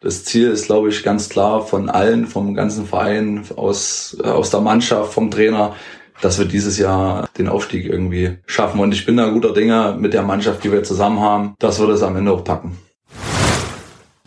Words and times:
Das 0.00 0.24
Ziel 0.24 0.48
ist, 0.50 0.66
glaube 0.66 0.90
ich, 0.90 1.02
ganz 1.02 1.28
klar 1.28 1.66
von 1.66 1.90
allen, 1.90 2.28
vom 2.28 2.54
ganzen 2.54 2.86
Verein, 2.86 3.42
aus, 3.56 4.16
äh, 4.22 4.28
aus 4.28 4.50
der 4.50 4.60
Mannschaft, 4.60 5.12
vom 5.12 5.28
Trainer, 5.28 5.74
dass 6.20 6.38
wir 6.38 6.44
dieses 6.46 6.78
Jahr 6.78 7.28
den 7.36 7.48
Aufstieg 7.48 7.84
irgendwie 7.84 8.38
schaffen. 8.46 8.78
Und 8.78 8.92
ich 8.92 9.06
bin 9.06 9.16
da 9.16 9.28
guter 9.30 9.52
Dinge 9.52 9.96
mit 9.98 10.14
der 10.14 10.22
Mannschaft, 10.22 10.62
die 10.62 10.70
wir 10.70 10.84
zusammen 10.84 11.18
haben, 11.18 11.54
dass 11.58 11.80
wir 11.80 11.88
das 11.88 12.04
am 12.04 12.14
Ende 12.14 12.30
auch 12.30 12.44
packen. 12.44 12.78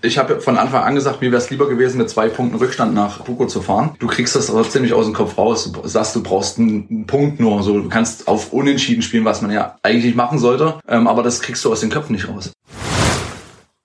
Ich 0.03 0.17
habe 0.17 0.41
von 0.41 0.57
Anfang 0.57 0.83
an 0.83 0.95
gesagt, 0.95 1.21
mir 1.21 1.31
wäre 1.31 1.41
es 1.41 1.51
lieber 1.51 1.69
gewesen, 1.69 1.99
mit 1.99 2.09
zwei 2.09 2.27
Punkten 2.27 2.57
Rückstand 2.57 2.93
nach 2.93 3.19
Buko 3.19 3.45
zu 3.45 3.61
fahren. 3.61 3.91
Du 3.99 4.07
kriegst 4.07 4.35
das 4.35 4.49
aber 4.49 4.67
ziemlich 4.67 4.93
aus 4.93 5.05
dem 5.05 5.13
Kopf 5.13 5.37
raus. 5.37 5.71
Du 5.71 5.87
sagst, 5.87 6.15
du 6.15 6.23
brauchst 6.23 6.57
einen 6.57 7.05
Punkt 7.05 7.39
nur. 7.39 7.61
So, 7.63 7.79
du 7.79 7.87
kannst 7.87 8.27
auf 8.27 8.51
Unentschieden 8.51 9.03
spielen, 9.03 9.23
was 9.23 9.41
man 9.41 9.51
ja 9.51 9.77
eigentlich 9.83 10.15
machen 10.15 10.39
sollte. 10.39 10.79
Ähm, 10.87 11.07
aber 11.07 11.23
das 11.23 11.41
kriegst 11.41 11.63
du 11.63 11.71
aus 11.71 11.79
den 11.79 11.91
Köpfen 11.91 12.13
nicht 12.13 12.27
raus. 12.27 12.51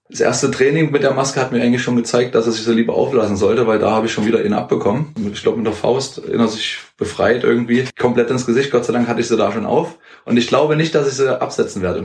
Das 0.09 0.21
erste 0.21 0.53
Training 0.53 0.93
mit 0.93 1.03
der 1.03 1.15
Maske 1.15 1.41
hat 1.41 1.51
mir 1.51 1.61
eigentlich 1.61 1.83
schon 1.83 1.97
gezeigt, 1.97 2.37
dass 2.37 2.47
er 2.47 2.53
sich 2.53 2.63
so 2.63 2.73
lieber 2.73 2.95
auflassen 2.95 3.37
sollte, 3.37 3.67
weil 3.67 3.81
da 3.81 3.91
habe 3.91 4.07
ich 4.07 4.13
schon 4.13 4.25
wieder 4.25 4.45
ihn 4.45 4.53
abbekommen. 4.53 5.13
Ich 5.33 5.43
glaube, 5.43 5.57
mit 5.57 5.67
der 5.67 5.73
Faust 5.73 6.19
erinnert 6.19 6.51
sich 6.51 6.79
befreit 6.97 7.43
irgendwie. 7.43 7.85
Komplett 7.99 8.31
ins 8.31 8.47
Gesicht. 8.47 8.71
Gott 8.71 8.85
sei 8.85 8.93
Dank 8.93 9.09
hatte 9.09 9.21
ich 9.21 9.27
sie 9.27 9.37
da 9.37 9.51
schon 9.51 9.67
auf. 9.67 9.99
Und 10.25 10.37
ich 10.37 10.47
glaube 10.47 10.77
nicht, 10.77 10.95
dass 10.95 11.09
ich 11.09 11.15
sie 11.15 11.41
absetzen 11.41 11.83
werde. 11.83 12.05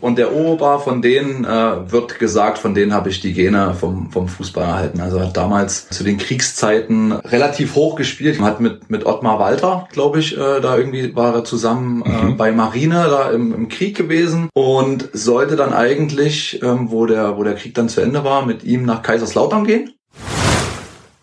Und 0.00 0.18
der 0.18 0.34
Oberbar 0.34 0.80
von 0.80 1.02
denen 1.02 1.44
äh, 1.44 1.90
wird 1.90 2.18
gesagt, 2.18 2.58
von 2.58 2.74
denen 2.74 2.92
habe 2.92 3.08
ich 3.08 3.20
die 3.20 3.32
Gene 3.32 3.74
vom, 3.78 4.10
vom 4.10 4.28
Fußball 4.28 4.64
erhalten. 4.64 5.00
Also 5.00 5.20
hat 5.20 5.36
damals 5.36 5.88
zu 5.88 6.04
den 6.04 6.18
Kriegszeiten 6.18 7.12
relativ 7.12 7.74
hoch 7.74 7.96
gespielt. 7.96 8.40
Hat 8.40 8.60
mit, 8.60 8.90
mit 8.90 9.06
Ottmar 9.06 9.38
Walter, 9.38 9.88
glaube 9.92 10.20
ich, 10.20 10.36
äh, 10.36 10.60
da 10.60 10.76
irgendwie 10.76 11.14
war 11.14 11.34
er 11.34 11.44
zusammen 11.44 12.02
äh, 12.02 12.08
mhm. 12.08 12.36
bei 12.36 12.52
Marine 12.52 13.06
da 13.10 13.30
im, 13.30 13.54
im 13.54 13.68
Krieg 13.68 13.96
gewesen 13.96 14.48
und 14.54 15.08
sollte 15.12 15.56
dann 15.56 15.72
eigentlich, 15.72 16.62
ähm, 16.62 16.90
wo, 16.90 17.06
der, 17.06 17.36
wo 17.36 17.44
der 17.44 17.54
Krieg 17.54 17.74
dann 17.74 17.88
zu 17.88 18.00
Ende 18.00 18.24
war, 18.24 18.46
mit 18.46 18.64
ihm 18.64 18.84
nach 18.84 19.02
Kaiserslautern 19.02 19.64
gehen. 19.64 19.92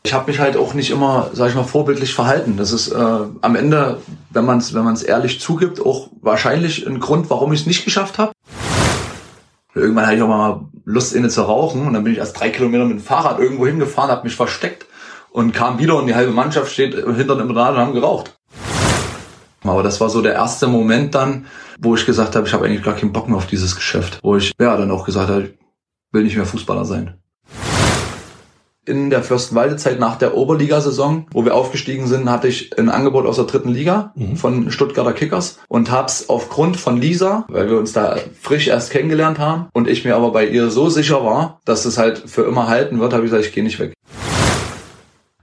Ich 0.06 0.14
habe 0.14 0.30
mich 0.30 0.40
halt 0.40 0.56
auch 0.56 0.76
nicht 0.76 0.92
immer, 0.92 1.32
sag 1.34 1.50
ich 1.50 1.56
mal, 1.56 1.64
vorbildlich 1.64 2.14
verhalten. 2.14 2.58
Das 2.58 2.72
ist 2.72 2.90
äh, 2.90 2.96
am 3.42 3.56
Ende, 3.56 4.02
wenn 4.30 4.46
man 4.46 4.60
es 4.60 4.76
wenn 4.76 4.84
man's 4.84 5.02
ehrlich 5.02 5.40
zugibt, 5.40 5.84
auch 5.84 6.10
wahrscheinlich 6.22 6.86
ein 6.86 7.00
Grund, 7.00 7.32
warum 7.32 7.54
ich 7.54 7.62
es 7.62 7.66
nicht 7.66 7.86
geschafft 7.86 8.20
habe. 8.20 8.32
Irgendwann 9.76 10.06
hatte 10.06 10.16
ich 10.16 10.22
auch 10.22 10.28
mal 10.28 10.66
Lust, 10.86 11.14
inne 11.14 11.30
zu 11.30 11.42
rauchen 11.42 11.86
und 11.86 11.94
dann 11.94 12.04
bin 12.04 12.14
ich 12.14 12.20
erst 12.20 12.40
drei 12.40 12.50
Kilometer 12.50 12.86
mit 12.86 13.00
dem 13.00 13.04
Fahrrad 13.04 13.40
irgendwo 13.40 13.68
hingefahren, 13.68 14.10
habe 14.10 14.24
mich 14.24 14.36
versteckt 14.36 14.86
und 15.32 15.52
kam 15.52 15.80
wieder 15.80 15.98
und 15.98 16.08
die 16.08 16.16
halbe 16.16 16.32
Mannschaft 16.32 16.72
steht 16.72 16.94
hinter 16.94 17.36
dem 17.36 17.52
Rad 17.52 17.74
und 17.74 17.80
haben 17.80 17.94
geraucht. 17.94 18.38
Aber 19.64 19.84
das 19.84 20.00
war 20.00 20.10
so 20.10 20.22
der 20.22 20.34
erste 20.34 20.68
Moment 20.68 21.14
dann, 21.14 21.48
wo 21.80 21.96
ich 21.96 22.06
gesagt 22.06 22.36
habe, 22.36 22.48
ich 22.48 22.54
habe 22.54 22.66
eigentlich 22.66 22.84
gar 22.84 22.96
keinen 22.96 23.12
Bock 23.12 23.28
mehr 23.28 23.38
auf 23.38 23.48
dieses 23.48 23.76
Geschäft. 23.76 24.20
Wo 24.24 24.38
ich 24.38 24.54
ja 24.60 24.78
dann 24.78 24.92
auch 24.92 25.06
gesagt 25.06 25.30
habe, 25.30 25.42
ich 25.42 25.54
will 26.12 26.24
nicht 26.24 26.38
mehr 26.38 26.46
Fußballer 26.46 26.86
sein 26.86 27.20
in 28.86 29.10
der 29.10 29.24
Fürstenwalde-Zeit 29.24 30.00
nach 30.00 30.18
der 30.18 30.36
Oberligasaison, 30.36 31.28
wo 31.32 31.44
wir 31.46 31.56
aufgestiegen 31.56 32.08
sind, 32.08 32.30
hatte 32.30 32.48
ich 32.48 32.78
ein 32.78 32.90
Angebot 32.90 33.26
aus 33.26 33.38
der 33.38 33.46
dritten 33.46 33.70
Liga 33.70 34.14
mhm. 34.16 34.38
von 34.38 34.72
Stuttgarter 34.72 35.14
Kickers 35.14 35.60
und 35.68 35.92
hab's 35.92 36.30
aufgrund 36.30 36.78
von 36.78 36.98
Lisa, 36.98 37.46
weil 37.50 37.70
wir 37.70 37.78
uns 37.78 37.94
da 37.94 38.18
frisch 38.40 38.68
erst 38.68 38.92
kennengelernt 38.92 39.40
haben 39.40 39.68
und 39.74 39.88
ich 39.88 40.06
mir 40.06 40.16
aber 40.16 40.32
bei 40.32 40.48
ihr 40.48 40.70
so 40.70 40.90
sicher 40.90 41.24
war, 41.24 41.60
dass 41.66 41.86
es 41.86 41.98
halt 41.98 42.24
für 42.26 42.44
immer 42.44 42.68
halten 42.68 43.00
wird, 43.00 43.14
habe 43.14 43.26
ich 43.26 43.32
gesagt, 43.32 43.48
ich 43.48 43.54
gehe 43.54 43.64
nicht 43.64 43.80
weg. 43.80 43.94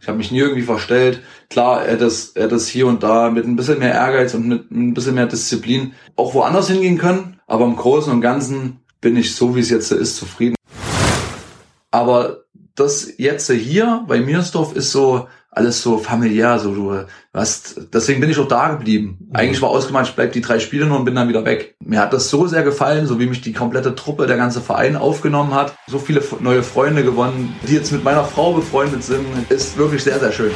Ich 0.00 0.08
habe 0.08 0.18
mich 0.18 0.32
nie 0.32 0.40
irgendwie 0.40 0.62
verstellt. 0.62 1.22
Klar, 1.48 1.84
er 1.84 1.96
das, 1.96 2.30
er 2.30 2.48
das 2.48 2.66
hier 2.66 2.88
und 2.88 3.04
da 3.04 3.30
mit 3.30 3.46
ein 3.46 3.54
bisschen 3.54 3.78
mehr 3.78 3.94
Ehrgeiz 3.94 4.34
und 4.34 4.48
mit 4.48 4.70
ein 4.72 4.94
bisschen 4.94 5.14
mehr 5.14 5.26
Disziplin 5.26 5.92
auch 6.16 6.34
woanders 6.34 6.68
hingehen 6.68 6.98
können. 6.98 7.40
Aber 7.46 7.64
im 7.66 7.76
Großen 7.76 8.12
und 8.12 8.20
Ganzen 8.20 8.80
bin 9.00 9.16
ich 9.16 9.36
so, 9.36 9.54
wie 9.54 9.60
es 9.60 9.70
jetzt 9.70 9.92
ist, 9.92 10.16
zufrieden. 10.16 10.56
Aber 11.92 12.38
das 12.74 13.14
jetzt 13.18 13.50
hier 13.50 14.04
bei 14.06 14.20
Miersdorf 14.20 14.74
ist 14.74 14.92
so 14.92 15.28
alles 15.54 15.82
so 15.82 15.98
familiär, 15.98 16.58
so 16.58 16.74
du 16.74 17.04
hast, 17.34 17.88
deswegen 17.92 18.20
bin 18.22 18.30
ich 18.30 18.38
auch 18.38 18.48
da 18.48 18.68
geblieben. 18.70 19.18
Mhm. 19.20 19.36
Eigentlich 19.36 19.60
war 19.60 19.68
ausgemacht, 19.68 20.08
ich 20.08 20.14
bleib 20.14 20.32
die 20.32 20.40
drei 20.40 20.58
Spiele 20.58 20.86
nur 20.86 20.98
und 20.98 21.04
bin 21.04 21.14
dann 21.14 21.28
wieder 21.28 21.44
weg. 21.44 21.74
Mir 21.80 22.00
hat 22.00 22.14
das 22.14 22.30
so 22.30 22.46
sehr 22.46 22.62
gefallen, 22.62 23.06
so 23.06 23.20
wie 23.20 23.26
mich 23.26 23.42
die 23.42 23.52
komplette 23.52 23.94
Truppe, 23.94 24.26
der 24.26 24.38
ganze 24.38 24.62
Verein 24.62 24.96
aufgenommen 24.96 25.54
hat. 25.54 25.74
So 25.86 25.98
viele 25.98 26.22
neue 26.40 26.62
Freunde 26.62 27.04
gewonnen, 27.04 27.54
die 27.68 27.74
jetzt 27.74 27.92
mit 27.92 28.02
meiner 28.02 28.24
Frau 28.24 28.54
befreundet 28.54 29.04
sind, 29.04 29.26
ist 29.50 29.76
wirklich 29.76 30.02
sehr, 30.02 30.18
sehr 30.18 30.32
schön. 30.32 30.52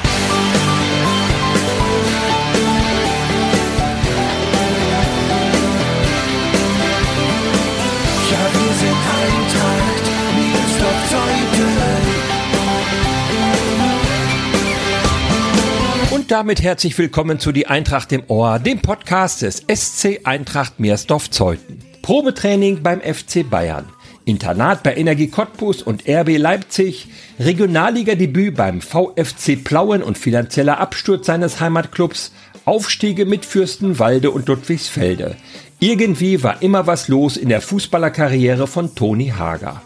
Und 16.26 16.32
damit 16.32 16.60
herzlich 16.60 16.98
willkommen 16.98 17.38
zu 17.38 17.52
Die 17.52 17.68
Eintracht 17.68 18.10
im 18.10 18.24
Ohr, 18.26 18.58
dem 18.58 18.80
Podcast 18.80 19.42
des 19.42 19.62
SC 19.72 20.22
Eintracht 20.24 20.80
Meersdorf-Zeuthen. 20.80 21.78
Probetraining 22.02 22.82
beim 22.82 23.00
FC 23.00 23.48
Bayern. 23.48 23.84
Internat 24.24 24.82
bei 24.82 24.96
Energie 24.96 25.28
Cottbus 25.28 25.82
und 25.82 26.02
RB 26.08 26.36
Leipzig, 26.36 27.06
Regionalliga-Debüt 27.38 28.56
beim 28.56 28.80
VfC 28.80 29.54
Plauen 29.54 30.02
und 30.02 30.18
finanzieller 30.18 30.80
Absturz 30.80 31.26
seines 31.26 31.60
Heimatclubs, 31.60 32.32
Aufstiege 32.64 33.24
mit 33.24 33.44
Fürstenwalde 33.44 34.32
und 34.32 34.48
Ludwigsfelde. 34.48 35.36
Irgendwie 35.78 36.42
war 36.42 36.60
immer 36.60 36.88
was 36.88 37.06
los 37.06 37.36
in 37.36 37.50
der 37.50 37.60
Fußballerkarriere 37.60 38.66
von 38.66 38.96
Toni 38.96 39.28
Hager. 39.28 39.80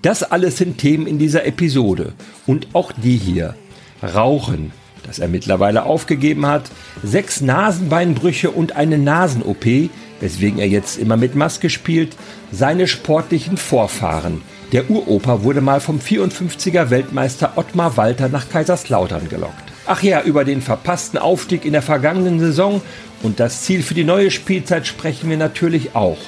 Das 0.00 0.22
alles 0.22 0.56
sind 0.56 0.78
Themen 0.78 1.06
in 1.06 1.18
dieser 1.18 1.44
Episode 1.44 2.14
und 2.46 2.68
auch 2.72 2.92
die 2.92 3.18
hier. 3.18 3.56
Rauchen, 4.02 4.72
das 5.06 5.18
er 5.18 5.28
mittlerweile 5.28 5.84
aufgegeben 5.84 6.46
hat, 6.46 6.70
sechs 7.02 7.40
Nasenbeinbrüche 7.40 8.50
und 8.50 8.76
eine 8.76 8.98
Nasen-OP, 8.98 9.90
weswegen 10.20 10.58
er 10.58 10.68
jetzt 10.68 10.98
immer 10.98 11.16
mit 11.16 11.34
Maske 11.34 11.70
spielt, 11.70 12.16
seine 12.50 12.86
sportlichen 12.86 13.56
Vorfahren. 13.56 14.42
Der 14.72 14.90
Uropa 14.90 15.42
wurde 15.42 15.60
mal 15.60 15.80
vom 15.80 15.98
54er 15.98 16.90
Weltmeister 16.90 17.52
Ottmar 17.56 17.96
Walter 17.96 18.28
nach 18.28 18.48
Kaiserslautern 18.48 19.28
gelockt. 19.28 19.72
Ach 19.84 20.02
ja, 20.02 20.22
über 20.22 20.44
den 20.44 20.62
verpassten 20.62 21.18
Aufstieg 21.18 21.64
in 21.64 21.72
der 21.72 21.82
vergangenen 21.82 22.38
Saison 22.38 22.80
und 23.22 23.40
das 23.40 23.62
Ziel 23.62 23.82
für 23.82 23.94
die 23.94 24.04
neue 24.04 24.30
Spielzeit 24.30 24.86
sprechen 24.86 25.28
wir 25.28 25.36
natürlich 25.36 25.94
auch. 25.94 26.18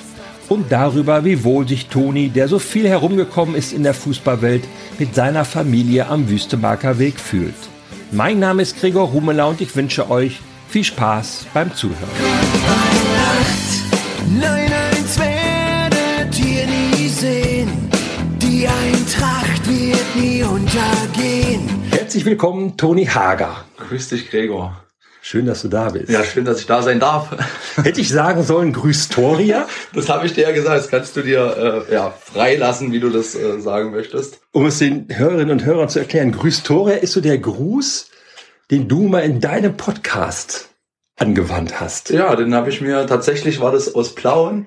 Und 0.48 0.70
darüber, 0.70 1.24
wie 1.24 1.42
wohl 1.42 1.66
sich 1.66 1.86
Toni, 1.86 2.28
der 2.28 2.48
so 2.48 2.58
viel 2.58 2.86
herumgekommen 2.86 3.54
ist 3.54 3.72
in 3.72 3.82
der 3.82 3.94
Fußballwelt, 3.94 4.64
mit 4.98 5.14
seiner 5.14 5.44
Familie 5.44 6.06
am 6.08 6.28
Wüstemarker 6.28 6.98
Weg 6.98 7.18
fühlt. 7.18 7.54
Mein 8.12 8.38
Name 8.38 8.62
ist 8.62 8.78
Gregor 8.78 9.08
Rumela 9.08 9.46
und 9.46 9.60
ich 9.60 9.74
wünsche 9.74 10.10
euch 10.10 10.40
viel 10.68 10.84
Spaß 10.84 11.46
beim 11.54 11.74
Zuhören. 11.74 12.08
Nein, 14.40 14.72
eins 14.72 15.18
werdet 15.18 16.38
ihr 16.38 16.66
nie 16.66 17.08
sehen. 17.08 17.90
Die 18.40 18.66
Eintracht 18.66 19.68
wird 19.68 20.16
nie 20.16 20.42
untergehen. 20.42 21.68
Herzlich 21.90 22.24
willkommen, 22.24 22.76
Toni 22.76 23.06
Hager. 23.06 23.64
Grüß 23.76 24.08
dich, 24.08 24.30
Gregor. 24.30 24.83
Schön, 25.26 25.46
dass 25.46 25.62
du 25.62 25.68
da 25.68 25.88
bist. 25.88 26.10
Ja, 26.10 26.22
schön, 26.22 26.44
dass 26.44 26.60
ich 26.60 26.66
da 26.66 26.82
sein 26.82 27.00
darf. 27.00 27.30
Hätte 27.82 27.98
ich 27.98 28.10
sagen 28.10 28.42
sollen, 28.42 28.74
grüß 28.74 29.08
Toria? 29.08 29.66
Das 29.94 30.10
habe 30.10 30.26
ich 30.26 30.34
dir 30.34 30.42
ja 30.42 30.52
gesagt. 30.52 30.76
Das 30.76 30.88
kannst 30.90 31.16
du 31.16 31.22
dir 31.22 31.86
äh, 31.88 31.94
ja, 31.94 32.10
freilassen, 32.10 32.92
wie 32.92 33.00
du 33.00 33.08
das 33.08 33.34
äh, 33.34 33.58
sagen 33.58 33.92
möchtest. 33.92 34.42
Um 34.52 34.66
es 34.66 34.80
den 34.80 35.06
Hörerinnen 35.08 35.50
und 35.50 35.64
Hörern 35.64 35.88
zu 35.88 35.98
erklären, 35.98 36.30
grüß 36.30 36.62
Toria 36.62 36.96
ist 36.96 37.12
so 37.12 37.22
der 37.22 37.38
Gruß, 37.38 38.10
den 38.70 38.86
du 38.86 39.08
mal 39.08 39.20
in 39.20 39.40
deinem 39.40 39.78
Podcast 39.78 40.68
angewandt 41.16 41.80
hast. 41.80 42.10
Ja, 42.10 42.36
den 42.36 42.54
habe 42.54 42.68
ich 42.68 42.82
mir, 42.82 43.06
tatsächlich 43.06 43.62
war 43.62 43.72
das 43.72 43.94
aus 43.94 44.14
Plauen. 44.14 44.66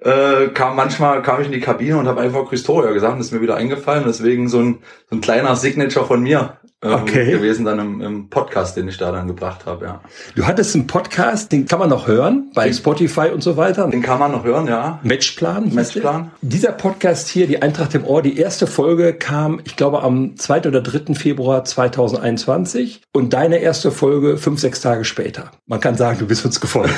Äh, 0.00 0.48
kam 0.48 0.74
manchmal 0.74 1.22
kam 1.22 1.40
ich 1.42 1.46
in 1.46 1.52
die 1.52 1.60
Kabine 1.60 1.96
und 1.96 2.08
habe 2.08 2.22
einfach 2.22 2.48
Christoria 2.48 2.90
gesagt, 2.90 3.20
das 3.20 3.26
ist 3.26 3.32
mir 3.32 3.40
wieder 3.40 3.54
eingefallen, 3.54 4.02
deswegen 4.04 4.48
so 4.48 4.58
ein, 4.58 4.78
so 5.08 5.14
ein 5.14 5.20
kleiner 5.20 5.54
Signature 5.54 6.06
von 6.06 6.24
mir 6.24 6.58
okay. 6.82 7.30
gewesen 7.30 7.64
dann 7.64 7.78
im, 7.78 8.00
im 8.00 8.28
Podcast, 8.28 8.76
den 8.76 8.88
ich 8.88 8.98
da 8.98 9.12
dann 9.12 9.28
gebracht 9.28 9.66
habe, 9.66 9.84
ja. 9.84 10.00
Du 10.34 10.46
hattest 10.46 10.74
einen 10.74 10.86
Podcast, 10.86 11.52
den 11.52 11.66
kann 11.66 11.78
man 11.78 11.88
noch 11.88 12.06
hören 12.06 12.50
bei 12.54 12.64
den, 12.64 12.74
Spotify 12.74 13.28
und 13.32 13.42
so 13.42 13.56
weiter. 13.56 13.88
Den 13.88 14.02
kann 14.02 14.18
man 14.18 14.32
noch 14.32 14.44
hören, 14.44 14.66
ja. 14.66 15.00
Matchplan. 15.02 15.72
Matchplan. 15.74 16.30
Dieser 16.40 16.72
Podcast 16.72 17.28
hier, 17.28 17.46
die 17.46 17.62
Eintracht 17.62 17.94
im 17.94 18.04
Ohr, 18.04 18.22
die 18.22 18.36
erste 18.36 18.66
Folge 18.66 19.14
kam, 19.14 19.60
ich 19.64 19.76
glaube, 19.76 20.02
am 20.02 20.36
2. 20.36 20.68
oder 20.68 20.80
3. 20.80 21.14
Februar 21.14 21.64
2021 21.64 23.02
und 23.12 23.32
deine 23.32 23.58
erste 23.58 23.92
Folge 23.92 24.36
fünf, 24.36 24.60
sechs 24.60 24.80
Tage 24.80 25.04
später. 25.04 25.52
Man 25.66 25.80
kann 25.80 25.96
sagen, 25.96 26.18
du 26.18 26.26
bist 26.26 26.44
uns 26.44 26.60
gefolgt. 26.60 26.94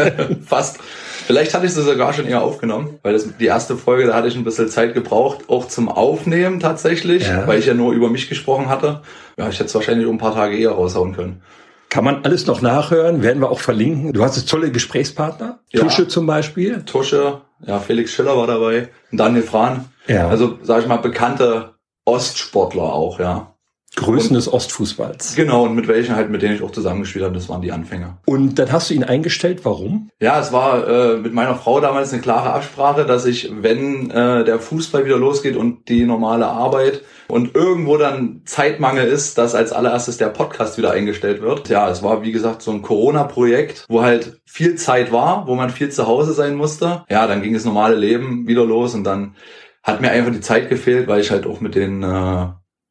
Fast. 0.46 0.78
Vielleicht 1.28 1.52
hatte 1.52 1.66
ich 1.66 1.74
sie 1.74 1.82
sogar 1.82 2.14
schon 2.14 2.24
eher 2.24 2.42
aufgenommen, 2.42 3.00
weil 3.02 3.12
das 3.12 3.36
die 3.36 3.44
erste 3.44 3.76
Folge, 3.76 4.06
da 4.06 4.14
hatte 4.14 4.28
ich 4.28 4.34
ein 4.34 4.44
bisschen 4.44 4.70
Zeit 4.70 4.94
gebraucht, 4.94 5.40
auch 5.48 5.68
zum 5.68 5.90
Aufnehmen 5.90 6.58
tatsächlich, 6.58 7.28
ja. 7.28 7.46
weil 7.46 7.58
ich 7.58 7.66
ja 7.66 7.74
nur 7.74 7.92
über 7.92 8.08
mich 8.08 8.30
gesprochen 8.30 8.70
hatte. 8.70 9.02
Ja, 9.36 9.46
ich 9.50 9.56
hätte 9.56 9.66
es 9.66 9.74
wahrscheinlich 9.74 10.06
um 10.06 10.14
ein 10.14 10.18
paar 10.18 10.32
Tage 10.32 10.56
eher 10.56 10.70
raushauen 10.70 11.14
können. 11.14 11.42
Kann 11.90 12.02
man 12.02 12.24
alles 12.24 12.46
noch 12.46 12.62
nachhören, 12.62 13.22
werden 13.22 13.42
wir 13.42 13.50
auch 13.50 13.60
verlinken. 13.60 14.14
Du 14.14 14.24
hast 14.24 14.38
jetzt 14.38 14.48
tolle 14.48 14.72
Gesprächspartner, 14.72 15.58
ja. 15.68 15.82
Tusche 15.82 16.08
zum 16.08 16.24
Beispiel. 16.24 16.82
Tusche, 16.86 17.42
ja, 17.60 17.78
Felix 17.78 18.10
Schiller 18.12 18.34
war 18.34 18.46
dabei, 18.46 18.88
Daniel 19.12 19.42
Frahn. 19.42 19.84
Ja. 20.06 20.28
Also, 20.28 20.58
sag 20.62 20.80
ich 20.80 20.88
mal, 20.88 20.96
bekannte 20.96 21.74
Ostsportler 22.06 22.84
auch, 22.84 23.20
ja. 23.20 23.54
Größen 23.98 24.34
des 24.34 24.52
Ostfußballs. 24.52 25.34
Genau, 25.34 25.64
und 25.64 25.74
mit 25.74 25.88
welchen 25.88 26.16
halt, 26.16 26.30
mit 26.30 26.42
denen 26.42 26.54
ich 26.54 26.62
auch 26.62 26.70
zusammengespielt 26.70 27.24
habe, 27.24 27.34
das 27.34 27.48
waren 27.48 27.62
die 27.62 27.72
Anfänger. 27.72 28.18
Und 28.26 28.58
dann 28.58 28.72
hast 28.72 28.90
du 28.90 28.94
ihn 28.94 29.04
eingestellt, 29.04 29.64
warum? 29.64 30.10
Ja, 30.20 30.40
es 30.40 30.52
war 30.52 30.88
äh, 30.88 31.16
mit 31.18 31.34
meiner 31.34 31.54
Frau 31.54 31.80
damals 31.80 32.12
eine 32.12 32.22
klare 32.22 32.52
Absprache, 32.52 33.04
dass 33.04 33.26
ich, 33.26 33.50
wenn 33.60 34.10
äh, 34.10 34.44
der 34.44 34.58
Fußball 34.60 35.04
wieder 35.04 35.18
losgeht 35.18 35.56
und 35.56 35.88
die 35.88 36.04
normale 36.04 36.46
Arbeit 36.46 37.02
und 37.28 37.54
irgendwo 37.54 37.96
dann 37.96 38.42
Zeitmangel 38.44 39.06
ist, 39.06 39.36
dass 39.36 39.54
als 39.54 39.72
allererstes 39.72 40.16
der 40.16 40.28
Podcast 40.28 40.78
wieder 40.78 40.92
eingestellt 40.92 41.42
wird. 41.42 41.68
Ja, 41.68 41.90
es 41.90 42.02
war 42.02 42.22
wie 42.22 42.32
gesagt 42.32 42.62
so 42.62 42.70
ein 42.70 42.82
Corona-Projekt, 42.82 43.84
wo 43.88 44.02
halt 44.02 44.40
viel 44.46 44.76
Zeit 44.76 45.12
war, 45.12 45.46
wo 45.46 45.54
man 45.54 45.70
viel 45.70 45.90
zu 45.90 46.06
Hause 46.06 46.32
sein 46.32 46.54
musste. 46.54 47.04
Ja, 47.10 47.26
dann 47.26 47.42
ging 47.42 47.52
das 47.52 47.64
normale 47.64 47.96
Leben 47.96 48.46
wieder 48.46 48.64
los 48.64 48.94
und 48.94 49.04
dann 49.04 49.34
hat 49.82 50.00
mir 50.00 50.10
einfach 50.10 50.32
die 50.32 50.40
Zeit 50.40 50.68
gefehlt, 50.68 51.08
weil 51.08 51.20
ich 51.20 51.30
halt 51.30 51.46
auch 51.46 51.60
mit 51.60 51.74
den 51.74 52.02
äh, 52.02 52.46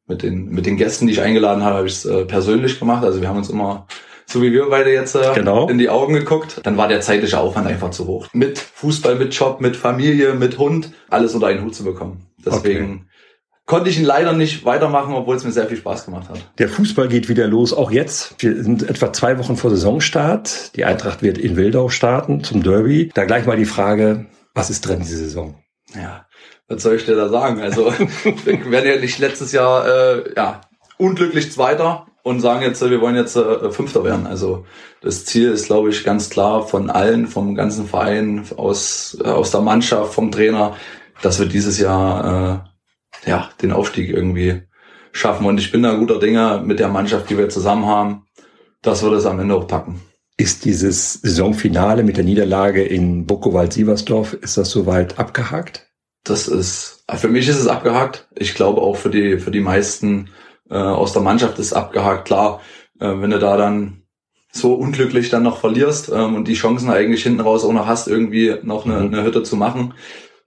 mit 0.08 0.22
den, 0.22 0.48
mit 0.48 0.66
den 0.66 0.76
Gästen, 0.76 1.06
die 1.06 1.12
ich 1.12 1.20
eingeladen 1.20 1.62
habe, 1.62 1.76
habe 1.76 1.86
ich 1.86 1.94
es 1.94 2.04
äh, 2.04 2.24
persönlich 2.24 2.78
gemacht. 2.78 3.04
Also 3.04 3.20
wir 3.20 3.28
haben 3.28 3.36
uns 3.36 3.50
immer, 3.50 3.86
so 4.26 4.42
wie 4.42 4.52
wir 4.52 4.68
beide 4.68 4.92
jetzt 4.92 5.14
äh, 5.14 5.32
genau. 5.34 5.68
in 5.68 5.78
die 5.78 5.90
Augen 5.90 6.14
geguckt. 6.14 6.60
Dann 6.64 6.76
war 6.76 6.88
der 6.88 7.00
zeitliche 7.00 7.38
Aufwand 7.38 7.66
einfach 7.66 7.90
zu 7.90 8.06
hoch. 8.06 8.26
Mit 8.32 8.58
Fußball, 8.58 9.16
mit 9.16 9.34
Job, 9.34 9.60
mit 9.60 9.76
Familie, 9.76 10.34
mit 10.34 10.58
Hund, 10.58 10.92
alles 11.10 11.34
unter 11.34 11.46
einen 11.48 11.62
Hut 11.62 11.74
zu 11.74 11.84
bekommen. 11.84 12.26
Deswegen 12.44 12.84
okay. 12.84 13.04
konnte 13.66 13.90
ich 13.90 13.98
ihn 13.98 14.04
leider 14.04 14.32
nicht 14.32 14.64
weitermachen, 14.64 15.12
obwohl 15.12 15.36
es 15.36 15.44
mir 15.44 15.52
sehr 15.52 15.66
viel 15.66 15.76
Spaß 15.76 16.06
gemacht 16.06 16.30
hat. 16.30 16.38
Der 16.58 16.70
Fußball 16.70 17.08
geht 17.08 17.28
wieder 17.28 17.46
los, 17.46 17.74
auch 17.74 17.90
jetzt. 17.90 18.34
Wir 18.38 18.62
sind 18.62 18.88
etwa 18.88 19.12
zwei 19.12 19.38
Wochen 19.38 19.56
vor 19.56 19.70
Saisonstart. 19.70 20.74
Die 20.76 20.84
Eintracht 20.86 21.22
wird 21.22 21.36
in 21.36 21.56
Wildau 21.56 21.90
starten 21.90 22.42
zum 22.42 22.62
Derby. 22.62 23.10
Da 23.12 23.26
gleich 23.26 23.44
mal 23.44 23.58
die 23.58 23.66
Frage, 23.66 24.26
was 24.54 24.70
ist 24.70 24.86
drin 24.86 25.00
diese 25.00 25.18
Saison? 25.18 25.56
Ja, 25.94 26.26
was 26.68 26.82
soll 26.82 26.96
ich 26.96 27.06
dir 27.06 27.16
da 27.16 27.28
sagen? 27.28 27.60
Also 27.60 27.92
wir 28.44 28.70
werden 28.70 28.88
ja 28.88 29.00
nicht 29.00 29.18
letztes 29.18 29.52
Jahr 29.52 29.86
äh, 29.88 30.34
ja 30.36 30.60
unglücklich 30.98 31.50
Zweiter 31.50 32.06
und 32.22 32.40
sagen 32.40 32.62
jetzt, 32.62 32.82
wir 32.82 33.00
wollen 33.00 33.16
jetzt 33.16 33.36
äh, 33.36 33.70
Fünfter 33.70 34.04
werden. 34.04 34.26
Also 34.26 34.66
das 35.00 35.24
Ziel 35.24 35.50
ist, 35.50 35.66
glaube 35.66 35.88
ich, 35.90 36.04
ganz 36.04 36.28
klar 36.28 36.66
von 36.66 36.90
allen, 36.90 37.26
vom 37.26 37.54
ganzen 37.54 37.86
Verein, 37.86 38.44
aus 38.56 39.16
äh, 39.24 39.28
aus 39.28 39.50
der 39.50 39.62
Mannschaft, 39.62 40.12
vom 40.12 40.30
Trainer, 40.30 40.76
dass 41.22 41.38
wir 41.38 41.46
dieses 41.46 41.78
Jahr 41.78 42.64
äh, 43.24 43.30
ja 43.30 43.50
den 43.62 43.72
Aufstieg 43.72 44.10
irgendwie 44.10 44.62
schaffen. 45.12 45.46
Und 45.46 45.58
ich 45.58 45.72
bin 45.72 45.82
da 45.82 45.94
guter 45.94 46.18
Dinge 46.18 46.62
mit 46.64 46.78
der 46.78 46.88
Mannschaft, 46.88 47.30
die 47.30 47.38
wir 47.38 47.48
zusammen 47.48 47.86
haben, 47.86 48.26
dass 48.82 49.02
wir 49.02 49.10
das 49.10 49.26
am 49.26 49.40
Ende 49.40 49.54
auch 49.54 49.66
packen. 49.66 50.00
Ist 50.36 50.64
dieses 50.64 51.14
Saisonfinale 51.14 52.04
mit 52.04 52.16
der 52.16 52.24
Niederlage 52.24 52.84
in 52.84 53.26
Bukowald-Sieversdorf, 53.26 54.34
ist 54.34 54.56
das 54.56 54.70
soweit 54.70 55.18
abgehakt? 55.18 55.87
Das 56.24 56.48
ist, 56.48 57.04
für 57.16 57.28
mich 57.28 57.48
ist 57.48 57.58
es 57.58 57.66
abgehakt. 57.66 58.28
Ich 58.34 58.54
glaube 58.54 58.80
auch 58.80 58.96
für 58.96 59.10
die, 59.10 59.38
für 59.38 59.50
die 59.50 59.60
meisten 59.60 60.30
äh, 60.70 60.76
aus 60.76 61.12
der 61.12 61.22
Mannschaft 61.22 61.58
ist 61.58 61.66
es 61.66 61.72
abgehakt. 61.72 62.26
Klar, 62.26 62.60
äh, 63.00 63.06
wenn 63.06 63.30
du 63.30 63.38
da 63.38 63.56
dann 63.56 64.02
so 64.52 64.74
unglücklich 64.74 65.30
dann 65.30 65.42
noch 65.42 65.58
verlierst 65.58 66.10
ähm, 66.10 66.34
und 66.34 66.48
die 66.48 66.54
Chancen 66.54 66.90
eigentlich 66.90 67.22
hinten 67.22 67.40
raus 67.40 67.64
auch 67.64 67.72
noch 67.72 67.86
hast, 67.86 68.08
irgendwie 68.08 68.56
noch 68.62 68.84
eine, 68.84 69.00
mhm. 69.00 69.14
eine 69.14 69.24
Hütte 69.24 69.42
zu 69.42 69.56
machen. 69.56 69.94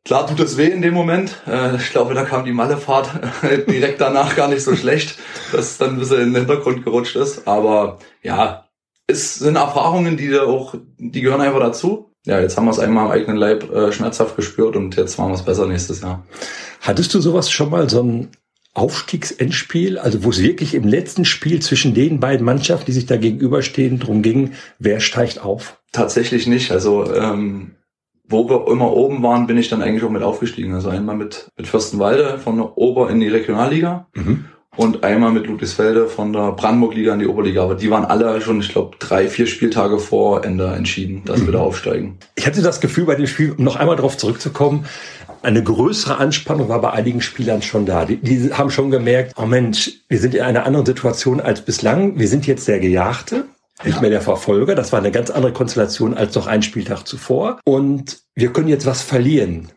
Klar 0.03 0.25
tut 0.25 0.39
es 0.39 0.57
weh 0.57 0.67
in 0.67 0.81
dem 0.81 0.95
Moment. 0.95 1.41
Äh, 1.47 1.75
ich 1.75 1.91
glaube, 1.91 2.13
da 2.13 2.23
kam 2.23 2.45
die 2.45 2.51
Mallefahrt 2.51 3.09
direkt 3.69 4.01
danach 4.01 4.35
gar 4.35 4.47
nicht 4.47 4.63
so 4.63 4.75
schlecht, 4.75 5.17
dass 5.51 5.71
es 5.71 5.77
dann 5.77 5.91
ein 5.91 5.99
bisschen 5.99 6.21
in 6.21 6.33
den 6.33 6.47
Hintergrund 6.47 6.83
gerutscht 6.83 7.15
ist. 7.15 7.47
Aber 7.47 7.99
ja, 8.23 8.67
es 9.07 9.35
sind 9.35 9.55
Erfahrungen, 9.55 10.17
die 10.17 10.29
da 10.29 10.43
auch, 10.43 10.75
die 10.97 11.21
gehören 11.21 11.41
einfach 11.41 11.59
dazu 11.59 12.10
ja, 12.25 12.39
jetzt 12.39 12.55
haben 12.55 12.65
wir 12.65 12.71
es 12.71 12.79
einmal 12.79 13.05
am 13.05 13.11
eigenen 13.11 13.37
Leib 13.37 13.71
äh, 13.71 13.91
schmerzhaft 13.91 14.35
gespürt 14.35 14.75
und 14.75 14.95
jetzt 14.95 15.17
machen 15.17 15.31
wir 15.31 15.35
es 15.35 15.43
besser 15.43 15.65
nächstes 15.65 16.01
Jahr. 16.01 16.25
Hattest 16.81 17.13
du 17.13 17.19
sowas 17.19 17.51
schon 17.51 17.69
mal, 17.69 17.89
so 17.89 18.03
ein 18.03 18.29
Aufstiegsendspiel, 18.73 19.97
also 19.97 20.23
wo 20.23 20.29
es 20.29 20.41
wirklich 20.41 20.75
im 20.75 20.87
letzten 20.87 21.25
Spiel 21.25 21.61
zwischen 21.61 21.93
den 21.93 22.19
beiden 22.19 22.45
Mannschaften, 22.45 22.85
die 22.85 22.93
sich 22.93 23.05
da 23.05 23.17
gegenüberstehen, 23.17 23.99
drum 23.99 24.21
ging, 24.21 24.53
wer 24.79 24.99
steigt 24.99 25.43
auf? 25.43 25.81
Tatsächlich 25.91 26.47
nicht. 26.47 26.71
Also 26.71 27.13
ähm, 27.13 27.71
wo 28.23 28.47
wir 28.47 28.71
immer 28.71 28.93
oben 28.93 29.21
waren, 29.23 29.47
bin 29.47 29.57
ich 29.57 29.67
dann 29.67 29.81
eigentlich 29.81 30.03
auch 30.03 30.09
mit 30.09 30.23
aufgestiegen. 30.23 30.73
Also 30.73 30.89
einmal 30.89 31.17
mit, 31.17 31.49
mit 31.57 31.67
Fürstenwalde 31.67 32.39
von 32.39 32.55
der 32.55 32.77
Ober 32.77 33.09
in 33.09 33.19
die 33.19 33.27
Regionalliga 33.27 34.07
mhm 34.13 34.45
und 34.77 35.03
einmal 35.03 35.31
mit 35.31 35.47
Ludwigsfelde 35.47 36.07
von 36.07 36.31
der 36.31 36.53
Brandenburg-Liga 36.53 37.13
in 37.13 37.19
die 37.19 37.27
Oberliga. 37.27 37.63
Aber 37.63 37.75
die 37.75 37.89
waren 37.89 38.05
alle 38.05 38.39
schon, 38.41 38.61
ich 38.61 38.69
glaube, 38.69 38.95
drei, 38.99 39.27
vier 39.27 39.47
Spieltage 39.47 39.99
vor 39.99 40.45
Ende 40.45 40.67
entschieden, 40.67 41.23
dass 41.25 41.41
mhm. 41.41 41.47
wir 41.47 41.53
da 41.53 41.59
aufsteigen. 41.59 42.17
Ich 42.35 42.45
hatte 42.45 42.61
das 42.61 42.79
Gefühl 42.79 43.05
bei 43.05 43.15
dem 43.15 43.27
Spiel, 43.27 43.53
um 43.57 43.63
noch 43.63 43.75
einmal 43.75 43.95
darauf 43.95 44.17
zurückzukommen, 44.17 44.85
eine 45.43 45.63
größere 45.63 46.17
Anspannung 46.17 46.69
war 46.69 46.81
bei 46.81 46.91
einigen 46.91 47.21
Spielern 47.21 47.61
schon 47.61 47.85
da. 47.85 48.05
Die, 48.05 48.17
die 48.17 48.53
haben 48.53 48.69
schon 48.69 48.91
gemerkt, 48.91 49.33
oh 49.37 49.45
Mensch, 49.45 49.91
wir 50.07 50.19
sind 50.19 50.35
in 50.35 50.41
einer 50.41 50.65
anderen 50.65 50.85
Situation 50.85 51.41
als 51.41 51.61
bislang. 51.61 52.19
Wir 52.19 52.27
sind 52.27 52.45
jetzt 52.47 52.67
der 52.67 52.79
Gejagte 52.79 53.45
nicht 53.83 54.01
mehr 54.01 54.11
der 54.11 54.21
Verfolger. 54.21 54.75
Das 54.75 54.91
war 54.91 54.99
eine 54.99 55.11
ganz 55.11 55.31
andere 55.31 55.53
Konstellation 55.53 56.13
als 56.15 56.35
noch 56.35 56.47
ein 56.47 56.61
Spieltag 56.61 57.07
zuvor. 57.07 57.59
Und 57.65 58.19
wir 58.35 58.53
können 58.53 58.67
jetzt 58.67 58.85
was 58.85 59.01
verlieren. 59.01 59.69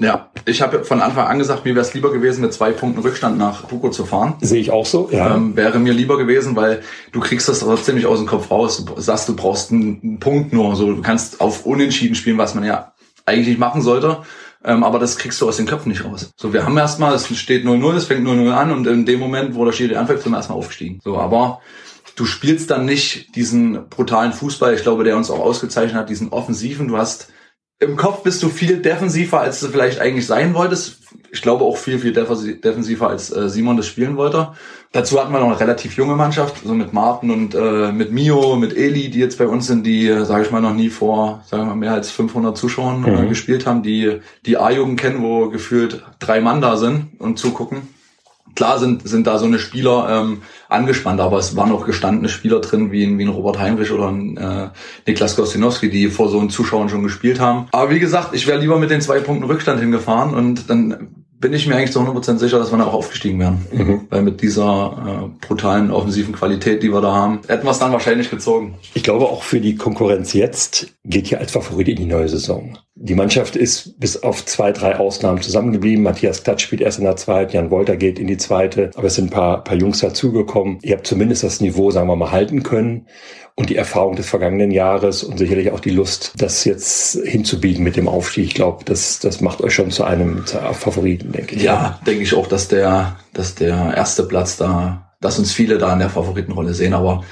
Ja, 0.00 0.30
ich 0.44 0.62
habe 0.62 0.84
von 0.84 1.00
Anfang 1.00 1.26
an 1.26 1.38
gesagt, 1.38 1.64
mir 1.64 1.74
wäre 1.74 1.84
es 1.84 1.92
lieber 1.92 2.12
gewesen, 2.12 2.40
mit 2.40 2.52
zwei 2.52 2.70
Punkten 2.70 3.00
Rückstand 3.00 3.36
nach 3.36 3.64
Buko 3.64 3.90
zu 3.90 4.04
fahren. 4.04 4.34
Sehe 4.40 4.60
ich 4.60 4.70
auch 4.70 4.86
so, 4.86 5.08
ja. 5.10 5.34
Ähm, 5.34 5.56
wäre 5.56 5.80
mir 5.80 5.92
lieber 5.92 6.16
gewesen, 6.16 6.54
weil 6.54 6.82
du 7.10 7.18
kriegst 7.18 7.48
das 7.48 7.60
trotzdem 7.60 7.96
nicht 7.96 8.06
aus 8.06 8.18
dem 8.18 8.28
Kopf 8.28 8.48
raus. 8.50 8.84
Du 8.84 9.00
sagst, 9.00 9.28
du 9.28 9.34
brauchst 9.34 9.72
einen, 9.72 10.00
einen 10.00 10.20
Punkt 10.20 10.52
nur. 10.52 10.76
So, 10.76 10.92
du 10.94 11.02
kannst 11.02 11.40
auf 11.40 11.66
Unentschieden 11.66 12.14
spielen, 12.14 12.38
was 12.38 12.54
man 12.54 12.62
ja 12.62 12.92
eigentlich 13.26 13.48
nicht 13.48 13.58
machen 13.58 13.82
sollte. 13.82 14.18
Ähm, 14.64 14.84
aber 14.84 15.00
das 15.00 15.18
kriegst 15.18 15.40
du 15.40 15.48
aus 15.48 15.56
den 15.56 15.66
Köpfen 15.66 15.90
nicht 15.90 16.04
raus. 16.04 16.30
So, 16.36 16.52
wir 16.52 16.64
haben 16.64 16.76
erstmal, 16.76 17.14
es 17.14 17.36
steht 17.36 17.64
0-0, 17.64 17.96
es 17.96 18.04
fängt 18.04 18.26
0-0 18.26 18.50
an 18.52 18.70
und 18.70 18.86
in 18.86 19.04
dem 19.04 19.18
Moment, 19.18 19.56
wo 19.56 19.64
der 19.64 19.72
Schiri 19.72 19.96
anfängt, 19.96 20.20
sind 20.20 20.30
wir 20.30 20.36
erstmal 20.36 20.58
aufgestiegen. 20.58 21.00
So, 21.02 21.18
aber 21.18 21.60
du 22.14 22.24
spielst 22.24 22.70
dann 22.70 22.84
nicht 22.84 23.34
diesen 23.34 23.88
brutalen 23.88 24.32
Fußball, 24.32 24.74
ich 24.74 24.82
glaube, 24.82 25.04
der 25.04 25.16
uns 25.16 25.30
auch 25.30 25.40
ausgezeichnet 25.40 25.94
hat, 25.94 26.08
diesen 26.08 26.30
offensiven. 26.30 26.88
Du 26.88 26.96
hast 26.96 27.32
im 27.80 27.96
Kopf 27.96 28.22
bist 28.24 28.42
du 28.42 28.48
viel 28.48 28.78
defensiver, 28.78 29.40
als 29.40 29.60
du 29.60 29.68
vielleicht 29.68 30.00
eigentlich 30.00 30.26
sein 30.26 30.54
wolltest. 30.54 30.98
Ich 31.30 31.42
glaube 31.42 31.64
auch 31.64 31.76
viel, 31.76 31.98
viel 31.98 32.12
defensiver, 32.12 33.08
als 33.08 33.34
äh, 33.34 33.48
Simon 33.48 33.76
das 33.76 33.86
spielen 33.86 34.16
wollte. 34.16 34.52
Dazu 34.90 35.20
hatten 35.20 35.32
wir 35.32 35.38
noch 35.38 35.48
eine 35.48 35.60
relativ 35.60 35.96
junge 35.96 36.16
Mannschaft, 36.16 36.62
so 36.64 36.74
mit 36.74 36.92
Martin 36.92 37.30
und 37.30 37.54
äh, 37.54 37.92
mit 37.92 38.10
Mio, 38.10 38.56
mit 38.56 38.76
Eli, 38.76 39.10
die 39.10 39.20
jetzt 39.20 39.38
bei 39.38 39.46
uns 39.46 39.66
sind, 39.66 39.86
die, 39.86 40.08
äh, 40.08 40.24
sage 40.24 40.44
ich 40.44 40.50
mal, 40.50 40.60
noch 40.60 40.74
nie 40.74 40.88
vor, 40.88 41.44
sagen 41.46 41.64
wir 41.64 41.66
mal, 41.66 41.76
mehr 41.76 41.92
als 41.92 42.10
500 42.10 42.56
Zuschauern 42.56 43.04
äh, 43.04 43.22
mhm. 43.22 43.28
gespielt 43.28 43.66
haben, 43.66 43.82
die 43.82 44.20
die 44.44 44.56
A-Jugend 44.56 44.98
kennen, 44.98 45.22
wo 45.22 45.48
gefühlt 45.50 46.02
drei 46.18 46.40
Mann 46.40 46.60
da 46.60 46.76
sind 46.76 47.20
und 47.20 47.38
zugucken. 47.38 47.82
Klar 48.58 48.80
sind, 48.80 49.08
sind 49.08 49.28
da 49.28 49.38
so 49.38 49.46
eine 49.46 49.60
Spieler 49.60 50.08
ähm, 50.10 50.42
angespannt, 50.68 51.20
aber 51.20 51.38
es 51.38 51.54
waren 51.54 51.70
auch 51.70 51.86
gestandene 51.86 52.28
Spieler 52.28 52.58
drin, 52.58 52.90
wie 52.90 53.04
ein, 53.04 53.16
wie 53.16 53.22
ein 53.22 53.28
Robert 53.28 53.60
Heinrich 53.60 53.92
oder 53.92 54.08
ein 54.08 54.36
äh, 54.36 54.70
Niklas 55.06 55.36
Gostinowski, 55.36 55.88
die 55.88 56.08
vor 56.08 56.28
so 56.28 56.40
einem 56.40 56.50
Zuschauern 56.50 56.88
schon 56.88 57.04
gespielt 57.04 57.38
haben. 57.38 57.68
Aber 57.70 57.88
wie 57.90 58.00
gesagt, 58.00 58.34
ich 58.34 58.48
wäre 58.48 58.58
lieber 58.58 58.80
mit 58.80 58.90
den 58.90 59.00
zwei 59.00 59.20
Punkten 59.20 59.44
Rückstand 59.44 59.78
hingefahren 59.78 60.34
und 60.34 60.68
dann 60.68 61.14
bin 61.38 61.52
ich 61.52 61.68
mir 61.68 61.76
eigentlich 61.76 61.92
zu 61.92 62.00
100% 62.00 62.38
sicher, 62.38 62.58
dass 62.58 62.72
wir 62.72 62.78
da 62.78 62.86
auch 62.86 62.94
aufgestiegen 62.94 63.38
wären. 63.38 63.64
Mhm. 63.72 64.00
Weil 64.10 64.22
mit 64.22 64.42
dieser 64.42 65.30
äh, 65.30 65.46
brutalen 65.46 65.92
offensiven 65.92 66.34
Qualität, 66.34 66.82
die 66.82 66.92
wir 66.92 67.00
da 67.00 67.12
haben, 67.12 67.42
hätten 67.46 67.64
wir 67.64 67.70
es 67.70 67.78
dann 67.78 67.92
wahrscheinlich 67.92 68.28
gezogen. 68.28 68.74
Ich 68.94 69.04
glaube, 69.04 69.26
auch 69.26 69.44
für 69.44 69.60
die 69.60 69.76
Konkurrenz 69.76 70.32
jetzt 70.32 70.94
geht 71.04 71.28
hier 71.28 71.38
als 71.38 71.52
Favorit 71.52 71.88
in 71.88 71.96
die 71.96 72.06
neue 72.06 72.28
Saison. 72.28 72.76
Die 73.00 73.14
Mannschaft 73.14 73.54
ist 73.54 74.00
bis 74.00 74.24
auf 74.24 74.44
zwei, 74.44 74.72
drei 74.72 74.96
Ausnahmen 74.96 75.40
zusammengeblieben. 75.40 76.02
Matthias 76.02 76.42
Klatsch 76.42 76.62
spielt 76.64 76.80
erst 76.80 76.98
in 76.98 77.04
der 77.04 77.14
zweiten, 77.14 77.54
Jan 77.54 77.70
Wolter 77.70 77.96
geht 77.96 78.18
in 78.18 78.26
die 78.26 78.38
zweite, 78.38 78.90
aber 78.96 79.06
es 79.06 79.14
sind 79.14 79.26
ein 79.26 79.30
paar, 79.30 79.62
paar 79.62 79.76
Jungs 79.76 80.00
dazugekommen. 80.00 80.80
Ihr 80.82 80.96
habt 80.96 81.06
zumindest 81.06 81.44
das 81.44 81.60
Niveau, 81.60 81.92
sagen 81.92 82.08
wir 82.08 82.16
mal, 82.16 82.32
halten 82.32 82.64
können 82.64 83.06
und 83.54 83.70
die 83.70 83.76
Erfahrung 83.76 84.16
des 84.16 84.28
vergangenen 84.28 84.72
Jahres 84.72 85.22
und 85.22 85.38
sicherlich 85.38 85.70
auch 85.70 85.78
die 85.78 85.90
Lust, 85.90 86.32
das 86.38 86.64
jetzt 86.64 87.20
hinzubiegen 87.24 87.84
mit 87.84 87.94
dem 87.94 88.08
Aufstieg. 88.08 88.46
Ich 88.46 88.54
glaube, 88.54 88.84
das, 88.84 89.20
das 89.20 89.40
macht 89.40 89.60
euch 89.60 89.74
schon 89.74 89.92
zu 89.92 90.02
einem 90.02 90.44
Favoriten, 90.46 91.30
denke 91.30 91.54
ich. 91.54 91.62
Ja, 91.62 92.00
denke 92.04 92.24
ich 92.24 92.34
auch, 92.34 92.48
dass 92.48 92.66
der, 92.66 93.16
dass 93.32 93.54
der 93.54 93.94
erste 93.96 94.24
Platz 94.24 94.56
da, 94.56 95.12
dass 95.20 95.38
uns 95.38 95.52
viele 95.52 95.78
da 95.78 95.92
in 95.92 96.00
der 96.00 96.10
Favoritenrolle 96.10 96.74
sehen, 96.74 96.94
aber 96.94 97.22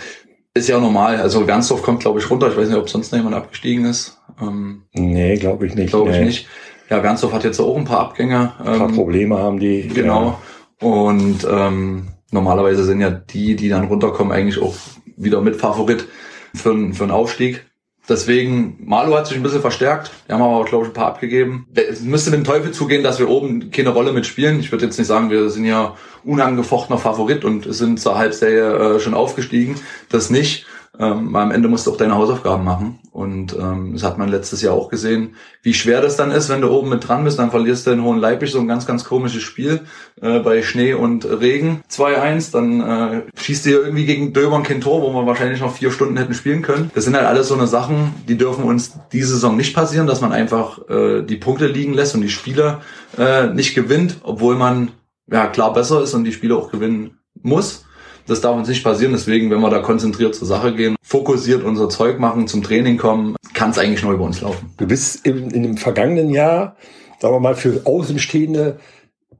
ist 0.56 0.68
ja 0.68 0.80
normal. 0.80 1.16
Also 1.16 1.46
Wernsdorf 1.46 1.82
kommt, 1.82 2.00
glaube 2.00 2.18
ich, 2.18 2.30
runter. 2.30 2.48
Ich 2.48 2.56
weiß 2.56 2.68
nicht, 2.68 2.78
ob 2.78 2.88
sonst 2.88 3.12
noch 3.12 3.18
jemand 3.18 3.36
abgestiegen 3.36 3.84
ist. 3.84 4.18
Ähm, 4.40 4.82
nee, 4.92 5.36
glaube 5.36 5.66
ich 5.66 5.74
nicht. 5.74 5.90
Glaube 5.90 6.10
ich 6.10 6.18
nee. 6.18 6.24
nicht. 6.24 6.48
Ja, 6.88 7.02
Wernsdorf 7.02 7.32
hat 7.32 7.44
jetzt 7.44 7.60
auch 7.60 7.76
ein 7.76 7.84
paar 7.84 8.00
Abgänge. 8.00 8.52
Ein 8.58 8.78
paar 8.78 8.88
ähm, 8.88 8.94
Probleme 8.94 9.38
haben 9.38 9.58
die. 9.58 9.88
Genau. 9.88 10.38
Ja. 10.80 10.88
Und 10.88 11.46
ähm, 11.48 12.08
normalerweise 12.30 12.84
sind 12.84 13.00
ja 13.00 13.10
die, 13.10 13.56
die 13.56 13.68
dann 13.68 13.86
runterkommen, 13.86 14.32
eigentlich 14.32 14.62
auch 14.62 14.74
wieder 15.16 15.40
mit 15.40 15.56
Favorit 15.56 16.06
für, 16.54 16.92
für 16.92 17.02
einen 17.02 17.12
Aufstieg. 17.12 17.66
Deswegen, 18.08 18.76
Malo 18.84 19.16
hat 19.16 19.26
sich 19.26 19.36
ein 19.36 19.42
bisschen 19.42 19.60
verstärkt. 19.60 20.12
Wir 20.26 20.36
haben 20.36 20.42
aber, 20.42 20.64
glaube 20.64 20.84
ich, 20.84 20.90
ein 20.90 20.94
paar 20.94 21.08
abgegeben. 21.08 21.66
Es 21.74 22.02
müsste 22.02 22.30
dem 22.30 22.44
Teufel 22.44 22.70
zugehen, 22.70 23.02
dass 23.02 23.18
wir 23.18 23.28
oben 23.28 23.70
keine 23.70 23.90
Rolle 23.90 24.12
mitspielen. 24.12 24.60
Ich 24.60 24.70
würde 24.70 24.84
jetzt 24.84 24.96
nicht 24.96 25.08
sagen, 25.08 25.30
wir 25.30 25.50
sind 25.50 25.64
ja 25.64 25.96
unangefochtener 26.24 26.98
Favorit 26.98 27.44
und 27.44 27.72
sind 27.74 27.98
zur 27.98 28.16
Halbserie 28.16 28.96
äh, 28.96 29.00
schon 29.00 29.14
aufgestiegen. 29.14 29.76
Das 30.08 30.30
nicht. 30.30 30.66
Ähm, 30.98 31.34
am 31.36 31.50
Ende 31.50 31.68
musst 31.68 31.86
du 31.86 31.92
auch 31.92 31.96
deine 31.96 32.14
Hausaufgaben 32.14 32.64
machen. 32.64 32.98
Und 33.12 33.54
ähm, 33.54 33.92
das 33.92 34.02
hat 34.02 34.18
man 34.18 34.28
letztes 34.28 34.62
Jahr 34.62 34.74
auch 34.74 34.88
gesehen, 34.88 35.36
wie 35.62 35.74
schwer 35.74 36.00
das 36.00 36.16
dann 36.16 36.30
ist, 36.30 36.48
wenn 36.48 36.60
du 36.60 36.70
oben 36.70 36.88
mit 36.88 37.06
dran 37.06 37.24
bist. 37.24 37.38
Dann 37.38 37.50
verlierst 37.50 37.86
du 37.86 37.90
in 37.90 38.02
Hohen 38.02 38.18
Leipzig 38.18 38.50
so 38.50 38.60
ein 38.60 38.68
ganz, 38.68 38.86
ganz 38.86 39.04
komisches 39.04 39.42
Spiel 39.42 39.80
äh, 40.20 40.40
bei 40.40 40.62
Schnee 40.62 40.94
und 40.94 41.24
Regen 41.24 41.82
2-1. 41.90 42.52
Dann 42.52 42.80
äh, 42.80 43.22
schießt 43.36 43.66
du 43.66 43.70
irgendwie 43.70 44.06
gegen 44.06 44.32
Döbern 44.32 44.62
kein 44.62 44.80
Tor, 44.80 45.02
wo 45.02 45.12
wir 45.12 45.26
wahrscheinlich 45.26 45.60
noch 45.60 45.74
vier 45.74 45.90
Stunden 45.90 46.16
hätten 46.16 46.34
spielen 46.34 46.62
können. 46.62 46.90
Das 46.94 47.04
sind 47.04 47.16
halt 47.16 47.26
alles 47.26 47.48
so 47.48 47.54
eine 47.54 47.66
Sachen, 47.66 48.14
die 48.28 48.36
dürfen 48.36 48.64
uns 48.64 48.98
diese 49.12 49.28
Saison 49.28 49.56
nicht 49.56 49.74
passieren, 49.74 50.06
dass 50.06 50.20
man 50.20 50.32
einfach 50.32 50.88
äh, 50.88 51.22
die 51.22 51.36
Punkte 51.36 51.66
liegen 51.66 51.94
lässt 51.94 52.14
und 52.14 52.20
die 52.20 52.28
Spiele 52.28 52.80
äh, 53.18 53.46
nicht 53.48 53.74
gewinnt, 53.74 54.18
obwohl 54.22 54.56
man 54.56 54.90
ja 55.30 55.46
klar 55.46 55.72
besser 55.72 56.02
ist 56.02 56.14
und 56.14 56.24
die 56.24 56.32
Spiele 56.32 56.56
auch 56.56 56.70
gewinnen 56.70 57.18
muss. 57.42 57.85
Das 58.26 58.40
darf 58.40 58.56
uns 58.56 58.68
nicht 58.68 58.82
passieren. 58.82 59.12
Deswegen, 59.12 59.50
wenn 59.50 59.60
wir 59.60 59.70
da 59.70 59.78
konzentriert 59.78 60.34
zur 60.34 60.46
Sache 60.46 60.74
gehen, 60.74 60.96
fokussiert 61.02 61.62
unser 61.62 61.88
Zeug 61.88 62.18
machen, 62.18 62.48
zum 62.48 62.62
Training 62.62 62.96
kommen, 62.96 63.36
kann 63.54 63.70
es 63.70 63.78
eigentlich 63.78 64.02
nur 64.02 64.12
über 64.12 64.24
uns 64.24 64.40
laufen. 64.40 64.72
Du 64.76 64.86
bist 64.86 65.26
im, 65.26 65.48
in 65.50 65.62
dem 65.62 65.76
vergangenen 65.76 66.30
Jahr, 66.30 66.76
sagen 67.20 67.34
wir 67.34 67.40
mal, 67.40 67.54
für 67.54 67.82
Außenstehende 67.84 68.78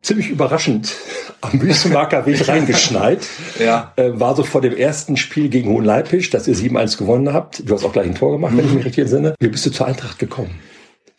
ziemlich 0.03 0.31
überraschend 0.31 0.95
am 1.41 1.61
Wüstenmarker 1.61 2.27
Weg 2.27 2.47
reingeschneit. 2.49 3.27
ja. 3.59 3.93
Äh, 3.97 4.13
war 4.15 4.37
so 4.37 4.45
vor 4.45 4.61
dem 4.61 4.77
ersten 4.77 5.17
Spiel 5.17 5.49
gegen 5.49 5.69
Hohen 5.71 5.85
Leipzig, 5.85 6.31
dass 6.31 6.47
ihr 6.47 6.55
7-1 6.55 6.99
gewonnen 6.99 7.33
habt. 7.33 7.69
Du 7.69 7.75
hast 7.75 7.85
auch 7.85 7.93
gleich 7.93 8.07
ein 8.07 8.15
Tor 8.15 8.33
gemacht, 8.33 8.53
mhm. 8.53 8.59
wenn 8.59 8.67
ich 8.67 8.73
mich 8.73 8.85
richtig 8.85 9.03
entsinne. 9.03 9.35
Wie 9.41 9.49
bist 9.49 9.67
du 9.67 9.71
zur 9.71 9.87
Eintracht 9.87 10.19
gekommen? 10.19 10.51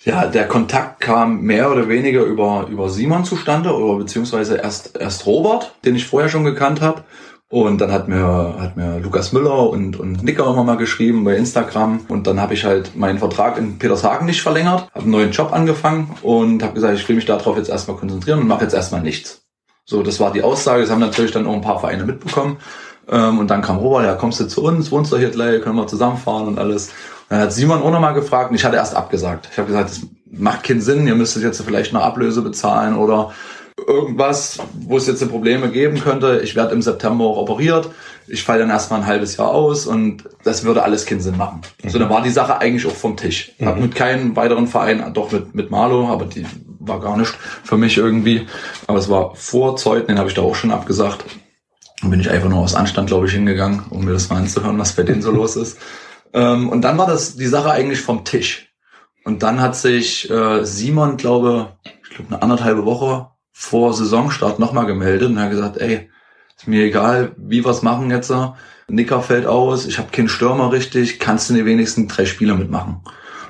Ja, 0.03 0.27
der 0.27 0.47
Kontakt 0.47 1.01
kam 1.01 1.41
mehr 1.41 1.69
oder 1.69 1.89
weniger 1.89 2.21
über, 2.21 2.67
über 2.69 2.89
Simon 2.89 3.25
zustande 3.25 3.75
oder 3.75 3.97
beziehungsweise 3.97 4.55
erst, 4.57 4.97
erst 4.97 5.25
Robert, 5.25 5.75
den 5.83 5.95
ich 5.95 6.05
vorher 6.05 6.29
schon 6.29 6.45
gekannt 6.45 6.81
habe. 6.81 7.03
Und 7.49 7.79
dann 7.79 7.93
hat 7.93 8.09
mir, 8.09 8.55
hat 8.59 8.75
mir 8.75 8.99
Lukas 8.99 9.31
Müller 9.31 9.69
und, 9.69 9.97
und 9.97 10.21
Nicker 10.21 10.45
immer 10.47 10.65
mal 10.65 10.75
geschrieben 10.75 11.23
bei 11.23 11.35
Instagram. 11.37 12.01
Und 12.09 12.27
dann 12.27 12.41
habe 12.41 12.53
ich 12.53 12.65
halt 12.65 12.95
meinen 12.97 13.19
Vertrag 13.19 13.57
in 13.57 13.79
Petershagen 13.79 14.25
nicht 14.25 14.41
verlängert, 14.41 14.89
habe 14.93 15.03
einen 15.03 15.11
neuen 15.11 15.31
Job 15.31 15.53
angefangen 15.53 16.13
und 16.23 16.61
habe 16.61 16.73
gesagt, 16.73 16.95
ich 16.95 17.07
will 17.07 17.15
mich 17.15 17.25
darauf 17.25 17.55
jetzt 17.55 17.69
erstmal 17.69 17.95
konzentrieren 17.95 18.39
und 18.39 18.47
mache 18.47 18.63
jetzt 18.63 18.73
erstmal 18.73 19.01
nichts. 19.01 19.43
So, 19.85 20.03
das 20.03 20.19
war 20.19 20.33
die 20.33 20.43
Aussage. 20.43 20.81
Das 20.81 20.91
haben 20.91 20.99
natürlich 20.99 21.31
dann 21.31 21.47
auch 21.47 21.53
ein 21.53 21.61
paar 21.61 21.79
Vereine 21.79 22.03
mitbekommen. 22.03 22.57
Ähm, 23.09 23.39
und 23.39 23.49
dann 23.49 23.61
kam 23.61 23.77
Robert, 23.77 24.03
ja, 24.03 24.15
kommst 24.15 24.41
du 24.41 24.47
zu 24.47 24.63
uns, 24.63 24.91
wohnst 24.91 25.13
du 25.13 25.17
hier 25.17 25.29
gleich, 25.29 25.61
können 25.61 25.77
wir 25.77 25.87
zusammenfahren 25.87 26.47
und 26.47 26.59
alles. 26.59 26.87
Und 26.87 26.93
dann 27.29 27.39
hat 27.39 27.53
Simon 27.53 27.81
auch 27.81 27.91
nochmal 27.91 28.13
gefragt 28.13 28.49
und 28.49 28.57
ich 28.57 28.65
hatte 28.65 28.75
erst 28.75 28.95
abgesagt. 28.95 29.47
Ich 29.49 29.57
habe 29.57 29.67
gesagt, 29.67 29.89
das 29.89 30.01
macht 30.29 30.63
keinen 30.63 30.81
Sinn, 30.81 31.07
ihr 31.07 31.15
müsstet 31.15 31.43
jetzt 31.43 31.61
vielleicht 31.61 31.95
eine 31.95 32.03
Ablöse 32.03 32.41
bezahlen 32.41 32.97
oder 32.97 33.31
irgendwas, 33.87 34.59
wo 34.81 34.97
es 34.97 35.07
jetzt 35.07 35.27
Probleme 35.29 35.71
geben 35.71 35.99
könnte. 35.99 36.41
Ich 36.43 36.55
werde 36.55 36.75
im 36.75 36.81
September 36.81 37.23
auch 37.23 37.37
operiert. 37.37 37.89
Ich 38.27 38.43
falle 38.43 38.59
dann 38.59 38.69
erstmal 38.69 38.99
ein 38.99 39.07
halbes 39.07 39.37
Jahr 39.37 39.49
aus 39.49 39.87
und 39.87 40.25
das 40.43 40.65
würde 40.65 40.83
alles 40.83 41.05
keinen 41.05 41.21
Sinn 41.21 41.37
machen. 41.37 41.61
Mhm. 41.81 41.89
So, 41.89 41.97
dann 41.97 42.09
war 42.09 42.21
die 42.21 42.29
Sache 42.29 42.59
eigentlich 42.59 42.85
auch 42.85 42.95
vom 42.95 43.15
Tisch. 43.15 43.53
Mhm. 43.57 43.65
Hab 43.65 43.79
mit 43.79 43.95
keinem 43.95 44.35
weiteren 44.35 44.67
Verein, 44.67 45.13
doch 45.13 45.31
mit, 45.31 45.55
mit 45.55 45.71
Marlo, 45.71 46.09
aber 46.09 46.25
die 46.25 46.45
war 46.79 46.99
gar 46.99 47.17
nicht 47.17 47.33
für 47.63 47.77
mich 47.77 47.97
irgendwie. 47.97 48.45
Aber 48.87 48.99
es 48.99 49.09
war 49.09 49.33
vor 49.35 49.77
Zeuten, 49.77 50.07
den 50.07 50.19
habe 50.19 50.27
ich 50.27 50.35
da 50.35 50.41
auch 50.41 50.55
schon 50.55 50.71
abgesagt. 50.71 51.23
Dann 52.01 52.11
bin 52.11 52.19
ich 52.19 52.29
einfach 52.29 52.49
nur 52.49 52.59
aus 52.59 52.75
Anstand, 52.75 53.07
glaube 53.07 53.27
ich, 53.27 53.31
hingegangen, 53.31 53.83
um 53.89 54.03
mir 54.03 54.11
das 54.11 54.29
mal 54.29 54.37
anzuhören, 54.37 54.77
was 54.77 54.93
bei 54.93 55.03
denen 55.03 55.21
so 55.21 55.31
los 55.31 55.55
ist. 55.55 55.79
Ähm, 56.33 56.67
und 56.69 56.81
dann 56.81 56.97
war 56.97 57.07
das 57.07 57.37
die 57.37 57.47
Sache 57.47 57.71
eigentlich 57.71 58.01
vom 58.01 58.25
Tisch. 58.25 58.67
Und 59.23 59.43
dann 59.43 59.61
hat 59.61 59.75
sich 59.77 60.29
äh, 60.29 60.65
Simon, 60.65 61.15
glaube 61.15 61.77
ich, 62.03 62.09
glaube 62.15 62.33
eine 62.33 62.41
anderthalbe 62.41 62.85
Woche 62.85 63.29
vor 63.59 63.91
Saisonstart 63.91 64.59
nochmal 64.59 64.85
gemeldet 64.85 65.29
und 65.29 65.39
hat 65.39 65.49
gesagt, 65.49 65.77
ey, 65.77 66.11
ist 66.55 66.67
mir 66.67 66.83
egal, 66.83 67.31
wie 67.37 67.65
wir's 67.65 67.81
machen 67.81 68.11
jetzt. 68.11 68.31
Nicker 68.87 69.23
fällt 69.23 69.47
aus, 69.47 69.87
ich 69.87 69.97
habe 69.97 70.11
keinen 70.11 70.29
Stürmer 70.29 70.71
richtig, 70.71 71.19
kannst 71.19 71.49
du 71.49 71.55
die 71.55 71.65
wenigsten 71.65 72.07
drei 72.07 72.25
Spiele 72.25 72.53
mitmachen? 72.53 73.01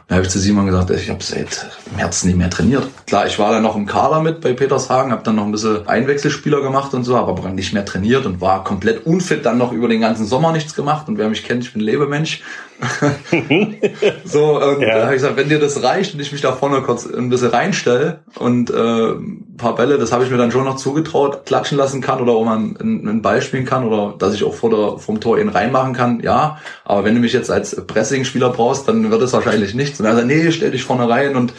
Da 0.07 0.15
habe 0.15 0.23
ich 0.23 0.31
zu 0.31 0.39
Simon 0.39 0.65
gesagt, 0.65 0.89
ich 0.91 1.09
habe 1.09 1.21
seit 1.21 1.67
März 1.97 2.23
nicht 2.23 2.37
mehr 2.37 2.49
trainiert. 2.49 2.87
Klar, 3.05 3.27
ich 3.27 3.37
war 3.37 3.51
dann 3.51 3.63
noch 3.63 3.75
im 3.75 3.85
Kader 3.85 4.21
mit 4.21 4.39
bei 4.39 4.53
Petershagen, 4.53 5.11
habe 5.11 5.23
dann 5.23 5.35
noch 5.35 5.43
ein 5.43 5.51
bisschen 5.51 5.85
Einwechselspieler 5.85 6.61
gemacht 6.61 6.93
und 6.93 7.03
so, 7.03 7.17
aber 7.17 7.49
nicht 7.49 7.73
mehr 7.73 7.83
trainiert 7.83 8.25
und 8.25 8.39
war 8.39 8.63
komplett 8.63 9.05
unfit, 9.05 9.45
dann 9.45 9.57
noch 9.57 9.73
über 9.73 9.89
den 9.89 9.99
ganzen 9.99 10.25
Sommer 10.25 10.53
nichts 10.53 10.73
gemacht. 10.73 11.09
Und 11.09 11.17
wer 11.17 11.27
mich 11.27 11.43
kennt, 11.43 11.65
ich 11.65 11.73
bin 11.73 11.81
Lebemensch. 11.81 12.41
so, 14.25 14.61
und 14.61 14.81
ja. 14.81 14.95
da 14.95 15.03
habe 15.05 15.15
ich 15.15 15.21
gesagt, 15.21 15.35
wenn 15.35 15.49
dir 15.49 15.59
das 15.59 15.81
reicht 15.81 16.13
und 16.13 16.19
ich 16.19 16.31
mich 16.31 16.41
da 16.41 16.51
vorne 16.53 16.81
kurz 16.81 17.07
ein 17.07 17.29
bisschen 17.29 17.49
reinstelle 17.49 18.19
und 18.37 18.69
äh, 18.69 18.73
ein 19.13 19.55
paar 19.57 19.75
Bälle, 19.75 19.97
das 19.97 20.11
habe 20.11 20.23
ich 20.23 20.29
mir 20.29 20.37
dann 20.37 20.51
schon 20.51 20.65
noch 20.65 20.75
zugetraut, 20.75 21.45
klatschen 21.45 21.77
lassen 21.77 22.01
kann 22.01 22.21
oder 22.21 22.35
wo 22.35 22.43
man 22.43 22.77
einen 22.77 23.21
Ball 23.23 23.41
spielen 23.41 23.65
kann 23.65 23.83
oder 23.83 24.15
dass 24.19 24.35
ich 24.35 24.43
auch 24.43 24.53
vor 24.53 24.69
der, 24.69 24.99
vom 24.99 25.19
Tor 25.19 25.39
ihn 25.39 25.49
reinmachen 25.49 25.93
kann, 25.93 26.19
ja. 26.19 26.59
Aber 26.85 27.03
wenn 27.03 27.15
du 27.15 27.21
mich 27.21 27.33
jetzt 27.33 27.49
als 27.49 27.75
Pressing-Spieler 27.75 28.51
brauchst, 28.51 28.87
dann 28.87 29.09
wird 29.09 29.21
es 29.23 29.33
wahrscheinlich 29.33 29.73
nichts. 29.73 29.99
Und 29.99 30.05
er 30.05 30.15
sagt, 30.15 30.27
nee, 30.27 30.51
stell 30.51 30.71
dich 30.71 30.83
vorne 30.83 31.09
rein 31.09 31.35
und 31.35 31.53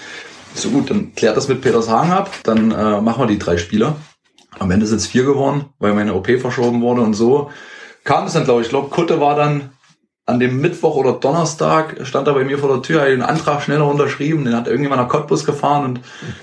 so 0.55 0.71
gut, 0.71 0.91
dann 0.91 1.15
klärt 1.17 1.37
das 1.37 1.49
mit 1.49 1.61
Peters 1.61 1.89
Hagen 1.89 2.13
ab, 2.13 2.31
dann 2.45 2.71
äh, 2.71 3.01
machen 3.01 3.23
wir 3.23 3.27
die 3.27 3.39
drei 3.39 3.57
Spiele. 3.57 3.97
Am 4.59 4.71
Ende 4.71 4.87
sind 4.87 4.99
es 4.99 5.07
vier 5.07 5.25
geworden, 5.25 5.67
weil 5.79 5.95
meine 5.95 6.15
OP 6.15 6.29
verschoben 6.41 6.81
wurde 6.81 7.01
und 7.03 7.15
so 7.15 7.51
kam 8.09 8.27
es 8.27 8.33
dann, 8.33 8.45
glaube 8.45 8.61
ich. 8.63 8.69
Ich 8.69 8.71
glaube, 8.71 8.89
Kutte 8.89 9.21
war 9.21 9.37
dann 9.37 9.71
an 10.29 10.39
dem 10.39 10.61
Mittwoch 10.61 10.95
oder 10.95 11.15
Donnerstag 11.15 12.07
stand 12.07 12.29
er 12.29 12.35
bei 12.35 12.45
mir 12.45 12.59
vor 12.59 12.69
der 12.69 12.83
Tür, 12.83 13.01
hat 13.01 13.09
den 13.09 13.23
Antrag 13.23 13.63
schneller 13.63 13.87
unterschrieben, 13.87 14.45
den 14.45 14.55
hat 14.55 14.67
irgendjemand 14.67 15.01
nach 15.01 15.09
Cottbus 15.09 15.47
gefahren 15.47 15.85
und 15.87 16.01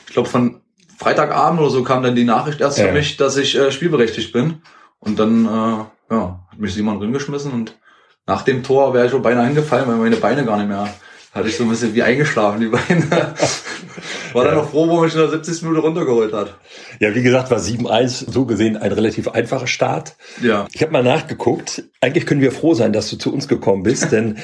ich 0.07 0.13
glaube 0.13 0.27
von 0.27 0.61
Freitagabend 0.97 1.59
oder 1.59 1.69
so 1.69 1.83
kam 1.83 2.01
dann 2.01 2.15
die 2.15 2.23
Nachricht 2.23 2.61
erst 2.61 2.79
ja. 2.79 2.87
für 2.87 2.93
mich, 2.93 3.15
dass 3.17 3.37
ich 3.37 3.55
äh, 3.55 3.71
spielberechtigt 3.71 4.33
bin. 4.33 4.61
Und 4.97 5.19
dann 5.19 5.45
äh, 5.45 6.13
ja, 6.13 6.39
hat 6.49 6.57
mich 6.57 6.73
Simon 6.73 6.99
reingeschmissen 6.99 7.51
und 7.51 7.77
nach 8.25 8.41
dem 8.41 8.63
Tor 8.63 8.93
wäre 8.95 9.05
ich 9.05 9.11
schon 9.11 9.21
beinahe 9.21 9.45
hingefallen, 9.45 9.87
weil 9.87 9.97
meine 9.97 10.15
Beine 10.15 10.45
gar 10.45 10.57
nicht 10.57 10.69
mehr 10.69 10.89
hatte 11.35 11.49
ich 11.49 11.57
so 11.57 11.63
ein 11.63 11.69
bisschen 11.69 11.93
wie 11.93 12.01
eingeschlafen, 12.01 12.61
die 12.61 12.67
Beine. 12.67 13.09
War 14.33 14.43
ja. 14.43 14.51
dann 14.51 14.59
noch 14.59 14.69
froh, 14.69 14.87
wo 14.87 15.01
mich 15.01 15.13
in 15.13 15.19
der 15.19 15.29
70. 15.29 15.63
Minute 15.63 15.81
runtergeholt 15.81 16.33
hat. 16.33 16.57
Ja, 16.99 17.13
wie 17.13 17.23
gesagt, 17.23 17.51
war 17.51 17.59
7-1 17.59 18.31
so 18.31 18.45
gesehen 18.45 18.77
ein 18.77 18.91
relativ 18.91 19.27
einfacher 19.27 19.67
Start. 19.67 20.15
Ja. 20.41 20.67
Ich 20.73 20.81
habe 20.81 20.91
mal 20.91 21.03
nachgeguckt. 21.03 21.83
Eigentlich 22.01 22.25
können 22.25 22.41
wir 22.41 22.51
froh 22.51 22.73
sein, 22.73 22.93
dass 22.93 23.09
du 23.09 23.17
zu 23.17 23.33
uns 23.33 23.47
gekommen 23.47 23.83
bist, 23.83 24.11
denn 24.11 24.37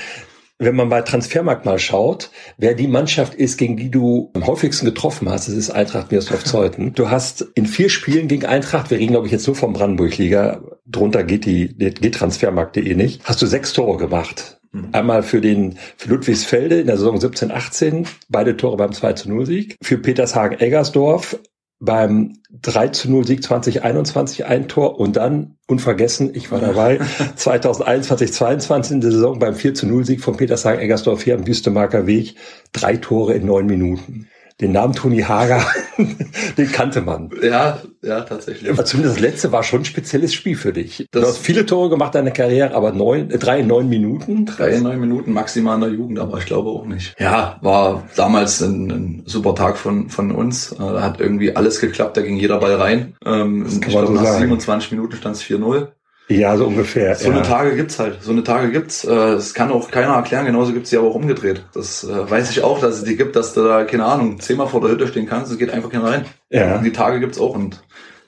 wenn 0.59 0.75
man 0.75 0.89
bei 0.89 1.01
Transfermarkt 1.01 1.65
mal 1.65 1.79
schaut, 1.79 2.29
wer 2.57 2.75
die 2.75 2.87
Mannschaft 2.87 3.33
ist, 3.33 3.57
gegen 3.57 3.77
die 3.77 3.89
du 3.89 4.29
am 4.35 4.45
häufigsten 4.45 4.85
getroffen 4.85 5.27
hast, 5.27 5.47
das 5.47 5.55
ist 5.55 5.71
Eintracht 5.71 6.11
Mirsdorf-Zeuthen. 6.11 6.93
Du 6.93 7.09
hast 7.09 7.47
in 7.55 7.65
vier 7.65 7.89
Spielen 7.89 8.27
gegen 8.27 8.45
Eintracht, 8.45 8.91
wir 8.91 8.99
reden 8.99 9.13
glaube 9.13 9.25
ich 9.25 9.31
jetzt 9.31 9.47
nur 9.47 9.55
vom 9.55 9.73
Brandenburg-Liga, 9.73 10.61
drunter 10.85 11.23
geht 11.23 11.45
die, 11.45 11.69
geht 11.69 12.15
transfermarkt.de 12.15 12.93
nicht, 12.93 13.23
hast 13.23 13.41
du 13.41 13.47
sechs 13.47 13.73
Tore 13.73 13.97
gemacht. 13.97 14.60
Mhm. 14.71 14.89
Einmal 14.91 15.23
für 15.23 15.41
den 15.41 15.77
für 15.97 16.09
Ludwigsfelde 16.09 16.79
in 16.79 16.87
der 16.87 16.97
Saison 16.97 17.19
17, 17.19 17.51
18, 17.51 18.07
beide 18.29 18.57
Tore 18.57 18.77
beim 18.77 18.93
2 18.93 19.13
zu 19.13 19.29
0 19.29 19.45
Sieg. 19.45 19.77
Für 19.81 19.97
Petershagen-Eggersdorf 19.97 21.37
beim 21.79 22.37
3 22.61 22.89
zu 22.89 23.09
0 23.09 23.25
Sieg 23.25 23.43
2021 23.43 24.45
ein 24.45 24.67
Tor 24.67 24.99
und 24.99 25.15
dann, 25.15 25.57
unvergessen, 25.67 26.33
ich 26.35 26.51
war 26.51 26.59
dabei, 26.59 26.99
2021, 27.35 28.31
22 28.31 28.91
in 28.93 29.01
der 29.01 29.11
Saison 29.11 29.39
beim 29.39 29.55
4 29.55 29.73
zu 29.73 29.87
0 29.87 30.05
Sieg 30.05 30.21
von 30.21 30.37
Petershagen-Eggersdorf 30.37 31.23
hier 31.23 31.35
am 31.35 31.47
Wüstemarker 31.47 32.05
Weg, 32.07 32.35
drei 32.71 32.97
Tore 32.97 33.33
in 33.33 33.45
neun 33.45 33.65
Minuten 33.65 34.27
den 34.61 34.71
Namen 34.71 34.93
Toni 34.93 35.21
Hager, 35.21 35.65
den 36.57 36.71
kannte 36.71 37.01
man. 37.01 37.31
Ja, 37.41 37.79
ja, 38.01 38.21
tatsächlich. 38.21 38.69
Aber 38.69 38.85
zumindest 38.85 39.17
das 39.17 39.21
letzte 39.21 39.51
war 39.51 39.63
schon 39.63 39.81
ein 39.81 39.85
spezielles 39.85 40.33
Spiel 40.33 40.55
für 40.55 40.71
dich. 40.71 41.07
Das 41.11 41.21
du 41.21 41.27
hast 41.27 41.37
viele 41.39 41.65
Tore 41.65 41.89
gemacht 41.89 42.13
in 42.15 42.19
deiner 42.19 42.31
Karriere, 42.31 42.75
aber 42.75 42.91
neun, 42.91 43.31
äh, 43.31 43.39
drei 43.39 43.59
in 43.59 43.67
neun 43.67 43.89
Minuten. 43.89 44.45
Drei 44.45 44.75
in 44.75 44.83
neun 44.83 44.99
Minuten 44.99 45.33
maximal 45.33 45.75
in 45.75 45.81
der 45.81 45.89
Jugend, 45.89 46.19
aber 46.19 46.37
ich 46.37 46.45
glaube 46.45 46.69
auch 46.69 46.85
nicht. 46.85 47.15
Ja, 47.19 47.57
war 47.61 48.03
damals 48.15 48.61
ein, 48.61 48.91
ein 48.91 49.23
super 49.25 49.55
Tag 49.55 49.77
von, 49.77 50.09
von 50.09 50.31
uns. 50.31 50.71
Äh, 50.73 50.77
da 50.77 51.01
hat 51.01 51.19
irgendwie 51.19 51.55
alles 51.55 51.81
geklappt, 51.81 52.17
da 52.17 52.21
ging 52.21 52.37
jeder 52.37 52.59
Ball 52.59 52.75
rein. 52.75 53.15
Ähm, 53.25 53.65
ich 53.67 53.81
glaube, 53.81 54.07
so 54.07 54.13
nach 54.13 54.23
sagen. 54.23 54.41
27 54.41 54.91
Minuten 54.91 55.15
stand 55.15 55.35
es 55.35 55.43
4-0. 55.43 55.87
Ja, 56.31 56.55
so 56.55 56.65
ungefähr. 56.67 57.15
So 57.15 57.29
ja. 57.29 57.35
eine 57.35 57.41
Tage 57.43 57.75
gibt's 57.75 57.99
halt. 57.99 58.23
So 58.23 58.31
eine 58.31 58.43
Tage 58.43 58.71
gibt's. 58.71 59.03
Äh, 59.03 59.09
das 59.09 59.53
kann 59.53 59.71
auch 59.71 59.91
keiner 59.91 60.13
erklären. 60.13 60.45
Genauso 60.45 60.73
gibt's 60.73 60.89
die 60.89 60.97
aber 60.97 61.07
auch 61.07 61.15
umgedreht. 61.15 61.65
Das 61.73 62.03
äh, 62.03 62.29
weiß 62.29 62.51
ich 62.51 62.63
auch, 62.63 62.79
dass 62.79 62.95
es 62.95 63.03
die 63.03 63.17
gibt, 63.17 63.35
dass 63.35 63.53
du 63.53 63.63
da, 63.63 63.83
keine 63.83 64.05
Ahnung, 64.05 64.39
zehnmal 64.39 64.67
vor 64.67 64.81
der 64.81 64.91
Hütte 64.91 65.07
stehen 65.07 65.27
kannst. 65.27 65.51
Es 65.51 65.57
geht 65.57 65.71
einfach 65.71 65.89
keiner 65.89 66.05
rein. 66.05 66.25
Ja. 66.49 66.77
Und 66.77 66.83
die 66.83 66.93
Tage 66.93 67.19
gibt's 67.19 67.39
auch. 67.39 67.53
Und 67.53 67.81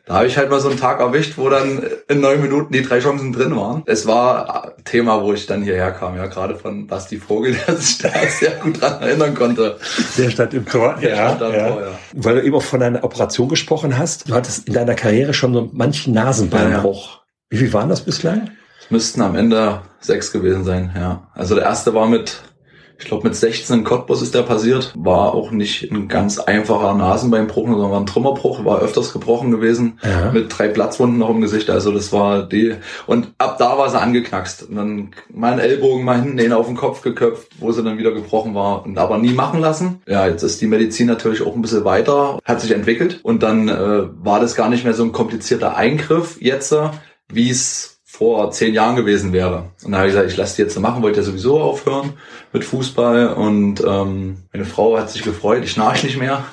da 0.05 0.15
habe 0.15 0.27
ich 0.27 0.37
halt 0.37 0.49
mal 0.49 0.59
so 0.59 0.67
einen 0.67 0.77
Tag 0.77 0.99
erwischt, 0.99 1.37
wo 1.37 1.47
dann 1.47 1.81
in 2.09 2.19
neun 2.19 2.41
Minuten 2.41 2.73
die 2.73 2.81
drei 2.81 2.99
Chancen 2.99 3.31
drin 3.31 3.55
waren. 3.55 3.83
Es 3.85 4.05
war 4.05 4.73
Thema, 4.83 5.23
wo 5.23 5.31
ich 5.31 5.45
dann 5.45 5.63
hierher 5.63 5.91
kam, 5.93 6.17
ja, 6.17 6.25
gerade 6.27 6.57
von 6.57 6.87
Basti 6.87 7.17
Vogel, 7.19 7.55
der 7.67 7.77
sich 7.77 7.99
da 7.99 8.09
sehr 8.27 8.51
gut 8.55 8.81
dran 8.81 9.01
erinnern 9.01 9.33
konnte. 9.33 9.77
Der 10.17 10.29
stand 10.29 10.53
im 10.53 10.65
Tor, 10.65 10.97
der 11.01 11.15
ja, 11.15 11.35
stand 11.35 11.55
ja. 11.55 11.69
Tor, 11.69 11.81
ja. 11.81 11.87
Weil 12.15 12.35
du 12.35 12.43
eben 12.43 12.55
auch 12.55 12.63
von 12.63 12.81
deiner 12.81 13.01
Operation 13.01 13.47
gesprochen 13.47 13.97
hast. 13.97 14.29
Du 14.29 14.33
hattest 14.33 14.67
in 14.67 14.73
deiner 14.73 14.95
Karriere 14.95 15.33
schon 15.33 15.53
so 15.53 15.69
manchen 15.71 16.13
Nasenbeinbruch. 16.13 17.07
Ja, 17.07 17.15
ja. 17.15 17.22
Wie 17.53 17.57
viel 17.57 17.71
waren 17.71 17.87
das 17.87 18.01
bislang? 18.01 18.49
müssten 18.89 19.21
am 19.21 19.35
Ende 19.35 19.81
sechs 19.99 20.31
gewesen 20.31 20.63
sein, 20.63 20.91
ja. 20.95 21.27
Also 21.35 21.53
der 21.53 21.65
erste 21.65 21.93
war 21.93 22.07
mit 22.07 22.41
ich 22.99 23.05
glaube 23.05 23.27
mit 23.27 23.35
16 23.35 23.79
in 23.79 23.83
Cottbus 23.83 24.21
ist 24.21 24.33
der 24.33 24.43
passiert. 24.43 24.93
War 24.95 25.33
auch 25.33 25.51
nicht 25.51 25.91
ein 25.91 26.07
ganz 26.07 26.39
einfacher 26.39 26.93
Nasenbeinbruch, 26.93 27.67
sondern 27.67 27.91
war 27.91 27.99
ein 27.99 28.05
Trümmerbruch, 28.05 28.63
war 28.63 28.79
öfters 28.79 29.11
gebrochen 29.11 29.51
gewesen, 29.51 29.99
ja. 30.03 30.31
mit 30.31 30.57
drei 30.57 30.69
Platzwunden 30.69 31.17
noch 31.17 31.29
im 31.29 31.41
Gesicht. 31.41 31.69
Also 31.69 31.91
das 31.91 32.13
war 32.13 32.43
die. 32.43 32.75
Und 33.05 33.33
ab 33.37 33.57
da 33.59 33.77
war 33.77 33.89
sie 33.89 33.99
angeknackst. 33.99 34.69
Und 34.69 34.75
dann 34.75 35.11
mein 35.29 35.59
Ellbogen 35.59 36.05
mal 36.05 36.21
hinten 36.21 36.37
den 36.37 36.53
auf 36.53 36.67
den 36.67 36.77
Kopf 36.77 37.01
geköpft, 37.01 37.49
wo 37.59 37.71
sie 37.71 37.83
dann 37.83 37.97
wieder 37.97 38.13
gebrochen 38.13 38.55
war. 38.55 38.85
Und 38.85 38.97
aber 38.97 39.17
nie 39.17 39.33
machen 39.33 39.59
lassen. 39.59 40.01
Ja, 40.07 40.27
jetzt 40.27 40.43
ist 40.43 40.61
die 40.61 40.67
Medizin 40.67 41.07
natürlich 41.07 41.41
auch 41.41 41.55
ein 41.55 41.61
bisschen 41.61 41.83
weiter, 41.83 42.39
hat 42.45 42.61
sich 42.61 42.71
entwickelt. 42.71 43.19
Und 43.23 43.43
dann 43.43 43.67
äh, 43.67 44.07
war 44.23 44.39
das 44.39 44.55
gar 44.55 44.69
nicht 44.69 44.85
mehr 44.85 44.93
so 44.93 45.03
ein 45.03 45.11
komplizierter 45.11 45.75
Eingriff 45.75 46.37
jetzt, 46.39 46.73
wie 47.35 47.49
es 47.49 47.99
vor 48.03 48.51
zehn 48.51 48.73
Jahren 48.73 48.95
gewesen 48.95 49.33
wäre. 49.33 49.71
Und 49.83 49.91
da 49.91 49.97
habe 49.97 50.07
ich 50.07 50.13
gesagt, 50.13 50.31
ich 50.31 50.37
lasse 50.37 50.55
die 50.57 50.61
jetzt 50.63 50.79
machen, 50.79 51.01
wollte 51.01 51.19
ja 51.19 51.23
sowieso 51.23 51.59
aufhören 51.59 52.13
mit 52.53 52.63
Fußball. 52.63 53.33
Und 53.33 53.83
ähm, 53.85 54.37
meine 54.53 54.65
Frau 54.65 54.97
hat 54.97 55.09
sich 55.09 55.23
gefreut, 55.23 55.63
ich 55.63 55.71
schnarch 55.71 56.03
nicht 56.03 56.17
mehr. 56.17 56.43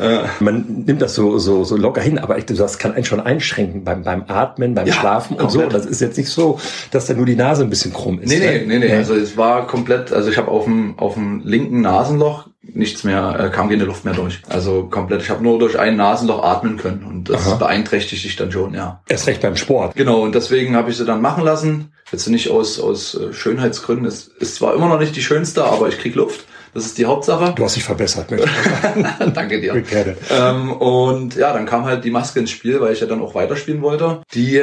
Äh, 0.00 0.20
Man 0.40 0.84
nimmt 0.86 1.02
das 1.02 1.14
so, 1.14 1.38
so, 1.38 1.64
so 1.64 1.76
locker 1.76 2.00
hin, 2.00 2.18
aber 2.18 2.38
ich, 2.38 2.46
das 2.46 2.78
kann 2.78 2.92
einen 2.92 3.04
schon 3.04 3.20
einschränken 3.20 3.84
beim, 3.84 4.02
beim 4.02 4.24
Atmen, 4.28 4.74
beim 4.74 4.86
ja, 4.86 4.92
Schlafen 4.92 5.36
und 5.36 5.48
komplett. 5.48 5.72
so. 5.72 5.78
Das 5.78 5.86
ist 5.86 6.00
jetzt 6.00 6.16
nicht 6.16 6.30
so, 6.30 6.58
dass 6.90 7.06
da 7.06 7.14
nur 7.14 7.26
die 7.26 7.36
Nase 7.36 7.62
ein 7.64 7.70
bisschen 7.70 7.92
krumm 7.92 8.20
ist. 8.20 8.28
Nee, 8.28 8.38
nee, 8.38 8.58
ne? 8.60 8.78
nee, 8.78 8.86
nee. 8.86 8.92
Also 8.92 9.14
es 9.14 9.36
war 9.36 9.66
komplett, 9.66 10.12
also 10.12 10.30
ich 10.30 10.36
habe 10.38 10.48
auf 10.48 10.64
dem, 10.64 10.98
auf 10.98 11.14
dem 11.14 11.42
linken 11.44 11.80
Nasenloch 11.80 12.48
nichts 12.62 13.04
mehr, 13.04 13.36
äh, 13.38 13.48
kam 13.50 13.68
keine 13.68 13.84
Luft 13.84 14.04
mehr 14.04 14.14
durch. 14.14 14.42
Also 14.48 14.84
komplett. 14.84 15.22
Ich 15.22 15.30
habe 15.30 15.42
nur 15.42 15.58
durch 15.58 15.78
ein 15.78 15.96
Nasenloch 15.96 16.42
atmen 16.42 16.76
können 16.76 17.04
und 17.04 17.30
das 17.30 17.46
Aha. 17.46 17.54
beeinträchtigt 17.56 18.22
sich 18.22 18.36
dann 18.36 18.52
schon, 18.52 18.74
ja. 18.74 19.02
Erst 19.08 19.26
recht 19.26 19.40
beim 19.40 19.56
Sport. 19.56 19.94
Genau, 19.96 20.20
und 20.22 20.34
deswegen 20.34 20.76
habe 20.76 20.90
ich 20.90 20.96
sie 20.96 21.04
dann 21.06 21.22
machen 21.22 21.44
lassen. 21.44 21.92
Jetzt 22.12 22.28
nicht 22.28 22.50
aus, 22.50 22.80
aus 22.80 23.14
äh, 23.14 23.32
Schönheitsgründen. 23.32 24.06
Es 24.06 24.28
ist 24.28 24.56
zwar 24.56 24.74
immer 24.74 24.88
noch 24.88 24.98
nicht 24.98 25.14
die 25.14 25.22
schönste, 25.22 25.64
aber 25.64 25.88
ich 25.88 25.98
krieg 25.98 26.14
Luft. 26.14 26.46
Das 26.74 26.84
ist 26.84 26.98
die 26.98 27.06
Hauptsache. 27.06 27.54
Du 27.56 27.64
hast 27.64 27.76
dich 27.76 27.84
verbessert, 27.84 28.30
Mensch. 28.30 28.50
Danke 29.34 29.60
dir. 29.60 29.82
Ähm, 30.30 30.72
und 30.72 31.34
ja, 31.34 31.52
dann 31.52 31.66
kam 31.66 31.84
halt 31.84 32.04
die 32.04 32.10
Maske 32.10 32.40
ins 32.40 32.50
Spiel, 32.50 32.80
weil 32.80 32.92
ich 32.92 33.00
ja 33.00 33.06
dann 33.06 33.22
auch 33.22 33.34
weiterspielen 33.34 33.82
wollte. 33.82 34.22
Die 34.34 34.62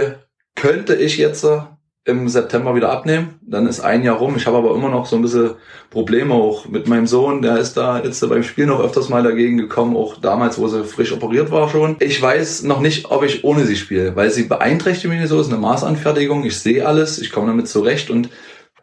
könnte 0.56 0.96
ich 0.96 1.18
jetzt 1.18 1.44
äh, 1.44 1.62
im 2.06 2.30
September 2.30 2.76
wieder 2.76 2.92
abnehmen. 2.92 3.40
Dann 3.42 3.66
ist 3.66 3.80
ein 3.80 4.04
Jahr 4.04 4.18
rum. 4.18 4.36
Ich 4.38 4.46
habe 4.46 4.58
aber 4.58 4.76
immer 4.76 4.90
noch 4.90 5.08
so 5.08 5.16
ein 5.16 5.24
bisschen 5.24 5.56
Probleme 5.90 6.36
auch 6.36 6.68
mit 6.68 6.88
meinem 6.88 7.08
Sohn. 7.08 7.42
Der 7.42 7.58
ist 7.58 7.78
da 7.78 8.00
jetzt 8.00 8.28
beim 8.30 8.44
Spiel 8.44 8.68
noch 8.68 8.80
öfters 8.80 9.10
mal 9.10 9.24
dagegen 9.24 9.58
gekommen, 9.58 9.98
auch 9.98 10.18
damals, 10.18 10.60
wo 10.60 10.68
sie 10.68 10.84
frisch 10.84 11.12
operiert 11.12 11.50
war 11.50 11.68
schon. 11.68 11.96
Ich 12.00 12.22
weiß 12.22 12.62
noch 12.64 12.80
nicht, 12.80 13.10
ob 13.10 13.24
ich 13.24 13.44
ohne 13.44 13.66
sie 13.66 13.76
spiele, 13.76 14.16
weil 14.16 14.30
sie 14.30 14.44
beeinträchtigt 14.44 15.12
mich 15.12 15.28
so. 15.28 15.40
Es 15.40 15.48
ist 15.48 15.54
eine 15.54 15.62
Maßanfertigung. 15.62 16.46
Ich 16.46 16.60
sehe 16.60 16.86
alles. 16.86 17.18
Ich 17.18 17.32
komme 17.32 17.48
damit 17.48 17.68
zurecht 17.68 18.12
und 18.12 18.30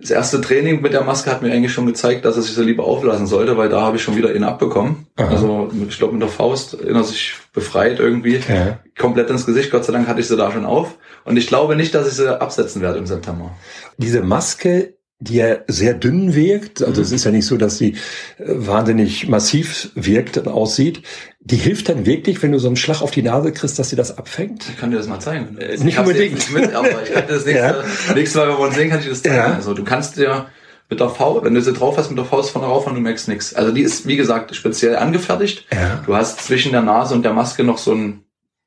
das 0.02 0.10
erste 0.10 0.40
Training 0.40 0.82
mit 0.82 0.92
der 0.92 1.04
Maske 1.04 1.30
hat 1.30 1.42
mir 1.42 1.52
eigentlich 1.52 1.72
schon 1.72 1.86
gezeigt, 1.86 2.24
dass 2.24 2.36
er 2.36 2.42
sich 2.42 2.54
so 2.54 2.62
lieber 2.62 2.84
auflassen 2.84 3.28
sollte, 3.28 3.56
weil 3.56 3.68
da 3.68 3.82
habe 3.82 3.96
ich 3.96 4.02
schon 4.02 4.16
wieder 4.16 4.34
ihn 4.34 4.42
abbekommen. 4.42 5.06
Aha. 5.16 5.28
Also 5.28 5.70
ich 5.88 5.96
glaube 5.96 6.14
mit 6.14 6.22
der 6.22 6.28
Faust 6.28 6.74
er 6.74 7.04
sich 7.04 7.34
befreit 7.52 8.00
irgendwie. 8.00 8.40
Ja. 8.48 8.80
Komplett 8.98 9.30
ins 9.30 9.46
Gesicht. 9.46 9.70
Gott 9.70 9.84
sei 9.84 9.92
Dank 9.92 10.08
hatte 10.08 10.20
ich 10.20 10.26
sie 10.26 10.36
da 10.36 10.50
schon 10.50 10.64
auf. 10.64 10.96
Und 11.24 11.36
ich 11.36 11.46
glaube 11.46 11.76
nicht, 11.76 11.94
dass 11.94 12.08
ich 12.08 12.14
sie 12.14 12.40
absetzen 12.40 12.82
werde 12.82 12.98
im 12.98 13.06
September. 13.06 13.52
Diese 13.96 14.22
Maske 14.22 14.94
die 15.22 15.36
ja 15.36 15.58
sehr 15.68 15.94
dünn 15.94 16.34
wirkt. 16.34 16.82
Also 16.82 17.00
mhm. 17.00 17.06
es 17.06 17.12
ist 17.12 17.24
ja 17.24 17.30
nicht 17.30 17.46
so, 17.46 17.56
dass 17.56 17.78
sie 17.78 17.92
äh, 18.38 18.44
wahnsinnig 18.46 19.28
massiv 19.28 19.90
wirkt 19.94 20.36
und 20.36 20.48
aussieht. 20.48 21.02
Die 21.40 21.56
hilft 21.56 21.88
dann 21.88 22.06
wirklich, 22.06 22.42
wenn 22.42 22.52
du 22.52 22.58
so 22.58 22.66
einen 22.66 22.76
Schlag 22.76 23.02
auf 23.02 23.12
die 23.12 23.22
Nase 23.22 23.52
kriegst, 23.52 23.78
dass 23.78 23.90
sie 23.90 23.96
das 23.96 24.18
abfängt? 24.18 24.68
Ich 24.68 24.78
kann 24.78 24.90
dir 24.90 24.96
das 24.96 25.06
mal 25.06 25.20
zeigen. 25.20 25.56
Äh, 25.58 25.76
nicht 25.78 25.98
unbedingt. 25.98 26.52
Mit, 26.52 26.74
aber 26.74 27.02
ich 27.04 27.12
kann 27.12 27.24
das 27.28 27.46
nächste, 27.46 27.84
ja. 28.08 28.14
nächste 28.14 28.38
Mal, 28.38 28.48
wenn 28.48 28.56
wir 28.56 28.64
uns 28.66 28.74
sehen, 28.74 28.90
kann 28.90 29.00
ich 29.00 29.08
das 29.08 29.22
zeigen. 29.22 29.36
Ja. 29.36 29.54
Also 29.54 29.74
du 29.74 29.84
kannst 29.84 30.16
dir 30.16 30.46
mit 30.90 30.98
der 30.98 31.08
Faust, 31.08 31.44
wenn 31.44 31.54
du 31.54 31.62
sie 31.62 31.72
drauf 31.72 31.96
hast, 31.96 32.10
mit 32.10 32.18
der 32.18 32.24
Faust 32.24 32.50
von 32.50 32.64
rauf 32.64 32.86
und 32.86 32.94
du 32.94 33.00
merkst 33.00 33.28
nichts. 33.28 33.54
Also 33.54 33.70
die 33.72 33.82
ist, 33.82 34.06
wie 34.08 34.16
gesagt, 34.16 34.54
speziell 34.56 34.96
angefertigt. 34.96 35.66
Ja. 35.72 36.02
Du 36.04 36.16
hast 36.16 36.40
zwischen 36.44 36.72
der 36.72 36.82
Nase 36.82 37.14
und 37.14 37.22
der 37.22 37.32
Maske 37.32 37.62
noch 37.62 37.78
so 37.78 37.94
ein, 37.94 38.24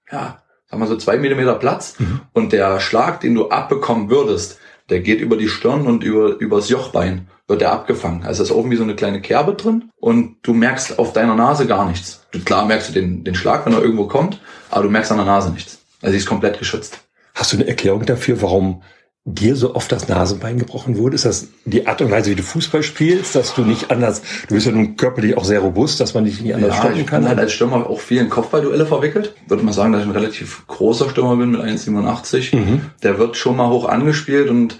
ja, 0.09 0.41
sagen 0.69 0.81
wir 0.81 0.87
so 0.87 0.95
zwei 0.95 1.17
Millimeter 1.17 1.55
Platz. 1.55 1.95
Mhm. 1.99 2.21
Und 2.31 2.53
der 2.53 2.79
Schlag, 2.79 3.19
den 3.19 3.35
du 3.35 3.49
abbekommen 3.49 4.09
würdest, 4.09 4.59
der 4.89 4.99
geht 4.99 5.19
über 5.19 5.37
die 5.37 5.49
Stirn 5.49 5.87
und 5.87 6.03
über 6.03 6.37
übers 6.39 6.69
Jochbein 6.69 7.27
wird 7.47 7.61
der 7.61 7.71
abgefangen. 7.71 8.23
Also 8.23 8.43
ist 8.43 8.49
irgendwie 8.49 8.77
so 8.77 8.83
eine 8.83 8.95
kleine 8.95 9.21
Kerbe 9.21 9.53
drin 9.53 9.91
und 9.99 10.37
du 10.41 10.53
merkst 10.53 10.97
auf 10.99 11.13
deiner 11.13 11.35
Nase 11.35 11.67
gar 11.67 11.87
nichts. 11.87 12.25
Klar 12.43 12.65
merkst 12.65 12.89
du 12.89 12.93
den, 12.93 13.23
den 13.23 13.35
Schlag, 13.35 13.65
wenn 13.65 13.73
er 13.73 13.81
irgendwo 13.81 14.07
kommt, 14.07 14.39
aber 14.69 14.83
du 14.83 14.89
merkst 14.89 15.11
an 15.11 15.17
der 15.17 15.25
Nase 15.25 15.51
nichts. 15.51 15.79
Also 16.01 16.11
sie 16.11 16.17
ist 16.17 16.25
komplett 16.25 16.59
geschützt. 16.59 16.99
Hast 17.33 17.53
du 17.53 17.57
eine 17.57 17.67
Erklärung 17.67 18.05
dafür, 18.05 18.41
warum 18.41 18.81
dir 19.27 19.55
so 19.55 19.73
oft 19.73 19.91
das 19.91 20.07
Nasenbein 20.07 20.59
gebrochen 20.59 20.97
wurde? 20.97 21.15
Ist 21.15 21.25
das 21.25 21.47
die 21.65 21.87
Art 21.87 21.99
und 22.01 22.11
Weise, 22.11 22.29
wie 22.29 22.35
du 22.35 22.43
Fußball 22.43 22.83
spielst, 22.83 23.35
dass 23.35 23.55
du 23.55 23.63
nicht 23.63 23.89
anders, 23.89 24.21
du 24.47 24.53
bist 24.53 24.67
ja 24.67 24.71
nun 24.71 24.95
körperlich 24.97 25.35
auch 25.35 25.43
sehr 25.43 25.61
robust, 25.61 25.99
dass 25.99 26.13
man 26.13 26.25
dich 26.25 26.39
nicht 26.41 26.53
anders 26.53 26.75
ja, 26.75 26.75
stoppen 26.75 27.05
kann? 27.05 27.23
Ich 27.23 27.27
bin 27.27 27.27
halt 27.29 27.39
als 27.39 27.53
Stürmer 27.53 27.89
auch 27.89 27.99
viel 27.99 28.21
in 28.21 28.29
Kopfballduelle 28.29 28.85
verwickelt. 28.85 29.33
Würde 29.47 29.63
man 29.63 29.73
sagen, 29.73 29.93
dass 29.93 30.03
ich 30.03 30.07
ein 30.07 30.13
relativ 30.13 30.67
großer 30.67 31.09
Stürmer 31.09 31.37
bin 31.37 31.51
mit 31.51 31.61
1,87. 31.61 32.55
Mhm. 32.55 32.81
Der 33.01 33.17
wird 33.17 33.35
schon 33.35 33.57
mal 33.57 33.69
hoch 33.69 33.89
angespielt 33.89 34.49
und 34.49 34.79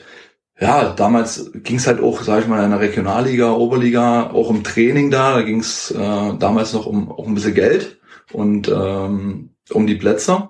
ja, 0.60 0.93
damals 0.93 1.51
ging 1.53 1.77
es 1.77 1.88
halt 1.88 1.99
auch, 1.99 2.21
sage 2.21 2.43
ich 2.43 2.47
mal, 2.47 2.63
in 2.63 2.69
der 2.69 2.79
Regionalliga, 2.79 3.51
Oberliga, 3.51 4.29
auch 4.29 4.49
im 4.49 4.63
Training 4.63 5.12
da. 5.12 5.34
Da 5.34 5.41
ging 5.41 5.60
es 5.60 5.91
äh, 5.91 6.34
damals 6.39 6.71
noch 6.71 6.86
um 6.86 7.12
auch 7.12 7.27
ein 7.27 7.34
bisschen 7.34 7.55
Geld 7.55 7.99
und 8.31 8.69
ähm, 8.69 9.49
um 9.71 9.88
die 9.88 9.95
Plätze. 9.95 10.49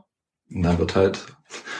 Und 0.53 0.62
da 0.62 0.77
wird 0.77 0.95
halt 0.95 1.35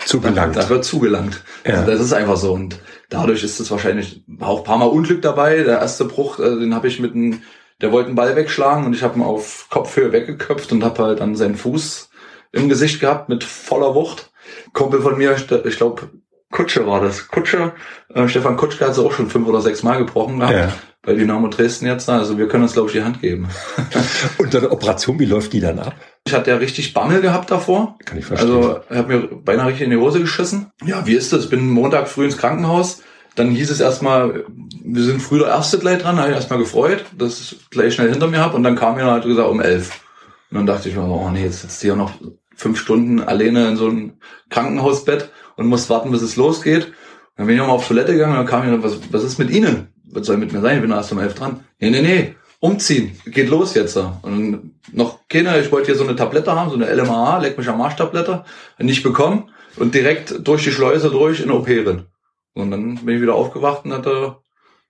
zugelangt. 0.06 0.56
Da, 0.56 0.62
da 0.62 0.70
wird 0.70 0.86
zugelangt. 0.86 1.44
Ja. 1.66 1.76
Also 1.76 1.92
das 1.92 2.02
ist 2.02 2.14
einfach 2.14 2.38
so. 2.38 2.54
Und 2.54 2.80
dadurch 3.10 3.44
ist 3.44 3.60
es 3.60 3.72
wahrscheinlich 3.72 4.24
auch 4.40 4.60
ein 4.60 4.64
paar 4.64 4.78
Mal 4.78 4.86
Unglück 4.86 5.22
dabei. 5.22 5.64
Der 5.64 5.80
erste 5.80 6.06
Bruch, 6.06 6.40
äh, 6.40 6.60
den 6.60 6.76
habe 6.76 6.88
ich 6.88 7.00
mit 7.00 7.14
einem, 7.14 7.42
der 7.82 7.92
wollte 7.92 8.08
einen 8.08 8.16
Ball 8.16 8.36
wegschlagen 8.36 8.86
und 8.86 8.94
ich 8.94 9.04
habe 9.04 9.20
ihn 9.20 9.24
auf 9.24 9.68
Kopfhöhe 9.70 10.12
weggeköpft 10.12 10.72
und 10.72 10.84
habe 10.84 11.04
halt 11.04 11.20
dann 11.20 11.36
seinen 11.36 11.56
Fuß 11.56 12.10
im 12.52 12.70
Gesicht 12.70 13.00
gehabt 13.00 13.30
mit 13.30 13.44
voller 13.44 13.96
Wucht. 13.96 14.32
Kumpel 14.74 15.02
von 15.02 15.18
mir, 15.18 15.36
ich 15.36 15.78
glaube, 15.78 16.10
Kutsche 16.52 16.88
war 16.88 17.02
das. 17.02 17.28
Kutsche, 17.28 17.74
äh, 18.14 18.28
Stefan 18.28 18.56
Kutschke 18.56 18.86
hat 18.86 18.92
es 18.92 19.00
auch 19.00 19.12
schon 19.12 19.30
fünf 19.30 19.48
oder 19.48 19.62
sechs 19.62 19.84
Mal 19.84 19.98
gebrochen 19.98 20.40
gehabt. 20.40 20.56
Ja. 20.56 20.74
Bei 21.02 21.14
Dynamo 21.14 21.50
Dresden 21.50 21.86
jetzt. 21.86 22.10
Also 22.10 22.38
wir 22.38 22.48
können 22.48 22.64
uns, 22.64 22.74
glaube 22.74 22.88
ich, 22.88 22.94
die 22.94 23.04
Hand 23.04 23.22
geben. 23.22 23.50
und 24.38 24.54
deine 24.54 24.72
Operation, 24.72 25.20
wie 25.20 25.26
läuft 25.26 25.54
die 25.54 25.60
dann 25.60 25.80
ab? 25.80 25.96
Ich 26.28 26.34
hatte 26.34 26.50
ja 26.50 26.58
richtig 26.58 26.94
Bammel 26.96 27.22
gehabt 27.22 27.52
davor. 27.52 27.98
Kann 28.04 28.18
ich 28.18 28.26
verstehen. 28.26 28.50
Also 28.50 28.80
er 28.90 28.98
hat 28.98 29.08
mir 29.08 29.28
beinahe 29.28 29.68
richtig 29.68 29.84
in 29.84 29.92
die 29.92 29.98
Hose 29.98 30.20
geschissen. 30.20 30.72
Ja, 30.84 31.06
wie 31.06 31.14
ist 31.14 31.32
das? 31.32 31.44
Ich 31.44 31.50
bin 31.52 31.70
Montag 31.70 32.08
früh 32.08 32.26
ins 32.26 32.38
Krankenhaus. 32.38 33.04
Dann 33.36 33.52
hieß 33.52 33.70
es 33.70 33.80
erstmal, 33.80 34.44
wir 34.84 35.04
sind 35.04 35.22
früh 35.22 35.38
der 35.38 35.50
Erste 35.50 35.78
gleich 35.78 36.02
dran. 36.02 36.16
Da 36.16 36.24
habe 36.24 36.32
ich 36.32 36.38
erstmal 36.38 36.58
gefreut, 36.58 37.06
dass 37.16 37.40
ich 37.40 37.70
gleich 37.70 37.94
schnell 37.94 38.10
hinter 38.10 38.28
mir 38.28 38.40
habe. 38.40 38.56
Und 38.56 38.64
dann 38.64 38.76
kam 38.76 38.96
mir 38.96 39.06
halt 39.06 39.26
gesagt 39.26 39.50
um 39.50 39.62
elf. 39.62 40.02
Und 40.50 40.58
dann 40.58 40.66
dachte 40.66 40.90
ich 40.90 40.96
mir, 40.96 41.04
oh 41.04 41.30
nee, 41.30 41.44
jetzt 41.44 41.62
sitzt 41.62 41.82
hier 41.82 41.96
noch 41.96 42.14
fünf 42.56 42.80
Stunden 42.80 43.22
alleine 43.22 43.68
in 43.68 43.76
so 43.76 43.88
einem 43.88 44.14
Krankenhausbett 44.50 45.30
und 45.58 45.68
muss 45.68 45.92
warten, 45.92 46.10
bis 46.10 46.24
es 46.24 46.38
losgeht. 46.38 46.92
Dann 47.38 47.46
bin 47.46 47.56
ich 47.56 47.60
nochmal 47.60 47.76
auf 47.76 47.88
Toilette 47.88 48.14
gegangen 48.14 48.32
und 48.32 48.40
dann 48.40 48.48
kam 48.48 48.74
ich, 48.74 48.84
was, 48.84 48.98
was 49.12 49.24
ist 49.24 49.38
mit 49.38 49.52
Ihnen? 49.52 49.90
Was 50.12 50.26
soll 50.26 50.38
mit 50.38 50.54
mir 50.54 50.62
sein? 50.62 50.78
Ich 50.78 50.82
bin 50.82 50.92
erst 50.92 51.12
um 51.12 51.20
elf 51.20 51.36
dran. 51.36 51.66
Nee, 51.80 51.92
nee, 51.92 52.02
nee 52.02 52.36
umziehen, 52.66 53.20
geht 53.26 53.50
los 53.50 53.74
jetzt. 53.74 53.98
Und 53.98 54.76
noch 54.92 55.20
keiner, 55.30 55.60
ich 55.60 55.72
wollte 55.72 55.88
hier 55.88 55.96
so 55.96 56.04
eine 56.04 56.16
Tablette 56.16 56.54
haben, 56.54 56.70
so 56.70 56.76
eine 56.76 56.94
LMAA, 56.94 57.40
Leck 57.40 57.58
mich 57.58 57.70
am 57.70 57.82
Arsch 57.82 57.96
Tablette, 57.96 58.44
nicht 58.80 59.04
bekommen 59.04 59.52
und 59.78 59.94
direkt 59.94 60.48
durch 60.48 60.64
die 60.64 60.72
Schleuse 60.72 61.10
durch 61.10 61.40
in 61.40 61.52
OP 61.52 61.68
drin. 61.68 62.06
Und 62.54 62.72
dann 62.72 62.96
bin 62.96 63.16
ich 63.16 63.22
wieder 63.22 63.36
aufgewacht 63.36 63.86
und 63.86 63.94
hatte 63.94 64.38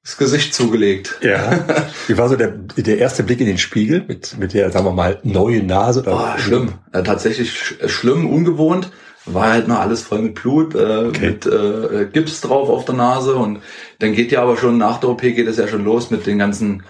das 0.03 0.17
Gesicht 0.17 0.53
zugelegt. 0.53 1.17
Ja. 1.21 1.65
Wie 2.07 2.17
war 2.17 2.29
so 2.29 2.35
der, 2.35 2.51
der 2.51 2.99
erste 2.99 3.23
Blick 3.23 3.39
in 3.39 3.47
den 3.47 3.57
Spiegel 3.57 4.05
mit, 4.07 4.37
mit 4.37 4.53
der, 4.53 4.71
sagen 4.71 4.85
wir 4.85 4.91
mal, 4.91 5.19
neuen 5.23 5.65
Nase? 5.65 6.01
Oder 6.01 6.35
oh, 6.35 6.39
schlimm. 6.39 6.73
Ja, 6.93 7.01
tatsächlich 7.01 7.51
schlimm, 7.87 8.29
ungewohnt. 8.29 8.91
War 9.25 9.49
halt 9.49 9.67
noch 9.67 9.79
alles 9.79 10.03
voll 10.03 10.19
mit 10.19 10.35
Blut, 10.35 10.75
äh, 10.75 11.07
okay. 11.07 11.29
mit 11.31 11.47
äh, 11.47 12.05
Gips 12.13 12.41
drauf 12.41 12.69
auf 12.69 12.85
der 12.85 12.93
Nase 12.93 13.33
und 13.33 13.59
dann 13.97 14.13
geht 14.13 14.31
ja 14.31 14.43
aber 14.43 14.55
schon 14.55 14.77
nach 14.77 14.99
der 14.99 15.09
OP 15.09 15.21
geht 15.21 15.47
es 15.47 15.57
ja 15.57 15.67
schon 15.67 15.83
los 15.83 16.11
mit 16.11 16.27
den 16.27 16.37
ganzen 16.37 16.83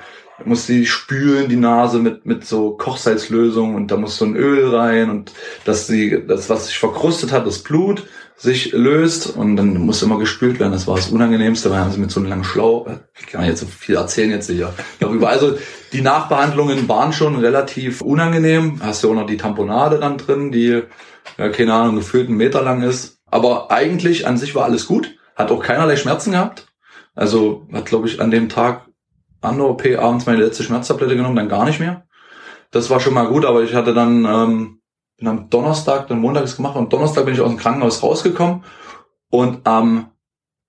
muss 0.43 0.67
sie 0.67 0.86
spülen, 0.86 1.48
die 1.48 1.56
Nase 1.56 2.00
mit, 2.00 2.26
mit 2.26 2.45
so 2.45 2.71
Kochsalzlösung 2.71 3.76
und 3.76 3.89
da 3.91 3.98
muss 3.98 4.17
so 4.17 4.26
ein 4.26 4.36
Öl 4.36 4.76
rein 4.76 5.10
und 5.10 5.32
dass 5.63 5.88
sie, 5.88 6.24
das, 6.28 6.50
was 6.50 6.67
sich 6.67 6.78
verkrustet 6.78 7.32
hat, 7.32 7.48
das 7.48 7.60
Blut 7.60 8.06
sich 8.38 8.74
löst 8.74 9.28
und 9.28 9.56
dann 9.56 9.78
muss 9.86 10.04
immer 10.04 10.19
gespült 10.19 10.60
werden. 10.60 10.74
Das 10.74 10.88
war 10.88 10.98
das 10.98 11.10
Unangenehmste, 11.10 11.71
weil 11.71 11.80
haben 11.80 11.91
sie 11.91 12.00
mit 12.00 12.12
so 12.12 12.19
einem 12.19 12.30
langen 12.30 12.43
Schlauch, 12.43 12.88
ich 13.17 13.28
kann 13.28 13.45
jetzt 13.45 13.62
so 13.62 13.65
viel 13.65 13.95
erzählen 13.95 14.32
jetzt 14.32 14.50
hier 14.50 14.74
darüber. 15.00 15.30
Also 15.30 15.58
die 15.93 16.02
Nachbehandlungen 16.02 16.89
waren 16.89 17.13
schon 17.13 17.38
relativ 17.38 18.02
unangenehm. 18.02 18.82
Hast 18.84 19.04
du 19.04 19.12
auch 19.12 19.15
noch 19.15 19.26
die 19.26 19.38
Tamponade 19.38 20.00
dann 20.00 20.17
drin, 20.17 20.52
die, 20.52 20.82
ja, 21.38 21.50
keine 21.50 21.74
Ahnung, 21.74 21.95
gefühlt 21.95 22.28
einen 22.28 22.38
Meter 22.38 22.62
lang 22.62 22.82
ist. 22.82 23.19
Aber 23.32 23.71
eigentlich 23.71 24.28
an 24.28 24.38
sich 24.38 24.54
war 24.54 24.65
alles 24.65 24.86
gut. 24.86 25.15
Hat 25.36 25.52
auch 25.52 25.63
keinerlei 25.63 25.95
Schmerzen 25.95 26.32
gehabt. 26.32 26.67
Also 27.15 27.67
hat, 27.71 27.86
glaube 27.86 28.08
ich, 28.08 28.19
an 28.19 28.32
dem 28.32 28.50
Tag 28.50 28.86
an 29.45 29.58
der 29.58 29.67
OP 29.67 29.86
abends 29.97 30.25
meine 30.25 30.43
letzte 30.43 30.63
Schmerztablette 30.63 31.15
genommen, 31.15 31.36
dann 31.36 31.49
gar 31.49 31.65
nicht 31.65 31.79
mehr. 31.79 32.05
Das 32.71 32.89
war 32.89 32.99
schon 32.99 33.13
mal 33.13 33.27
gut, 33.27 33.45
aber 33.45 33.63
ich 33.63 33.73
hatte 33.73 33.93
dann, 33.93 34.25
ähm, 34.25 34.81
bin 35.17 35.27
am 35.27 35.49
Donnerstag, 35.49 36.08
dann 36.08 36.19
Montag 36.19 36.43
ist 36.43 36.58
gemacht 36.58 36.75
und 36.75 36.91
Donnerstag 36.91 37.25
bin 37.25 37.34
ich 37.34 37.41
aus 37.41 37.49
dem 37.49 37.58
Krankenhaus 37.58 38.03
rausgekommen 38.03 38.63
und 39.29 39.65
am 39.65 40.12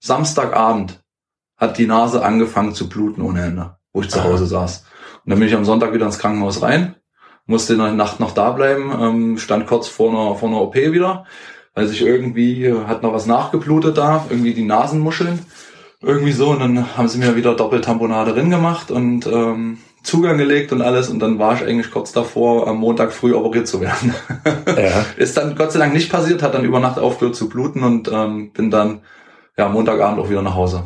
Samstagabend 0.00 1.02
hat 1.56 1.78
die 1.78 1.86
Nase 1.86 2.22
angefangen 2.22 2.74
zu 2.74 2.88
bluten 2.88 3.22
ohne 3.22 3.42
Ende. 3.42 3.76
wo 3.92 4.02
ich 4.02 4.10
zu 4.10 4.22
Hause 4.22 4.46
saß. 4.46 4.84
Und 5.24 5.30
dann 5.30 5.38
bin 5.38 5.48
ich 5.48 5.54
am 5.54 5.64
Sonntag 5.64 5.94
wieder 5.94 6.04
ins 6.04 6.18
Krankenhaus 6.18 6.60
rein, 6.60 6.96
musste 7.46 7.72
in 7.72 7.78
der 7.78 7.92
Nacht 7.92 8.20
noch 8.20 8.32
da 8.32 8.50
bleiben, 8.50 8.92
ähm, 9.00 9.38
stand 9.38 9.66
kurz 9.66 9.88
vor 9.88 10.10
einer, 10.10 10.34
vor 10.34 10.50
einer 10.50 10.60
OP 10.60 10.74
wieder, 10.74 11.24
weil 11.74 11.86
sich 11.86 12.02
irgendwie 12.02 12.70
hat 12.72 13.02
noch 13.02 13.14
was 13.14 13.24
nachgeblutet 13.24 13.96
da, 13.96 14.26
irgendwie 14.28 14.52
die 14.52 14.64
Nasenmuscheln, 14.66 15.38
irgendwie 16.07 16.33
so. 16.33 16.51
Und 16.51 16.61
dann 16.61 16.97
haben 16.97 17.09
sie 17.09 17.19
mir 17.19 17.37
wieder 17.37 17.55
Doppeltamponade 17.55 18.33
drin 18.33 18.51
gemacht 18.51 18.90
und 18.90 19.27
ähm, 19.27 19.79
Zugang 20.07 20.38
gelegt 20.38 20.73
und 20.73 20.83
alles 20.83 21.09
und 21.09 21.19
dann 21.19 21.40
war 21.40 21.57
ich 21.57 21.66
eigentlich 21.66 21.90
kurz 21.90 22.12
davor, 22.12 22.69
am 22.69 22.79
Montag 22.79 23.12
früh 23.12 23.35
operiert 23.35 23.66
zu 23.66 23.81
werden. 23.81 24.14
Ja. 24.66 25.05
Ist 25.16 25.37
dann 25.37 25.57
Gott 25.57 25.73
sei 25.73 25.79
Dank 25.79 25.95
nicht 25.95 26.11
passiert, 26.11 26.42
hat 26.42 26.55
dann 26.55 26.64
über 26.64 26.81
Nacht 26.81 26.99
aufgehört 26.99 27.35
zu 27.35 27.49
bluten 27.49 27.83
und 27.83 28.11
ähm, 28.12 28.51
bin 28.51 28.71
dann 28.71 29.01
ja 29.57 29.69
Montagabend 29.69 30.21
auch 30.21 30.29
wieder 30.29 30.42
nach 30.42 30.55
Hause. 30.55 30.85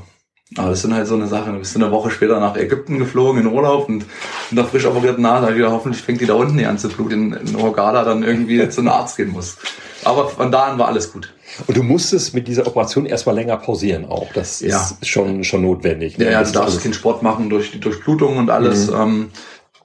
Aber 0.57 0.71
das 0.71 0.83
sind 0.83 0.93
halt 0.93 1.07
so 1.07 1.15
eine 1.15 1.29
Sache. 1.29 1.53
Du 1.53 1.59
bist 1.59 1.77
eine 1.77 1.93
Woche 1.93 2.11
später 2.11 2.41
nach 2.41 2.57
Ägypten 2.57 2.99
geflogen 2.99 3.43
in 3.43 3.47
Urlaub 3.47 3.89
und 3.89 4.05
in 4.51 4.57
der 4.57 4.65
frisch 4.65 4.85
operierten 4.85 5.23
Nase 5.23 5.55
wieder 5.55 5.71
hoffentlich 5.71 6.03
fängt 6.03 6.21
die 6.21 6.27
da 6.27 6.35
unten 6.35 6.57
nicht 6.57 6.67
an 6.67 6.77
zu 6.77 6.89
bluten, 6.89 7.33
in, 7.33 7.49
in 7.49 7.63
Hurghada 7.63 8.05
dann 8.05 8.25
irgendwie 8.25 8.69
zu 8.71 8.81
einem 8.81 8.89
Arzt 8.89 9.17
gehen 9.17 9.31
muss. 9.31 9.59
Aber 10.05 10.29
von 10.29 10.51
da 10.51 10.65
an 10.65 10.79
war 10.79 10.89
alles 10.89 11.13
gut. 11.13 11.33
Und 11.67 11.77
du 11.77 11.83
musstest 11.83 12.35
mit 12.35 12.49
dieser 12.49 12.67
Operation 12.67 13.07
erstmal 13.07 13.35
länger 13.35 13.57
pausieren 13.59 14.07
auch. 14.07 14.33
Das 14.33 14.61
ist 14.61 14.73
ja. 14.73 15.07
schon, 15.07 15.45
schon 15.45 15.63
notwendig. 15.63 16.19
Ne? 16.19 16.27
Ja, 16.27 16.31
ja, 16.33 16.43
du 16.43 16.53
darfst 16.53 16.83
keinen 16.83 16.95
Sport 16.95 17.23
machen 17.23 17.51
durch 17.51 17.71
die 17.71 17.81
Durchblutung 17.81 18.37
und 18.37 18.51
alles. 18.51 18.91
Mhm. 18.91 18.97
Ähm, 18.97 19.31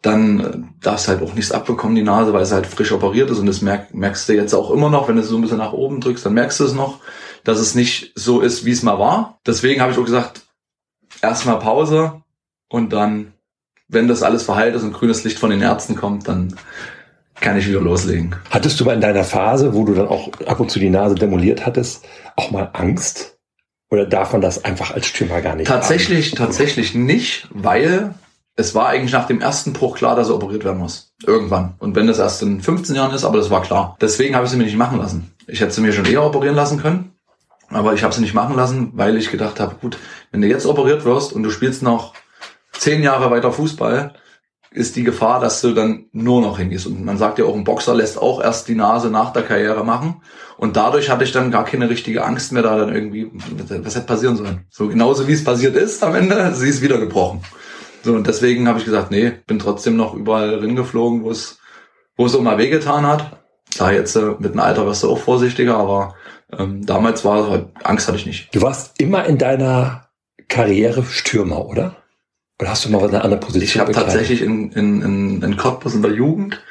dann 0.02 0.40
äh, 0.40 0.58
darfst 0.82 1.08
halt 1.08 1.22
auch 1.22 1.34
nichts 1.34 1.52
abbekommen, 1.52 1.96
die 1.96 2.04
Nase, 2.04 2.34
weil 2.34 2.44
es 2.44 2.52
halt 2.52 2.68
frisch 2.68 2.92
operiert 2.92 3.30
ist. 3.30 3.40
Und 3.40 3.48
das 3.48 3.62
merk, 3.62 3.94
merkst 3.94 4.30
du 4.30 4.34
jetzt 4.34 4.54
auch 4.54 4.72
immer 4.72 4.90
noch, 4.90 5.08
wenn 5.08 5.16
du 5.16 5.24
so 5.24 5.36
ein 5.36 5.42
bisschen 5.42 5.58
nach 5.58 5.74
oben 5.74 6.02
drückst, 6.02 6.26
dann 6.26 6.34
merkst 6.34 6.60
du 6.60 6.64
es 6.66 6.74
noch, 6.74 7.00
dass 7.44 7.60
es 7.60 7.76
nicht 7.76 8.12
so 8.16 8.42
ist, 8.42 8.66
wie 8.66 8.72
es 8.72 8.84
mal 8.84 9.00
war. 9.00 9.40
Deswegen 9.46 9.82
habe 9.82 9.92
ich 9.92 9.98
auch 9.98 10.06
gesagt, 10.06 10.45
erstmal 11.22 11.60
Pause 11.60 12.22
und 12.70 12.94
dann, 12.94 13.34
wenn 13.88 14.08
das 14.08 14.24
alles 14.24 14.44
verheilt 14.44 14.76
ist 14.76 14.84
und 14.84 14.94
grünes 14.94 15.24
Licht 15.24 15.40
von 15.40 15.50
den 15.50 15.62
Ärzten 15.62 15.96
kommt, 15.96 16.28
dann 16.28 16.56
kann 17.42 17.58
ich 17.58 17.68
wieder 17.68 17.82
loslegen. 17.82 18.36
Hattest 18.50 18.80
du 18.80 18.86
mal 18.86 18.96
in 18.96 19.02
deiner 19.02 19.24
Phase, 19.24 19.74
wo 19.74 19.86
du 19.86 19.94
dann 19.94 20.08
auch 20.08 20.30
ab 20.46 20.60
und 20.60 20.72
zu 20.72 20.80
die 20.80 20.90
Nase 20.90 21.16
demoliert 21.16 21.66
hattest, 21.66 22.06
auch 22.36 22.52
mal 22.52 22.70
Angst? 22.74 23.38
Oder 23.90 24.06
darf 24.06 24.34
man 24.34 24.42
das 24.42 24.66
einfach 24.66 24.92
als 24.92 25.08
Stürmer 25.08 25.42
gar 25.42 25.56
nicht? 25.56 25.68
Tatsächlich, 25.68 26.32
haben? 26.32 26.38
tatsächlich 26.38 26.96
nicht, 26.96 27.48
weil 27.52 28.16
es 28.56 28.74
war 28.74 28.88
eigentlich 28.88 29.12
nach 29.12 29.28
dem 29.28 29.42
ersten 29.42 29.74
Bruch 29.74 29.98
klar, 29.98 30.16
dass 30.16 30.30
er 30.30 30.36
operiert 30.36 30.64
werden 30.64 30.80
muss. 30.80 31.14
Irgendwann. 31.26 31.76
Und 31.78 31.96
wenn 31.96 32.08
das 32.08 32.20
erst 32.20 32.42
in 32.42 32.62
15 32.62 32.96
Jahren 32.96 33.14
ist, 33.14 33.26
aber 33.26 33.38
das 33.38 33.50
war 33.50 33.62
klar. 33.62 33.98
Deswegen 34.00 34.36
habe 34.36 34.46
ich 34.46 34.52
sie 34.52 34.58
mir 34.58 34.64
nicht 34.64 34.78
machen 34.78 34.98
lassen. 34.98 35.34
Ich 35.48 35.60
hätte 35.60 35.72
sie 35.72 35.82
mir 35.82 35.94
schon 35.94 36.06
eher 36.06 36.24
operieren 36.24 36.56
lassen 36.56 36.82
können. 36.82 37.12
Aber 37.70 37.94
ich 37.94 38.04
habe 38.04 38.14
sie 38.14 38.22
nicht 38.22 38.34
machen 38.34 38.56
lassen, 38.56 38.92
weil 38.94 39.18
ich 39.18 39.32
gedacht 39.32 39.60
habe, 39.60 39.76
gut, 39.76 39.98
wenn 40.32 40.42
du 40.42 40.48
jetzt 40.48 40.66
operiert 40.66 41.06
wirst 41.06 41.34
und 41.34 41.44
du 41.44 41.50
spielst 41.50 41.82
noch 41.82 42.14
zehn 42.72 43.02
Jahre 43.04 43.32
weiter 43.32 43.52
Fußball, 43.52 44.14
ist 44.76 44.98
die 44.98 45.04
Gefahr, 45.04 45.40
dass 45.40 45.62
du 45.62 45.74
dann 45.74 46.08
nur 46.12 46.42
noch 46.42 46.60
hingehst. 46.60 46.86
Und 46.86 47.04
man 47.04 47.18
sagt 47.18 47.40
ja 47.40 47.46
auch, 47.46 47.56
ein 47.56 47.64
Boxer 47.64 47.96
lässt 47.96 48.22
auch 48.22 48.42
erst 48.42 48.68
die 48.68 48.76
Nase 48.76 49.10
nach 49.10 49.32
der 49.32 49.44
Karriere 49.44 49.86
machen. 49.86 50.22
Und 50.58 50.76
dadurch 50.76 51.10
hatte 51.10 51.24
ich 51.24 51.32
dann 51.32 51.50
gar 51.50 51.64
keine 51.64 51.90
richtige 51.90 52.26
Angst 52.26 52.52
mehr, 52.52 52.62
da 52.62 52.78
dann 52.78 52.94
irgendwie, 52.94 53.32
was 53.34 53.96
hätte 53.96 54.06
passieren 54.06 54.36
sollen. 54.36 54.66
So 54.70 54.90
genauso 54.90 55.28
wie 55.28 55.34
es 55.34 55.44
passiert 55.44 55.76
ist 55.76 56.04
am 56.04 56.14
Ende, 56.14 56.52
sie 56.54 56.70
ist 56.70 56.82
wieder 56.82 56.98
gebrochen. 56.98 57.42
So, 58.04 58.14
und 58.14 58.28
deswegen 58.28 58.68
habe 58.68 58.78
ich 58.80 58.86
gesagt, 58.86 59.12
nee, 59.12 59.32
bin 59.48 59.60
trotzdem 59.60 59.96
noch 59.96 60.14
überall 60.14 60.60
hingeflogen, 60.60 61.24
wo 61.24 61.32
es, 61.32 61.58
wo 62.18 62.26
es 62.26 62.36
auch 62.36 62.42
mal 62.42 62.58
wehgetan 62.58 63.08
hat. 63.08 63.44
Klar, 63.74 63.94
jetzt 63.94 64.16
äh, 64.16 64.36
mit 64.40 64.54
dem 64.54 64.60
Alter 64.60 64.86
wirst 64.86 65.04
du 65.04 65.10
auch 65.10 65.18
vorsichtiger, 65.18 65.78
aber 65.78 66.16
ähm, 66.52 66.86
damals 66.86 67.26
war 67.26 67.50
halt, 67.50 67.68
Angst 67.84 68.08
hatte 68.08 68.18
ich 68.18 68.26
nicht. 68.26 68.54
Du 68.56 68.62
warst 68.62 69.00
immer 69.00 69.26
in 69.26 69.38
deiner 69.38 70.10
Karriere 70.48 71.04
Stürmer, 71.04 71.66
oder? 71.66 71.96
Oder 72.60 72.70
hast 72.70 72.86
du 72.86 72.90
noch 72.90 73.04
eine 73.04 73.24
andere 73.24 73.40
Position? 73.40 73.64
Ich 73.64 73.80
habe 73.80 73.92
tatsächlich 73.92 74.42
in, 74.42 74.72
in, 74.72 75.02
in, 75.02 75.42
in 75.42 75.58
Cottbus 75.58 75.94
in 75.94 76.02
der 76.02 76.14
Jugend 76.14 76.62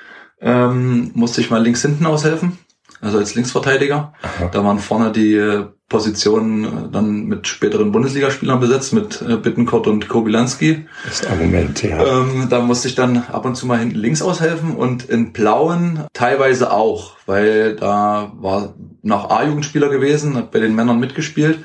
ähm, 0.40 1.10
musste 1.14 1.40
ich 1.40 1.50
mal 1.50 1.62
links 1.62 1.82
hinten 1.82 2.06
aushelfen, 2.06 2.58
also 3.04 3.18
als 3.18 3.34
Linksverteidiger. 3.34 4.14
Aha. 4.22 4.48
Da 4.50 4.64
waren 4.64 4.78
vorne 4.78 5.12
die 5.12 5.34
äh, 5.34 5.66
Positionen 5.88 6.64
äh, 6.64 6.68
dann 6.90 7.26
mit 7.26 7.46
späteren 7.46 7.92
Bundesligaspielern 7.92 8.58
besetzt, 8.58 8.92
mit 8.92 9.22
äh, 9.22 9.36
Bittenkott 9.36 9.86
und 9.86 10.08
Kobilanski. 10.08 10.86
Das 11.06 11.26
Argument, 11.26 11.82
ja. 11.82 12.02
Ähm, 12.04 12.48
da 12.48 12.60
musste 12.60 12.88
ich 12.88 12.94
dann 12.94 13.18
ab 13.30 13.44
und 13.44 13.56
zu 13.56 13.66
mal 13.66 13.78
hinten 13.78 13.96
links 13.96 14.22
aushelfen 14.22 14.74
und 14.74 15.04
in 15.04 15.32
Plauen 15.32 16.04
teilweise 16.12 16.72
auch, 16.72 17.12
weil 17.26 17.76
da 17.76 18.32
war 18.36 18.74
noch 19.02 19.30
A-Jugendspieler 19.30 19.90
gewesen, 19.90 20.36
hat 20.36 20.50
bei 20.50 20.60
den 20.60 20.74
Männern 20.74 20.98
mitgespielt 20.98 21.58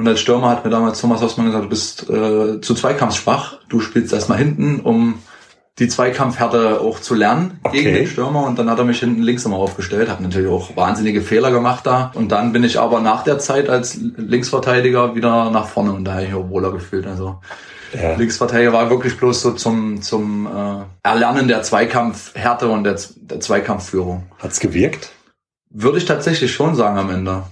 und 0.00 0.08
als 0.08 0.20
Stürmer 0.20 0.48
hat 0.48 0.64
mir 0.64 0.70
damals 0.70 0.98
Thomas 0.98 1.20
Hausmann 1.20 1.46
gesagt, 1.46 1.64
du 1.64 1.68
bist 1.68 2.08
äh, 2.08 2.60
zu 2.62 2.74
Zweikampfschwach. 2.74 3.58
Du 3.68 3.80
spielst 3.80 4.14
erstmal 4.14 4.38
hinten, 4.38 4.80
um 4.80 5.18
die 5.80 5.88
Zweikampfhärte 5.88 6.80
auch 6.80 7.00
zu 7.00 7.14
lernen 7.14 7.58
okay. 7.62 7.82
gegen 7.82 7.94
den 7.94 8.06
Stürmer. 8.06 8.46
Und 8.46 8.58
dann 8.58 8.70
hat 8.70 8.78
er 8.78 8.84
mich 8.84 9.00
hinten 9.00 9.22
links 9.22 9.44
immer 9.46 9.56
aufgestellt, 9.56 10.08
hat 10.08 10.20
natürlich 10.20 10.48
auch 10.48 10.76
wahnsinnige 10.76 11.22
Fehler 11.22 11.50
gemacht 11.50 11.86
da. 11.86 12.12
Und 12.14 12.30
dann 12.30 12.52
bin 12.52 12.62
ich 12.62 12.78
aber 12.78 13.00
nach 13.00 13.24
der 13.24 13.38
Zeit 13.38 13.68
als 13.68 13.98
Linksverteidiger 14.16 15.14
wieder 15.14 15.50
nach 15.50 15.66
vorne 15.66 15.92
und 15.92 16.04
da 16.04 16.14
habe 16.14 16.24
ich 16.24 16.34
auch 16.34 16.50
wohler 16.50 16.70
gefühlt. 16.70 17.06
Also 17.06 17.40
ja. 17.94 18.14
Linksverteidiger 18.14 18.72
war 18.72 18.90
wirklich 18.90 19.16
bloß 19.16 19.40
so 19.40 19.52
zum, 19.52 20.02
zum 20.02 20.46
äh, 20.46 20.84
Erlernen 21.02 21.48
der 21.48 21.62
Zweikampfhärte 21.62 22.68
und 22.68 22.84
der, 22.84 22.98
der 23.16 23.40
Zweikampfführung. 23.40 24.24
Hat's 24.38 24.60
gewirkt? 24.60 25.12
Würde 25.70 25.98
ich 25.98 26.04
tatsächlich 26.04 26.52
schon 26.52 26.74
sagen 26.74 26.98
am 26.98 27.10
Ende. 27.10 27.44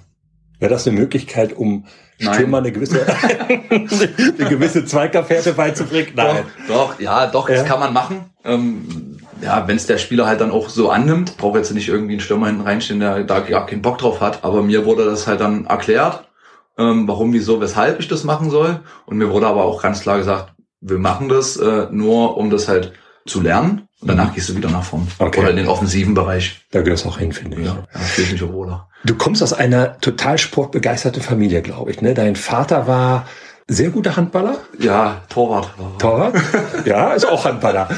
Wäre 0.59 0.71
das 0.71 0.87
eine 0.87 0.99
Möglichkeit, 0.99 1.57
um 1.57 1.87
Stürmer 2.19 2.59
eine 2.59 2.73
gewisse, 2.73 3.07
eine 3.71 4.49
gewisse 4.49 4.85
Zweikampfhärte 4.85 5.53
beizubringen? 5.53 6.13
Nein. 6.15 6.45
Doch, 6.67 6.91
doch, 6.95 7.01
ja, 7.01 7.27
doch, 7.27 7.49
ja. 7.49 7.57
das 7.57 7.65
kann 7.65 7.79
man 7.79 7.93
machen. 7.93 8.31
Ähm, 8.45 9.19
ja, 9.41 9.69
wenn 9.69 9.77
es 9.77 9.87
der 9.87 9.99
Spieler 9.99 10.27
halt 10.27 10.41
dann 10.41 10.51
auch 10.51 10.69
so 10.69 10.91
annimmt, 10.91 11.37
braucht 11.37 11.57
jetzt 11.57 11.73
nicht 11.73 11.89
irgendwie 11.89 12.15
einen 12.15 12.21
Stürmer 12.21 12.47
hinten 12.47 12.63
reinstehen, 12.63 12.99
der 13.01 13.23
da 13.23 13.41
gar 13.41 13.67
keinen 13.67 13.83
Bock 13.83 13.99
drauf 13.99 14.21
hat. 14.21 14.43
Aber 14.43 14.63
mir 14.63 14.85
wurde 14.85 15.05
das 15.05 15.27
halt 15.29 15.41
dann 15.41 15.67
erklärt, 15.67 16.29
ähm, 16.77 17.07
warum, 17.07 17.33
wieso, 17.33 17.61
weshalb 17.61 18.01
ich 18.01 18.09
das 18.09 18.25
machen 18.25 18.51
soll. 18.51 18.81
Und 19.07 19.19
mir 19.19 19.31
wurde 19.31 19.47
aber 19.47 19.65
auch 19.65 19.83
ganz 19.83 20.01
klar 20.01 20.19
gesagt, 20.19 20.55
wir 20.81 20.99
machen 20.99 21.29
das 21.29 21.57
äh, 21.57 21.87
nur, 21.91 22.37
um 22.37 22.51
das 22.51 22.69
halt 22.69 22.93
zu 23.29 23.41
lernen. 23.41 23.89
Und 24.01 24.09
danach 24.09 24.31
mhm. 24.31 24.35
gehst 24.35 24.49
du 24.49 24.57
wieder 24.57 24.71
nach 24.71 24.85
vorn. 24.85 25.09
Okay. 25.19 25.41
Oder 25.41 25.51
in 25.51 25.57
den 25.57 25.69
offensiven 25.69 26.15
Bereich. 26.15 26.61
Da 26.71 26.83
gehört 26.83 27.01
es 27.01 27.07
auch 27.07 27.19
hin, 27.19 27.33
finde 27.33 27.61
ich. 27.61 27.67
Ja, 27.67 27.85
ja 27.93 28.01
fühle 28.01 28.33
mich 28.33 28.49
wohler. 28.49 28.89
Du 29.05 29.17
kommst 29.17 29.43
aus 29.43 29.53
einer 29.53 29.99
total 30.01 30.39
sportbegeisterten 30.39 31.23
Familie, 31.23 31.63
glaube 31.63 31.91
ich. 31.91 32.01
Ne? 32.01 32.15
Dein 32.15 32.37
Vater 32.37 32.87
war 32.87 33.27
sehr 33.67 33.91
guter 33.91 34.17
Handballer. 34.17 34.59
Ja, 34.79 35.23
Torwart. 35.29 35.75
Torwart? 35.99 36.37
ja, 36.85 37.13
ist 37.13 37.27
auch 37.27 37.45
Handballer. 37.45 37.89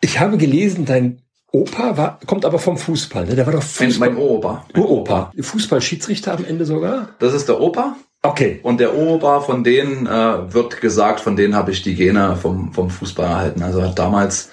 Ich 0.00 0.18
habe 0.18 0.36
gelesen, 0.36 0.84
dein 0.84 1.22
Opa 1.52 1.96
war, 1.96 2.18
kommt 2.26 2.44
aber 2.44 2.58
vom 2.58 2.76
Fußball. 2.76 3.26
Ne? 3.26 3.36
Der 3.36 3.46
war 3.46 3.52
doch 3.52 3.62
Fußball. 3.62 4.08
Mein, 4.08 4.18
mein 4.18 4.24
Opa. 4.24 4.66
Uropa. 4.74 5.32
Fußballschiedsrichter 5.38 6.32
am 6.32 6.44
Ende 6.44 6.64
sogar? 6.64 7.10
Das 7.18 7.34
ist 7.34 7.48
der 7.48 7.60
Opa. 7.60 7.96
Okay. 8.22 8.60
Und 8.62 8.78
der 8.78 8.96
Opa, 8.96 9.40
von 9.40 9.64
denen 9.64 10.06
äh, 10.06 10.54
wird 10.54 10.80
gesagt, 10.80 11.20
von 11.20 11.34
denen 11.34 11.56
habe 11.56 11.72
ich 11.72 11.82
die 11.82 11.96
Gene 11.96 12.36
vom, 12.40 12.72
vom 12.72 12.88
Fußball 12.88 13.26
erhalten. 13.26 13.62
Also 13.62 13.82
hat 13.82 13.98
damals 13.98 14.50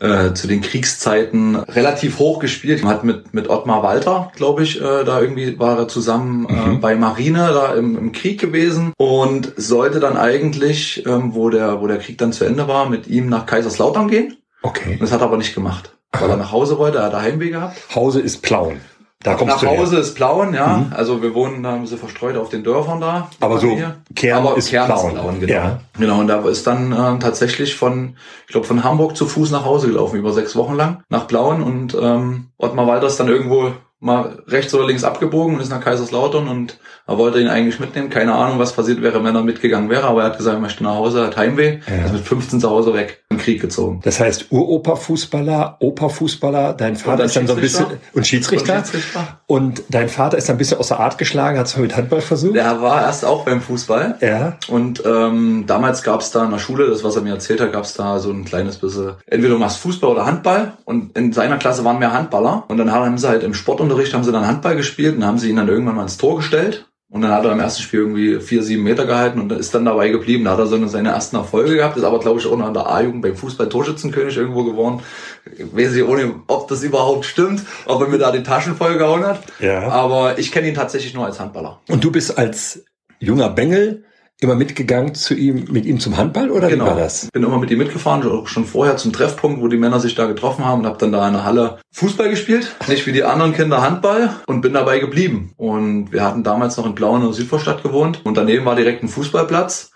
äh, 0.00 0.32
zu 0.32 0.46
den 0.46 0.62
Kriegszeiten 0.62 1.56
relativ 1.56 2.18
hoch 2.18 2.38
gespielt. 2.38 2.82
Hat 2.82 3.04
mit, 3.04 3.34
mit 3.34 3.50
Ottmar 3.50 3.82
Walter, 3.82 4.32
glaube 4.36 4.62
ich, 4.62 4.80
äh, 4.80 5.04
da 5.04 5.20
irgendwie 5.20 5.58
war 5.58 5.78
er 5.78 5.88
zusammen 5.88 6.48
äh, 6.48 6.52
mhm. 6.52 6.80
bei 6.80 6.94
Marine 6.96 7.50
da 7.52 7.74
im, 7.74 7.98
im 7.98 8.12
Krieg 8.12 8.40
gewesen 8.40 8.94
und 8.96 9.52
sollte 9.56 10.00
dann 10.00 10.16
eigentlich, 10.16 11.04
ähm, 11.06 11.34
wo 11.34 11.50
der, 11.50 11.82
wo 11.82 11.86
der 11.86 11.98
Krieg 11.98 12.16
dann 12.16 12.32
zu 12.32 12.44
Ende 12.44 12.68
war, 12.68 12.88
mit 12.88 13.06
ihm 13.06 13.28
nach 13.28 13.44
Kaiserslautern 13.44 14.08
gehen. 14.08 14.38
Okay. 14.62 14.96
das 14.98 15.12
hat 15.12 15.20
er 15.20 15.26
aber 15.26 15.36
nicht 15.36 15.54
gemacht, 15.54 15.94
weil 16.12 16.28
er 16.28 16.36
nach 16.36 16.52
Hause 16.52 16.78
wollte, 16.78 16.98
er 16.98 17.04
hat 17.04 17.14
Heimweh 17.14 17.50
gehabt. 17.50 17.76
Hause 17.94 18.20
ist 18.20 18.42
Plauen. 18.42 18.80
Da 19.22 19.34
kommst 19.34 19.62
Nach 19.62 19.70
Hause 19.70 19.96
her. 19.96 20.00
ist 20.00 20.14
Plauen, 20.14 20.54
ja. 20.54 20.78
Mhm. 20.78 20.92
Also 20.96 21.20
wir 21.20 21.34
wohnen 21.34 21.62
da 21.62 21.74
ein 21.74 21.82
bisschen 21.82 21.98
verstreut 21.98 22.38
auf 22.38 22.48
den 22.48 22.64
Dörfern 22.64 23.02
da. 23.02 23.28
Aber 23.40 23.58
so 23.58 23.76
Kern 24.16 24.38
Aber 24.46 24.56
ist 24.56 24.70
Kern 24.70 24.86
Plauen. 24.86 25.08
Ist 25.08 25.14
Plauen 25.14 25.40
genau. 25.40 25.52
Ja. 25.52 25.80
genau. 25.98 26.20
Und 26.20 26.28
da 26.28 26.40
ist 26.48 26.66
dann 26.66 26.92
äh, 26.92 27.18
tatsächlich 27.18 27.76
von, 27.76 28.16
ich 28.46 28.52
glaube, 28.52 28.66
von 28.66 28.82
Hamburg 28.82 29.16
zu 29.18 29.26
Fuß 29.26 29.50
nach 29.50 29.66
Hause 29.66 29.88
gelaufen, 29.88 30.16
über 30.16 30.32
sechs 30.32 30.56
Wochen 30.56 30.74
lang, 30.74 31.02
nach 31.10 31.26
Plauen. 31.26 31.62
Und 31.62 31.94
ähm, 32.00 32.46
Ottmar 32.56 32.86
Walter 32.86 33.08
ist 33.08 33.20
dann 33.20 33.28
irgendwo 33.28 33.72
mal 34.00 34.42
rechts 34.46 34.74
oder 34.74 34.86
links 34.86 35.04
abgebogen 35.04 35.54
und 35.54 35.60
ist 35.60 35.68
nach 35.70 35.82
Kaiserslautern 35.82 36.48
und 36.48 36.78
er 37.06 37.18
wollte 37.18 37.40
ihn 37.40 37.48
eigentlich 37.48 37.78
mitnehmen. 37.80 38.08
Keine 38.08 38.34
Ahnung, 38.34 38.58
was 38.58 38.72
passiert 38.72 39.02
wäre, 39.02 39.22
wenn 39.22 39.34
er 39.34 39.42
mitgegangen 39.42 39.90
wäre, 39.90 40.04
aber 40.04 40.22
er 40.22 40.30
hat 40.30 40.38
gesagt, 40.38 40.56
er 40.56 40.60
möchte 40.60 40.82
nach 40.82 40.94
Hause, 40.94 41.26
hat 41.26 41.36
Heimweh. 41.36 41.80
Ja. 41.86 41.94
Er 41.94 42.04
ist 42.06 42.12
mit 42.12 42.22
15 42.22 42.60
zu 42.60 42.70
Hause 42.70 42.94
weg, 42.94 43.22
im 43.28 43.38
Krieg 43.38 43.60
gezogen. 43.60 44.00
Das 44.02 44.18
heißt, 44.18 44.46
Uropa-Fußballer, 44.50 45.76
Opa-Fußballer, 45.80 46.74
dein 46.74 46.96
Vater 46.96 47.24
ist 47.24 47.36
dann 47.36 47.46
so 47.46 47.54
ein 47.54 47.60
bisschen, 47.60 47.86
und 48.14 48.26
Schiedsrichter. 48.26 48.78
und 48.78 48.86
Schiedsrichter. 48.86 49.40
Und 49.46 49.82
dein 49.90 50.08
Vater 50.08 50.38
ist 50.38 50.48
ein 50.48 50.56
bisschen 50.56 50.78
außer 50.78 50.98
Art 50.98 51.18
geschlagen, 51.18 51.58
hat 51.58 51.66
es 51.66 51.76
mit 51.76 51.96
Handball 51.96 52.20
versucht? 52.20 52.54
Der 52.54 52.80
war 52.80 53.02
erst 53.02 53.24
auch 53.24 53.44
beim 53.44 53.60
Fußball. 53.60 54.16
Ja. 54.20 54.56
Und 54.68 55.02
ähm, 55.04 55.64
damals 55.66 56.02
gab 56.02 56.20
es 56.20 56.30
da 56.30 56.44
in 56.44 56.52
der 56.52 56.58
Schule, 56.58 56.88
das 56.88 57.04
was 57.04 57.16
er 57.16 57.22
mir 57.22 57.34
erzählt 57.34 57.60
hat, 57.60 57.72
gab 57.72 57.84
es 57.84 57.94
da 57.94 58.18
so 58.18 58.30
ein 58.30 58.44
kleines 58.44 58.78
bisschen, 58.78 59.14
entweder 59.26 59.54
du 59.54 59.60
machst 59.60 59.78
Fußball 59.78 60.10
oder 60.10 60.24
Handball. 60.24 60.74
Und 60.84 61.18
in 61.18 61.32
seiner 61.32 61.58
Klasse 61.58 61.84
waren 61.84 61.98
mehr 61.98 62.12
Handballer. 62.12 62.64
Und 62.68 62.78
dann 62.78 62.92
haben 62.92 63.18
sie 63.18 63.28
halt 63.28 63.42
im 63.42 63.52
Sportunterricht 63.90 64.14
haben 64.14 64.24
sie 64.24 64.32
dann 64.32 64.46
Handball 64.46 64.76
gespielt 64.76 65.16
und 65.16 65.26
haben 65.26 65.38
sie 65.38 65.50
ihn 65.50 65.56
dann 65.56 65.68
irgendwann 65.68 65.96
mal 65.96 66.02
ins 66.02 66.16
Tor 66.18 66.36
gestellt 66.36 66.86
Und 67.12 67.22
dann 67.22 67.32
hat 67.32 67.44
er 67.44 67.52
im 67.52 67.58
ersten 67.58 67.82
Spiel 67.82 68.00
irgendwie 68.00 68.38
vier, 68.38 68.62
sieben 68.62 68.84
Meter 68.84 69.04
gehalten 69.04 69.40
und 69.40 69.50
ist 69.50 69.74
dann 69.74 69.84
dabei 69.84 70.10
geblieben. 70.10 70.44
Da 70.44 70.52
hat 70.52 70.60
er 70.60 70.66
so 70.66 70.86
seine 70.86 71.08
ersten 71.08 71.34
Erfolge 71.34 71.74
gehabt, 71.74 71.96
ist 71.96 72.04
aber, 72.04 72.20
glaube 72.20 72.38
ich, 72.38 72.46
auch 72.46 72.56
noch 72.56 72.66
an 72.66 72.74
der 72.74 72.88
A-Jugend 72.88 73.22
beim 73.22 73.34
Fußball 73.34 73.68
Torschützenkönig 73.68 74.36
irgendwo 74.36 74.62
geworden. 74.62 75.00
Ich 75.44 75.74
weiß 75.74 75.92
nicht, 75.92 76.04
ohne, 76.04 76.34
ob 76.46 76.68
das 76.68 76.84
überhaupt 76.84 77.24
stimmt, 77.24 77.62
ob 77.86 78.00
er 78.00 78.08
mir 78.08 78.18
da 78.18 78.30
die 78.30 78.44
Taschen 78.44 78.76
vollgehauen 78.76 79.24
hat. 79.24 79.42
Ja. 79.58 79.88
Aber 79.88 80.38
ich 80.38 80.52
kenne 80.52 80.68
ihn 80.68 80.74
tatsächlich 80.74 81.12
nur 81.12 81.26
als 81.26 81.40
Handballer. 81.40 81.80
Und 81.88 82.04
du 82.04 82.12
bist 82.12 82.38
als 82.38 82.84
junger 83.18 83.48
Bengel 83.48 84.04
immer 84.40 84.54
mitgegangen 84.54 85.14
zu 85.14 85.34
ihm, 85.34 85.66
mit 85.70 85.84
ihm 85.84 86.00
zum 86.00 86.16
Handball 86.16 86.50
oder 86.50 86.68
Genau. 86.68 86.86
wie 86.86 86.88
war 86.90 86.96
das? 86.96 87.28
Bin 87.32 87.42
immer 87.44 87.58
mit 87.58 87.70
ihm 87.70 87.78
mitgefahren, 87.78 88.26
auch 88.30 88.48
schon 88.48 88.64
vorher 88.64 88.96
zum 88.96 89.12
Treffpunkt, 89.12 89.60
wo 89.60 89.68
die 89.68 89.76
Männer 89.76 90.00
sich 90.00 90.14
da 90.14 90.26
getroffen 90.26 90.64
haben 90.64 90.80
und 90.80 90.86
habe 90.86 90.98
dann 90.98 91.12
da 91.12 91.26
in 91.28 91.34
der 91.34 91.44
Halle 91.44 91.78
Fußball 91.92 92.30
gespielt. 92.30 92.74
Nicht 92.88 93.06
wie 93.06 93.12
die 93.12 93.22
anderen 93.24 93.52
Kinder 93.54 93.82
Handball 93.82 94.30
und 94.46 94.62
bin 94.62 94.72
dabei 94.72 94.98
geblieben. 94.98 95.52
Und 95.56 96.12
wir 96.12 96.24
hatten 96.24 96.42
damals 96.42 96.76
noch 96.78 96.86
in 96.86 96.94
Blauen 96.94 97.20
in 97.20 97.26
der 97.26 97.34
Südvorstadt 97.34 97.82
gewohnt 97.82 98.22
und 98.24 98.36
daneben 98.36 98.64
war 98.64 98.76
direkt 98.76 99.02
ein 99.02 99.08
Fußballplatz, 99.08 99.90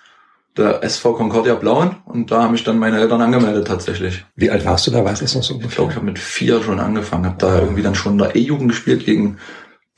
der 0.56 0.84
SV 0.84 1.14
Concordia 1.14 1.54
Blauen 1.54 1.96
und 2.04 2.30
da 2.30 2.42
haben 2.44 2.52
mich 2.52 2.62
dann 2.62 2.78
meine 2.78 3.00
Eltern 3.00 3.20
angemeldet 3.20 3.66
tatsächlich. 3.66 4.24
Wie 4.36 4.50
alt 4.50 4.64
warst 4.64 4.86
du 4.86 4.90
da? 4.92 5.04
Weißt 5.04 5.20
du 5.20 5.24
das 5.24 5.34
noch 5.34 5.42
so 5.42 5.58
Ich 5.60 5.74
glaube, 5.74 5.90
ich 5.90 5.96
habe 5.96 6.06
mit 6.06 6.18
vier 6.18 6.62
schon 6.62 6.78
angefangen, 6.78 7.24
habe 7.26 7.38
da 7.38 7.58
irgendwie 7.58 7.82
dann 7.82 7.94
schon 7.96 8.12
in 8.12 8.18
der 8.18 8.36
E-Jugend 8.36 8.68
gespielt 8.68 9.04
gegen 9.04 9.38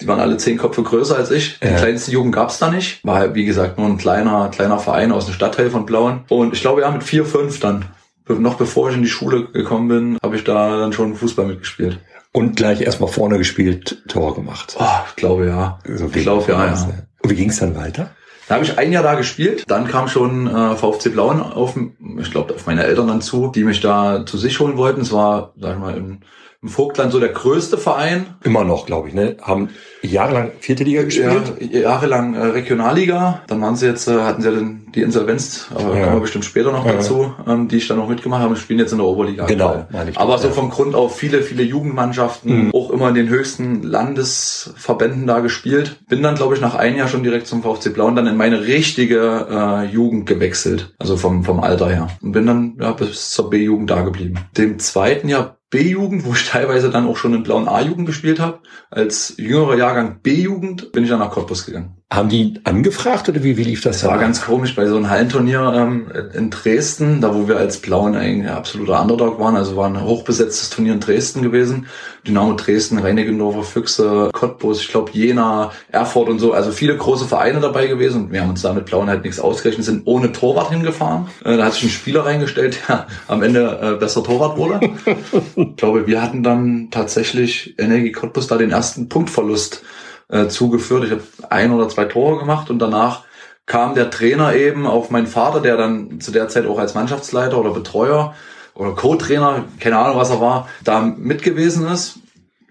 die 0.00 0.06
waren 0.08 0.20
alle 0.20 0.36
zehn 0.36 0.58
Köpfe 0.58 0.82
größer 0.82 1.16
als 1.16 1.30
ich. 1.30 1.58
Die 1.60 1.66
Ja. 1.68 1.76
kleinste 1.76 2.10
Jugend 2.10 2.34
gab's 2.34 2.58
da 2.58 2.70
nicht. 2.70 3.04
War 3.04 3.16
halt, 3.18 3.34
wie 3.34 3.44
gesagt, 3.44 3.78
nur 3.78 3.86
ein 3.86 3.96
kleiner, 3.98 4.48
kleiner 4.48 4.78
Verein 4.78 5.12
aus 5.12 5.26
dem 5.26 5.34
Stadtteil 5.34 5.70
von 5.70 5.86
Blauen. 5.86 6.24
Und 6.28 6.52
ich 6.52 6.60
glaube, 6.60 6.82
ja, 6.82 6.90
mit 6.90 7.02
vier, 7.02 7.24
fünf 7.24 7.60
dann, 7.60 7.86
noch 8.28 8.54
bevor 8.54 8.90
ich 8.90 8.96
in 8.96 9.02
die 9.02 9.08
Schule 9.08 9.46
gekommen 9.52 9.88
bin, 9.88 10.18
habe 10.22 10.36
ich 10.36 10.44
da 10.44 10.78
dann 10.78 10.92
schon 10.92 11.14
Fußball 11.14 11.46
mitgespielt. 11.46 12.00
Und 12.32 12.56
gleich 12.56 12.82
erstmal 12.82 13.08
vorne 13.08 13.38
gespielt, 13.38 14.02
Tor 14.08 14.34
gemacht. 14.34 14.76
Oh, 14.78 14.84
ich 15.08 15.16
glaube, 15.16 15.46
ja. 15.46 15.78
So 15.94 16.06
ich 16.06 16.22
glaube, 16.22 16.52
ja, 16.52 16.66
ja. 16.66 16.88
Und 17.22 17.30
wie 17.30 17.34
ging 17.34 17.48
es 17.48 17.58
dann 17.60 17.74
weiter? 17.74 18.10
Da 18.48 18.56
habe 18.56 18.64
ich 18.64 18.78
ein 18.78 18.92
Jahr 18.92 19.02
da 19.02 19.14
gespielt. 19.14 19.64
Dann 19.66 19.88
kam 19.88 20.06
schon 20.06 20.46
äh, 20.46 20.76
VfC 20.76 21.08
Blauen 21.08 21.40
auf, 21.42 21.74
ich 22.20 22.30
glaube, 22.30 22.54
auf 22.54 22.66
meine 22.66 22.84
Eltern 22.84 23.08
dann 23.08 23.20
zu, 23.22 23.48
die 23.52 23.64
mich 23.64 23.80
da 23.80 24.24
zu 24.26 24.36
sich 24.36 24.60
holen 24.60 24.76
wollten. 24.76 25.00
Es 25.00 25.12
war, 25.12 25.54
sag 25.58 25.72
ich 25.74 25.80
mal, 25.80 25.96
im, 25.96 26.18
im 26.62 26.68
Vogtland 26.68 27.12
so 27.12 27.20
der 27.20 27.28
größte 27.30 27.78
Verein. 27.78 28.26
Immer 28.42 28.64
noch, 28.64 28.86
glaube 28.86 29.08
ich, 29.08 29.14
ne? 29.14 29.36
Haben 29.42 29.68
jahrelang 30.02 30.52
vierte 30.60 30.84
Liga 30.84 31.02
gespielt. 31.02 31.52
Ja, 31.60 31.80
jahrelang 31.80 32.34
äh, 32.34 32.44
Regionalliga. 32.46 33.42
Dann 33.46 33.60
waren 33.60 33.76
sie 33.76 33.86
jetzt, 33.86 34.08
äh, 34.08 34.20
hatten 34.22 34.42
sie 34.42 34.48
ja 34.48 34.54
den, 34.54 34.86
die 34.94 35.02
Insolvenz, 35.02 35.66
aber 35.74 35.96
Ja. 35.96 36.04
kommen 36.04 36.16
wir 36.16 36.20
bestimmt 36.20 36.44
später 36.44 36.72
noch 36.72 36.86
Ja. 36.86 36.92
dazu, 36.94 37.34
ähm, 37.46 37.68
die 37.68 37.76
ich 37.76 37.88
dann 37.88 37.98
noch 37.98 38.08
mitgemacht 38.08 38.42
habe. 38.42 38.56
Spielen 38.56 38.78
jetzt 38.78 38.92
in 38.92 38.98
der 38.98 39.06
Oberliga. 39.06 39.46
Genau, 39.46 39.86
meine 39.90 40.10
ich 40.10 40.18
Aber 40.18 40.38
so 40.38 40.48
vom 40.50 40.70
Grund 40.70 40.94
auf 40.94 41.16
viele, 41.16 41.42
viele 41.42 41.62
Jugendmannschaften, 41.62 42.66
Mhm. 42.66 42.74
auch 42.74 42.90
immer 42.90 43.08
in 43.10 43.14
den 43.14 43.28
höchsten 43.28 43.82
Landesverbänden 43.82 45.26
da 45.26 45.40
gespielt. 45.40 46.00
Bin 46.08 46.22
dann, 46.22 46.34
glaube 46.34 46.54
ich, 46.54 46.60
nach 46.60 46.74
einem 46.74 46.96
Jahr 46.96 47.08
schon 47.08 47.22
direkt 47.22 47.46
zum 47.46 47.62
VfC 47.62 47.90
Blau 47.90 48.06
und 48.06 48.16
dann 48.16 48.26
in 48.26 48.36
meine 48.36 48.62
richtige 48.66 49.46
äh, 49.50 49.84
Jugend 49.86 50.26
gewechselt. 50.26 50.94
Also 50.98 51.16
vom, 51.16 51.44
vom 51.44 51.60
Alter 51.60 51.88
her. 51.88 52.08
Und 52.22 52.32
bin 52.32 52.46
dann 52.46 52.76
ja, 52.80 52.92
bis 52.92 53.30
zur 53.30 53.50
B-Jugend 53.50 53.90
da 53.90 54.02
geblieben. 54.02 54.36
Dem 54.56 54.78
zweiten 54.78 55.28
Jahr 55.28 55.56
B-Jugend, 55.70 56.24
wo 56.24 56.32
ich 56.32 56.48
teilweise 56.48 56.90
dann 56.90 57.06
auch 57.06 57.16
schon 57.16 57.34
in 57.34 57.42
blauen 57.42 57.68
A-Jugend 57.68 58.06
gespielt 58.06 58.38
habe. 58.38 58.60
Als 58.90 59.34
jüngerer 59.36 59.76
Jahrgang 59.76 60.20
B-Jugend 60.22 60.92
bin 60.92 61.04
ich 61.04 61.10
dann 61.10 61.18
nach 61.18 61.30
Cottbus 61.30 61.66
gegangen. 61.66 61.95
Haben 62.08 62.28
die 62.28 62.60
angefragt 62.62 63.28
oder 63.28 63.42
wie, 63.42 63.56
wie 63.56 63.64
lief 63.64 63.80
das? 63.80 64.02
Das 64.02 64.08
war 64.08 64.18
ganz 64.18 64.40
komisch 64.40 64.76
bei 64.76 64.86
so 64.86 64.94
einem 64.94 65.10
Hallenturnier 65.10 65.72
ähm, 65.74 66.06
in 66.34 66.50
Dresden, 66.50 67.20
da 67.20 67.34
wo 67.34 67.48
wir 67.48 67.56
als 67.56 67.78
Blauen 67.78 68.14
eigentlich 68.14 68.48
ein 68.48 68.56
absoluter 68.56 69.02
Underdog 69.02 69.40
waren, 69.40 69.56
also 69.56 69.74
war 69.74 69.88
ein 69.88 70.00
hochbesetztes 70.00 70.70
Turnier 70.70 70.92
in 70.92 71.00
Dresden 71.00 71.42
gewesen. 71.42 71.88
Dynamo 72.24 72.52
Dresden, 72.52 73.00
Reinickendorfer, 73.00 73.64
Füchse, 73.64 74.30
Cottbus, 74.32 74.82
ich 74.82 74.88
glaube 74.88 75.10
Jena, 75.14 75.72
Erfurt 75.90 76.28
und 76.28 76.38
so, 76.38 76.52
also 76.52 76.70
viele 76.70 76.96
große 76.96 77.26
Vereine 77.26 77.58
dabei 77.58 77.88
gewesen 77.88 78.26
und 78.26 78.32
wir 78.32 78.40
haben 78.40 78.50
uns 78.50 78.62
da 78.62 78.72
mit 78.72 78.86
Blauen 78.86 79.08
halt 79.08 79.24
nichts 79.24 79.40
ausgerechnet, 79.40 79.84
sind 79.84 80.02
ohne 80.04 80.30
Torwart 80.30 80.70
hingefahren. 80.70 81.26
Äh, 81.44 81.56
da 81.56 81.64
hat 81.64 81.72
sich 81.72 81.82
ein 81.82 81.90
Spieler 81.90 82.24
reingestellt, 82.24 82.78
der 82.88 83.08
am 83.26 83.42
Ende 83.42 83.80
äh, 83.82 83.98
besser 83.98 84.22
Torwart 84.22 84.56
wurde. 84.56 84.78
ich 85.56 85.74
glaube, 85.74 86.06
wir 86.06 86.22
hatten 86.22 86.44
dann 86.44 86.86
tatsächlich 86.92 87.74
Energie 87.80 88.12
Cottbus 88.12 88.46
da 88.46 88.56
den 88.56 88.70
ersten 88.70 89.08
Punktverlust 89.08 89.82
äh, 90.28 90.48
zugeführt. 90.48 91.04
Ich 91.04 91.10
habe 91.10 91.22
ein 91.50 91.72
oder 91.72 91.88
zwei 91.88 92.04
Tore 92.04 92.38
gemacht 92.38 92.70
und 92.70 92.78
danach 92.78 93.24
kam 93.66 93.94
der 93.94 94.10
Trainer 94.10 94.54
eben 94.54 94.86
auf 94.86 95.10
meinen 95.10 95.26
Vater, 95.26 95.60
der 95.60 95.76
dann 95.76 96.20
zu 96.20 96.30
der 96.30 96.48
Zeit 96.48 96.66
auch 96.66 96.78
als 96.78 96.94
Mannschaftsleiter 96.94 97.58
oder 97.58 97.70
Betreuer 97.70 98.34
oder 98.74 98.94
Co-Trainer, 98.94 99.64
keine 99.80 99.98
Ahnung 99.98 100.16
was 100.16 100.30
er 100.30 100.40
war, 100.40 100.68
da 100.84 101.00
mit 101.00 101.42
gewesen 101.42 101.86
ist 101.86 102.20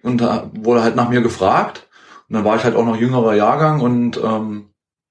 und 0.01 0.21
da 0.21 0.49
wurde 0.53 0.83
halt 0.83 0.95
nach 0.95 1.09
mir 1.09 1.21
gefragt. 1.21 1.87
Und 2.29 2.35
dann 2.35 2.45
war 2.45 2.55
ich 2.55 2.63
halt 2.63 2.75
auch 2.75 2.85
noch 2.85 2.97
jüngerer 2.97 3.35
Jahrgang 3.35 3.81
und 3.81 4.17
ähm, 4.17 4.69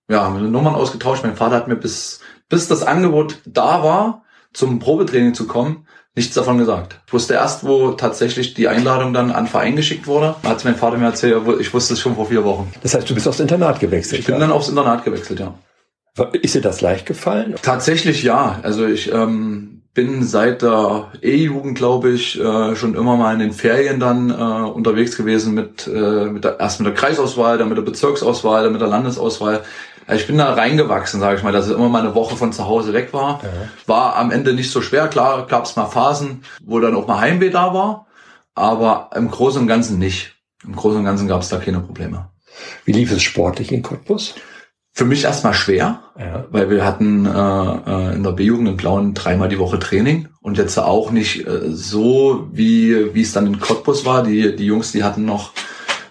ja, 0.09 0.25
haben 0.25 0.41
wir 0.41 0.43
Nummern 0.49 0.75
ausgetauscht. 0.75 1.23
Mein 1.23 1.37
Vater 1.37 1.57
hat 1.57 1.69
mir 1.69 1.77
bis, 1.77 2.21
bis 2.49 2.69
das 2.69 2.83
Angebot 2.83 3.41
da 3.47 3.83
war, 3.83 4.25
zum 4.53 4.79
Probetraining 4.79 5.35
zu 5.35 5.47
kommen, 5.47 5.87
nichts 6.15 6.35
davon 6.35 6.59
gesagt. 6.59 7.01
Ich 7.07 7.13
wusste 7.13 7.35
erst, 7.35 7.65
wo 7.65 7.93
tatsächlich 7.93 8.55
die 8.55 8.69
Einladung 8.69 9.13
dann 9.13 9.31
an 9.31 9.47
Verein 9.47 9.77
geschickt 9.77 10.07
wurde, 10.07 10.37
hat 10.45 10.65
mein 10.65 10.77
Vater 10.77 10.97
mir 10.97 11.07
erzählt, 11.07 11.43
ich 11.61 11.75
wusste 11.75 11.95
es 11.95 12.01
schon 12.01 12.15
vor 12.15 12.27
vier 12.27 12.45
Wochen. 12.45 12.73
Das 12.83 12.95
heißt, 12.95 13.09
du 13.09 13.15
bist 13.15 13.27
aufs 13.27 13.41
Internat 13.41 13.81
gewechselt. 13.81 14.21
Ich 14.21 14.27
bin 14.27 14.39
dann 14.39 14.53
aufs 14.53 14.69
Internat 14.69 15.05
gewechselt, 15.05 15.41
ja. 15.41 15.55
Ist 16.33 16.55
dir 16.55 16.61
das 16.61 16.81
leicht 16.81 17.07
gefallen? 17.07 17.57
Tatsächlich 17.61 18.23
ja. 18.23 18.61
Also 18.63 18.87
ich 18.87 19.13
ähm, 19.13 19.83
bin 19.95 20.25
seit 20.25 20.63
der 20.63 21.09
E-Jugend, 21.23 21.77
glaube 21.77 22.11
ich, 22.11 22.39
äh, 22.41 22.77
schon 22.77 22.95
immer 22.95 23.17
mal 23.17 23.33
in 23.35 23.41
den 23.41 23.53
Ferien 23.53 23.99
dann 23.99 24.31
äh, 24.31 24.35
unterwegs 24.35 25.17
gewesen 25.17 25.55
mit, 25.55 25.89
äh, 25.89 26.27
mit 26.27 26.45
der, 26.45 26.61
erst 26.61 26.81
mit 26.81 26.87
der 26.87 26.95
Kreisauswahl, 26.95 27.59
dann 27.59 27.69
mit 27.69 27.79
der 27.79 27.83
Bezirksauswahl, 27.83 28.65
dann 28.65 28.73
mit 28.73 28.81
der 28.81 28.89
Landesauswahl. 28.89 29.63
Also 30.07 30.21
ich 30.21 30.27
bin 30.27 30.39
da 30.39 30.53
reingewachsen, 30.55 31.21
sage 31.21 31.37
ich 31.39 31.43
mal, 31.43 31.53
dass 31.53 31.67
ich 31.69 31.75
immer 31.75 31.89
mal 31.89 32.01
eine 32.03 32.15
Woche 32.15 32.37
von 32.37 32.53
zu 32.53 32.67
Hause 32.67 32.93
weg 32.93 33.13
war. 33.13 33.41
War 33.87 34.17
am 34.17 34.31
Ende 34.31 34.53
nicht 34.53 34.71
so 34.71 34.83
schwer. 34.83 35.09
Klar 35.09 35.47
gab 35.47 35.65
es 35.65 35.77
mal 35.77 35.87
Phasen, 35.87 36.45
wo 36.63 36.79
dann 36.81 36.95
auch 36.95 37.07
mal 37.07 37.21
Heimweh 37.21 37.51
da 37.51 37.73
war, 37.73 38.07
aber 38.55 39.11
im 39.15 39.31
Großen 39.31 39.61
und 39.63 39.67
Ganzen 39.69 39.99
nicht. 39.99 40.35
Im 40.65 40.77
Großen 40.77 40.99
und 40.99 41.05
Ganzen 41.05 41.29
gab 41.29 41.43
es 41.43 41.49
da 41.49 41.59
keine 41.59 41.81
Probleme. 41.81 42.29
Wie 42.85 42.93
lief 42.93 43.11
es 43.13 43.23
sportlich 43.23 43.73
in 43.73 43.83
Cottbus? 43.83 44.35
Für 44.97 45.05
mich 45.05 45.25
erstmal 45.25 45.55
schwer, 45.55 46.01
Ja. 46.17 46.45
weil 46.51 46.71
wir 46.71 46.85
hatten 46.85 47.27
äh, 47.27 47.31
äh, 47.31 48.15
in 48.15 48.23
der 48.23 48.31
B-Jugend 48.31 48.69
in 48.69 48.77
Blauen 48.77 49.13
dreimal 49.13 49.49
die 49.49 49.59
Woche 49.59 49.81
Training 49.81 50.29
und 50.41 50.57
jetzt 50.57 50.79
auch 50.79 51.11
nicht 51.11 51.45
äh, 51.49 51.63
so, 51.71 52.47
wie 52.53 53.13
wie 53.13 53.23
es 53.23 53.33
dann 53.33 53.47
in 53.49 53.59
Cottbus 53.59 54.05
war. 54.05 54.23
Die, 54.23 54.55
die 54.55 54.67
Jungs, 54.67 54.93
die 54.93 55.03
hatten 55.03 55.25
noch 55.25 55.51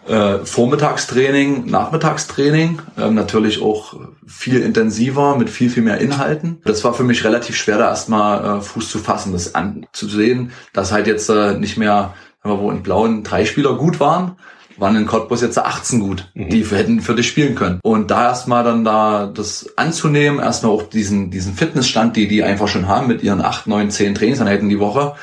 äh, 0.08 0.40
Vormittagstraining, 0.40 1.66
Nachmittagstraining, 1.66 2.80
ähm, 2.98 3.16
natürlich 3.16 3.62
auch 3.62 3.96
viel 4.28 4.62
intensiver, 4.62 5.38
mit 5.38 5.50
viel, 5.50 5.70
viel 5.70 5.84
mehr 5.84 6.00
Inhalten. 6.00 6.62
Das 6.66 6.84
war 6.84 6.94
für 6.94 7.04
mich 7.04 7.24
relativ 7.24 7.56
schwer, 7.56 7.78
da 7.78 7.90
erstmal 7.90 8.60
äh, 8.60 8.62
Fuß 8.62 8.90
zu 8.90 9.00
fassen, 9.00 9.34
das 9.34 9.56
anzusehen, 9.56 10.52
dass 10.74 10.92
halt 10.92 11.08
jetzt 11.08 11.30
äh, 11.30 11.58
nicht 11.58 11.78
mehr, 11.78 12.14
wir, 12.44 12.60
wo 12.60 12.72
in 12.72 12.84
Blauen 12.84 13.24
drei 13.24 13.46
Spieler 13.46 13.76
gut 13.76 14.00
waren, 14.00 14.36
waren 14.78 14.96
in 14.96 15.06
Cottbus 15.06 15.42
jetzt 15.42 15.58
18 15.58 16.00
gut, 16.00 16.32
die 16.34 16.66
hätten 16.66 17.02
für 17.02 17.16
dich 17.16 17.28
spielen 17.28 17.56
können. 17.56 17.80
Und 17.84 18.12
da 18.12 18.26
erstmal 18.30 18.64
dann 18.64 18.84
da 18.84 19.28
das 19.28 19.78
anzunehmen, 19.78 20.40
erstmal 20.40 20.72
auch 20.72 20.84
diesen, 20.84 21.32
diesen 21.32 21.54
Fitnessstand, 21.54 22.16
die 22.16 22.28
die 22.28 22.44
einfach 22.44 22.68
schon 22.68 22.88
haben 22.88 23.08
mit 23.08 23.24
ihren 23.24 23.42
8, 23.42 23.68
9, 23.68 23.92
10 23.92 24.16
Trainingseinheiten 24.16 24.70
die 24.70 24.80
Woche. 24.80 25.16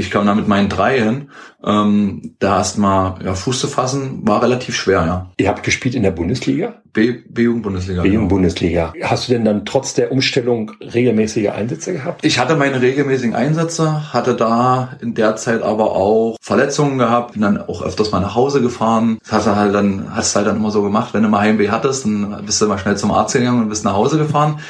Ich 0.00 0.10
kam 0.12 0.24
da 0.26 0.34
mit 0.34 0.46
meinen 0.48 0.68
drei 0.68 1.00
hin. 1.00 1.30
Ähm, 1.64 2.36
da 2.38 2.58
erstmal 2.58 3.16
ja, 3.24 3.34
Fuß 3.34 3.58
zu 3.60 3.66
fassen, 3.66 4.20
war 4.22 4.40
relativ 4.42 4.76
schwer, 4.76 5.04
ja. 5.04 5.30
Ihr 5.38 5.48
habt 5.48 5.64
gespielt 5.64 5.96
in 5.96 6.04
der 6.04 6.12
Bundesliga? 6.12 6.74
B- 6.92 7.18
B-Jugend-Bundesliga. 7.28 8.02
genau. 8.02 8.12
B-Jugend-Bundesliga. 8.12 8.92
Hast 9.02 9.28
du 9.28 9.32
denn 9.32 9.44
dann 9.44 9.64
trotz 9.66 9.94
der 9.94 10.12
Umstellung 10.12 10.70
regelmäßige 10.80 11.48
Einsätze 11.48 11.92
gehabt? 11.94 12.24
Ich 12.24 12.38
hatte 12.38 12.54
meine 12.54 12.80
regelmäßigen 12.80 13.34
Einsätze, 13.34 14.12
hatte 14.12 14.34
da 14.36 14.90
in 15.02 15.14
der 15.14 15.34
Zeit 15.34 15.62
aber 15.62 15.92
auch 15.96 16.36
Verletzungen 16.40 16.98
gehabt, 16.98 17.32
bin 17.32 17.42
dann 17.42 17.58
auch 17.60 17.82
öfters 17.82 18.12
mal 18.12 18.20
nach 18.20 18.36
Hause 18.36 18.62
gefahren. 18.62 19.18
Das 19.24 19.32
hast 19.32 19.46
du 19.48 19.56
halt 19.56 19.74
dann, 19.74 20.14
hast 20.14 20.32
du 20.32 20.36
halt 20.38 20.46
dann 20.46 20.56
immer 20.56 20.70
so 20.70 20.82
gemacht, 20.82 21.12
wenn 21.12 21.24
du 21.24 21.28
mal 21.28 21.40
Heimweh 21.40 21.70
hattest, 21.70 22.04
dann 22.04 22.40
bist 22.46 22.62
du 22.62 22.66
mal 22.68 22.78
schnell 22.78 22.96
zum 22.96 23.10
Arzt 23.10 23.34
gegangen 23.34 23.62
und 23.62 23.68
bist 23.68 23.84
nach 23.84 23.94
Hause 23.94 24.16
gefahren. 24.16 24.60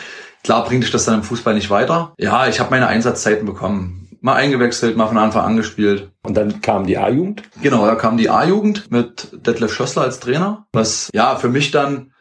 Klar 0.45 0.65
bringt 0.65 0.85
dich 0.85 0.91
das 0.91 1.05
dann 1.05 1.17
im 1.17 1.23
Fußball 1.23 1.55
nicht 1.55 1.71
weiter. 1.71 2.15
Ja, 2.19 2.47
ich 2.47 2.61
habe 2.61 2.71
meine 2.71 2.87
Einsatzzeiten 2.87 3.47
bekommen. 3.47 4.09
Mal 4.21 4.35
eingewechselt, 4.35 4.97
mal 4.97 5.07
von 5.07 5.19
Anfang 5.19 5.45
an 5.45 5.57
gespielt. 5.57 6.11
Und 6.23 6.37
dann 6.37 6.61
kam 6.61 6.87
die 6.87 6.99
A-Jugend. 6.99 7.43
Genau, 7.63 7.87
da 7.87 7.95
kam 7.95 8.17
die 8.17 8.31
A-Jugend 8.31 8.91
mit 8.91 9.29
Detlef 9.47 9.73
Schössler 9.73 10.03
als 10.03 10.21
Trainer, 10.21 10.67
was 10.73 11.09
ja 11.13 11.37
für 11.37 11.49
mich 11.49 11.71
dann 11.71 12.13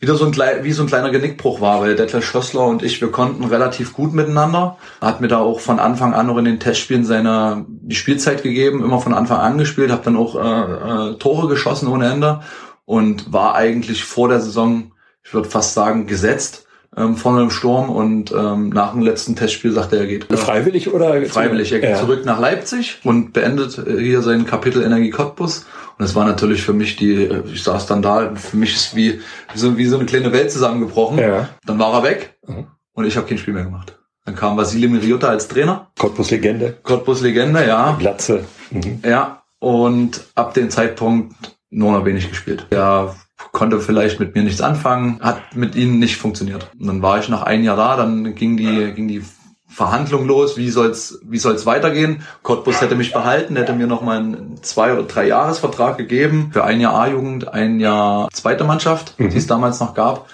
wieder 0.00 0.14
so 0.14 0.24
ein 0.24 0.34
wie 0.62 0.72
so 0.72 0.82
ein 0.82 0.88
kleiner 0.88 1.10
Genickbruch 1.10 1.60
war, 1.60 1.82
weil 1.82 1.94
Detlef 1.94 2.24
Schössler 2.24 2.66
und 2.66 2.82
ich, 2.82 3.00
wir 3.00 3.10
konnten 3.10 3.44
relativ 3.44 3.92
gut 3.92 4.14
miteinander. 4.14 4.78
Er 5.00 5.08
hat 5.08 5.20
mir 5.20 5.28
da 5.28 5.38
auch 5.38 5.60
von 5.60 5.78
Anfang 5.78 6.14
an 6.14 6.26
noch 6.26 6.38
in 6.38 6.46
den 6.46 6.58
Testspielen 6.58 7.04
seine 7.04 7.66
die 7.68 7.96
Spielzeit 7.96 8.42
gegeben, 8.42 8.82
immer 8.82 9.00
von 9.00 9.12
Anfang 9.12 9.38
an 9.38 9.58
gespielt, 9.58 9.90
habe 9.90 10.04
dann 10.04 10.16
auch 10.16 10.36
äh, 10.36 11.10
äh, 11.10 11.18
Tore 11.18 11.48
geschossen 11.48 11.88
ohne 11.88 12.10
Ende 12.10 12.40
und 12.86 13.32
war 13.32 13.54
eigentlich 13.54 14.04
vor 14.04 14.28
der 14.28 14.40
Saison, 14.40 14.92
ich 15.22 15.34
würde 15.34 15.50
fast 15.50 15.74
sagen, 15.74 16.06
gesetzt 16.06 16.66
ähm, 16.96 17.16
vorne 17.16 17.42
im 17.42 17.50
Sturm 17.50 17.88
und 17.88 18.32
ähm, 18.32 18.70
nach 18.70 18.92
dem 18.92 19.02
letzten 19.02 19.36
Testspiel 19.36 19.72
sagte 19.72 19.96
er, 19.96 20.02
er 20.02 20.08
geht 20.08 20.26
Freiwillig 20.32 20.92
oder? 20.92 21.22
freiwillig. 21.22 21.72
Er 21.72 21.80
geht 21.80 21.90
ja. 21.90 21.96
zurück 21.96 22.24
nach 22.24 22.40
Leipzig 22.40 22.98
und 23.04 23.32
beendet 23.32 23.78
äh, 23.78 24.00
hier 24.00 24.22
sein 24.22 24.44
Kapitel 24.44 24.82
Energie 24.82 25.10
Cottbus 25.10 25.66
Und 25.98 26.02
das 26.02 26.14
war 26.14 26.24
natürlich 26.24 26.62
für 26.62 26.72
mich 26.72 26.96
die, 26.96 27.30
ich 27.52 27.62
saß 27.62 27.86
dann 27.86 28.02
da, 28.02 28.34
für 28.34 28.56
mich 28.56 28.74
ist 28.74 28.96
wie, 28.96 29.20
wie, 29.52 29.58
so, 29.58 29.78
wie 29.78 29.86
so 29.86 29.96
eine 29.96 30.06
kleine 30.06 30.32
Welt 30.32 30.50
zusammengebrochen. 30.50 31.18
Ja. 31.18 31.48
Dann 31.64 31.78
war 31.78 31.92
er 31.94 32.02
weg 32.02 32.36
mhm. 32.46 32.66
und 32.92 33.04
ich 33.04 33.16
habe 33.16 33.26
kein 33.28 33.38
Spiel 33.38 33.54
mehr 33.54 33.64
gemacht. 33.64 33.96
Dann 34.24 34.34
kam 34.34 34.56
Vasily 34.56 34.88
Miriota 34.88 35.28
als 35.28 35.48
Trainer. 35.48 35.90
Cottbus-Legende. 35.98 36.78
Cottbus-Legende, 36.82 37.66
ja. 37.66 37.96
Glatze. 37.98 38.44
Mhm. 38.70 39.00
Ja, 39.04 39.42
und 39.60 40.22
ab 40.34 40.54
dem 40.54 40.70
Zeitpunkt 40.70 41.34
nur 41.70 41.92
noch 41.92 42.04
wenig 42.04 42.28
gespielt. 42.28 42.66
Er 42.70 43.14
konnte 43.52 43.80
vielleicht 43.80 44.20
mit 44.20 44.34
mir 44.34 44.42
nichts 44.42 44.60
anfangen, 44.60 45.20
hat 45.20 45.56
mit 45.56 45.74
ihnen 45.74 45.98
nicht 45.98 46.16
funktioniert. 46.16 46.70
Und 46.78 46.86
dann 46.86 47.02
war 47.02 47.18
ich 47.18 47.28
nach 47.28 47.42
einem 47.42 47.64
Jahr 47.64 47.76
da, 47.76 47.96
dann 47.96 48.34
ging 48.34 48.56
die, 48.56 48.92
ging 48.92 49.08
die 49.08 49.22
Verhandlung 49.68 50.26
los, 50.26 50.56
wie 50.56 50.68
soll's, 50.68 51.20
wie 51.24 51.38
soll's 51.38 51.64
weitergehen. 51.64 52.22
Cottbus 52.42 52.80
hätte 52.80 52.96
mich 52.96 53.12
behalten, 53.12 53.56
hätte 53.56 53.72
mir 53.72 53.86
noch 53.86 54.02
mal 54.02 54.18
einen 54.18 54.62
zwei 54.62 54.92
oder 54.92 55.04
drei 55.04 55.28
Jahresvertrag 55.28 55.96
gegeben 55.96 56.50
für 56.52 56.64
ein 56.64 56.80
Jahr 56.80 56.94
A-Jugend, 56.94 57.48
ein 57.48 57.78
Jahr 57.78 58.28
zweite 58.32 58.64
Mannschaft, 58.64 59.18
mhm. 59.18 59.30
die 59.30 59.38
es 59.38 59.46
damals 59.46 59.78
noch 59.78 59.94
gab. 59.94 60.28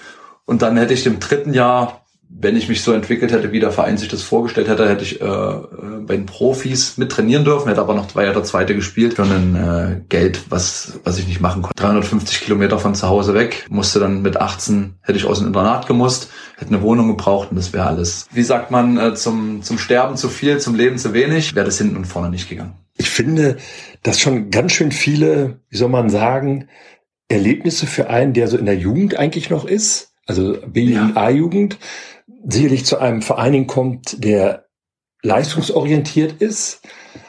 Und 0.45 0.63
dann 0.63 0.75
hätte 0.75 0.93
ich 0.93 1.05
im 1.05 1.19
dritten 1.19 1.53
Jahr 1.53 2.06
wenn 2.29 2.55
ich 2.55 2.67
mich 2.69 2.81
so 2.81 2.91
entwickelt 2.91 3.31
hätte, 3.31 3.51
wie 3.51 3.59
der 3.59 3.71
Verein 3.71 3.97
sich 3.97 4.09
das 4.09 4.21
vorgestellt 4.21 4.67
hätte, 4.67 4.87
hätte 4.87 5.03
ich 5.03 5.21
äh, 5.21 5.25
bei 5.25 6.15
den 6.15 6.25
Profis 6.25 6.97
mit 6.97 7.11
trainieren 7.11 7.45
dürfen, 7.45 7.69
hätte 7.69 7.81
aber 7.81 7.95
noch 7.95 8.07
zwei 8.07 8.29
oder 8.29 8.43
zweite 8.43 8.75
gespielt 8.75 9.15
für 9.15 9.23
ein 9.23 9.55
äh, 9.55 10.01
Geld, 10.09 10.41
was, 10.49 10.99
was 11.03 11.17
ich 11.17 11.27
nicht 11.27 11.41
machen 11.41 11.61
konnte. 11.61 11.81
350 11.81 12.41
Kilometer 12.41 12.79
von 12.79 12.95
zu 12.95 13.07
Hause 13.07 13.33
weg, 13.33 13.65
musste 13.69 13.99
dann 13.99 14.21
mit 14.21 14.37
18, 14.37 14.95
hätte 15.01 15.17
ich 15.17 15.25
aus 15.25 15.39
dem 15.39 15.47
Internat 15.47 15.87
gemusst, 15.87 16.29
hätte 16.57 16.73
eine 16.73 16.81
Wohnung 16.81 17.07
gebraucht 17.07 17.49
und 17.51 17.57
das 17.57 17.73
wäre 17.73 17.87
alles, 17.87 18.27
wie 18.31 18.43
sagt 18.43 18.71
man, 18.71 18.97
äh, 18.97 19.15
zum, 19.15 19.63
zum 19.63 19.77
Sterben 19.77 20.17
zu 20.17 20.29
viel, 20.29 20.59
zum 20.59 20.75
Leben 20.75 20.97
zu 20.97 21.13
wenig, 21.13 21.55
wäre 21.55 21.65
das 21.65 21.77
hinten 21.77 21.95
und 21.95 22.05
vorne 22.05 22.29
nicht 22.29 22.49
gegangen. 22.49 22.73
Ich 22.97 23.09
finde, 23.09 23.57
dass 24.03 24.19
schon 24.19 24.49
ganz 24.49 24.73
schön 24.73 24.91
viele, 24.91 25.61
wie 25.69 25.77
soll 25.77 25.89
man 25.89 26.09
sagen, 26.09 26.67
Erlebnisse 27.29 27.87
für 27.87 28.09
einen, 28.09 28.33
der 28.33 28.47
so 28.47 28.57
in 28.57 28.65
der 28.65 28.77
Jugend 28.77 29.17
eigentlich 29.17 29.49
noch 29.49 29.65
ist, 29.65 30.13
also 30.25 30.57
B- 30.67 30.97
und 30.97 31.15
ja. 31.15 31.27
Sicherlich 32.49 32.85
zu 32.85 32.97
einem 32.99 33.21
Verein 33.21 33.67
kommt, 33.67 34.23
der 34.23 34.65
leistungsorientiert 35.21 36.41
ist, 36.41 36.81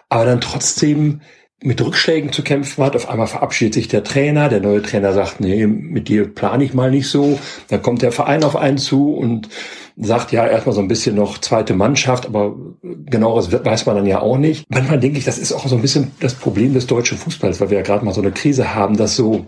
aber 0.08 0.24
dann 0.24 0.40
trotzdem 0.40 1.20
mit 1.60 1.80
Rückschlägen 1.84 2.32
zu 2.32 2.42
kämpfen 2.42 2.84
hat. 2.84 2.94
Auf 2.94 3.08
einmal 3.08 3.26
verabschiedet 3.26 3.74
sich 3.74 3.88
der 3.88 4.04
Trainer, 4.04 4.48
der 4.48 4.60
neue 4.60 4.80
Trainer 4.82 5.12
sagt, 5.12 5.40
nee, 5.40 5.66
mit 5.66 6.08
dir 6.08 6.32
plane 6.32 6.62
ich 6.62 6.72
mal 6.72 6.90
nicht 6.90 7.08
so. 7.08 7.38
Dann 7.68 7.82
kommt 7.82 8.02
der 8.02 8.12
Verein 8.12 8.44
auf 8.44 8.54
einen 8.54 8.78
zu 8.78 9.12
und 9.12 9.48
sagt 9.96 10.30
ja 10.30 10.46
erstmal 10.46 10.74
so 10.74 10.80
ein 10.80 10.86
bisschen 10.86 11.16
noch 11.16 11.38
zweite 11.38 11.74
Mannschaft, 11.74 12.26
aber 12.26 12.54
genaueres 12.82 13.52
weiß 13.52 13.86
man 13.86 13.96
dann 13.96 14.06
ja 14.06 14.20
auch 14.20 14.38
nicht. 14.38 14.64
Manchmal 14.68 15.00
denke 15.00 15.18
ich, 15.18 15.24
das 15.24 15.38
ist 15.38 15.52
auch 15.52 15.66
so 15.66 15.74
ein 15.74 15.82
bisschen 15.82 16.12
das 16.20 16.34
Problem 16.34 16.74
des 16.74 16.86
deutschen 16.86 17.18
Fußballs, 17.18 17.60
weil 17.60 17.70
wir 17.70 17.78
ja 17.78 17.82
gerade 17.82 18.04
mal 18.04 18.14
so 18.14 18.20
eine 18.20 18.30
Krise 18.30 18.76
haben, 18.76 18.96
dass 18.96 19.16
so 19.16 19.44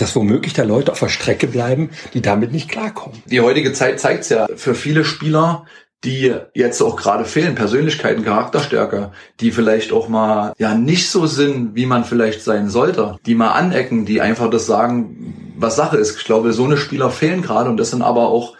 dass 0.00 0.16
womöglich 0.16 0.52
da 0.52 0.62
Leute 0.62 0.92
auf 0.92 1.00
der 1.00 1.08
Strecke 1.08 1.46
bleiben, 1.46 1.90
die 2.14 2.22
damit 2.22 2.52
nicht 2.52 2.68
klarkommen. 2.68 3.22
Die 3.26 3.40
heutige 3.40 3.72
Zeit 3.72 4.00
zeigt's 4.00 4.28
ja 4.28 4.46
für 4.56 4.74
viele 4.74 5.04
Spieler, 5.04 5.64
die 6.04 6.32
jetzt 6.54 6.80
auch 6.80 6.96
gerade 6.96 7.24
fehlen, 7.24 7.56
Persönlichkeiten, 7.56 8.24
Charakterstärke, 8.24 9.10
die 9.40 9.50
vielleicht 9.50 9.92
auch 9.92 10.08
mal 10.08 10.52
ja 10.58 10.74
nicht 10.74 11.10
so 11.10 11.26
sind, 11.26 11.74
wie 11.74 11.86
man 11.86 12.04
vielleicht 12.04 12.42
sein 12.42 12.68
sollte, 12.68 13.16
die 13.26 13.34
mal 13.34 13.50
anecken, 13.50 14.04
die 14.04 14.20
einfach 14.20 14.48
das 14.48 14.66
sagen, 14.66 15.54
was 15.56 15.74
Sache 15.74 15.96
ist. 15.96 16.16
Ich 16.16 16.24
glaube, 16.24 16.52
so 16.52 16.64
eine 16.64 16.76
Spieler 16.76 17.10
fehlen 17.10 17.42
gerade 17.42 17.68
und 17.68 17.78
das 17.78 17.90
sind 17.90 18.02
aber 18.02 18.28
auch 18.28 18.54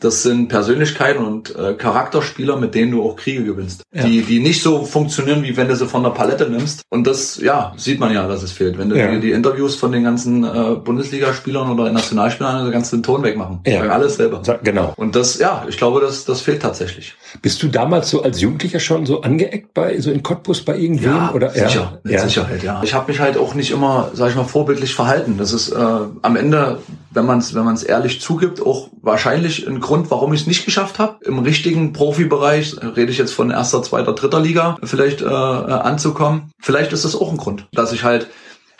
das 0.00 0.22
sind 0.22 0.48
Persönlichkeiten 0.48 1.24
und 1.24 1.54
äh, 1.56 1.74
Charakterspieler, 1.74 2.56
mit 2.56 2.74
denen 2.74 2.92
du 2.92 3.02
auch 3.02 3.16
Kriege 3.16 3.44
gewinnst. 3.44 3.82
Ja. 3.92 4.04
Die, 4.04 4.22
die 4.22 4.40
nicht 4.40 4.62
so 4.62 4.84
funktionieren, 4.84 5.42
wie 5.42 5.56
wenn 5.56 5.68
du 5.68 5.76
sie 5.76 5.86
von 5.86 6.02
der 6.02 6.10
Palette 6.10 6.48
nimmst. 6.48 6.82
Und 6.88 7.06
das, 7.06 7.38
ja, 7.38 7.72
sieht 7.76 7.98
man 8.00 8.12
ja, 8.12 8.26
dass 8.28 8.42
es 8.42 8.52
fehlt. 8.52 8.78
Wenn 8.78 8.90
du 8.90 8.98
ja. 8.98 9.10
die, 9.12 9.20
die 9.20 9.32
Interviews 9.32 9.76
von 9.76 9.92
den 9.92 10.04
ganzen 10.04 10.44
äh, 10.44 10.76
Bundesligaspielern 10.76 11.70
oder 11.70 11.90
Nationalspielern 11.90 12.64
den 12.64 12.72
ganzen 12.72 13.02
Ton 13.02 13.22
wegmachen. 13.22 13.60
Ja. 13.66 13.82
Alles 13.82 14.16
selber. 14.16 14.42
Genau. 14.62 14.92
Und 14.96 15.16
das, 15.16 15.38
ja, 15.38 15.64
ich 15.68 15.76
glaube, 15.76 16.00
das, 16.00 16.24
das 16.24 16.40
fehlt 16.40 16.62
tatsächlich. 16.62 17.14
Bist 17.42 17.62
du 17.62 17.68
damals 17.68 18.10
so 18.10 18.22
als 18.22 18.40
Jugendlicher 18.40 18.80
schon 18.80 19.06
so 19.06 19.22
angeeckt 19.22 19.74
bei, 19.74 19.98
so 20.00 20.10
in 20.10 20.22
Cottbus 20.22 20.64
bei 20.64 20.76
irgendwem? 20.76 21.10
Ja, 21.10 21.32
oder? 21.32 21.50
sicher, 21.50 22.00
mit 22.02 22.14
ja. 22.14 22.20
Sicherheit, 22.20 22.62
ja. 22.62 22.80
Ich 22.82 22.94
habe 22.94 23.10
mich 23.10 23.20
halt 23.20 23.36
auch 23.36 23.54
nicht 23.54 23.70
immer, 23.70 24.10
sag 24.12 24.30
ich 24.30 24.36
mal, 24.36 24.44
vorbildlich 24.44 24.94
verhalten. 24.94 25.36
Das 25.38 25.52
ist 25.52 25.70
äh, 25.70 25.76
am 25.76 26.36
Ende, 26.36 26.78
wenn 27.18 27.26
man 27.26 27.38
es 27.38 27.54
wenn 27.54 27.64
man's 27.64 27.82
ehrlich 27.82 28.20
zugibt, 28.20 28.64
auch 28.64 28.90
wahrscheinlich 29.02 29.66
ein 29.66 29.80
Grund, 29.80 30.10
warum 30.12 30.32
ich 30.32 30.42
es 30.42 30.46
nicht 30.46 30.64
geschafft 30.64 31.00
habe, 31.00 31.24
im 31.24 31.40
richtigen 31.40 31.92
Profibereich, 31.92 32.76
rede 32.80 33.10
ich 33.10 33.18
jetzt 33.18 33.32
von 33.34 33.50
erster, 33.50 33.82
zweiter, 33.82 34.12
dritter 34.12 34.40
Liga, 34.40 34.76
vielleicht 34.84 35.20
äh, 35.20 35.24
äh, 35.24 35.28
anzukommen. 35.28 36.52
Vielleicht 36.60 36.92
ist 36.92 37.04
das 37.04 37.16
auch 37.16 37.32
ein 37.32 37.36
Grund, 37.36 37.66
dass 37.72 37.92
ich 37.92 38.04
halt 38.04 38.28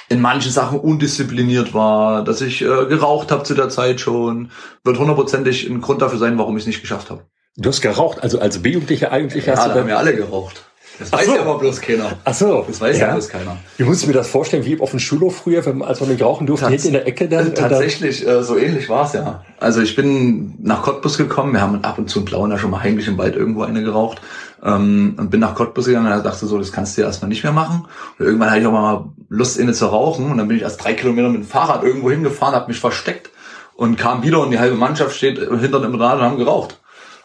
in 0.08 0.20
manchen 0.20 0.52
Sachen 0.52 0.78
undiszipliniert 0.78 1.74
war, 1.74 2.22
dass 2.22 2.40
ich 2.40 2.62
äh, 2.62 2.86
geraucht 2.86 3.32
habe 3.32 3.42
zu 3.42 3.54
der 3.54 3.68
Zeit 3.70 4.00
schon, 4.00 4.52
wird 4.84 4.98
hundertprozentig 4.98 5.68
ein 5.68 5.80
Grund 5.80 6.00
dafür 6.00 6.18
sein, 6.18 6.38
warum 6.38 6.56
ich 6.56 6.62
es 6.62 6.68
nicht 6.68 6.80
geschafft 6.80 7.10
habe. 7.10 7.24
Du 7.56 7.68
hast 7.68 7.80
geraucht, 7.80 8.22
also 8.22 8.38
als 8.38 8.62
B-Jugendlicher 8.62 9.10
eigentlich 9.10 9.46
ja, 9.46 9.56
hast 9.56 9.66
du... 9.66 9.70
Ja, 9.70 9.80
haben 9.80 9.88
ja 9.88 9.96
alle 9.96 10.14
geraucht. 10.14 10.64
Das 10.98 11.12
weiß 11.12 11.26
so. 11.26 11.34
ja 11.34 11.40
aber 11.42 11.58
bloß 11.58 11.80
keiner. 11.80 12.18
Ach 12.24 12.34
so. 12.34 12.64
Das 12.66 12.80
weiß 12.80 12.98
ja, 12.98 13.08
ja 13.08 13.12
bloß 13.12 13.28
keiner. 13.28 13.56
Du 13.78 13.84
musst 13.84 14.06
mir 14.06 14.12
das 14.12 14.28
vorstellen, 14.28 14.64
wie 14.64 14.80
auf 14.80 14.90
dem 14.90 14.98
Schulhof 14.98 15.36
früher, 15.36 15.64
wenn, 15.64 15.82
als 15.82 16.00
man 16.00 16.08
nicht 16.08 16.22
rauchen 16.22 16.46
durfte, 16.46 16.66
Tats 16.66 16.82
hinten 16.82 16.88
in 16.88 16.92
der 16.94 17.06
Ecke 17.06 17.28
dann. 17.28 17.54
Tatsächlich, 17.54 18.26
äh, 18.26 18.42
so 18.42 18.56
ähnlich 18.56 18.88
war 18.88 19.06
es 19.06 19.12
ja. 19.12 19.44
Also 19.60 19.80
ich 19.80 19.94
bin 19.94 20.54
nach 20.62 20.82
Cottbus 20.82 21.18
gekommen, 21.18 21.52
wir 21.52 21.60
haben 21.60 21.84
ab 21.84 21.98
und 21.98 22.10
zu 22.10 22.20
in 22.20 22.24
Blauen 22.24 22.56
schon 22.58 22.70
mal 22.70 22.82
heimlich 22.82 23.06
im 23.08 23.18
Wald 23.18 23.36
irgendwo 23.36 23.62
eine 23.62 23.82
geraucht. 23.82 24.20
Ähm, 24.64 25.14
und 25.18 25.30
bin 25.30 25.40
nach 25.40 25.54
Cottbus 25.54 25.86
gegangen 25.86 26.12
und 26.12 26.24
dachte 26.24 26.46
so, 26.46 26.58
das 26.58 26.72
kannst 26.72 26.96
du 26.96 27.02
ja 27.02 27.06
erstmal 27.06 27.28
nicht 27.28 27.44
mehr 27.44 27.52
machen. 27.52 27.86
Und 28.18 28.26
irgendwann 28.26 28.50
hatte 28.50 28.60
ich 28.60 28.66
auch 28.66 28.72
mal 28.72 29.04
Lust, 29.28 29.58
inne 29.58 29.72
zu 29.72 29.86
rauchen. 29.86 30.30
Und 30.30 30.38
dann 30.38 30.48
bin 30.48 30.56
ich 30.56 30.62
erst 30.64 30.82
drei 30.82 30.94
Kilometer 30.94 31.28
mit 31.28 31.42
dem 31.42 31.46
Fahrrad 31.46 31.84
irgendwo 31.84 32.10
hingefahren, 32.10 32.54
habe 32.54 32.68
mich 32.68 32.80
versteckt 32.80 33.30
und 33.78 33.96
kam 33.96 34.24
wieder 34.24 34.40
und 34.40 34.50
die 34.50 34.58
halbe 34.58 34.74
Mannschaft 34.74 35.16
steht 35.16 35.38
hinter 35.38 35.80
dem 35.80 35.94
Rad 35.94 36.18
und 36.18 36.24
haben 36.24 36.36
geraucht. 36.38 36.80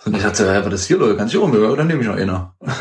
Und 0.06 0.18
ich 0.18 0.24
dachte, 0.24 0.46
ja, 0.46 0.66
was 0.66 0.74
ist 0.74 0.88
hier, 0.88 0.98
Leute? 0.98 1.16
Kannst 1.16 1.34
du 1.34 1.44
auch 1.44 1.48
mit? 1.48 1.62
Dann 1.62 1.88
nehme 1.88 2.02
ich 2.02 2.08
noch 2.08 2.18
einer. 2.18 2.54
und 2.60 2.74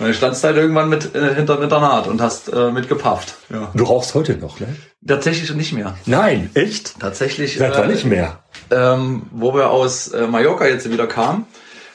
dann 0.00 0.14
standst 0.14 0.42
du 0.42 0.48
halt 0.48 0.56
irgendwann 0.56 0.88
mit 0.88 1.14
äh, 1.14 1.34
hinter 1.34 1.58
mit 1.58 1.70
der 1.70 1.80
Naht 1.80 2.06
und 2.06 2.20
hast 2.20 2.50
äh, 2.52 2.70
mitgepafft. 2.70 3.34
Ja. 3.50 3.70
Du 3.74 3.84
rauchst 3.84 4.14
heute 4.14 4.36
noch, 4.36 4.58
ne? 4.58 4.74
Tatsächlich 5.06 5.52
nicht 5.54 5.74
mehr. 5.74 5.96
Nein, 6.06 6.50
echt? 6.54 6.98
Tatsächlich. 6.98 7.58
Seit 7.58 7.76
wann 7.76 7.90
äh, 7.90 7.92
nicht 7.92 8.06
mehr? 8.06 8.38
Ähm, 8.70 9.24
wo 9.32 9.54
wir 9.54 9.70
aus 9.70 10.08
äh, 10.08 10.26
Mallorca 10.26 10.66
jetzt 10.66 10.90
wieder 10.90 11.06
kamen, 11.06 11.44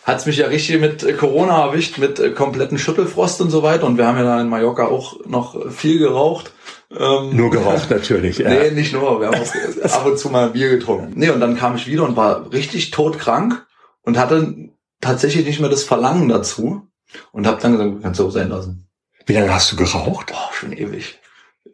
hat's 0.04 0.28
mich 0.28 0.38
ja 0.38 0.48
richtig 0.48 0.80
mit 0.80 1.04
äh, 1.04 1.14
Corona 1.14 1.66
erwischt, 1.66 1.98
mit 1.98 2.20
äh, 2.20 2.30
kompletten 2.30 2.78
Schüttelfrost 2.78 3.42
und 3.42 3.50
so 3.50 3.64
weiter. 3.64 3.88
Und 3.88 3.98
wir 3.98 4.06
haben 4.06 4.18
ja 4.18 4.24
da 4.24 4.40
in 4.40 4.50
Mallorca 4.50 4.86
auch 4.86 5.26
noch 5.26 5.72
viel 5.72 5.98
geraucht. 5.98 6.52
Ähm, 6.92 7.36
nur 7.36 7.50
geraucht 7.50 7.90
natürlich. 7.90 8.38
Ja. 8.38 8.50
Nee, 8.50 8.72
nicht 8.72 8.94
nur. 8.94 9.20
Wir 9.20 9.28
haben 9.28 9.42
auch 9.42 9.92
ab 9.92 10.06
und 10.06 10.20
zu 10.20 10.30
mal 10.30 10.52
Bier 10.52 10.70
getrunken. 10.70 11.14
Nee, 11.16 11.32
und 11.32 11.40
dann 11.40 11.58
kam 11.58 11.76
ich 11.76 11.88
wieder 11.88 12.04
und 12.04 12.16
war 12.16 12.52
richtig 12.54 12.92
todkrank 12.92 13.67
und 14.08 14.18
hatte 14.18 14.70
tatsächlich 15.02 15.46
nicht 15.46 15.60
mehr 15.60 15.70
das 15.70 15.84
Verlangen 15.84 16.30
dazu 16.30 16.88
und 17.34 17.46
habe 17.46 17.62
dann 17.62 17.74
gesagt, 17.74 18.02
kannst 18.02 18.20
du 18.22 18.28
auch 18.28 18.32
sein 18.32 18.48
lassen. 18.48 18.88
Wie 19.26 19.34
lange 19.34 19.54
hast 19.54 19.70
du 19.70 19.76
geraucht? 19.76 20.28
Boah, 20.28 20.50
schon 20.54 20.72
ewig. 20.72 21.20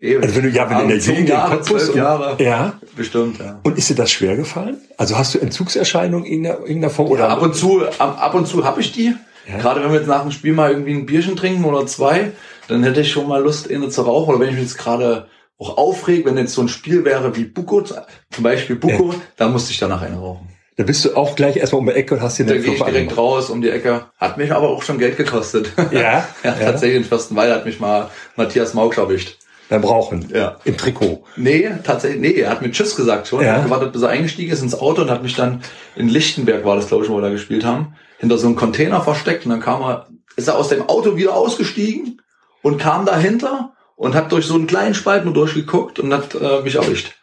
ewig. 0.02 0.24
Also 0.24 0.36
wenn 0.36 0.44
du 0.44 0.50
ja, 0.50 0.68
wenn 0.68 0.78
du 0.78 0.84
in 0.84 0.90
der 0.90 0.98
Jugend 0.98 1.30
Jahre, 1.30 1.62
zwölf 1.62 1.94
Jahre. 1.94 2.44
Ja. 2.44 2.80
Bestimmt, 2.96 3.38
ja. 3.38 3.60
Und 3.64 3.78
ist 3.78 3.92
dir 3.92 3.96
das 3.96 4.12
schwer 4.12 4.36
gefallen? 4.36 4.82
Also 4.98 5.16
hast 5.16 5.36
du 5.36 5.40
Entzugserscheinungen 5.40 6.26
in 6.26 6.46
irgendeiner 6.46 6.90
Form? 6.90 7.12
Oder? 7.12 7.26
Ja, 7.26 7.30
ab 7.30 7.44
und 7.44 7.56
zu, 7.56 7.86
ab, 8.00 8.18
ab 8.20 8.34
und 8.34 8.48
zu 8.48 8.66
habe 8.66 8.82
ich 8.82 8.92
die. 8.92 9.14
Ja. 9.48 9.60
Gerade 9.60 9.84
wenn 9.84 9.92
wir 9.92 10.00
jetzt 10.00 10.08
nach 10.08 10.24
dem 10.24 10.32
Spiel 10.32 10.54
mal 10.54 10.72
irgendwie 10.72 10.94
ein 10.94 11.06
Bierchen 11.06 11.36
trinken 11.36 11.66
oder 11.66 11.86
zwei, 11.86 12.32
dann 12.68 12.82
hätte 12.82 13.02
ich 13.02 13.12
schon 13.12 13.28
mal 13.28 13.44
Lust, 13.44 13.70
eine 13.70 13.90
zu 13.90 14.02
rauchen. 14.02 14.32
Oder 14.34 14.40
wenn 14.40 14.50
ich 14.50 14.56
mich 14.56 14.64
jetzt 14.64 14.80
gerade 14.80 15.28
auch 15.60 15.78
aufreg, 15.78 16.26
wenn 16.26 16.36
jetzt 16.38 16.54
so 16.54 16.62
ein 16.62 16.68
Spiel 16.68 17.06
wäre 17.06 17.36
wie 17.36 17.46
Buko, 17.46 17.82
zum 17.82 18.04
Beispiel 18.40 18.76
Buko, 18.76 19.12
ja. 19.12 19.20
da 19.38 19.50
musste 19.50 19.72
ich 19.72 19.78
danach 19.78 20.02
eine 20.02 20.18
rauchen. 20.18 20.50
Da 20.76 20.84
bist 20.84 21.06
du 21.06 21.16
auch 21.16 21.36
gleich 21.36 21.56
erstmal 21.58 21.80
um 21.82 21.86
die 21.86 21.94
Ecke 21.94 22.16
und 22.16 22.22
hast 22.22 22.40
dir 22.40 22.46
Da 22.46 22.54
gehe 22.58 22.74
ich 22.74 22.82
direkt 22.82 23.10
gemacht. 23.10 23.18
raus 23.18 23.50
um 23.50 23.62
die 23.62 23.70
Ecke. 23.70 24.06
Hat 24.18 24.38
mich 24.38 24.52
aber 24.52 24.70
auch 24.70 24.82
schon 24.82 24.98
Geld 24.98 25.18
gekostet. 25.18 25.72
Ja? 25.92 26.28
ja, 26.44 26.52
tatsächlich 26.54 26.98
in 26.98 27.04
Fürstenwalde 27.06 27.54
hat 27.54 27.66
mich 27.66 27.80
mal 27.80 28.10
Matthias 28.36 28.74
Mauck 28.74 28.98
erwischt. 28.98 29.38
Beim 29.70 29.84
Rauchen? 29.84 30.30
Ja. 30.34 30.58
Im 30.66 30.78
Trikot? 30.78 31.24
Nee, 31.36 31.70
tatsächlich, 31.84 32.22
nee, 32.22 32.42
er 32.42 32.50
hat 32.50 32.62
mir 32.62 32.72
Tschüss 32.72 32.96
gesagt 32.96 33.28
schon. 33.28 33.42
Ja. 33.42 33.48
Er 33.48 33.56
hat 33.58 33.66
gewartet, 33.66 33.94
bis 33.94 34.02
er 34.02 34.10
eingestiegen 34.10 34.52
ist 34.52 34.62
ins 34.62 34.76
Auto 34.76 35.04
und 35.04 35.10
hat 35.12 35.24
mich 35.24 35.36
dann 35.36 35.62
in 35.96 36.10
Lichtenberg, 36.10 36.66
war 36.66 36.76
das 36.76 36.88
glaube 36.88 37.04
ich, 37.06 37.10
wo 37.10 37.16
wir 37.16 37.22
da 37.22 37.30
gespielt 37.30 37.66
haben, 37.66 37.96
hinter 38.18 38.38
so 38.38 38.48
einem 38.48 38.56
Container 38.56 39.02
versteckt 39.02 39.46
und 39.46 39.52
dann 39.52 39.62
kam 39.62 39.82
er, 39.82 40.08
ist 40.36 40.48
er 40.48 40.58
aus 40.58 40.70
dem 40.70 40.90
Auto 40.90 41.16
wieder 41.16 41.36
ausgestiegen 41.36 42.22
und 42.62 42.78
kam 42.80 43.06
dahinter 43.06 43.74
und 43.96 44.16
hat 44.16 44.32
durch 44.32 44.46
so 44.46 44.56
einen 44.56 44.68
kleinen 44.68 44.96
Spalt 44.96 45.24
nur 45.24 45.34
durchgeguckt 45.34 46.00
und 46.00 46.14
hat 46.14 46.36
äh, 46.36 46.62
mich 46.62 46.76
erwischt. 46.76 47.14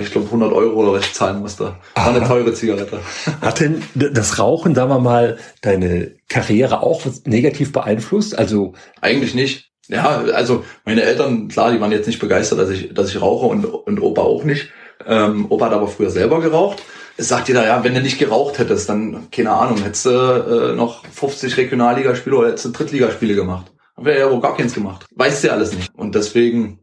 Ich 0.00 0.10
glaube 0.10 0.26
100 0.26 0.52
Euro 0.52 0.80
oder 0.80 0.92
was 0.92 1.06
ich 1.06 1.14
zahlen 1.14 1.40
musste. 1.40 1.76
War 1.94 2.08
eine 2.08 2.26
teure 2.26 2.52
Zigarette. 2.52 3.00
Hat 3.40 3.60
denn 3.60 3.82
das 3.94 4.38
Rauchen, 4.38 4.74
sagen 4.74 4.90
wir 4.90 4.98
mal, 4.98 5.38
deine 5.60 6.12
Karriere 6.28 6.82
auch 6.82 7.02
negativ 7.24 7.72
beeinflusst? 7.72 8.38
Also 8.38 8.74
eigentlich 9.00 9.34
nicht. 9.34 9.70
Ja, 9.88 10.22
also 10.32 10.64
meine 10.84 11.02
Eltern, 11.02 11.48
klar, 11.48 11.72
die 11.72 11.80
waren 11.80 11.92
jetzt 11.92 12.06
nicht 12.06 12.20
begeistert, 12.20 12.58
dass 12.58 12.70
ich, 12.70 12.94
dass 12.94 13.10
ich 13.10 13.20
rauche 13.20 13.46
und, 13.46 13.64
und 13.64 14.00
Opa 14.00 14.22
auch 14.22 14.44
nicht. 14.44 14.68
Ähm, 15.06 15.46
Opa 15.50 15.66
hat 15.66 15.72
aber 15.72 15.88
früher 15.88 16.10
selber 16.10 16.40
geraucht. 16.40 16.82
Es 17.16 17.28
sagt 17.28 17.48
jeder, 17.48 17.66
ja, 17.66 17.84
wenn 17.84 17.94
du 17.94 18.00
nicht 18.00 18.18
geraucht 18.18 18.58
hättest, 18.58 18.88
dann, 18.88 19.28
keine 19.30 19.50
Ahnung, 19.50 19.82
hättest 19.82 20.06
du 20.06 20.10
äh, 20.10 20.74
noch 20.74 21.04
50 21.06 21.56
Regionalligaspiele 21.56 22.36
oder 22.36 22.48
hättest 22.48 22.66
du 22.66 22.70
Drittligaspiele 22.70 23.34
gemacht. 23.34 23.72
Dann 23.96 24.04
wäre 24.06 24.20
ja 24.20 24.30
wohl 24.30 24.40
gar 24.40 24.56
keins 24.56 24.72
gemacht. 24.72 25.04
Weißt 25.14 25.42
du 25.42 25.48
ja 25.48 25.54
alles 25.54 25.74
nicht. 25.74 25.94
Und 25.94 26.14
deswegen 26.14 26.78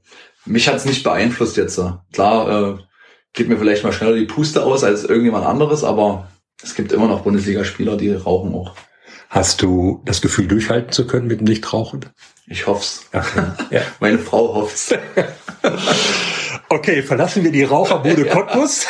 mich 0.45 0.67
hat's 0.67 0.85
nicht 0.85 1.03
beeinflusst 1.03 1.57
jetzt. 1.57 1.81
Klar, 2.13 2.49
äh, 2.49 2.77
geht 3.33 3.49
mir 3.49 3.57
vielleicht 3.57 3.83
mal 3.83 3.93
schneller 3.93 4.15
die 4.15 4.25
Puste 4.25 4.63
aus 4.63 4.83
als 4.83 5.03
irgendjemand 5.03 5.45
anderes, 5.45 5.83
aber 5.83 6.27
es 6.61 6.75
gibt 6.75 6.91
immer 6.91 7.07
noch 7.07 7.21
Bundesligaspieler, 7.21 7.97
die 7.97 8.11
rauchen 8.13 8.53
auch. 8.53 8.75
Hast 9.29 9.61
du 9.61 10.01
das 10.05 10.21
Gefühl, 10.21 10.47
durchhalten 10.47 10.91
zu 10.91 11.05
können 11.05 11.27
mit 11.27 11.39
dem 11.39 11.45
Nichtrauchen? 11.45 12.05
Ich 12.47 12.65
hoff's. 12.65 13.05
Okay. 13.13 13.43
Ja. 13.69 13.81
Meine 13.99 14.17
Frau 14.17 14.55
hofft's. 14.55 14.91
okay, 16.69 17.03
verlassen 17.03 17.43
wir 17.43 17.51
die 17.51 17.63
Raucherbude 17.63 18.25
Cottbus. 18.29 18.87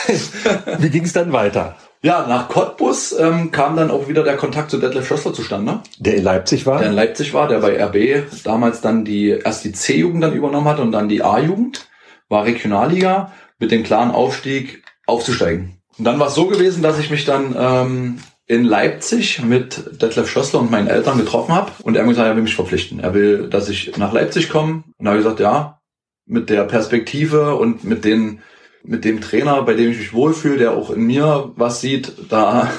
Wie 0.77 0.89
ging's 0.89 1.11
dann 1.11 1.33
weiter? 1.33 1.75
Ja, 2.01 2.25
nach 2.27 2.47
Cottbus 2.47 3.13
ähm, 3.19 3.51
kam 3.51 3.75
dann 3.75 3.91
auch 3.91 4.07
wieder 4.07 4.23
der 4.23 4.37
Kontakt 4.37 4.71
zu 4.71 4.77
Detlef 4.77 5.05
Schössler 5.05 5.33
zustande. 5.33 5.81
Der 5.97 6.15
in 6.15 6.23
Leipzig 6.23 6.65
war? 6.65 6.79
Der 6.79 6.89
in 6.89 6.95
Leipzig 6.95 7.33
war, 7.33 7.49
der 7.49 7.59
bei 7.59 7.83
RB 7.83 8.25
damals 8.45 8.79
dann 8.79 9.03
die 9.03 9.29
erst 9.29 9.65
die 9.65 9.73
C-Jugend 9.73 10.23
dann 10.23 10.33
übernommen 10.33 10.67
hat 10.67 10.79
und 10.79 10.93
dann 10.93 11.09
die 11.09 11.23
A-Jugend, 11.23 11.89
war 12.29 12.45
Regionalliga 12.45 13.33
mit 13.59 13.71
dem 13.71 13.83
klaren 13.83 14.11
Aufstieg 14.11 14.83
aufzusteigen. 15.07 15.81
Und 15.97 16.05
dann 16.05 16.19
war 16.19 16.27
es 16.27 16.35
so 16.35 16.47
gewesen, 16.47 16.81
dass 16.81 16.99
ich 16.99 17.09
mich 17.09 17.25
dann 17.25 17.53
ähm, 17.59 18.19
in 18.47 18.63
Leipzig 18.63 19.43
mit 19.43 20.01
Detlef 20.01 20.29
Schössler 20.29 20.61
und 20.61 20.71
meinen 20.71 20.87
Eltern 20.87 21.17
getroffen 21.17 21.53
habe 21.53 21.71
und 21.83 21.95
er 21.95 21.99
hat 21.99 22.07
mir 22.07 22.13
gesagt, 22.13 22.29
er 22.29 22.35
will 22.35 22.43
mich 22.43 22.55
verpflichten. 22.55 23.01
Er 23.01 23.13
will, 23.13 23.49
dass 23.49 23.67
ich 23.67 23.97
nach 23.97 24.13
Leipzig 24.13 24.49
komme. 24.49 24.83
Und 24.97 25.05
da 25.05 25.11
habe 25.11 25.19
ich 25.19 25.25
gesagt, 25.25 25.41
ja, 25.41 25.81
mit 26.25 26.49
der 26.49 26.63
Perspektive 26.63 27.55
und 27.55 27.83
mit 27.83 28.05
den 28.05 28.41
mit 28.83 29.05
dem 29.05 29.21
Trainer, 29.21 29.61
bei 29.63 29.73
dem 29.73 29.91
ich 29.91 29.97
mich 29.97 30.13
wohlfühle, 30.13 30.57
der 30.57 30.71
auch 30.71 30.89
in 30.89 31.01
mir 31.01 31.51
was 31.55 31.81
sieht, 31.81 32.13
da 32.29 32.71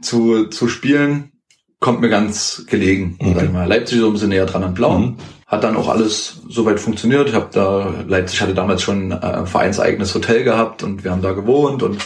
zu, 0.00 0.46
zu 0.46 0.68
spielen, 0.68 1.32
kommt 1.80 2.00
mir 2.00 2.08
ganz 2.08 2.64
gelegen. 2.68 3.16
Okay. 3.18 3.48
Mhm. 3.48 3.66
Leipzig 3.66 4.00
so 4.00 4.06
ein 4.06 4.12
bisschen 4.12 4.28
näher 4.28 4.46
dran 4.46 4.64
an 4.64 4.74
Blau. 4.74 4.98
Mhm. 4.98 5.16
Hat 5.46 5.64
dann 5.64 5.76
auch 5.76 5.88
alles 5.88 6.40
soweit 6.48 6.80
funktioniert. 6.80 7.28
Ich 7.28 7.34
habe 7.34 7.48
da, 7.52 7.92
Leipzig 8.06 8.40
hatte 8.40 8.54
damals 8.54 8.82
schon 8.82 9.12
ein 9.12 9.46
vereinseigenes 9.46 10.14
Hotel 10.14 10.44
gehabt 10.44 10.82
und 10.82 11.04
wir 11.04 11.10
haben 11.10 11.22
da 11.22 11.32
gewohnt 11.32 11.82
und 11.82 11.98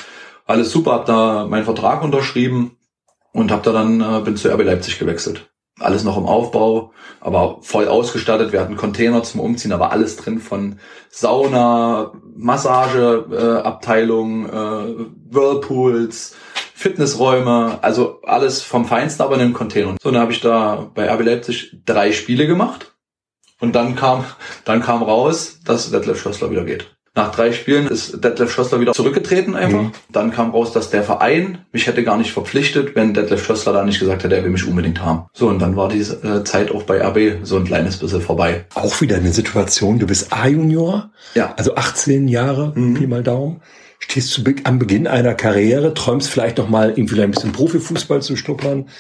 alles 0.47 0.73
super, 0.73 0.93
hab 0.93 1.07
da 1.07 1.47
meinen 1.47 1.65
Vertrag 1.65 2.03
unterschrieben 2.03 2.73
und 3.33 3.51
hab 3.53 3.63
da 3.63 3.73
dann, 3.73 4.01
äh, 4.01 4.21
bin 4.25 4.37
zu 4.37 4.53
RB 4.53 4.65
Leipzig 4.65 4.99
gewechselt 4.99 5.49
alles 5.79 6.05
noch 6.05 6.17
im 6.17 6.25
Aufbau, 6.27 6.93
aber 7.21 7.59
voll 7.61 7.89
ausgestattet. 7.89 8.53
Wir 8.53 8.61
hatten 8.61 8.77
Container 8.77 9.23
zum 9.23 9.41
Umziehen, 9.41 9.73
aber 9.73 9.93
alles 9.93 10.17
drin 10.17 10.39
von 10.39 10.79
Sauna, 11.11 12.13
Massageabteilung, 12.35 14.49
äh, 14.49 14.53
äh, 14.53 15.07
Whirlpools, 15.31 16.35
Fitnessräume, 16.75 17.79
also 17.83 18.21
alles 18.23 18.63
vom 18.63 18.87
Feinsten, 18.87 19.23
aber 19.23 19.35
in 19.37 19.43
einem 19.43 19.53
Container. 19.53 19.97
So, 20.03 20.11
dann 20.11 20.21
habe 20.21 20.33
ich 20.33 20.41
da 20.41 20.91
bei 20.95 21.13
RB 21.13 21.25
Leipzig 21.25 21.77
drei 21.85 22.13
Spiele 22.13 22.47
gemacht 22.47 22.95
und 23.61 23.75
dann 23.75 23.97
kam, 23.97 24.25
dann 24.65 24.83
kam 24.83 25.03
raus, 25.03 25.61
dass 25.65 25.91
Detlef 25.91 26.21
Schössler 26.21 26.51
wieder 26.51 26.65
geht. 26.65 26.96
Nach 27.17 27.35
drei 27.35 27.51
Spielen 27.53 27.87
ist 27.87 28.23
Detlef 28.23 28.53
Schössler 28.53 28.79
wieder 28.79 28.93
zurückgetreten 28.93 29.57
einfach. 29.57 29.85
Mhm. 29.85 29.93
Dann 30.11 30.33
kam 30.33 30.51
raus, 30.51 30.73
dass 30.73 30.91
der 30.91 31.03
Verein 31.03 31.65
mich 31.73 31.87
hätte 31.87 32.05
gar 32.05 32.19
nicht 32.19 32.31
verpflichtet, 32.31 32.95
wenn 32.95 33.15
Detlef 33.15 33.43
Schössler 33.43 33.73
da 33.73 33.85
nicht 33.85 33.99
gesagt 33.99 34.23
hätte, 34.23 34.37
er 34.37 34.45
will 34.45 34.51
mich 34.51 34.67
unbedingt 34.69 35.03
haben. 35.03 35.25
So, 35.33 35.49
und 35.49 35.59
dann 35.59 35.77
war 35.77 35.89
die 35.89 36.01
äh, 36.01 36.45
Zeit 36.45 36.71
auch 36.71 36.83
bei 36.83 37.01
RB 37.03 37.39
so 37.43 37.57
ein 37.57 37.65
kleines 37.65 37.97
bisschen 37.97 38.21
vorbei. 38.21 38.67
Auch 38.75 39.01
wieder 39.01 39.17
eine 39.17 39.33
Situation, 39.33 39.99
du 39.99 40.07
bist 40.07 40.31
A-Junior, 40.31 41.11
ja. 41.35 41.55
also 41.57 41.75
18 41.75 42.29
Jahre, 42.29 42.73
mhm. 42.75 42.95
Pi 42.95 43.07
mal 43.07 43.23
Daumen. 43.23 43.63
Stehst 43.99 44.37
du 44.37 44.43
am 44.65 44.79
Beginn 44.79 45.07
einer 45.07 45.35
Karriere, 45.35 45.95
träumst 45.95 46.29
vielleicht 46.29 46.59
noch 46.59 46.69
mal 46.69 46.91
irgendwie 46.91 47.23
ein 47.23 47.31
bisschen 47.31 47.53
Profifußball 47.53 48.21
zu 48.21 48.37
schnuppern, 48.37 48.91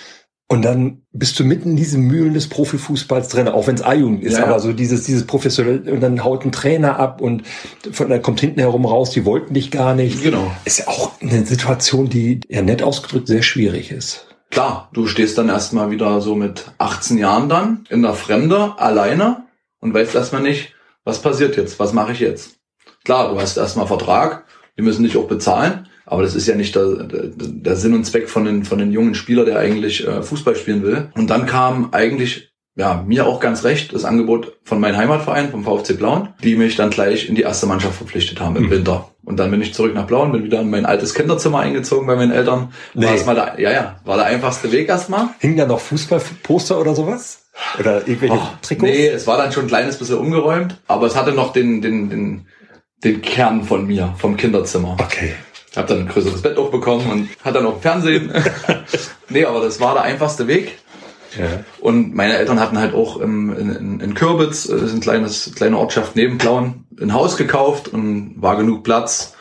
und 0.48 0.62
dann 0.62 1.02
bist 1.12 1.38
du 1.40 1.44
mitten 1.44 1.70
in 1.70 1.76
diesen 1.76 2.02
Mühlen 2.02 2.34
des 2.34 2.48
Profifußballs 2.48 3.28
drin, 3.28 3.48
auch 3.48 3.66
wenn 3.66 3.74
es 3.74 3.82
A-Jugend 3.82 4.22
ist, 4.22 4.38
ja, 4.38 4.44
aber 4.44 4.60
so 4.60 4.72
dieses, 4.72 5.02
dieses 5.02 5.26
professionell, 5.26 5.88
und 5.88 6.00
dann 6.00 6.22
haut 6.22 6.44
ein 6.44 6.52
Trainer 6.52 6.98
ab 6.98 7.20
und 7.20 7.42
von, 7.90 8.08
dann 8.08 8.22
kommt 8.22 8.40
hinten 8.40 8.60
herum 8.60 8.84
raus, 8.84 9.10
die 9.10 9.24
wollten 9.24 9.54
dich 9.54 9.72
gar 9.72 9.94
nicht. 9.94 10.22
Genau. 10.22 10.52
Ist 10.64 10.78
ja 10.78 10.88
auch 10.88 11.20
eine 11.20 11.44
Situation, 11.44 12.08
die 12.08 12.40
ja 12.48 12.62
nett 12.62 12.82
ausgedrückt 12.82 13.26
sehr 13.26 13.42
schwierig 13.42 13.90
ist. 13.90 14.26
Klar, 14.50 14.88
du 14.92 15.08
stehst 15.08 15.36
dann 15.36 15.48
erstmal 15.48 15.90
wieder 15.90 16.20
so 16.20 16.36
mit 16.36 16.70
18 16.78 17.18
Jahren 17.18 17.48
dann 17.48 17.84
in 17.90 18.02
der 18.02 18.14
Fremde, 18.14 18.74
alleine 18.78 19.46
und 19.80 19.92
weißt 19.92 20.14
erstmal 20.14 20.42
nicht, 20.42 20.74
was 21.02 21.20
passiert 21.20 21.56
jetzt, 21.56 21.80
was 21.80 21.92
mache 21.92 22.12
ich 22.12 22.20
jetzt. 22.20 22.56
Klar, 23.04 23.32
du 23.32 23.40
hast 23.40 23.56
erstmal 23.56 23.88
Vertrag, 23.88 24.44
die 24.78 24.82
müssen 24.82 25.02
dich 25.02 25.16
auch 25.16 25.26
bezahlen, 25.26 25.88
aber 26.06 26.22
das 26.22 26.34
ist 26.34 26.46
ja 26.46 26.54
nicht 26.54 26.74
der, 26.74 27.04
der, 27.04 27.76
Sinn 27.76 27.94
und 27.94 28.04
Zweck 28.04 28.30
von 28.30 28.44
den, 28.44 28.64
von 28.64 28.78
den 28.78 28.92
jungen 28.92 29.14
Spieler, 29.14 29.44
der 29.44 29.58
eigentlich 29.58 30.06
äh, 30.06 30.22
Fußball 30.22 30.54
spielen 30.56 30.82
will. 30.82 31.10
Und 31.14 31.28
dann 31.28 31.46
kam 31.46 31.92
eigentlich 31.92 32.52
ja, 32.76 33.02
mir 33.06 33.26
auch 33.26 33.40
ganz 33.40 33.64
recht, 33.64 33.94
das 33.94 34.04
Angebot 34.04 34.58
von 34.62 34.78
meinem 34.78 34.98
Heimatverein, 34.98 35.50
vom 35.50 35.64
VfC 35.64 35.94
Blauen, 35.94 36.28
die 36.44 36.56
mich 36.56 36.76
dann 36.76 36.90
gleich 36.90 37.26
in 37.26 37.34
die 37.34 37.42
erste 37.42 37.66
Mannschaft 37.66 37.96
verpflichtet 37.96 38.38
haben 38.38 38.54
im 38.56 38.64
mhm. 38.64 38.70
Winter. 38.70 39.10
Und 39.24 39.38
dann 39.38 39.50
bin 39.50 39.62
ich 39.62 39.72
zurück 39.72 39.94
nach 39.94 40.06
Blauen, 40.06 40.30
bin 40.30 40.44
wieder 40.44 40.60
in 40.60 40.68
mein 40.68 40.84
altes 40.84 41.14
Kinderzimmer 41.14 41.60
eingezogen 41.60 42.06
bei 42.06 42.16
meinen 42.16 42.32
Eltern. 42.32 42.72
Nee. 42.94 43.06
War 43.06 43.14
es 43.14 43.24
mal 43.24 43.34
der, 43.34 43.54
ja, 43.58 43.72
ja, 43.72 44.00
war 44.04 44.16
der 44.16 44.26
einfachste 44.26 44.70
Weg 44.72 44.88
erstmal. 44.88 45.30
Hing 45.38 45.56
da 45.56 45.66
noch 45.66 45.80
Fußballposter 45.80 46.78
oder 46.78 46.94
sowas? 46.94 47.46
Oder 47.80 48.06
irgendwelche 48.06 48.34
Och, 48.34 48.60
Trikots? 48.60 48.92
Nee, 48.92 49.08
es 49.08 49.26
war 49.26 49.38
dann 49.38 49.52
schon 49.52 49.64
ein 49.64 49.68
kleines 49.68 49.96
bisschen 49.96 50.18
umgeräumt, 50.18 50.78
aber 50.86 51.06
es 51.06 51.16
hatte 51.16 51.32
noch 51.32 51.54
den, 51.54 51.80
den, 51.80 52.10
den, 52.10 52.46
den 53.02 53.22
Kern 53.22 53.64
von 53.64 53.86
mir, 53.86 54.14
vom 54.18 54.36
Kinderzimmer. 54.36 54.98
Okay. 55.00 55.32
Ich 55.76 55.78
habe 55.78 55.88
dann 55.88 56.06
ein 56.06 56.08
größeres 56.08 56.40
Bett 56.40 56.56
auch 56.56 56.70
bekommen 56.70 57.10
und 57.10 57.28
hatte 57.44 57.58
dann 57.58 57.66
auch 57.66 57.82
Fernsehen. 57.82 58.32
nee, 59.28 59.44
aber 59.44 59.60
das 59.60 59.78
war 59.78 59.92
der 59.92 60.04
einfachste 60.04 60.46
Weg. 60.46 60.78
Ja. 61.38 61.64
Und 61.80 62.14
meine 62.14 62.38
Eltern 62.38 62.58
hatten 62.60 62.78
halt 62.78 62.94
auch 62.94 63.18
im, 63.18 63.54
in, 63.54 64.00
in 64.00 64.14
Kürbitz, 64.14 64.68
das 64.68 64.80
ist 64.80 64.94
ein 64.94 65.00
kleines, 65.00 65.52
kleine 65.54 65.76
Ortschaft 65.76 66.16
neben 66.16 66.38
Plauen, 66.38 66.86
ein 66.98 67.12
Haus 67.12 67.36
gekauft 67.36 67.88
und 67.88 68.40
war 68.40 68.56
genug 68.56 68.84
Platz, 68.84 69.34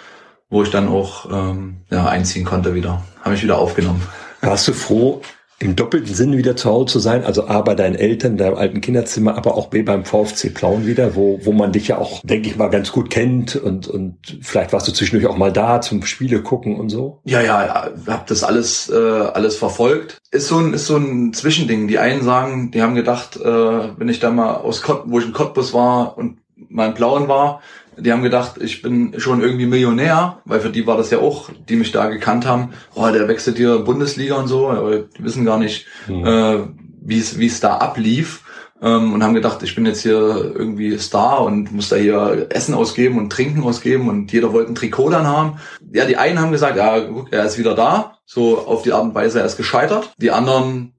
wo 0.50 0.62
ich 0.62 0.72
dann 0.72 0.90
auch 0.90 1.32
ähm, 1.32 1.78
ja, 1.90 2.06
einziehen 2.06 2.44
konnte 2.44 2.76
wieder. 2.76 3.02
Habe 3.22 3.30
mich 3.30 3.44
wieder 3.44 3.58
aufgenommen. 3.58 4.06
Warst 4.42 4.68
du 4.68 4.74
froh, 4.74 5.22
im 5.60 5.76
doppelten 5.76 6.14
Sinne 6.14 6.38
wieder 6.38 6.56
zu 6.56 6.70
Hause 6.70 6.94
zu 6.94 7.00
sein, 7.00 7.24
also 7.24 7.48
A 7.48 7.62
bei 7.62 7.76
deinen 7.76 7.96
Eltern, 7.96 8.38
deinem 8.38 8.56
alten 8.56 8.82
Kinderzimmer, 8.82 9.36
aber 9.38 9.56
auch 9.56 9.68
B 9.68 9.84
beim 9.84 10.04
VfC 10.04 10.50
Plauen 10.50 10.86
wieder, 10.86 11.16
wo, 11.16 11.40
wo 11.44 11.54
man 11.54 11.72
dich 11.72 11.88
ja 11.88 11.98
auch, 11.98 12.22
denke 12.24 12.50
ich 12.50 12.58
mal, 12.58 12.70
ganz 12.70 12.92
gut 12.92 13.10
kennt 13.10 13.56
und, 13.56 13.88
und 13.88 14.18
vielleicht 14.42 14.74
warst 14.74 14.88
du 14.88 14.92
zwischendurch 14.92 15.32
auch 15.32 15.38
mal 15.38 15.54
da 15.54 15.80
zum 15.80 16.06
Spiele 16.06 16.42
gucken 16.42 16.76
und 16.78 16.90
so. 16.90 17.22
Ja, 17.24 17.42
ja, 17.42 17.92
hab 18.08 18.28
das 18.28 18.44
alles, 18.44 18.90
äh, 18.90 18.96
alles 18.96 19.56
verfolgt. 19.56 20.18
Ist 20.32 20.48
so 20.48 20.58
ein, 20.58 20.74
ist 20.74 20.88
so 20.88 20.98
ein 20.98 21.34
Zwischending. 21.34 21.88
Die 21.88 22.00
einen 22.00 22.24
sagen, 22.24 22.72
die 22.72 22.82
haben 22.82 22.96
gedacht, 22.96 23.38
äh, 23.38 23.44
wenn 23.46 24.10
ich 24.10 24.20
da 24.20 24.32
mal 24.32 24.56
aus 24.56 24.82
Kott, 24.82 25.04
wo 25.06 25.20
ich 25.20 25.26
in 25.26 25.34
Cottbus 25.34 25.74
war 25.74 26.18
und 26.18 26.38
mal 26.56 26.88
in 26.88 26.94
Plauen 26.94 27.28
war, 27.28 27.62
die 27.98 28.12
haben 28.12 28.24
gedacht, 28.24 28.62
ich 28.62 28.82
bin 28.82 29.20
schon 29.20 29.42
irgendwie 29.42 29.66
Millionär, 29.66 30.40
weil 30.46 30.60
für 30.60 30.70
die 30.70 30.86
war 30.86 30.98
das 30.98 31.12
ja 31.12 31.20
auch, 31.20 31.50
die 31.70 31.76
mich 31.76 31.92
da 31.92 32.08
gekannt 32.08 32.46
haben, 32.46 32.74
oh, 32.94 33.08
der 33.10 33.28
wechselt 33.28 33.58
hier 33.58 33.80
Bundesliga 33.80 34.36
und 34.36 34.48
so, 34.48 34.70
aber 34.70 35.00
die 35.00 35.24
wissen 35.24 35.46
gar 35.46 35.58
nicht, 35.58 35.86
mhm. 36.08 36.26
äh, 36.26 36.58
wie 37.02 37.20
es 37.20 37.40
wie 37.40 37.48
es 37.48 37.60
da 37.60 37.78
ablief 37.78 38.44
ähm, 38.82 39.14
und 39.14 39.24
haben 39.24 39.34
gedacht, 39.34 39.64
ich 39.64 39.76
bin 39.76 39.86
jetzt 39.86 40.02
hier 40.02 40.54
irgendwie 40.56 40.98
Star 40.98 41.42
und 41.42 41.72
muss 41.72 41.90
da 41.90 41.96
hier 41.96 42.48
Essen 42.50 42.74
ausgeben 42.74 43.18
und 43.18 43.32
Trinken 43.32 43.64
ausgeben 43.64 44.10
und 44.10 44.32
jeder 44.32 44.52
wollte 44.54 44.72
ein 44.72 44.76
Trikot 44.76 45.10
dann 45.10 45.28
haben. 45.28 45.60
Ja, 45.94 46.06
die 46.06 46.18
einen 46.18 46.40
haben 46.40 46.52
gesagt, 46.52 46.78
ja, 46.78 47.00
guck, 47.00 47.32
er 47.32 47.46
ist 47.46 47.58
wieder 47.58 47.76
da, 47.76 48.18
so 48.26 48.60
auf 48.60 48.82
die 48.82 48.92
Art 48.92 49.04
und 49.04 49.16
Weise, 49.16 49.40
er 49.40 49.46
ist 49.46 49.58
gescheitert. 49.58 50.14
Die 50.18 50.32
anderen 50.32 50.94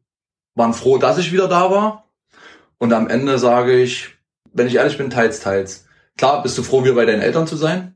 waren 0.55 0.73
froh, 0.73 0.99
dass 0.99 1.19
ich 1.19 1.33
wieder 1.33 1.49
da 1.49 1.71
war. 1.71 2.05
Und 2.79 2.93
am 2.93 3.09
Ende 3.09 3.39
sage 3.39 3.79
ich, 3.79 4.16
wenn 4.57 4.67
ich 4.67 4.77
ehrlich 4.77 4.99
bin, 4.99 5.11
teils, 5.11 5.41
teils 5.41 5.87
Klar, 6.17 6.43
bist 6.43 6.57
du 6.57 6.63
froh, 6.63 6.83
wieder 6.83 6.95
bei 6.95 7.05
deinen 7.05 7.21
Eltern 7.21 7.47
zu 7.47 7.57
sein. 7.57 7.95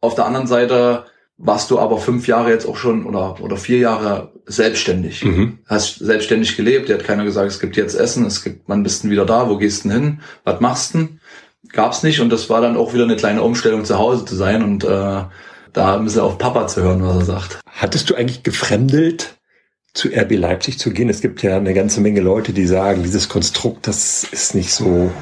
Auf 0.00 0.14
der 0.14 0.26
anderen 0.26 0.46
Seite 0.46 1.04
warst 1.38 1.70
du 1.70 1.78
aber 1.78 1.98
fünf 1.98 2.26
Jahre 2.26 2.50
jetzt 2.50 2.66
auch 2.66 2.76
schon 2.76 3.06
oder, 3.06 3.40
oder 3.40 3.56
vier 3.56 3.78
Jahre 3.78 4.32
selbstständig. 4.46 5.24
Mhm. 5.24 5.58
Hast 5.66 5.98
selbstständig 5.98 6.56
gelebt. 6.56 6.88
Dir 6.88 6.94
hat 6.94 7.04
keiner 7.04 7.24
gesagt, 7.24 7.50
es 7.50 7.60
gibt 7.60 7.76
jetzt 7.76 7.94
Essen, 7.94 8.26
es 8.26 8.42
gibt, 8.42 8.68
wann 8.68 8.82
bist 8.82 9.04
du 9.04 9.10
wieder 9.10 9.24
da, 9.24 9.48
wo 9.48 9.58
gehst 9.58 9.84
du 9.84 9.90
hin, 9.90 10.20
was 10.44 10.60
machst 10.60 10.94
du? 10.94 11.08
Gab's 11.72 12.02
nicht 12.02 12.20
und 12.20 12.30
das 12.30 12.50
war 12.50 12.60
dann 12.60 12.76
auch 12.76 12.92
wieder 12.92 13.04
eine 13.04 13.16
kleine 13.16 13.42
Umstellung 13.42 13.84
zu 13.84 13.96
Hause 13.96 14.24
zu 14.24 14.34
sein 14.34 14.62
und 14.62 14.84
äh, 14.84 15.22
da 15.72 15.96
ein 15.96 16.04
bisschen 16.04 16.20
auf 16.20 16.38
Papa 16.38 16.66
zu 16.66 16.82
hören, 16.82 17.02
was 17.02 17.16
er 17.16 17.24
sagt. 17.24 17.60
Hattest 17.66 18.10
du 18.10 18.14
eigentlich 18.14 18.42
gefremdelt, 18.42 19.38
zu 19.94 20.08
RB 20.08 20.32
Leipzig 20.32 20.78
zu 20.78 20.90
gehen? 20.90 21.08
Es 21.08 21.20
gibt 21.20 21.42
ja 21.42 21.56
eine 21.56 21.72
ganze 21.72 22.00
Menge 22.00 22.20
Leute, 22.20 22.52
die 22.52 22.66
sagen, 22.66 23.04
dieses 23.04 23.28
Konstrukt, 23.28 23.86
das 23.86 24.24
ist 24.24 24.54
nicht 24.54 24.74
so 24.74 25.12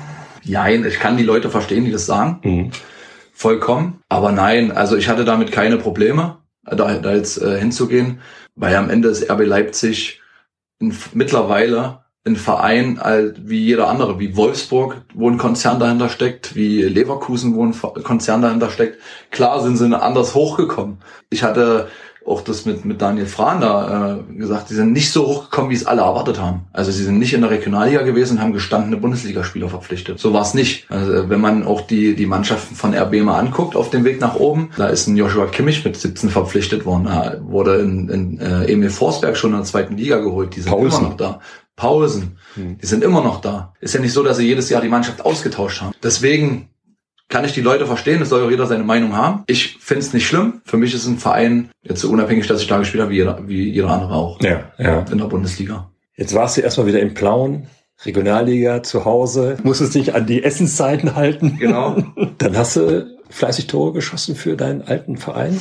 Nein, 0.45 0.85
ich 0.85 0.99
kann 0.99 1.17
die 1.17 1.25
Leute 1.25 1.51
verstehen, 1.51 1.85
die 1.85 1.93
das 1.93 2.07
sagen. 2.07 2.41
Mhm. 2.43 2.71
Vollkommen. 3.33 4.01
Aber 4.09 4.33
nein, 4.33 4.73
also 4.73 4.97
ich 4.97 5.09
hatte 5.09 5.25
damit 5.25 5.53
keine 5.53 5.79
Probleme, 5.79 6.39
da, 6.65 6.95
da 6.95 7.15
jetzt 7.15 7.41
äh, 7.41 7.59
hinzugehen, 7.59 8.21
weil 8.55 8.75
am 8.77 8.91
Ende 8.91 9.09
ist 9.09 9.31
RB 9.31 9.47
Leipzig 9.47 10.21
in, 10.79 10.95
mittlerweile 11.15 12.01
ein 12.27 12.37
Verein 12.37 13.01
halt 13.01 13.49
wie 13.49 13.65
jeder 13.65 13.89
andere, 13.89 14.19
wie 14.19 14.37
Wolfsburg, 14.37 15.03
wo 15.15 15.31
ein 15.31 15.39
Konzern 15.39 15.81
dahinter 15.81 16.11
steckt, 16.11 16.55
wie 16.55 16.83
Leverkusen, 16.83 17.55
wo 17.55 17.65
ein 17.65 18.03
Konzern 18.03 18.43
dahinter 18.43 18.71
steckt. 18.71 18.99
Klar 19.31 19.63
sind 19.63 19.79
sie 19.79 19.99
anders 19.99 20.35
hochgekommen. 20.35 20.99
Ich 21.31 21.43
hatte 21.43 21.89
auch 22.31 22.43
das 22.43 22.65
mit, 22.65 22.85
mit 22.85 23.03
Daniel 23.03 23.27
Frahn 23.27 23.61
da 23.61 24.19
äh, 24.19 24.35
gesagt, 24.35 24.71
die 24.71 24.75
sind 24.75 24.93
nicht 24.93 25.11
so 25.11 25.27
hochgekommen, 25.27 25.71
wie 25.71 25.75
es 25.75 25.87
alle 25.87 26.03
erwartet 26.03 26.41
haben. 26.41 26.63
Also 26.73 26.91
sie 26.93 27.05
sind 27.05 27.19
nicht 27.19 27.35
in 27.35 27.41
der 27.41 27.51
Regionalliga 27.51 28.03
gewesen 28.03 28.37
und 28.37 28.43
haben 28.43 28.53
gestandene 28.53 28.97
Bundesligaspieler 28.97 29.69
verpflichtet. 29.69 30.19
So 30.19 30.33
war 30.33 30.43
es 30.43 30.55
nicht. 30.55 30.91
Also 30.91 31.29
wenn 31.29 31.41
man 31.41 31.67
auch 31.67 31.81
die, 31.81 32.15
die 32.15 32.27
Mannschaften 32.27 32.75
von 32.75 32.95
RB 32.95 33.23
mal 33.23 33.39
anguckt 33.39 33.77
auf 33.77 33.91
dem 33.91 34.05
Weg 34.05 34.21
nach 34.21 34.37
oben, 34.37 34.71
da 34.77 34.87
ist 34.89 35.07
ein 35.07 35.17
Joshua 35.17 35.47
Kimmich 35.47 35.85
mit 35.85 35.97
17 35.97 36.31
verpflichtet 36.31 36.87
worden. 36.87 37.05
Da 37.05 37.37
wurde 37.43 37.77
in, 37.81 38.09
in 38.09 38.41
äh, 38.41 38.73
Emil 38.73 38.91
Forsberg 38.91 39.37
schon 39.37 39.51
in 39.51 39.57
der 39.57 39.67
zweiten 39.67 39.97
Liga 39.97 40.19
geholt. 40.19 40.55
Die 40.57 40.61
sind 40.61 40.71
Pausen. 40.71 41.01
immer 41.01 41.09
noch 41.11 41.17
da. 41.17 41.41
Pausen. 41.77 42.39
Hm. 42.55 42.79
Die 42.79 42.87
sind 42.87 43.03
immer 43.03 43.23
noch 43.23 43.41
da. 43.41 43.73
Ist 43.81 43.95
ja 43.95 44.01
nicht 44.01 44.13
so, 44.13 44.23
dass 44.23 44.37
sie 44.37 44.47
jedes 44.47 44.69
Jahr 44.69 44.83
die 44.83 44.89
Mannschaft 44.89 45.25
ausgetauscht 45.25 45.81
haben. 45.81 45.95
Deswegen 46.03 46.69
kann 47.31 47.45
ich 47.45 47.53
die 47.53 47.63
Leute 47.63 47.87
verstehen, 47.87 48.21
es 48.21 48.29
soll 48.29 48.45
auch 48.45 48.51
jeder 48.51 48.67
seine 48.67 48.85
Meinung 48.85 49.17
haben. 49.17 49.45
Ich 49.47 49.79
finde 49.81 50.01
es 50.01 50.13
nicht 50.13 50.27
schlimm. 50.27 50.61
Für 50.65 50.77
mich 50.77 50.93
ist 50.93 51.07
ein 51.07 51.17
Verein 51.17 51.71
jetzt 51.83 52.01
so 52.01 52.11
unabhängig, 52.11 52.47
dass 52.47 52.61
ich 52.61 52.67
da 52.67 52.79
gespielt 52.79 53.03
habe, 53.03 53.13
wie 53.13 53.17
jeder, 53.17 53.49
wie 53.49 53.71
jeder 53.71 53.89
andere 53.89 54.13
auch. 54.13 54.41
Ja, 54.43 54.73
ja. 54.79 55.07
In 55.11 55.19
der 55.19 55.27
Bundesliga. 55.27 55.91
Jetzt 56.17 56.35
warst 56.35 56.57
du 56.57 56.61
erstmal 56.61 56.87
wieder 56.87 57.01
in 57.01 57.15
Plauen. 57.15 57.69
Regionalliga 58.05 58.83
zu 58.83 59.05
Hause, 59.05 59.59
musstest 59.63 59.95
dich 59.95 60.15
an 60.15 60.27
die 60.27 60.43
Essenszeiten 60.43 61.17
halten. 61.17 61.59
Genau. 61.59 62.03
Dann 62.39 62.57
hast 62.57 62.77
du 62.77 63.07
fleißig 63.29 63.67
Tore 63.67 63.93
geschossen 63.93 64.37
für 64.37 64.57
deinen 64.57 64.83
alten 64.83 65.19
Verein. 65.19 65.61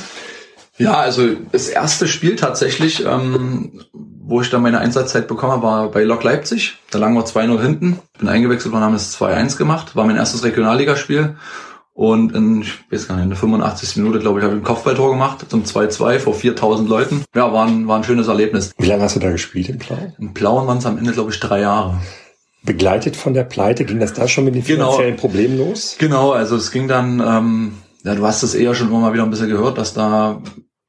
Ja, 0.80 0.94
also 0.94 1.28
das 1.52 1.68
erste 1.68 2.08
Spiel 2.08 2.36
tatsächlich, 2.36 3.04
ähm, 3.04 3.84
wo 3.92 4.40
ich 4.40 4.48
dann 4.48 4.62
meine 4.62 4.78
Einsatzzeit 4.78 5.28
bekommen 5.28 5.62
war 5.62 5.90
bei 5.90 6.04
Lok 6.04 6.22
Leipzig. 6.22 6.78
Da 6.90 6.98
lagen 6.98 7.14
wir 7.14 7.24
2-0 7.24 7.60
hinten. 7.60 7.98
Bin 8.18 8.28
eingewechselt 8.28 8.72
worden, 8.72 8.84
haben 8.84 8.94
es 8.94 9.14
2-1 9.20 9.58
gemacht. 9.58 9.94
War 9.94 10.06
mein 10.06 10.16
erstes 10.16 10.42
Regionalligaspiel. 10.42 11.36
Und 11.92 12.34
in, 12.34 12.62
ich 12.62 12.72
weiß 12.90 13.08
gar 13.08 13.16
nicht, 13.16 13.24
in 13.24 13.30
der 13.30 13.38
85. 13.38 13.96
Minute, 13.96 14.20
glaube 14.20 14.38
ich, 14.38 14.44
habe 14.44 14.54
ich 14.54 14.60
ein 14.60 14.64
Kopfballtor 14.64 15.10
gemacht 15.10 15.44
zum 15.50 15.64
2-2 15.64 16.18
vor 16.18 16.34
4000 16.34 16.88
Leuten. 16.88 17.24
Ja, 17.34 17.52
war 17.52 17.66
ein, 17.66 17.88
war 17.88 17.98
ein 17.98 18.04
schönes 18.04 18.28
Erlebnis. 18.28 18.72
Wie 18.78 18.86
lange 18.86 19.02
hast 19.02 19.16
du 19.16 19.20
da 19.20 19.30
gespielt 19.30 19.68
in 19.68 19.78
Plauen? 19.78 20.14
In 20.18 20.32
Plauen 20.32 20.66
waren 20.66 20.78
es 20.78 20.86
am 20.86 20.96
Ende, 20.96 21.12
glaube 21.12 21.30
ich, 21.30 21.40
drei 21.40 21.60
Jahre. 21.60 22.00
Begleitet 22.62 23.16
von 23.16 23.34
der 23.34 23.44
Pleite, 23.44 23.84
ging 23.84 24.00
das 24.00 24.14
da 24.14 24.28
schon 24.28 24.44
mit 24.44 24.54
den 24.54 24.64
genau. 24.64 24.92
finanziellen 24.92 25.16
genau, 25.16 25.20
Problemen 25.20 25.58
los? 25.58 25.96
Genau, 25.98 26.32
also 26.32 26.56
es 26.56 26.70
ging 26.70 26.88
dann, 26.88 27.20
ähm, 27.20 27.72
ja, 28.04 28.14
du 28.14 28.26
hast 28.26 28.42
es 28.42 28.54
eher 28.54 28.74
schon 28.74 28.88
immer 28.88 29.00
mal 29.00 29.12
wieder 29.12 29.24
ein 29.24 29.30
bisschen 29.30 29.48
gehört, 29.48 29.76
dass 29.76 29.92
da 29.92 30.40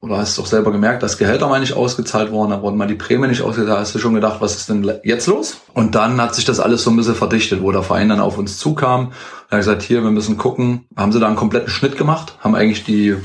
oder 0.02 0.18
hast 0.18 0.36
du 0.36 0.42
auch 0.42 0.46
selber 0.46 0.72
gemerkt, 0.72 1.04
dass 1.04 1.16
Gehälter 1.16 1.46
mal 1.46 1.60
nicht 1.60 1.74
ausgezahlt 1.74 2.32
wurden, 2.32 2.50
da 2.50 2.60
wurden 2.60 2.76
mal 2.76 2.88
die 2.88 2.96
Prämien 2.96 3.30
nicht 3.30 3.42
ausgezahlt, 3.42 3.78
hast 3.78 3.94
du 3.94 4.00
schon 4.00 4.14
gedacht, 4.14 4.40
was 4.40 4.56
ist 4.56 4.68
denn 4.68 4.92
jetzt 5.04 5.28
los? 5.28 5.58
Und 5.74 5.94
dann 5.94 6.20
hat 6.20 6.34
sich 6.34 6.44
das 6.44 6.58
alles 6.58 6.82
so 6.82 6.90
ein 6.90 6.96
bisschen 6.96 7.14
verdichtet, 7.14 7.62
wo 7.62 7.70
der 7.70 7.84
Verein 7.84 8.08
dann 8.08 8.18
auf 8.18 8.36
uns 8.36 8.58
zukam. 8.58 9.06
Und 9.06 9.12
hat 9.52 9.60
gesagt, 9.60 9.82
hier, 9.82 10.02
wir 10.02 10.10
müssen 10.10 10.36
gucken, 10.36 10.86
haben 10.96 11.12
sie 11.12 11.20
da 11.20 11.28
einen 11.28 11.36
kompletten 11.36 11.68
Schnitt 11.68 11.96
gemacht, 11.96 12.36
haben 12.40 12.56
eigentlich 12.56 12.82
die, 12.82 13.16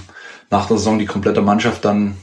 nach 0.52 0.68
der 0.68 0.78
Saison 0.78 1.00
die 1.00 1.08
komplette 1.08 1.42
Mannschaft 1.42 1.84
dann 1.84 2.16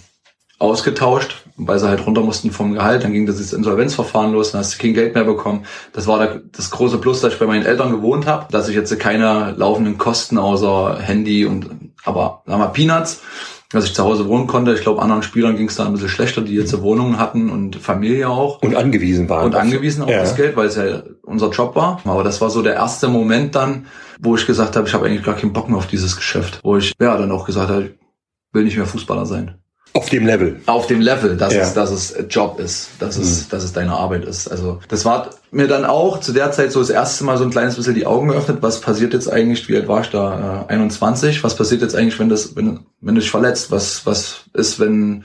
ausgetauscht, 0.61 1.43
weil 1.57 1.81
sie 1.81 1.89
halt 1.89 2.07
runter 2.07 2.21
mussten 2.21 2.53
vom 2.53 2.75
Gehalt, 2.75 3.03
dann 3.03 3.13
ging 3.13 3.27
das 3.27 3.53
Insolvenzverfahren 3.53 4.33
los, 4.33 4.53
dann 4.53 4.61
hast 4.61 4.75
du 4.75 4.79
kein 4.79 4.95
Geld 4.95 5.17
mehr 5.17 5.25
bekommen. 5.25 5.67
Das 5.93 6.07
war 6.07 6.25
das 6.53 6.71
große 6.71 6.99
Plus, 6.99 7.21
dass 7.21 7.33
ich 7.33 7.41
bei 7.41 7.47
meinen 7.47 7.67
Eltern 7.67 7.91
gewohnt 7.91 8.27
habe, 8.27 8.47
dass 8.53 8.69
ich 8.69 8.77
jetzt 8.77 8.97
keine 9.01 9.53
laufenden 9.57 9.99
Kosten 9.99 10.39
außer 10.39 11.01
Handy 11.01 11.45
und 11.45 11.71
aber 12.05 12.43
sagen 12.47 12.61
wir 12.61 12.69
Peanuts 12.69 13.21
dass 13.75 13.85
ich 13.85 13.95
zu 13.95 14.05
Hause 14.05 14.29
wohnen 14.29 14.47
konnte. 14.47 14.73
Ich 14.73 14.83
glaube, 14.83 15.03
anderen 15.03 15.23
Spielern 15.23 15.57
ging 15.57 15.69
es 15.69 15.75
da 15.75 15.85
ein 15.85 15.93
bisschen 15.93 16.09
schlechter, 16.09 16.43
die 16.43 16.55
jetzt 16.55 16.81
Wohnungen 16.81 17.19
hatten 17.19 17.51
und 17.51 17.77
Familie 17.77 18.29
auch. 18.29 18.63
Und 18.63 18.77
angewiesen 18.77 19.29
waren. 19.29 19.47
Und 19.47 19.55
angewiesen 19.57 20.05
auf 20.05 20.11
ja. 20.11 20.21
das 20.21 20.37
Geld, 20.37 20.57
weil 20.57 20.69
es 20.69 20.77
ja 20.77 21.03
unser 21.23 21.51
Job 21.51 21.75
war. 21.75 22.01
Aber 22.05 22.23
das 22.23 22.41
war 22.41 22.51
so 22.51 22.63
der 22.63 22.75
erste 22.75 23.09
Moment 23.09 23.55
dann, 23.55 23.87
wo 24.21 24.37
ich 24.37 24.47
gesagt 24.47 24.77
habe, 24.77 24.87
ich 24.87 24.95
habe 24.95 25.07
eigentlich 25.07 25.25
gar 25.25 25.35
keinen 25.35 25.53
Bock 25.53 25.69
mehr 25.69 25.79
auf 25.79 25.89
dieses 25.89 26.17
Geschäft. 26.17 26.61
Wo 26.63 26.77
ich 26.77 26.93
ja 27.01 27.17
dann 27.19 27.33
auch 27.33 27.45
gesagt 27.45 27.69
habe, 27.69 27.83
ich 27.83 27.91
will 28.53 28.65
nicht 28.65 28.77
mehr 28.77 28.87
Fußballer 28.87 29.27
sein. 29.27 29.57
Auf 29.97 30.11
dem 30.11 30.27
Level. 30.27 30.61
Auf 30.67 30.89
dem 30.89 31.01
Level, 31.01 31.37
dass, 31.37 31.55
ja. 31.55 31.63
es, 31.63 31.73
dass 31.73 31.93
es 31.93 32.17
Job 32.29 32.59
ist, 32.59 32.89
dass 32.99 33.17
es, 33.17 33.45
mhm. 33.45 33.51
dass 33.51 33.63
es 33.63 33.73
deine 33.73 33.93
Arbeit 33.93 34.25
ist. 34.25 34.49
Also 34.49 34.81
das 34.89 35.05
war 35.05 35.31
mir 35.53 35.69
dann 35.69 35.85
auch 35.85 36.19
zu 36.19 36.33
der 36.33 36.51
Zeit 36.51 36.73
so 36.73 36.81
das 36.81 36.91
erste 36.91 37.23
Mal 37.23 37.39
so 37.39 37.45
ein 37.45 37.51
kleines 37.51 37.77
bisschen 37.77 37.95
die 37.95 38.05
Augen 38.05 38.27
geöffnet. 38.27 38.59
Was 38.61 38.81
passiert 38.81 39.13
jetzt 39.13 39.33
eigentlich? 39.33 39.69
Wie 39.69 39.77
alt 39.77 39.87
war 39.87 40.01
ich 40.01 40.11
da? 40.11 40.67
Äh, 40.69 40.73
21. 40.73 41.45
Was 41.45 41.55
passiert 41.55 41.81
jetzt 41.81 41.95
eigentlich, 41.95 42.19
wenn 42.19 42.29
das, 42.29 42.57
wenn, 42.57 42.81
wenn 43.01 43.15
du 43.15 43.21
dich 43.21 43.31
verletzt? 43.31 43.71
Was, 43.71 44.05
was 44.05 44.47
ist, 44.53 44.81
wenn 44.81 45.23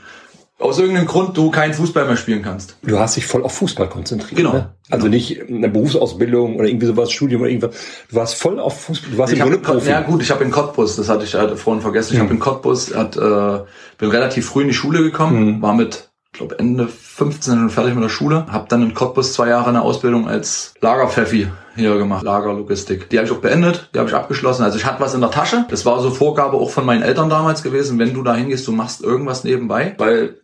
aus 0.59 0.77
irgendeinem 0.77 1.07
Grund 1.07 1.37
du 1.37 1.51
keinen 1.51 1.73
Fußball 1.73 2.05
mehr 2.05 2.17
spielen 2.17 2.41
kannst. 2.41 2.77
Du 2.83 2.99
hast 2.99 3.15
dich 3.15 3.25
voll 3.25 3.43
auf 3.43 3.53
Fußball 3.53 3.87
konzentriert. 3.87 4.35
Genau. 4.35 4.53
Ne? 4.53 4.73
Also 4.89 5.05
genau. 5.05 5.15
nicht 5.15 5.41
eine 5.47 5.69
Berufsausbildung 5.69 6.57
oder 6.57 6.67
irgendwie 6.67 6.87
sowas, 6.87 7.11
Studium 7.11 7.41
oder 7.41 7.49
irgendwas. 7.49 7.75
Du 8.09 8.15
warst 8.15 8.35
voll 8.35 8.59
auf 8.59 8.81
Fußball. 8.81 9.11
Du 9.11 9.17
warst 9.17 9.33
ich 9.33 9.39
im 9.39 9.61
Grunde 9.61 9.89
Ja 9.89 10.01
gut, 10.01 10.21
ich 10.21 10.31
habe 10.31 10.43
in 10.43 10.51
Cottbus, 10.51 10.97
das 10.97 11.07
hatte 11.07 11.23
ich 11.23 11.33
halt 11.33 11.57
vorhin 11.57 11.81
vergessen, 11.81 12.13
ich 12.13 12.19
mhm. 12.19 12.23
habe 12.23 12.33
in 12.33 12.39
Cottbus, 12.39 12.93
hat, 12.93 13.15
äh, 13.15 13.59
bin 13.97 14.09
relativ 14.09 14.47
früh 14.47 14.63
in 14.63 14.67
die 14.67 14.73
Schule 14.73 15.01
gekommen, 15.01 15.57
mhm. 15.57 15.61
war 15.61 15.73
mit, 15.73 16.09
ich 16.33 16.39
glaube 16.39 16.59
Ende 16.59 16.87
15 16.87 17.53
schon 17.53 17.69
fertig 17.69 17.93
mit 17.95 18.03
der 18.03 18.09
Schule, 18.09 18.45
habe 18.49 18.67
dann 18.67 18.83
in 18.83 18.93
Cottbus 18.93 19.33
zwei 19.33 19.47
Jahre 19.47 19.69
eine 19.69 19.81
Ausbildung 19.81 20.27
als 20.27 20.73
Lagerpfeffi 20.81 21.47
hier 21.75 21.97
gemacht, 21.97 22.23
Lagerlogistik. 22.23 23.09
Die 23.09 23.17
habe 23.17 23.27
ich 23.27 23.31
auch 23.31 23.39
beendet, 23.39 23.89
die 23.93 23.99
habe 23.99 24.09
ich 24.09 24.15
abgeschlossen. 24.15 24.63
Also 24.63 24.77
ich 24.77 24.85
hatte 24.85 24.99
was 24.99 25.13
in 25.13 25.21
der 25.21 25.31
Tasche. 25.31 25.65
Das 25.69 25.85
war 25.85 26.01
so 26.01 26.11
Vorgabe 26.11 26.57
auch 26.57 26.69
von 26.69 26.85
meinen 26.85 27.03
Eltern 27.03 27.29
damals 27.29 27.63
gewesen, 27.63 27.97
wenn 27.99 28.13
du 28.13 28.23
da 28.23 28.35
hingehst, 28.35 28.67
du 28.67 28.73
machst 28.73 29.01
irgendwas 29.01 29.45
nebenbei, 29.45 29.95
weil 29.97 30.35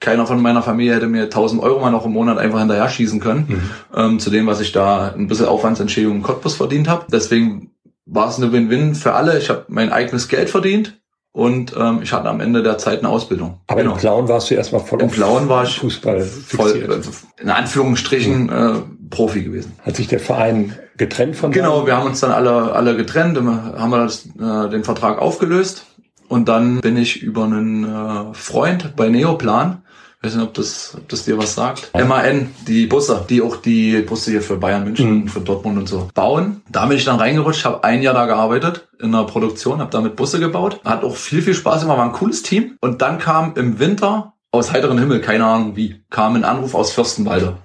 keiner 0.00 0.26
von 0.26 0.40
meiner 0.40 0.62
Familie 0.62 0.94
hätte 0.94 1.06
mir 1.06 1.24
1000 1.24 1.62
Euro 1.62 1.80
mal 1.80 1.90
noch 1.90 2.04
im 2.04 2.12
Monat 2.12 2.38
einfach 2.38 2.58
hinterher 2.58 2.88
schießen 2.88 3.20
können, 3.20 3.46
mhm. 3.48 3.70
ähm, 3.96 4.18
zu 4.18 4.30
dem, 4.30 4.46
was 4.46 4.60
ich 4.60 4.72
da 4.72 5.14
ein 5.16 5.28
bisschen 5.28 5.46
Aufwandsentschädigung 5.46 6.16
in 6.16 6.22
Cottbus 6.22 6.56
verdient 6.56 6.88
habe. 6.88 7.06
Deswegen 7.10 7.70
war 8.06 8.28
es 8.28 8.36
eine 8.36 8.52
Win-Win 8.52 8.94
für 8.94 9.14
alle. 9.14 9.38
Ich 9.38 9.48
habe 9.48 9.64
mein 9.68 9.92
eigenes 9.92 10.28
Geld 10.28 10.50
verdient 10.50 11.00
und 11.32 11.74
ähm, 11.76 12.00
ich 12.02 12.12
hatte 12.12 12.28
am 12.28 12.40
Ende 12.40 12.62
der 12.62 12.78
Zeit 12.78 13.00
eine 13.00 13.08
Ausbildung. 13.08 13.60
Aber 13.66 13.80
genau. 13.80 13.94
im 13.94 13.98
Plauen 13.98 14.28
warst 14.28 14.50
du 14.50 14.54
erstmal 14.54 14.82
voll 14.82 15.02
Im 15.02 15.10
Plauen 15.10 15.48
war 15.48 15.64
ich 15.64 15.78
Fußball 15.78 16.22
voll, 16.22 16.86
also 16.90 17.10
in 17.40 17.50
Anführungsstrichen 17.50 18.48
äh, 18.48 18.72
Profi 19.10 19.42
gewesen. 19.42 19.72
Hat 19.82 19.96
sich 19.96 20.06
der 20.06 20.20
Verein 20.20 20.78
getrennt 20.96 21.36
von 21.36 21.50
Genau, 21.50 21.86
wir 21.86 21.96
haben 21.96 22.06
uns 22.06 22.20
dann 22.20 22.30
alle 22.30 22.72
alle 22.72 22.96
getrennt, 22.96 23.36
haben 23.36 23.90
wir 23.90 23.98
das, 23.98 24.26
äh, 24.26 24.70
den 24.70 24.84
Vertrag 24.84 25.18
aufgelöst 25.18 25.86
und 26.28 26.48
dann 26.48 26.80
bin 26.80 26.96
ich 26.96 27.22
über 27.22 27.44
einen 27.44 27.84
äh, 27.84 28.34
Freund 28.34 28.94
bei 28.96 29.08
Neoplan 29.08 29.82
ich 30.24 30.30
weiß 30.30 30.36
nicht, 30.36 30.46
ob 30.46 30.54
das, 30.54 30.94
ob 30.96 31.06
das 31.10 31.24
dir 31.26 31.36
was 31.36 31.54
sagt. 31.54 31.90
MAN, 31.92 32.54
die 32.66 32.86
Busse, 32.86 33.26
die 33.28 33.42
auch 33.42 33.56
die 33.56 34.00
Busse 34.00 34.30
hier 34.30 34.40
für 34.40 34.56
Bayern 34.56 34.84
München, 34.84 35.24
mhm. 35.24 35.28
für 35.28 35.40
Dortmund 35.40 35.76
und 35.76 35.86
so 35.86 36.08
bauen. 36.14 36.62
Da 36.70 36.86
bin 36.86 36.96
ich 36.96 37.04
dann 37.04 37.16
reingerutscht, 37.16 37.66
habe 37.66 37.84
ein 37.84 38.00
Jahr 38.00 38.14
da 38.14 38.24
gearbeitet 38.24 38.88
in 38.98 39.12
der 39.12 39.24
Produktion, 39.24 39.80
habe 39.80 39.90
damit 39.90 40.16
Busse 40.16 40.40
gebaut. 40.40 40.80
Hat 40.82 41.04
auch 41.04 41.16
viel, 41.16 41.42
viel 41.42 41.52
Spaß 41.52 41.82
gemacht, 41.82 41.98
war 41.98 42.06
ein 42.06 42.12
cooles 42.12 42.42
Team. 42.42 42.78
Und 42.80 43.02
dann 43.02 43.18
kam 43.18 43.52
im 43.56 43.78
Winter 43.78 44.32
aus 44.50 44.72
heiteren 44.72 44.98
Himmel, 44.98 45.20
keine 45.20 45.44
Ahnung 45.44 45.76
wie, 45.76 46.02
kam 46.08 46.36
ein 46.36 46.44
Anruf 46.44 46.74
aus 46.74 46.92
Fürstenwalde. 46.92 47.58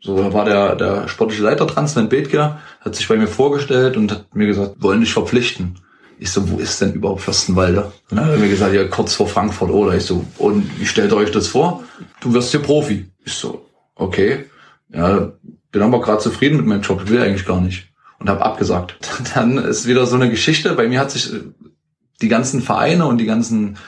So, 0.00 0.20
da 0.20 0.32
war 0.32 0.44
der, 0.44 0.74
der 0.74 1.06
sportliche 1.06 1.44
Leiter 1.44 1.66
dran, 1.66 1.86
Sven 1.86 2.08
Bethke, 2.08 2.58
hat 2.80 2.96
sich 2.96 3.06
bei 3.06 3.16
mir 3.16 3.28
vorgestellt 3.28 3.96
und 3.96 4.10
hat 4.10 4.34
mir 4.34 4.48
gesagt, 4.48 4.74
wollen 4.80 5.00
dich 5.00 5.12
verpflichten. 5.12 5.78
Ich 6.18 6.30
so, 6.30 6.48
wo 6.50 6.58
ist 6.58 6.80
denn 6.80 6.92
überhaupt 6.92 7.22
Fürstenwalde? 7.22 7.92
Und 8.10 8.16
dann 8.16 8.26
hat 8.26 8.32
er 8.32 8.38
mir 8.38 8.48
gesagt, 8.48 8.74
ja, 8.74 8.86
kurz 8.86 9.14
vor 9.14 9.28
Frankfurt, 9.28 9.70
oder? 9.70 9.94
Ich 9.94 10.04
so, 10.04 10.24
und 10.38 10.78
wie 10.78 10.86
stellt 10.86 11.12
ihr 11.12 11.16
euch 11.16 11.30
das 11.30 11.48
vor? 11.48 11.82
Du 12.20 12.32
wirst 12.32 12.50
hier 12.50 12.60
Profi. 12.60 13.10
Ich 13.24 13.34
so, 13.34 13.66
okay. 13.94 14.44
Ja, 14.92 15.32
bin 15.72 15.82
aber 15.82 16.00
gerade 16.00 16.18
zufrieden 16.18 16.58
mit 16.58 16.66
meinem 16.66 16.82
Job, 16.82 17.02
ich 17.04 17.10
will 17.10 17.22
eigentlich 17.22 17.46
gar 17.46 17.60
nicht. 17.60 17.88
Und 18.18 18.28
habe 18.28 18.44
abgesagt. 18.44 18.98
Dann 19.34 19.58
ist 19.58 19.86
wieder 19.86 20.06
so 20.06 20.16
eine 20.16 20.30
Geschichte. 20.30 20.74
Bei 20.74 20.86
mir 20.86 21.00
hat 21.00 21.10
sich 21.10 21.32
die 22.20 22.28
ganzen 22.28 22.62
Vereine 22.62 23.06
und 23.06 23.18
die 23.18 23.26
ganzen 23.26 23.78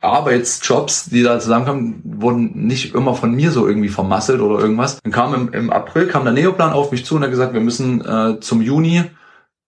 Arbeitsjobs, 0.00 1.06
die 1.06 1.22
da 1.22 1.38
zusammenkamen, 1.38 2.02
wurden 2.04 2.66
nicht 2.66 2.94
immer 2.94 3.14
von 3.14 3.32
mir 3.32 3.50
so 3.50 3.66
irgendwie 3.66 3.88
vermasselt 3.88 4.40
oder 4.40 4.58
irgendwas. 4.58 4.98
Dann 5.02 5.12
kam 5.12 5.34
im, 5.34 5.52
im 5.52 5.70
April 5.70 6.06
kam 6.06 6.24
der 6.24 6.32
Neoplan 6.32 6.72
auf 6.72 6.90
mich 6.92 7.04
zu 7.04 7.16
und 7.16 7.22
hat 7.22 7.30
gesagt, 7.30 7.54
wir 7.54 7.60
müssen 7.60 8.04
äh, 8.04 8.40
zum 8.40 8.60
Juni 8.60 9.04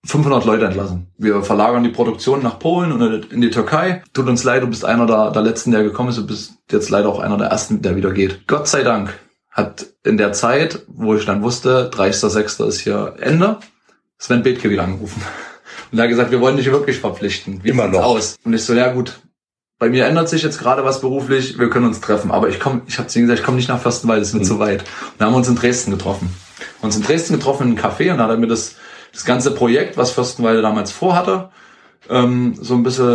500 0.08 0.46
Leute 0.46 0.64
entlassen. 0.64 1.08
Wir 1.18 1.42
verlagern 1.42 1.84
die 1.84 1.90
Produktion 1.90 2.42
nach 2.42 2.58
Polen 2.58 2.92
und 2.92 3.30
in 3.30 3.42
die 3.42 3.50
Türkei. 3.50 4.02
Tut 4.14 4.26
uns 4.26 4.42
leid, 4.42 4.62
du 4.62 4.66
bist 4.66 4.84
einer 4.84 5.06
der, 5.06 5.32
der 5.32 5.42
Letzten, 5.42 5.70
der 5.70 5.82
gekommen 5.82 6.08
ist. 6.08 6.16
Du 6.16 6.26
bist 6.26 6.54
jetzt 6.70 6.88
leider 6.88 7.10
auch 7.10 7.18
einer 7.18 7.36
der 7.36 7.48
Ersten, 7.48 7.82
der 7.82 7.94
wieder 7.94 8.12
geht. 8.12 8.46
Gott 8.46 8.68
sei 8.68 8.82
Dank 8.82 9.12
hat 9.50 9.86
in 10.04 10.16
der 10.16 10.32
Zeit, 10.32 10.82
wo 10.88 11.14
ich 11.14 11.26
dann 11.26 11.42
wusste, 11.42 11.90
30.06. 11.92 12.66
ist 12.66 12.80
hier 12.80 13.16
Ende, 13.20 13.58
Sven 14.16 14.42
Bethke 14.42 14.70
wieder 14.70 14.84
angerufen. 14.84 15.22
Und 15.92 15.98
er 15.98 16.04
hat 16.04 16.10
gesagt, 16.10 16.30
wir 16.30 16.40
wollen 16.40 16.56
dich 16.56 16.70
wirklich 16.70 17.00
verpflichten. 17.00 17.62
Wie 17.62 17.68
Immer 17.68 17.88
noch. 17.88 18.02
aus? 18.02 18.36
Und 18.44 18.54
ich 18.54 18.64
so, 18.64 18.72
ja 18.72 18.90
gut, 18.92 19.20
bei 19.78 19.90
mir 19.90 20.06
ändert 20.06 20.30
sich 20.30 20.42
jetzt 20.42 20.58
gerade 20.58 20.84
was 20.84 21.02
beruflich, 21.02 21.58
wir 21.58 21.68
können 21.68 21.86
uns 21.86 22.00
treffen. 22.00 22.30
Aber 22.30 22.48
ich 22.48 22.60
komme, 22.60 22.80
ich 22.86 22.98
habe 22.98 23.08
zu 23.08 23.18
ihm 23.18 23.24
gesagt, 23.24 23.40
ich 23.40 23.44
komme 23.44 23.58
nicht 23.58 23.68
nach 23.68 23.80
Fürstenwald, 23.80 24.22
es 24.22 24.32
wird 24.32 24.44
mhm. 24.44 24.48
zu 24.48 24.58
weit. 24.58 24.80
Und 24.82 24.88
dann 25.18 25.26
haben 25.26 25.34
wir 25.34 25.38
uns 25.38 25.48
in 25.48 25.56
Dresden 25.56 25.90
getroffen. 25.90 26.34
Uns 26.80 26.96
in 26.96 27.02
Dresden 27.02 27.34
getroffen 27.34 27.64
in 27.64 27.78
einem 27.78 27.84
Café 27.84 28.10
und 28.10 28.18
da 28.18 28.24
hat 28.24 28.30
er 28.30 28.38
mir 28.38 28.46
das 28.46 28.76
das 29.12 29.24
ganze 29.24 29.52
Projekt, 29.52 29.96
was 29.96 30.10
Fürstenwalde 30.10 30.62
damals 30.62 30.92
vorhatte, 30.92 31.50
ähm, 32.08 32.54
so 32.60 32.74
ein 32.74 32.82
bisschen 32.82 33.06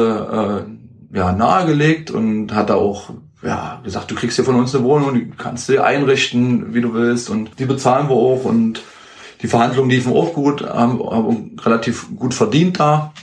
äh, 1.14 1.18
ja, 1.18 1.32
nahegelegt 1.32 2.12
und 2.12 2.54
hat 2.54 2.70
da 2.70 2.76
auch 2.76 3.12
ja, 3.42 3.82
gesagt, 3.84 4.10
du 4.10 4.16
kriegst 4.16 4.38
hier 4.38 4.46
von 4.46 4.56
uns 4.56 4.74
eine 4.74 4.84
Wohnung, 4.86 5.14
die 5.14 5.30
kannst 5.38 5.68
du 5.68 5.74
dir 5.74 5.84
einrichten, 5.84 6.74
wie 6.74 6.82
du 6.82 6.94
willst 6.94 7.30
und 7.30 7.60
die 7.60 7.66
bezahlen 7.66 8.08
wir 8.10 8.16
auch 8.16 8.46
und 8.46 8.82
die 9.42 9.48
Verhandlungen 9.48 9.90
liefen 9.90 10.14
auch 10.14 10.34
gut, 10.34 10.64
haben, 10.64 11.00
haben 11.04 11.58
relativ 11.62 12.08
gut 12.16 12.34
verdient 12.34 12.80
da 12.80 13.14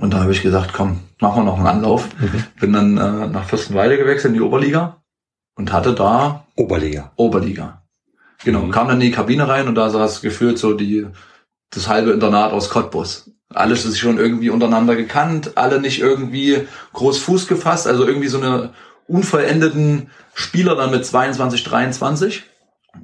Und 0.00 0.14
da 0.14 0.20
habe 0.20 0.32
ich 0.32 0.42
gesagt, 0.42 0.72
komm, 0.72 1.00
machen 1.20 1.40
wir 1.40 1.44
noch 1.44 1.58
einen 1.58 1.66
Anlauf. 1.66 2.08
Mhm. 2.20 2.44
Bin 2.60 2.72
dann 2.72 2.96
äh, 2.96 3.26
nach 3.26 3.44
Fürstenwalde 3.44 3.96
gewechselt 3.96 4.32
in 4.32 4.34
die 4.34 4.40
Oberliga 4.40 5.02
und 5.56 5.72
hatte 5.72 5.94
da 5.94 6.46
Oberliga. 6.54 7.10
Oberliga. 7.16 7.82
Genau, 8.44 8.60
Mhm. 8.60 8.70
kam 8.70 8.86
dann 8.88 9.00
in 9.00 9.08
die 9.08 9.10
Kabine 9.10 9.48
rein 9.48 9.66
und 9.66 9.74
da 9.74 9.90
saß 9.90 10.22
gefühlt 10.22 10.58
so 10.58 10.74
die 10.74 11.06
das 11.70 11.88
halbe 11.88 12.10
Internat 12.10 12.52
aus 12.52 12.70
Cottbus. 12.70 13.30
Alles 13.52 13.84
ist 13.84 13.98
schon 13.98 14.18
irgendwie 14.18 14.50
untereinander 14.50 14.94
gekannt, 14.94 15.56
alle 15.56 15.80
nicht 15.80 16.00
irgendwie 16.00 16.68
groß 16.92 17.18
Fuß 17.18 17.48
gefasst, 17.48 17.86
also 17.86 18.06
irgendwie 18.06 18.28
so 18.28 18.38
eine 18.38 18.70
unvollendeten 19.08 20.10
Spieler 20.34 20.76
dann 20.76 20.92
mit 20.92 21.04
22, 21.04 21.64
23. 21.64 22.44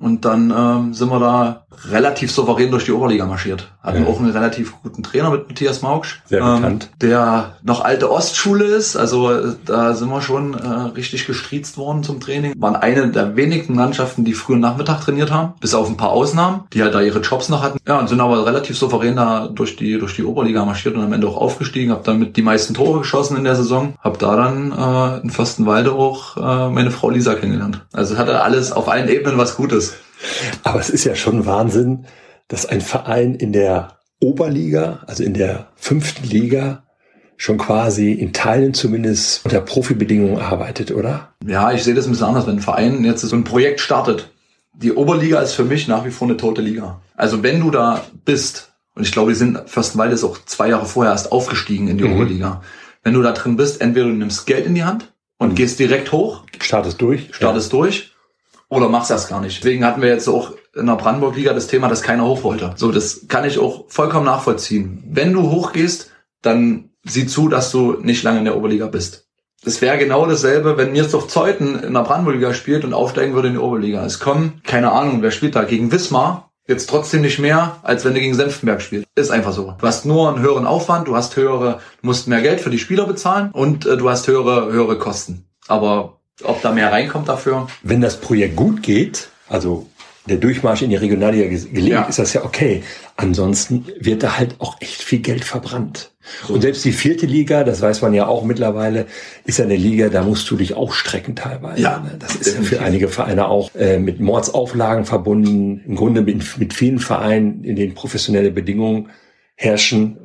Und 0.00 0.24
dann 0.24 0.50
ähm, 0.50 0.94
sind 0.94 1.10
wir 1.10 1.20
da 1.20 1.66
relativ 1.90 2.32
souverän 2.32 2.70
durch 2.70 2.84
die 2.84 2.92
Oberliga 2.92 3.24
marschiert. 3.26 3.72
Hatten 3.86 4.00
Mhm. 4.02 4.06
auch 4.08 4.18
einen 4.18 4.30
relativ 4.30 4.74
guten 4.82 5.02
Trainer 5.02 5.30
mit 5.30 5.48
Matthias 5.48 5.80
Mauksch. 5.80 6.20
Sehr 6.26 6.40
bekannt. 6.40 6.90
Der 7.00 7.56
noch 7.62 7.82
alte 7.84 8.10
Ostschule 8.10 8.64
ist. 8.64 8.96
Also 8.96 9.32
äh, 9.32 9.54
da 9.64 9.94
sind 9.94 10.08
wir 10.10 10.20
schon 10.20 10.54
äh, 10.54 10.66
richtig 10.96 11.26
gestriezt 11.26 11.78
worden 11.78 12.02
zum 12.02 12.20
Training. 12.20 12.52
Waren 12.58 12.76
eine 12.76 13.08
der 13.10 13.36
wenigen 13.36 13.74
Mannschaften, 13.76 14.24
die 14.24 14.34
früh 14.34 14.54
und 14.54 14.60
Nachmittag 14.60 15.00
trainiert 15.02 15.30
haben. 15.30 15.54
Bis 15.60 15.72
auf 15.74 15.88
ein 15.88 15.96
paar 15.96 16.10
Ausnahmen, 16.10 16.64
die 16.72 16.82
halt 16.82 16.94
da 16.94 17.00
ihre 17.00 17.20
Jobs 17.20 17.48
noch 17.48 17.62
hatten. 17.62 17.78
Ja, 17.86 17.98
und 18.00 18.08
sind 18.08 18.20
aber 18.20 18.44
relativ 18.44 18.76
souverän 18.76 19.16
da 19.16 19.46
durch 19.46 19.76
die, 19.76 19.98
durch 19.98 20.16
die 20.16 20.24
Oberliga 20.24 20.64
marschiert 20.64 20.96
und 20.96 21.02
am 21.04 21.12
Ende 21.12 21.28
auch 21.28 21.36
aufgestiegen. 21.36 21.92
Hab 21.92 22.02
damit 22.04 22.36
die 22.36 22.42
meisten 22.42 22.74
Tore 22.74 22.98
geschossen 22.98 23.36
in 23.36 23.44
der 23.44 23.54
Saison. 23.54 23.94
Hab 24.02 24.18
da 24.18 24.34
dann 24.36 24.72
äh, 24.72 25.22
in 25.22 25.30
Fürstenwalde 25.30 25.92
auch 25.92 26.36
äh, 26.36 26.70
meine 26.70 26.90
Frau 26.90 27.10
Lisa 27.10 27.34
kennengelernt. 27.34 27.86
Also 27.92 28.18
hatte 28.18 28.42
alles 28.42 28.72
auf 28.72 28.88
allen 28.88 29.08
Ebenen 29.08 29.38
was 29.38 29.56
Gutes. 29.56 29.94
Aber 30.64 30.80
es 30.80 30.90
ist 30.90 31.04
ja 31.04 31.14
schon 31.14 31.46
Wahnsinn, 31.46 32.06
dass 32.48 32.66
ein 32.66 32.80
Verein 32.80 33.34
in 33.34 33.52
der 33.52 33.98
Oberliga, 34.20 35.00
also 35.06 35.22
in 35.22 35.34
der 35.34 35.68
fünften 35.76 36.26
Liga, 36.26 36.84
schon 37.36 37.58
quasi 37.58 38.12
in 38.12 38.32
Teilen 38.32 38.72
zumindest 38.72 39.44
unter 39.44 39.60
Profibedingungen 39.60 40.38
arbeitet, 40.38 40.90
oder? 40.90 41.34
Ja, 41.46 41.70
ich 41.72 41.82
sehe 41.84 41.94
das 41.94 42.06
ein 42.06 42.10
bisschen 42.12 42.26
anders, 42.26 42.46
wenn 42.46 42.56
ein 42.56 42.60
Verein 42.62 43.04
jetzt 43.04 43.20
so 43.20 43.36
ein 43.36 43.44
Projekt 43.44 43.80
startet. 43.80 44.30
Die 44.72 44.92
Oberliga 44.92 45.40
ist 45.40 45.52
für 45.52 45.64
mich 45.64 45.86
nach 45.88 46.04
wie 46.06 46.10
vor 46.10 46.28
eine 46.28 46.36
tote 46.38 46.62
Liga. 46.62 47.00
Also 47.14 47.42
wenn 47.42 47.60
du 47.60 47.70
da 47.70 48.04
bist, 48.24 48.72
und 48.94 49.02
ich 49.02 49.12
glaube, 49.12 49.32
die 49.32 49.36
sind 49.38 49.58
Fürstenwalde 49.68 50.14
ist 50.14 50.24
auch 50.24 50.38
zwei 50.46 50.68
Jahre 50.70 50.86
vorher 50.86 51.12
erst 51.12 51.30
aufgestiegen 51.30 51.88
in 51.88 51.98
die 51.98 52.04
Mhm. 52.04 52.14
Oberliga. 52.14 52.62
Wenn 53.02 53.12
du 53.14 53.22
da 53.22 53.32
drin 53.32 53.56
bist, 53.56 53.80
entweder 53.82 54.06
du 54.06 54.12
nimmst 54.12 54.46
Geld 54.46 54.64
in 54.66 54.74
die 54.74 54.84
Hand 54.84 55.12
und 55.38 55.50
Mhm. 55.50 55.54
gehst 55.56 55.78
direkt 55.78 56.12
hoch, 56.12 56.44
Startest 56.60 57.00
durch. 57.02 57.28
startest 57.32 57.72
durch, 57.72 58.12
oder 58.70 58.88
machst 58.88 59.10
das 59.10 59.28
gar 59.28 59.40
nicht. 59.42 59.58
Deswegen 59.62 59.84
hatten 59.84 60.00
wir 60.00 60.08
jetzt 60.08 60.26
auch 60.28 60.52
in 60.76 60.86
der 60.86 60.94
Brandenburg-Liga 60.94 61.52
das 61.52 61.66
Thema, 61.66 61.88
dass 61.88 62.02
keiner 62.02 62.26
hoch 62.26 62.42
wollte. 62.44 62.74
So, 62.76 62.92
das 62.92 63.26
kann 63.28 63.44
ich 63.44 63.58
auch 63.58 63.86
vollkommen 63.88 64.26
nachvollziehen. 64.26 65.02
Wenn 65.06 65.32
du 65.32 65.50
hochgehst, 65.50 66.10
dann 66.42 66.90
sieh 67.04 67.26
zu, 67.26 67.48
dass 67.48 67.70
du 67.70 67.98
nicht 68.00 68.22
lange 68.22 68.38
in 68.40 68.44
der 68.44 68.56
Oberliga 68.56 68.86
bist. 68.86 69.26
Das 69.64 69.80
wäre 69.80 69.98
genau 69.98 70.26
dasselbe, 70.26 70.76
wenn 70.76 70.92
Mirsdorf 70.92 71.28
Zeuthen 71.28 71.82
in 71.82 71.94
der 71.94 72.02
Brandenburg-Liga 72.02 72.54
spielt 72.54 72.84
und 72.84 72.94
aufsteigen 72.94 73.34
würde 73.34 73.48
in 73.48 73.54
die 73.54 73.60
Oberliga. 73.60 74.04
Es 74.04 74.20
kommen, 74.20 74.60
keine 74.64 74.92
Ahnung, 74.92 75.22
wer 75.22 75.30
spielt 75.30 75.56
da, 75.56 75.64
gegen 75.64 75.90
Wismar, 75.90 76.50
jetzt 76.68 76.88
trotzdem 76.88 77.22
nicht 77.22 77.38
mehr, 77.38 77.78
als 77.82 78.04
wenn 78.04 78.14
du 78.14 78.20
gegen 78.20 78.34
Senftenberg 78.34 78.82
spielst. 78.82 79.06
Ist 79.14 79.30
einfach 79.30 79.52
so. 79.52 79.74
Du 79.78 79.86
hast 79.86 80.04
nur 80.04 80.28
einen 80.28 80.40
höheren 80.40 80.66
Aufwand, 80.66 81.08
du 81.08 81.16
hast 81.16 81.36
höhere, 81.36 81.80
musst 82.02 82.28
mehr 82.28 82.42
Geld 82.42 82.60
für 82.60 82.70
die 82.70 82.78
Spieler 82.78 83.06
bezahlen 83.06 83.50
und 83.52 83.86
äh, 83.86 83.96
du 83.96 84.08
hast 84.10 84.28
höhere, 84.28 84.70
höhere 84.72 84.98
Kosten. 84.98 85.46
Aber 85.68 86.20
ob 86.44 86.60
da 86.62 86.72
mehr 86.72 86.92
reinkommt 86.92 87.28
dafür, 87.28 87.66
Wenn 87.82 88.00
das 88.00 88.20
Projekt 88.20 88.56
gut 88.56 88.82
geht, 88.82 89.30
also 89.48 89.86
der 90.28 90.36
Durchmarsch 90.38 90.82
in 90.82 90.90
die 90.90 90.96
Regionalliga 90.96 91.46
ge- 91.48 91.68
gelingt, 91.70 91.88
Ja. 91.92 92.02
ist 92.04 92.18
das 92.18 92.32
ja 92.32 92.44
okay. 92.44 92.82
Ansonsten 93.16 93.86
wird 94.00 94.22
da 94.22 94.36
halt 94.38 94.56
auch 94.58 94.76
echt 94.80 95.02
viel 95.02 95.20
Geld 95.20 95.44
verbrannt. 95.44 96.12
Und 96.48 96.62
selbst 96.62 96.84
die 96.84 96.92
vierte 96.92 97.24
Liga, 97.26 97.62
das 97.62 97.80
weiß 97.80 98.02
man 98.02 98.12
ja 98.12 98.26
auch 98.26 98.44
mittlerweile, 98.44 99.06
ist 99.44 99.58
ja 99.58 99.64
eine 99.64 99.76
Liga, 99.76 100.08
da 100.08 100.22
musst 100.24 100.50
du 100.50 100.56
dich 100.56 100.74
auch 100.74 100.92
strecken 100.92 101.36
teilweise. 101.36 101.80
Ja, 101.82 102.00
ne? 102.00 102.16
Das 102.18 102.34
ist 102.34 102.56
ja 102.56 102.62
für 102.62 102.80
einige 102.82 103.06
Vereine 103.08 103.46
auch 103.48 103.72
äh, 103.76 103.98
mit 104.00 104.18
Mordsauflagen 104.20 105.04
verbunden. 105.04 105.82
Im 105.86 105.94
Grunde 105.94 106.22
mit, 106.22 106.58
mit 106.58 106.74
vielen 106.74 106.98
Vereinen, 106.98 107.62
in 107.62 107.76
denen 107.76 107.94
professionelle 107.94 108.50
Bedingungen 108.50 109.10
herrschen, 109.54 110.18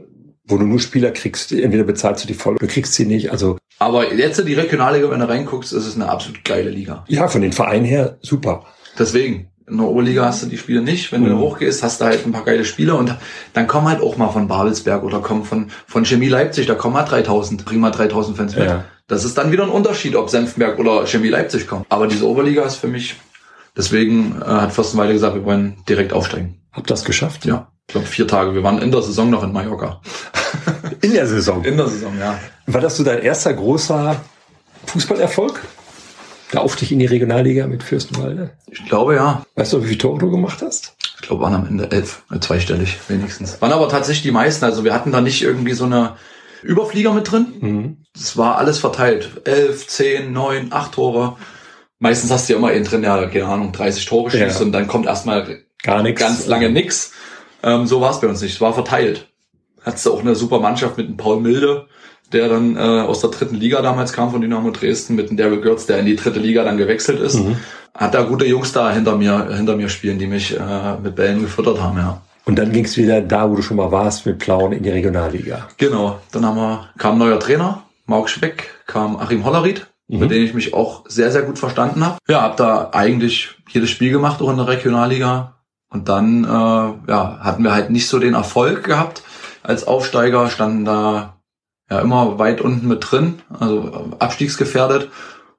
wo 0.45 0.57
du 0.57 0.65
nur 0.65 0.79
Spieler 0.79 1.11
kriegst, 1.11 1.51
entweder 1.51 1.83
bezahlst 1.83 2.23
du 2.23 2.27
die 2.27 2.33
voll, 2.33 2.55
du 2.59 2.67
kriegst 2.67 2.95
sie 2.95 3.05
nicht. 3.05 3.31
Also 3.31 3.57
Aber 3.79 4.11
jetzt 4.13 4.45
die 4.45 4.53
Regionalliga, 4.55 5.09
wenn 5.11 5.19
du 5.19 5.29
reinguckst, 5.29 5.71
ist 5.71 5.85
es 5.85 5.95
eine 5.95 6.09
absolut 6.09 6.43
geile 6.43 6.71
Liga. 6.71 7.05
ja, 7.07 7.27
von 7.27 7.41
den 7.41 7.53
Vereinen 7.53 7.85
her 7.85 8.17
super. 8.21 8.65
Deswegen, 8.97 9.50
in 9.71 9.77
der 9.77 9.87
Oberliga 9.87 10.25
hast 10.25 10.43
du 10.43 10.47
die 10.47 10.57
Spiele 10.57 10.81
nicht. 10.81 11.11
Wenn 11.11 11.23
du 11.23 11.31
Mhm. 11.31 11.39
hochgehst, 11.39 11.81
hast 11.81 12.01
du 12.01 12.05
halt 12.05 12.25
ein 12.25 12.31
paar 12.33 12.43
geile 12.43 12.65
Spiele 12.65 12.93
und 12.95 13.15
dann 13.53 13.67
kommen 13.67 13.87
halt 13.87 14.01
auch 14.01 14.17
mal 14.17 14.29
von 14.29 14.47
Babelsberg 14.47 15.03
oder 15.03 15.19
kommen 15.21 15.45
von, 15.45 15.71
von 15.87 16.05
Chemie 16.05 16.27
Leipzig, 16.27 16.67
da 16.67 16.75
kommen 16.75 16.93
mal 16.93 17.03
3000, 17.03 17.65
bringen 17.65 17.81
mal 17.81 17.91
3000 17.91 18.35
Fans 18.37 18.55
mit. 18.55 18.65
Ja. 18.65 18.83
Das 19.07 19.23
ist 19.25 19.37
dann 19.37 19.51
wieder 19.51 19.63
ein 19.63 19.69
Unterschied, 19.69 20.15
ob 20.15 20.29
Senftenberg 20.29 20.77
oder 20.77 21.07
Chemie 21.07 21.29
Leipzig 21.29 21.67
kommen. 21.67 21.85
Aber 21.89 22.07
diese 22.07 22.27
Oberliga 22.27 22.63
ist 22.63 22.75
für 22.75 22.87
mich, 22.87 23.15
deswegen 23.75 24.41
äh, 24.41 24.45
hat 24.45 24.73
Fürstenwalde 24.73 25.13
gesagt, 25.13 25.35
wir 25.35 25.45
wollen 25.45 25.77
direkt 25.87 26.13
aufsteigen. 26.13 26.61
Habt 26.73 26.91
das 26.91 27.03
geschafft? 27.05 27.45
Ja, 27.45 27.71
ich 27.87 27.93
glaube 27.93 28.07
vier 28.07 28.27
Tage. 28.27 28.53
Wir 28.53 28.63
waren 28.63 28.79
in 28.81 28.91
der 28.91 29.01
Saison 29.01 29.29
noch 29.29 29.43
in 29.43 29.51
Mallorca. 29.53 30.01
In 31.01 31.13
der 31.13 31.27
Saison. 31.27 31.63
In 31.63 31.77
der 31.77 31.87
Saison, 31.87 32.13
ja. 32.19 32.37
War 32.67 32.81
das 32.81 32.95
so 32.97 33.03
dein 33.03 33.19
erster 33.21 33.53
großer 33.53 34.15
Fußballerfolg? 34.85 35.59
Der 36.53 36.61
Aufstieg 36.61 36.91
in 36.91 36.99
die 36.99 37.05
Regionalliga 37.05 37.67
mit 37.67 37.83
Fürstenwalde? 37.83 38.51
Ich 38.69 38.85
glaube 38.85 39.15
ja. 39.15 39.45
Weißt 39.55 39.73
du, 39.73 39.83
wie 39.83 39.87
viele 39.87 39.97
Tore 39.99 40.19
du 40.19 40.31
gemacht 40.31 40.61
hast? 40.61 40.95
Ich 41.21 41.27
glaube, 41.27 41.43
waren 41.43 41.53
am 41.53 41.65
Ende 41.67 41.91
elf, 41.91 42.23
äh, 42.33 42.39
zweistellig 42.39 42.97
wenigstens. 43.07 43.61
Waren 43.61 43.71
aber 43.71 43.87
tatsächlich 43.89 44.23
die 44.23 44.31
meisten. 44.31 44.65
Also 44.65 44.83
wir 44.83 44.93
hatten 44.93 45.11
da 45.11 45.21
nicht 45.21 45.41
irgendwie 45.41 45.73
so 45.73 45.85
eine 45.85 46.15
Überflieger 46.63 47.13
mit 47.13 47.31
drin. 47.31 47.45
Mhm. 47.61 47.97
Es 48.15 48.37
war 48.37 48.57
alles 48.57 48.79
verteilt. 48.79 49.29
Elf, 49.45 49.87
zehn, 49.87 50.33
neun, 50.33 50.67
acht 50.73 50.93
Tore. 50.93 51.37
Meistens 51.99 52.31
hast 52.31 52.49
du 52.49 52.53
ja 52.53 52.59
immer 52.59 52.69
einen 52.69 52.83
drin, 52.83 53.03
der, 53.03 53.29
keine 53.29 53.45
Ahnung, 53.45 53.71
30 53.71 54.05
Tore 54.05 54.31
schießt 54.31 54.59
Ja. 54.59 54.65
und 54.65 54.71
dann 54.71 54.87
kommt 54.87 55.05
erstmal 55.05 55.59
Gar 55.83 56.03
nichts. 56.03 56.19
ganz 56.19 56.47
lange 56.47 56.69
nix. 56.69 57.11
Ähm, 57.63 57.85
so 57.85 58.01
war 58.01 58.11
es 58.11 58.19
bei 58.19 58.27
uns 58.27 58.41
nicht. 58.41 58.55
Es 58.55 58.61
war 58.61 58.73
verteilt. 58.73 59.27
Hattest 59.83 60.05
du 60.05 60.13
auch 60.13 60.19
eine 60.19 60.35
super 60.35 60.59
Mannschaft 60.59 60.97
mit 60.97 61.07
einem 61.07 61.17
Paul 61.17 61.39
Milde, 61.39 61.87
der 62.33 62.49
dann 62.49 62.75
äh, 62.75 62.79
aus 62.79 63.21
der 63.21 63.29
dritten 63.29 63.55
Liga 63.55 63.81
damals 63.81 64.13
kam 64.13 64.31
von 64.31 64.41
Dynamo 64.41 64.71
Dresden, 64.71 65.15
mit 65.15 65.29
einem 65.29 65.37
Daryl 65.37 65.61
Götz, 65.61 65.85
der 65.85 65.99
in 65.99 66.05
die 66.05 66.15
dritte 66.15 66.39
Liga 66.39 66.63
dann 66.63 66.77
gewechselt 66.77 67.19
ist. 67.19 67.35
Mhm. 67.35 67.57
Hat 67.95 68.13
da 68.13 68.23
gute 68.23 68.45
Jungs 68.45 68.71
da 68.71 68.91
hinter 68.91 69.15
mir, 69.17 69.53
hinter 69.55 69.75
mir 69.75 69.89
spielen, 69.89 70.17
die 70.17 70.27
mich 70.27 70.57
äh, 70.57 70.97
mit 71.01 71.15
Bällen 71.15 71.41
gefüttert 71.41 71.81
haben, 71.81 71.97
ja. 71.97 72.21
Und 72.45 72.57
dann 72.57 72.71
ging 72.71 72.85
es 72.85 72.97
wieder 72.97 73.21
da, 73.21 73.49
wo 73.49 73.55
du 73.55 73.61
schon 73.61 73.77
mal 73.77 73.91
warst, 73.91 74.25
mit 74.25 74.39
Plauen 74.39 74.71
in 74.71 74.81
die 74.81 74.89
Regionalliga. 74.89 75.67
Genau. 75.77 76.19
Dann 76.31 76.45
haben 76.45 76.57
wir, 76.57 76.89
kam 76.97 77.17
neuer 77.19 77.39
Trainer, 77.39 77.83
Mark 78.07 78.29
Schweck, 78.29 78.69
kam 78.87 79.15
Achim 79.17 79.45
Hollerried, 79.45 79.87
Mhm. 80.11 80.19
mit 80.19 80.31
dem 80.31 80.43
ich 80.43 80.53
mich 80.53 80.73
auch 80.73 81.05
sehr, 81.07 81.31
sehr 81.31 81.43
gut 81.43 81.57
verstanden 81.57 82.05
habe. 82.05 82.17
Ja, 82.27 82.41
habe 82.41 82.57
da 82.57 82.89
eigentlich 82.91 83.55
jedes 83.69 83.89
Spiel 83.89 84.11
gemacht, 84.11 84.41
auch 84.41 84.49
in 84.49 84.57
der 84.57 84.67
Regionalliga. 84.67 85.55
Und 85.89 86.09
dann 86.09 86.43
äh, 86.43 86.47
ja, 86.47 87.39
hatten 87.41 87.63
wir 87.63 87.73
halt 87.73 87.89
nicht 87.89 88.07
so 88.09 88.19
den 88.19 88.33
Erfolg 88.33 88.83
gehabt 88.83 89.23
als 89.63 89.87
Aufsteiger, 89.87 90.49
standen 90.49 90.83
da 90.83 91.37
ja 91.91 91.99
immer 91.99 92.39
weit 92.39 92.61
unten 92.61 92.87
mit 92.87 93.11
drin, 93.11 93.41
also 93.59 93.83
äh, 93.83 94.15
abstiegsgefährdet. 94.23 95.09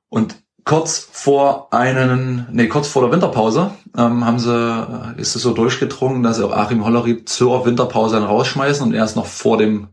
Und 0.09 0.37
kurz 0.65 1.09
vor 1.13 1.69
einen, 1.73 2.47
nee, 2.51 2.69
kurz 2.69 2.89
vor 2.89 3.03
der 3.03 3.13
Winterpause 3.13 3.71
ähm, 3.97 4.25
haben 4.25 4.39
sie, 4.39 4.51
äh, 4.51 5.21
ist 5.21 5.37
es 5.37 5.43
so 5.43 5.53
durchgedrungen, 5.53 6.23
dass 6.23 6.39
sie 6.39 6.47
auch 6.47 6.57
Achim 6.57 6.85
Hollerried 6.85 7.29
zur 7.29 7.67
Winterpause 7.67 8.17
dann 8.17 8.25
rausschmeißen 8.25 8.87
und 8.87 8.95
er 8.95 9.05
ist 9.05 9.15
noch 9.17 9.27
vor 9.27 9.59
dem 9.59 9.89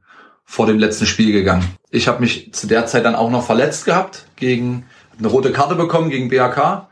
vor 0.45 0.65
dem 0.65 0.79
letzten 0.79 1.05
Spiel 1.05 1.31
gegangen. 1.31 1.63
Ich 1.91 2.07
habe 2.07 2.21
mich 2.21 2.51
zu 2.53 2.65
der 2.65 2.87
Zeit 2.87 3.05
dann 3.05 3.13
auch 3.13 3.29
noch 3.29 3.43
verletzt 3.43 3.85
gehabt, 3.85 4.25
gegen 4.35 4.87
eine 5.19 5.27
rote 5.27 5.51
Karte 5.51 5.75
bekommen 5.75 6.09
gegen 6.09 6.29
BHK. 6.29 6.87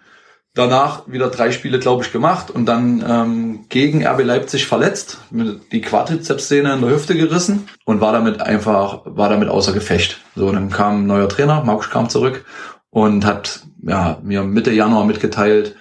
Danach 0.57 1.03
wieder 1.07 1.29
drei 1.29 1.51
Spiele, 1.51 1.77
glaube 1.77 2.03
ich, 2.03 2.11
gemacht 2.11 2.49
und 2.49 2.65
dann 2.65 3.05
ähm, 3.07 3.65
gegen 3.69 4.03
RB 4.03 4.23
Leipzig 4.23 4.65
verletzt, 4.65 5.19
mit 5.29 5.71
die 5.71 5.81
Quadrizepssehne 5.81 6.73
in 6.73 6.81
der 6.81 6.89
Hüfte 6.89 7.13
gerissen 7.13 7.69
und 7.85 8.01
war 8.01 8.11
damit 8.11 8.41
einfach, 8.41 9.01
war 9.05 9.29
damit 9.29 9.49
außer 9.49 9.71
Gefecht. 9.71 10.17
So, 10.35 10.51
dann 10.51 10.71
kam 10.71 11.03
ein 11.03 11.05
neuer 11.05 11.29
Trainer, 11.29 11.63
Markus 11.63 11.91
kam 11.91 12.09
zurück 12.09 12.43
und 12.89 13.23
hat 13.23 13.67
ja, 13.83 14.17
mir 14.23 14.41
Mitte 14.45 14.71
Januar 14.71 15.05
mitgeteilt, 15.05 15.75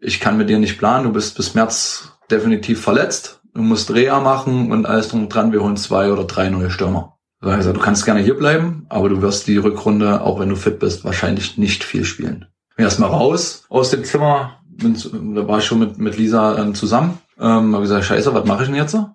ich 0.00 0.18
kann 0.18 0.38
mit 0.38 0.48
dir 0.48 0.58
nicht 0.58 0.78
planen, 0.78 1.04
du 1.04 1.12
bist 1.12 1.36
bis 1.36 1.54
März 1.54 2.12
definitiv 2.30 2.80
verletzt, 2.80 3.42
du 3.52 3.60
musst 3.60 3.92
Reha 3.92 4.18
machen 4.20 4.72
und 4.72 4.86
alles 4.86 5.08
drum 5.08 5.24
und 5.24 5.28
dran, 5.28 5.52
wir 5.52 5.62
holen 5.62 5.76
zwei 5.76 6.10
oder 6.10 6.24
drei 6.24 6.48
neue 6.48 6.70
Stürmer. 6.70 7.18
Also 7.42 7.74
du 7.74 7.80
kannst 7.80 8.06
gerne 8.06 8.20
hier 8.20 8.38
bleiben, 8.38 8.86
aber 8.88 9.10
du 9.10 9.20
wirst 9.20 9.46
die 9.46 9.58
Rückrunde, 9.58 10.22
auch 10.22 10.40
wenn 10.40 10.48
du 10.48 10.56
fit 10.56 10.78
bist, 10.78 11.04
wahrscheinlich 11.04 11.58
nicht 11.58 11.84
viel 11.84 12.06
spielen. 12.06 12.46
Bin 12.76 12.84
erstmal 12.84 13.10
raus 13.10 13.64
aus 13.68 13.90
dem 13.90 14.04
Zimmer, 14.04 14.60
bin, 14.66 14.96
da 15.34 15.46
war 15.46 15.58
ich 15.58 15.64
schon 15.64 15.78
mit, 15.78 15.98
mit 15.98 16.16
Lisa 16.16 16.58
ähm, 16.58 16.74
zusammen. 16.74 17.18
Ähm, 17.38 17.74
habe 17.74 17.82
gesagt, 17.82 18.04
scheiße, 18.04 18.34
was 18.34 18.44
mache 18.44 18.62
ich 18.62 18.68
denn 18.68 18.76
jetzt? 18.76 18.94
Er 18.94 19.08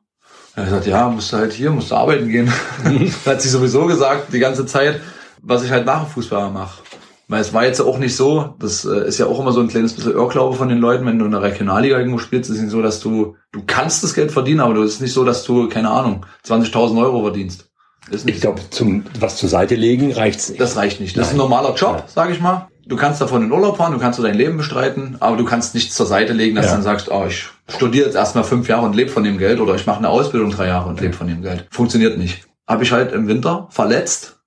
hat 0.55 0.65
gesagt, 0.65 0.87
ja, 0.87 1.09
musst 1.09 1.31
du 1.31 1.37
halt 1.37 1.53
hier, 1.53 1.71
musst 1.71 1.91
du 1.91 1.95
arbeiten 1.95 2.29
gehen. 2.29 2.51
hat 3.25 3.41
sie 3.41 3.49
sowieso 3.49 3.85
gesagt, 3.85 4.33
die 4.33 4.39
ganze 4.39 4.65
Zeit, 4.65 5.01
was 5.41 5.63
ich 5.63 5.71
halt 5.71 5.85
nach 5.85 6.03
dem 6.03 6.11
Fußball 6.11 6.51
mache. 6.51 6.81
Weil 7.29 7.41
es 7.41 7.53
war 7.53 7.65
jetzt 7.65 7.81
auch 7.81 7.97
nicht 7.97 8.15
so, 8.15 8.55
das 8.59 8.85
äh, 8.85 9.07
ist 9.07 9.17
ja 9.17 9.25
auch 9.25 9.39
immer 9.39 9.51
so 9.51 9.59
ein 9.59 9.67
kleines 9.67 9.93
bisschen 9.93 10.13
Irrglaube 10.13 10.55
von 10.55 10.69
den 10.69 10.77
Leuten, 10.77 11.05
wenn 11.05 11.19
du 11.19 11.25
in 11.25 11.31
der 11.31 11.41
Regionalliga 11.41 11.97
irgendwo 11.97 12.19
spielst, 12.19 12.49
ist 12.49 12.57
es 12.57 12.63
nicht 12.63 12.71
so, 12.71 12.81
dass 12.81 13.01
du, 13.01 13.35
du 13.51 13.63
kannst 13.67 14.03
das 14.03 14.13
Geld 14.13 14.31
verdienen, 14.31 14.61
aber 14.61 14.75
es 14.77 14.93
ist 14.93 15.01
nicht 15.01 15.13
so, 15.13 15.25
dass 15.25 15.43
du, 15.43 15.67
keine 15.67 15.89
Ahnung, 15.89 16.25
20.000 16.45 17.01
Euro 17.01 17.21
verdienst. 17.23 17.66
Ich 18.11 18.41
glaube, 18.41 18.61
zum 18.69 19.05
was 19.19 19.37
zur 19.37 19.49
Seite 19.49 19.75
legen 19.75 20.11
reicht's 20.13 20.49
nicht. 20.49 20.61
Das 20.61 20.77
reicht 20.77 20.99
nicht. 20.99 21.17
Das 21.17 21.21
Nein. 21.21 21.27
ist 21.27 21.33
ein 21.33 21.37
normaler 21.37 21.75
Job, 21.75 21.97
ja. 21.97 22.05
sage 22.07 22.33
ich 22.33 22.41
mal. 22.41 22.67
Du 22.87 22.95
kannst 22.95 23.19
davon 23.19 23.43
in 23.43 23.51
Urlaub 23.51 23.77
fahren, 23.77 23.91
du 23.91 23.99
kannst 23.99 24.17
so 24.17 24.23
dein 24.23 24.35
Leben 24.35 24.55
bestreiten, 24.55 25.17
aber 25.19 25.35
du 25.35 25.43
kannst 25.43 25.75
nichts 25.75 25.93
zur 25.93 26.05
Seite 26.05 26.31
legen, 26.31 26.55
dass 26.55 26.65
ja. 26.65 26.71
du 26.71 26.77
dann 26.77 26.83
sagst, 26.83 27.11
oh, 27.11 27.25
ich 27.27 27.47
studiere 27.67 28.05
jetzt 28.05 28.15
erstmal 28.15 28.45
fünf 28.45 28.69
Jahre 28.69 28.85
und 28.85 28.95
lebe 28.95 29.09
von 29.09 29.25
dem 29.25 29.37
Geld 29.37 29.59
oder 29.59 29.75
ich 29.75 29.85
mache 29.85 29.97
eine 29.97 30.09
Ausbildung 30.09 30.51
drei 30.51 30.67
Jahre 30.67 30.87
und 30.87 31.01
lebe 31.01 31.13
von 31.13 31.27
dem 31.27 31.41
Geld. 31.41 31.67
Funktioniert 31.69 32.17
nicht. 32.17 32.47
Habe 32.65 32.83
ich 32.83 32.91
halt 32.93 33.11
im 33.11 33.27
Winter 33.27 33.67
verletzt 33.71 34.39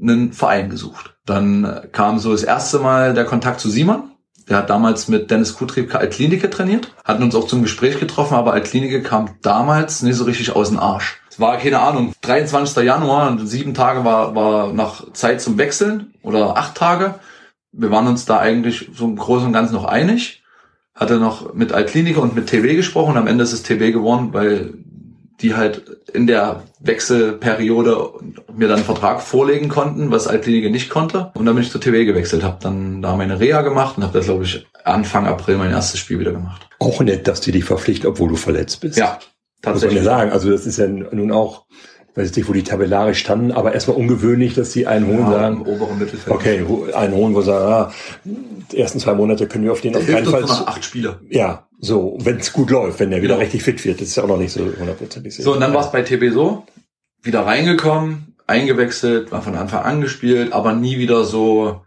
einen 0.00 0.32
Verein 0.32 0.70
gesucht. 0.70 1.14
Dann 1.26 1.88
kam 1.92 2.18
so 2.18 2.32
das 2.32 2.42
erste 2.42 2.78
Mal 2.78 3.12
der 3.14 3.24
Kontakt 3.24 3.60
zu 3.60 3.68
Simon. 3.68 4.10
Der 4.48 4.56
hat 4.56 4.70
damals 4.70 5.08
mit 5.08 5.30
Dennis 5.30 5.54
Kutrieb 5.54 5.94
Altklinike 5.94 6.50
trainiert, 6.50 6.92
hatten 7.04 7.22
uns 7.22 7.34
auch 7.34 7.46
zum 7.46 7.62
Gespräch 7.62 8.00
getroffen, 8.00 8.34
aber 8.34 8.52
Altklinike 8.54 9.02
kam 9.02 9.30
damals 9.42 10.02
nicht 10.02 10.16
so 10.16 10.24
richtig 10.24 10.56
aus 10.56 10.68
dem 10.68 10.80
Arsch. 10.80 11.21
Es 11.32 11.40
war, 11.40 11.56
keine 11.56 11.80
Ahnung, 11.80 12.12
23. 12.20 12.84
Januar 12.84 13.30
und 13.30 13.46
sieben 13.46 13.72
Tage 13.72 14.04
war, 14.04 14.34
war 14.34 14.70
noch 14.70 15.14
Zeit 15.14 15.40
zum 15.40 15.56
Wechseln 15.56 16.12
oder 16.22 16.58
acht 16.58 16.74
Tage. 16.74 17.14
Wir 17.72 17.90
waren 17.90 18.06
uns 18.06 18.26
da 18.26 18.38
eigentlich 18.38 18.90
so 18.94 19.06
im 19.06 19.16
Großen 19.16 19.46
und 19.46 19.54
Ganzen 19.54 19.72
noch 19.72 19.86
einig. 19.86 20.42
Hatte 20.94 21.18
noch 21.18 21.54
mit 21.54 21.72
Altklinike 21.72 22.20
und 22.20 22.34
mit 22.34 22.50
TW 22.50 22.74
gesprochen. 22.74 23.16
Am 23.16 23.26
Ende 23.26 23.44
ist 23.44 23.54
es 23.54 23.62
TW 23.62 23.92
geworden, 23.92 24.34
weil 24.34 24.74
die 25.40 25.54
halt 25.54 26.02
in 26.12 26.26
der 26.26 26.64
Wechselperiode 26.80 28.10
mir 28.54 28.68
dann 28.68 28.76
einen 28.76 28.84
Vertrag 28.84 29.22
vorlegen 29.22 29.70
konnten, 29.70 30.10
was 30.10 30.28
Altklinike 30.28 30.68
nicht 30.68 30.90
konnte. 30.90 31.32
Und 31.32 31.46
dann 31.46 31.54
bin 31.54 31.64
ich 31.64 31.70
zur 31.70 31.80
TW 31.80 32.04
gewechselt, 32.04 32.42
habe 32.42 32.58
dann 32.60 33.00
da 33.00 33.16
meine 33.16 33.40
Reha 33.40 33.62
gemacht 33.62 33.96
und 33.96 34.02
habe 34.02 34.18
das, 34.18 34.26
glaube 34.26 34.44
ich, 34.44 34.66
Anfang 34.84 35.26
April 35.26 35.56
mein 35.56 35.70
erstes 35.70 35.98
Spiel 35.98 36.18
wieder 36.18 36.32
gemacht. 36.32 36.68
Auch 36.78 37.00
nett, 37.00 37.26
dass 37.26 37.40
die 37.40 37.52
dich 37.52 37.64
verpflichtet, 37.64 38.04
obwohl 38.04 38.28
du 38.28 38.36
verletzt 38.36 38.82
bist. 38.82 38.98
Ja, 38.98 39.18
tatsächlich. 39.62 40.00
Muss 40.00 40.04
man 40.06 40.12
ja 40.12 40.18
sagen, 40.18 40.32
also 40.32 40.50
das 40.50 40.66
ist 40.66 40.78
ja 40.78 40.86
nun 40.86 41.32
auch 41.32 41.64
weiß 42.14 42.30
ich 42.30 42.36
nicht, 42.36 42.48
wo 42.48 42.52
die 42.52 42.62
tabellarisch 42.62 43.18
standen, 43.18 43.52
aber 43.52 43.72
erstmal 43.72 43.96
ungewöhnlich, 43.96 44.54
dass 44.54 44.72
sie 44.72 44.86
einen 44.86 45.06
holen 45.06 45.20
ja, 45.20 45.30
sagen. 45.30 45.64
Im 45.64 45.98
Mittelfeld. 45.98 46.34
Okay, 46.34 46.64
einen 46.94 47.14
holen, 47.14 47.34
wo 47.34 47.40
sie 47.40 47.46
sagen, 47.46 47.72
ah, 47.72 47.92
die 48.24 48.78
ersten 48.78 49.00
zwei 49.00 49.14
Monate 49.14 49.46
können 49.46 49.64
wir 49.64 49.72
auf 49.72 49.80
den 49.80 49.92
der 49.92 50.02
auf 50.02 50.06
keinen 50.06 50.26
Fall. 50.26 50.44
acht 50.44 50.84
Spiele. 50.84 51.20
Ja, 51.30 51.66
so, 51.78 52.18
wenn 52.20 52.36
es 52.36 52.52
gut 52.52 52.70
läuft, 52.70 53.00
wenn 53.00 53.10
der 53.10 53.22
wieder 53.22 53.34
genau. 53.34 53.40
richtig 53.40 53.62
fit 53.62 53.84
wird, 53.84 54.00
das 54.00 54.08
ist 54.08 54.16
ja 54.16 54.24
auch 54.24 54.28
noch 54.28 54.38
nicht 54.38 54.52
so 54.52 54.60
hundertprozentig 54.60 55.34
sicher. 55.34 55.44
So, 55.44 55.54
und 55.54 55.60
dann 55.60 55.72
war 55.72 55.84
es 55.84 55.90
bei 55.90 56.02
TB 56.02 56.32
so, 56.32 56.64
wieder 57.22 57.46
reingekommen, 57.46 58.36
eingewechselt, 58.46 59.32
war 59.32 59.42
von 59.42 59.54
Anfang 59.54 59.82
an 59.82 60.00
gespielt, 60.00 60.52
aber 60.52 60.74
nie 60.74 60.98
wieder 60.98 61.24
so, 61.24 61.80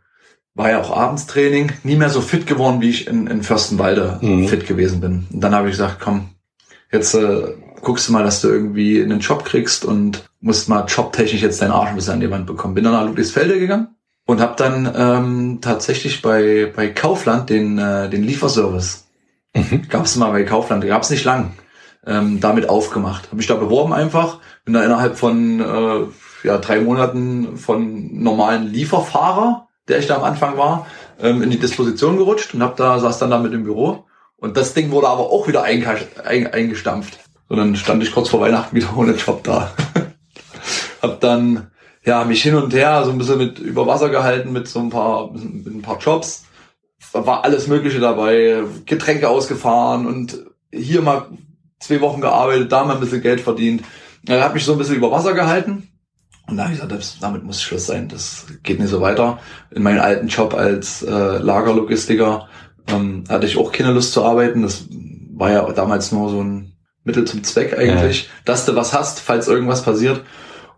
war 0.55 0.71
ja 0.71 0.82
auch 0.82 0.95
Abendstraining, 0.95 1.71
nie 1.84 1.97
mehr 1.97 2.09
so 2.09 2.21
fit 2.21 2.47
geworden, 2.47 2.82
wie 2.82 2.89
ich 2.89 3.07
in, 3.07 3.28
in 3.28 3.43
Fürstenwalde 3.43 4.19
mhm. 4.21 4.47
fit 4.47 4.65
gewesen 4.65 5.01
bin. 5.01 5.28
Und 5.32 5.41
dann 5.41 5.53
habe 5.53 5.67
ich 5.67 5.73
gesagt, 5.73 5.99
komm, 5.99 6.30
jetzt 6.91 7.13
äh, 7.13 7.53
guckst 7.86 8.09
du 8.09 8.13
mal, 8.13 8.23
dass 8.23 8.41
du 8.41 8.49
irgendwie 8.49 9.01
einen 9.01 9.19
Job 9.19 9.45
kriegst 9.45 9.86
und 9.86 10.27
musst 10.41 10.67
mal 10.67 10.86
jobtechnisch 10.86 11.41
jetzt 11.41 11.61
deinen 11.61 11.71
Arsch 11.71 11.89
ein 11.89 11.95
bisschen 11.95 12.13
an 12.13 12.19
die 12.19 12.31
Wand 12.31 12.47
bekommen. 12.47 12.73
Bin 12.73 12.83
dann 12.83 12.93
nach 12.93 13.05
Ludwigsfelde 13.05 13.59
gegangen 13.59 13.95
und 14.25 14.41
habe 14.41 14.55
dann 14.57 14.91
ähm, 14.97 15.59
tatsächlich 15.61 16.21
bei, 16.21 16.71
bei 16.75 16.89
Kaufland 16.89 17.49
den, 17.49 17.77
äh, 17.77 18.09
den 18.09 18.23
Lieferservice, 18.23 19.05
mhm. 19.53 19.88
gab 19.88 20.05
es 20.05 20.15
mal 20.17 20.31
bei 20.31 20.43
Kaufland, 20.43 20.86
gab 20.86 21.03
es 21.03 21.11
nicht 21.11 21.23
lang, 21.23 21.53
ähm, 22.05 22.39
damit 22.41 22.67
aufgemacht. 22.67 23.27
Habe 23.27 23.38
mich 23.38 23.47
da 23.47 23.55
beworben 23.55 23.93
einfach, 23.93 24.39
bin 24.65 24.73
da 24.73 24.83
innerhalb 24.83 25.15
von 25.17 25.59
äh, 25.59 26.47
ja, 26.47 26.57
drei 26.57 26.81
Monaten 26.81 27.55
von 27.55 28.21
normalen 28.21 28.67
Lieferfahrer, 28.67 29.67
der 29.88 29.99
ich 29.99 30.07
da 30.07 30.15
am 30.15 30.23
Anfang 30.23 30.57
war, 30.57 30.88
ähm, 31.21 31.43
in 31.43 31.51
die 31.51 31.59
Disposition 31.59 32.17
gerutscht 32.17 32.55
und 32.55 32.63
hab 32.63 32.77
da 32.77 32.99
saß 32.99 33.19
dann 33.19 33.29
da 33.29 33.38
mit 33.38 33.53
im 33.53 33.63
Büro. 33.63 34.05
Und 34.38 34.57
das 34.57 34.73
Ding 34.73 34.89
wurde 34.89 35.07
aber 35.07 35.31
auch 35.31 35.47
wieder 35.47 35.63
eingestampft 35.63 37.19
sondern 37.49 37.75
stand 37.75 38.03
ich 38.03 38.11
kurz 38.11 38.29
vor 38.29 38.41
Weihnachten 38.41 38.75
wieder 38.75 38.95
ohne 38.95 39.13
Job 39.13 39.43
da. 39.43 39.71
hab 41.01 41.19
dann 41.21 41.71
ja 42.03 42.23
mich 42.23 42.41
hin 42.43 42.55
und 42.55 42.73
her 42.73 43.03
so 43.05 43.11
ein 43.11 43.17
bisschen 43.17 43.37
mit 43.37 43.59
über 43.59 43.87
Wasser 43.87 44.09
gehalten 44.09 44.51
mit 44.51 44.67
so 44.67 44.79
ein 44.79 44.89
paar 44.89 45.31
mit 45.31 45.67
ein 45.67 45.81
paar 45.81 45.99
Jobs. 45.99 46.45
War 47.13 47.43
alles 47.43 47.67
Mögliche 47.67 47.99
dabei, 47.99 48.63
Getränke 48.85 49.29
ausgefahren 49.29 50.05
und 50.05 50.45
hier 50.71 51.01
mal 51.01 51.27
zwei 51.79 52.01
Wochen 52.01 52.19
gearbeitet, 52.19 52.71
da 52.71 52.83
mal 52.83 52.95
ein 52.95 52.99
bisschen 52.99 53.21
Geld 53.21 53.39
verdient. 53.39 53.83
Er 54.27 54.43
hat 54.43 54.53
mich 54.53 54.65
so 54.65 54.73
ein 54.73 54.77
bisschen 54.77 54.95
über 54.95 55.11
Wasser 55.11 55.33
gehalten. 55.33 55.89
Und 56.47 56.57
da 56.57 56.63
habe 56.63 56.73
ich 56.73 56.79
gesagt, 56.79 56.99
das, 56.99 57.17
damit 57.19 57.43
muss 57.43 57.61
Schluss 57.61 57.87
sein. 57.87 58.07
Das 58.07 58.45
geht 58.63 58.79
nicht 58.79 58.89
so 58.89 59.01
weiter. 59.01 59.39
In 59.71 59.83
meinem 59.83 60.01
alten 60.01 60.27
Job 60.27 60.53
als 60.53 61.01
äh, 61.01 61.09
Lagerlogistiker 61.09 62.47
ähm, 62.87 63.23
hatte 63.29 63.47
ich 63.47 63.57
auch 63.57 63.71
keine 63.71 63.91
Lust 63.91 64.13
zu 64.13 64.23
arbeiten. 64.23 64.61
Das 64.61 64.85
war 65.33 65.51
ja 65.51 65.71
damals 65.71 66.11
nur 66.11 66.29
so 66.29 66.43
ein 66.43 66.74
Mittel 67.06 67.24
zum 67.26 67.43
Zweck 67.43 67.78
eigentlich, 67.78 68.24
ja. 68.24 68.30
dass 68.43 68.66
du 68.66 68.76
was 68.76 68.93
hast, 68.93 69.20
falls 69.22 69.47
irgendwas 69.47 69.84
passiert. 69.84 70.22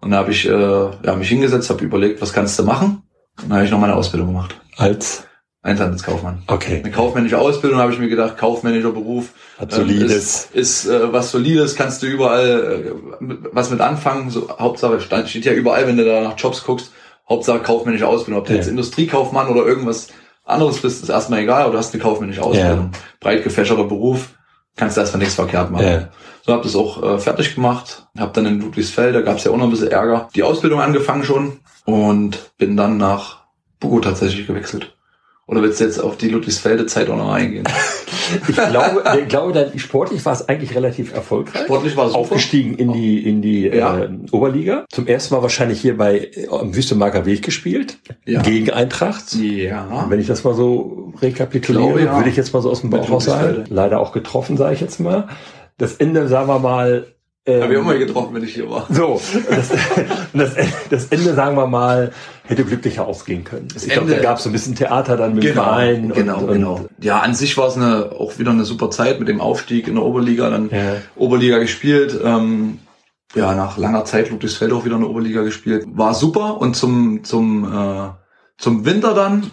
Und 0.02 0.12
da 0.12 0.18
habe 0.18 0.32
ich 0.32 0.48
äh, 0.48 0.52
ja, 0.52 1.16
mich 1.16 1.30
hingesetzt, 1.30 1.70
habe 1.70 1.84
überlegt, 1.84 2.22
was 2.22 2.34
kannst 2.34 2.60
du 2.60 2.64
machen? 2.64 3.02
Und 3.42 3.50
dann 3.50 3.58
habe 3.58 3.66
ich 3.66 3.72
noch 3.72 3.80
meine 3.80 3.96
Ausbildung 3.96 4.28
gemacht. 4.28 4.56
Als? 4.76 5.24
Einzelhandelskaufmann. 5.64 6.44
Okay. 6.48 6.82
Eine 6.84 6.92
kaufmännische 6.92 7.40
Ausbildung 7.40 7.80
habe 7.80 7.92
ich 7.92 8.00
mir 8.00 8.08
gedacht, 8.08 8.38
kaufmännischer 8.38 8.92
Beruf. 8.92 9.32
Hat 9.58 9.72
solides. 9.72 10.50
Ähm, 10.54 10.62
ist, 10.62 10.86
ist 10.86 10.86
äh, 10.86 11.12
was 11.12 11.32
solides, 11.32 11.76
kannst 11.76 12.04
du 12.04 12.08
überall 12.08 12.86
äh, 12.86 13.30
was 13.52 13.70
mit 13.70 13.82
anfangen. 13.82 14.30
So, 14.30 14.50
Hauptsache 14.60 15.00
steht 15.02 15.46
ja 15.46 15.54
überall, 15.54 15.88
wenn 15.88 15.98
du 15.98 16.06
da 16.06 16.22
nach 16.22 16.38
Jobs 16.38 16.64
guckst, 16.64 16.92
Hauptsache 17.28 17.60
kaufmännische 17.60 18.08
Ausbildung. 18.08 18.42
Ob 18.42 18.48
du 18.48 18.54
ja. 18.54 18.60
jetzt 18.60 18.70
Industriekaufmann 18.70 19.50
oder 19.50 19.66
irgendwas 19.66 20.10
anderes 20.46 20.78
bist, 20.80 21.04
ist 21.04 21.10
erstmal 21.10 21.40
egal, 21.40 21.64
aber 21.64 21.74
du 21.74 21.78
hast 21.80 21.94
eine 21.94 22.04
kaufmännische 22.04 22.44
Ausbildung. 22.44 22.92
Ja. 22.94 23.00
Breit 23.20 23.44
gefächerter 23.44 23.84
Beruf 23.84 24.37
kannst 24.78 24.96
du 24.96 25.02
erstmal 25.02 25.20
nichts 25.20 25.36
verkehrt 25.36 25.70
machen. 25.70 25.86
Ja. 25.86 26.10
So 26.46 26.54
habe 26.54 26.64
das 26.64 26.76
auch 26.76 27.04
äh, 27.04 27.20
fertig 27.20 27.56
gemacht, 27.56 28.08
habe 28.18 28.32
dann 28.34 28.46
in 28.46 28.62
Ludwigsfeld, 28.62 29.14
da 29.14 29.22
gab 29.22 29.38
es 29.38 29.44
ja 29.44 29.52
auch 29.52 29.58
noch 29.58 29.66
ein 29.66 29.72
bisschen 29.72 29.90
Ärger, 29.90 30.30
die 30.34 30.44
Ausbildung 30.44 30.80
angefangen 30.80 31.26
schon 31.26 31.60
und 31.84 32.58
bin 32.58 32.78
dann 32.78 32.98
nach 32.98 33.40
Bugo 33.82 34.00
tatsächlich 34.00 34.48
gewechselt. 34.48 34.97
Oder 35.48 35.62
willst 35.62 35.80
du 35.80 35.86
jetzt 35.86 35.98
auf 35.98 36.18
die 36.18 36.28
Ludwigsfelde 36.28 36.88
Zeit 36.88 37.10
auch 37.10 37.16
noch 37.16 37.32
eingehen? 37.32 37.64
ich 38.50 38.56
glaube, 38.56 39.04
ich 39.22 39.28
glaube 39.30 39.72
sportlich 39.78 40.26
war 40.26 40.34
es 40.34 40.50
eigentlich 40.50 40.76
relativ 40.76 41.14
erfolgreich. 41.14 41.64
Sportlich 41.64 41.96
war 41.96 42.08
es 42.08 42.14
Aufgestiegen 42.14 42.76
in 42.76 42.92
die, 42.92 43.26
in 43.26 43.42
die 43.42 43.66
ja. 43.68 43.98
äh, 43.98 44.10
Oberliga. 44.32 44.86
Zum 44.92 45.08
ersten 45.08 45.34
Mal 45.34 45.42
wahrscheinlich 45.42 45.80
hier 45.80 45.96
bei 45.96 46.18
äh, 46.18 46.48
Wüstemarker 46.50 47.26
Weg 47.26 47.44
gespielt. 47.44 47.98
Ja. 48.26 48.42
Gegen 48.42 48.72
Eintracht. 48.72 49.34
Ja. 49.36 50.06
Wenn 50.10 50.20
ich 50.20 50.28
das 50.28 50.44
mal 50.44 50.54
so 50.54 51.14
rekapituliere, 51.22 51.86
glaube, 51.86 52.04
ja. 52.04 52.16
würde 52.18 52.30
ich 52.30 52.36
jetzt 52.36 52.54
mal 52.54 52.62
so 52.62 52.70
aus 52.70 52.82
dem 52.82 52.90
Bauch 52.90 53.10
raus 53.10 53.24
sagen. 53.24 53.64
Leider 53.70 54.02
auch 54.02 54.12
getroffen, 54.12 54.58
sage 54.58 54.74
ich 54.74 54.82
jetzt 54.82 55.00
mal. 55.00 55.30
Das 55.78 55.96
Ende, 55.96 56.28
sagen 56.28 56.50
wir 56.50 56.60
mal, 56.60 57.06
ähm, 57.48 57.64
Habe 57.64 57.74
ich 57.74 57.80
auch 57.80 57.84
mal 57.84 57.98
getroffen, 57.98 58.36
wenn 58.36 58.44
ich 58.44 58.54
hier 58.54 58.70
war. 58.70 58.86
So, 58.90 59.22
das, 59.50 59.70
das, 60.34 60.56
das, 60.90 61.06
Ende, 61.06 61.34
sagen 61.34 61.56
wir 61.56 61.66
mal, 61.66 62.12
hätte 62.44 62.66
glücklicher 62.66 63.08
ausgehen 63.08 63.46
können. 63.46 63.70
Das 63.74 63.86
ich 63.86 63.94
glaube, 63.94 64.12
da 64.12 64.20
gab 64.20 64.38
es 64.38 64.44
so 64.44 64.50
ein 64.50 64.52
bisschen 64.52 64.76
Theater 64.76 65.16
dann 65.16 65.34
mit 65.34 65.44
genau, 65.44 65.64
Verein. 65.64 66.12
Genau, 66.14 66.40
und, 66.40 66.48
genau. 66.48 66.76
Und, 66.76 66.90
ja, 67.02 67.20
an 67.20 67.34
sich 67.34 67.58
war 67.58 67.70
es 67.70 67.78
eine, 67.78 68.12
auch 68.12 68.38
wieder 68.38 68.52
eine 68.52 68.66
super 68.66 68.92
Zeit 68.92 69.20
mit 69.20 69.30
dem 69.30 69.40
Aufstieg 69.40 69.88
in 69.88 69.96
der 69.96 70.04
Oberliga, 70.04 70.50
dann 70.50 70.70
ja. 70.70 70.98
Oberliga 71.16 71.58
gespielt. 71.60 72.20
Ähm, 72.22 72.80
ja, 73.34 73.56
nach 73.56 73.78
langer 73.78 74.04
Zeit 74.04 74.30
Ludwigsfeld 74.30 74.74
auch 74.74 74.84
wieder 74.84 74.96
in 74.96 75.02
der 75.02 75.10
Oberliga 75.10 75.44
gespielt. 75.44 75.86
War 75.88 76.14
super 76.14 76.60
und 76.60 76.76
zum, 76.76 77.24
zum, 77.24 77.64
äh, 77.66 78.10
zum 78.58 78.86
Winter 78.86 79.14
dann 79.14 79.52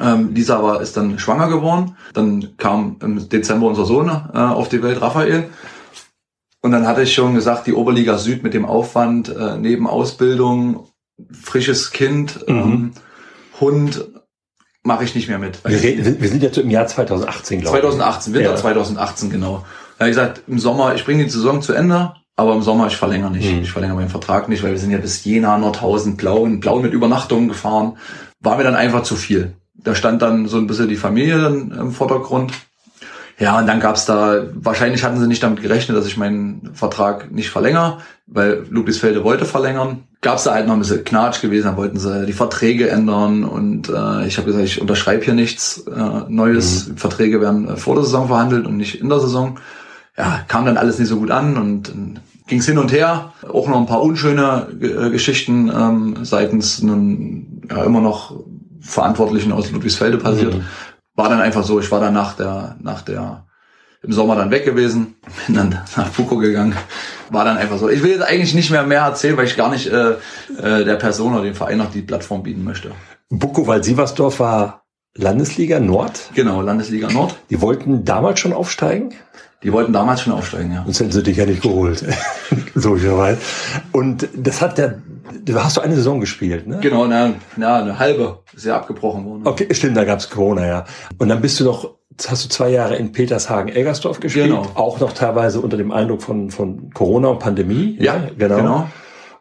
ähm, 0.00 0.34
Lisa 0.34 0.62
war, 0.62 0.80
ist 0.80 0.96
dann 0.96 1.18
schwanger 1.18 1.48
geworden. 1.48 1.96
Dann 2.12 2.56
kam 2.56 2.96
im 3.02 3.28
Dezember 3.28 3.66
unser 3.66 3.84
Sohn 3.84 4.08
äh, 4.08 4.38
auf 4.38 4.68
die 4.68 4.82
Welt, 4.82 5.00
Raphael. 5.00 5.48
Und 6.66 6.72
dann 6.72 6.88
hatte 6.88 7.02
ich 7.02 7.14
schon 7.14 7.36
gesagt, 7.36 7.68
die 7.68 7.74
Oberliga 7.74 8.18
Süd 8.18 8.42
mit 8.42 8.52
dem 8.52 8.64
Aufwand, 8.64 9.28
äh, 9.28 9.56
neben 9.56 9.86
Ausbildung, 9.86 10.88
frisches 11.30 11.92
Kind, 11.92 12.40
mhm. 12.48 12.56
ähm, 12.56 12.92
Hund, 13.60 14.04
mache 14.82 15.04
ich 15.04 15.14
nicht 15.14 15.28
mehr 15.28 15.38
mit. 15.38 15.64
Wir, 15.64 15.80
reden, 15.80 16.20
wir, 16.20 16.28
sind 16.28 16.42
jetzt 16.42 16.58
im 16.58 16.68
Jahr 16.68 16.88
2018, 16.88 17.60
glaube 17.60 17.76
ich. 17.76 17.82
2018, 17.82 18.34
Winter 18.34 18.50
ja. 18.50 18.56
2018, 18.56 19.30
genau. 19.30 19.64
Da 19.96 20.00
habe 20.00 20.10
ich 20.10 20.16
gesagt, 20.16 20.42
im 20.48 20.58
Sommer, 20.58 20.96
ich 20.96 21.04
bringe 21.04 21.22
die 21.22 21.30
Saison 21.30 21.62
zu 21.62 21.72
Ende, 21.72 22.14
aber 22.34 22.52
im 22.54 22.62
Sommer, 22.62 22.88
ich 22.88 22.96
verlängere 22.96 23.30
nicht. 23.30 23.48
Mhm. 23.48 23.62
Ich 23.62 23.70
verlängere 23.70 23.98
meinen 23.98 24.08
Vertrag 24.08 24.48
nicht, 24.48 24.64
weil 24.64 24.72
wir 24.72 24.80
sind 24.80 24.90
ja 24.90 24.98
bis 24.98 25.22
Jena, 25.22 25.58
Nordhausen, 25.58 26.16
Blau, 26.16 26.46
Blau 26.46 26.80
mit 26.80 26.94
Übernachtungen 26.94 27.46
gefahren. 27.46 27.96
War 28.40 28.56
mir 28.56 28.64
dann 28.64 28.74
einfach 28.74 29.04
zu 29.04 29.14
viel. 29.14 29.54
Da 29.74 29.94
stand 29.94 30.20
dann 30.20 30.48
so 30.48 30.56
ein 30.56 30.66
bisschen 30.66 30.88
die 30.88 30.96
Familie 30.96 31.38
dann 31.38 31.70
im 31.70 31.92
Vordergrund. 31.92 32.52
Ja, 33.38 33.58
und 33.58 33.66
dann 33.66 33.80
gab's 33.80 34.06
da, 34.06 34.44
wahrscheinlich 34.54 35.04
hatten 35.04 35.20
sie 35.20 35.26
nicht 35.26 35.42
damit 35.42 35.60
gerechnet, 35.60 35.96
dass 35.96 36.06
ich 36.06 36.16
meinen 36.16 36.70
Vertrag 36.72 37.30
nicht 37.30 37.50
verlängere, 37.50 37.98
weil 38.26 38.64
Ludwigsfelde 38.70 39.24
wollte 39.24 39.44
verlängern. 39.44 40.04
Gab's 40.22 40.44
da 40.44 40.54
halt 40.54 40.66
noch 40.66 40.72
ein 40.72 40.78
bisschen 40.78 41.04
Knatsch 41.04 41.42
gewesen, 41.42 41.66
dann 41.66 41.76
wollten 41.76 41.98
sie 41.98 42.24
die 42.24 42.32
Verträge 42.32 42.88
ändern 42.88 43.44
und 43.44 43.90
äh, 43.90 44.26
ich 44.26 44.38
habe 44.38 44.46
gesagt, 44.46 44.64
ich 44.64 44.80
unterschreibe 44.80 45.22
hier 45.22 45.34
nichts 45.34 45.84
äh, 45.86 46.22
Neues. 46.28 46.88
Mhm. 46.88 46.96
Verträge 46.96 47.40
werden 47.42 47.76
vor 47.76 47.94
der 47.94 48.04
Saison 48.04 48.28
verhandelt 48.28 48.66
und 48.66 48.78
nicht 48.78 49.00
in 49.00 49.10
der 49.10 49.20
Saison. 49.20 49.58
Ja, 50.16 50.40
kam 50.48 50.64
dann 50.64 50.78
alles 50.78 50.98
nicht 50.98 51.08
so 51.08 51.18
gut 51.18 51.30
an 51.30 51.58
und 51.58 51.90
äh, 51.90 51.92
ging's 52.46 52.64
hin 52.64 52.78
und 52.78 52.90
her. 52.90 53.34
Auch 53.46 53.68
noch 53.68 53.78
ein 53.78 53.86
paar 53.86 54.02
unschöne 54.02 54.68
äh, 54.80 55.10
Geschichten 55.10 55.68
ähm, 55.68 56.16
seitens 56.22 56.82
einem 56.82 57.60
ja, 57.68 57.84
immer 57.84 58.00
noch 58.00 58.40
Verantwortlichen 58.80 59.52
aus 59.52 59.70
Ludwigsfelde 59.70 60.16
passiert. 60.16 60.54
Mhm 60.54 60.64
war 61.16 61.28
dann 61.28 61.40
einfach 61.40 61.64
so, 61.64 61.80
ich 61.80 61.90
war 61.90 62.00
dann 62.00 62.14
nach 62.14 62.34
der, 62.34 62.76
nach 62.80 63.02
der 63.02 63.46
im 64.02 64.12
Sommer 64.12 64.36
dann 64.36 64.50
weg 64.50 64.64
gewesen, 64.64 65.16
bin 65.46 65.56
dann 65.56 65.80
nach 65.96 66.08
Fuko 66.08 66.36
gegangen. 66.36 66.76
War 67.30 67.44
dann 67.44 67.56
einfach 67.56 67.78
so. 67.78 67.88
Ich 67.88 68.02
will 68.02 68.12
jetzt 68.12 68.22
eigentlich 68.22 68.54
nicht 68.54 68.70
mehr 68.70 68.84
mehr 68.84 69.00
erzählen, 69.00 69.36
weil 69.36 69.46
ich 69.46 69.56
gar 69.56 69.70
nicht 69.70 69.88
äh, 69.88 70.12
äh, 70.62 70.84
der 70.84 70.96
Person 70.96 71.34
oder 71.34 71.42
dem 71.42 71.54
Verein 71.54 71.78
noch 71.78 71.90
die 71.90 72.02
Plattform 72.02 72.44
bieten 72.44 72.62
möchte. 72.62 72.92
Buckow-Sieversdorf 73.30 74.38
war 74.38 74.84
Landesliga 75.14 75.80
Nord. 75.80 76.30
Genau, 76.34 76.60
Landesliga 76.60 77.08
Nord. 77.08 77.34
Die 77.50 77.60
wollten 77.60 78.04
damals 78.04 78.38
schon 78.38 78.52
aufsteigen? 78.52 79.14
Die 79.62 79.72
wollten 79.72 79.92
damals 79.92 80.20
schon 80.20 80.32
aufsteigen, 80.32 80.72
ja. 80.72 80.82
Sonst 80.84 81.00
hätten 81.00 81.12
sie 81.12 81.22
dich 81.22 81.36
ja 81.36 81.46
nicht 81.46 81.62
geholt. 81.62 82.04
Logischerweise. 82.74 83.38
Und 83.92 84.28
das 84.36 84.60
hat 84.60 84.78
der, 84.78 85.00
du 85.44 85.54
hast 85.62 85.76
du 85.76 85.80
eine 85.80 85.94
Saison 85.94 86.20
gespielt, 86.20 86.66
ne? 86.66 86.78
Genau, 86.80 87.06
na, 87.06 87.34
na, 87.56 87.78
eine 87.80 87.98
halbe 87.98 88.40
ist 88.54 88.66
ja 88.66 88.76
abgebrochen 88.76 89.24
worden. 89.24 89.42
Okay, 89.44 89.66
stimmt, 89.72 89.96
da 89.96 90.04
gab's 90.04 90.28
Corona, 90.28 90.66
ja. 90.66 90.84
Und 91.18 91.30
dann 91.30 91.40
bist 91.40 91.58
du 91.58 91.64
noch, 91.64 91.94
hast 92.26 92.44
du 92.44 92.48
zwei 92.50 92.68
Jahre 92.68 92.96
in 92.96 93.12
Petershagen-Elgersdorf 93.12 94.20
gespielt. 94.20 94.48
Genau. 94.48 94.66
Auch 94.74 95.00
noch 95.00 95.12
teilweise 95.12 95.60
unter 95.60 95.78
dem 95.78 95.90
Eindruck 95.90 96.22
von, 96.22 96.50
von 96.50 96.90
Corona 96.92 97.28
und 97.28 97.38
Pandemie. 97.38 97.96
Ja, 97.98 98.28
genau. 98.36 98.56
genau. 98.56 98.86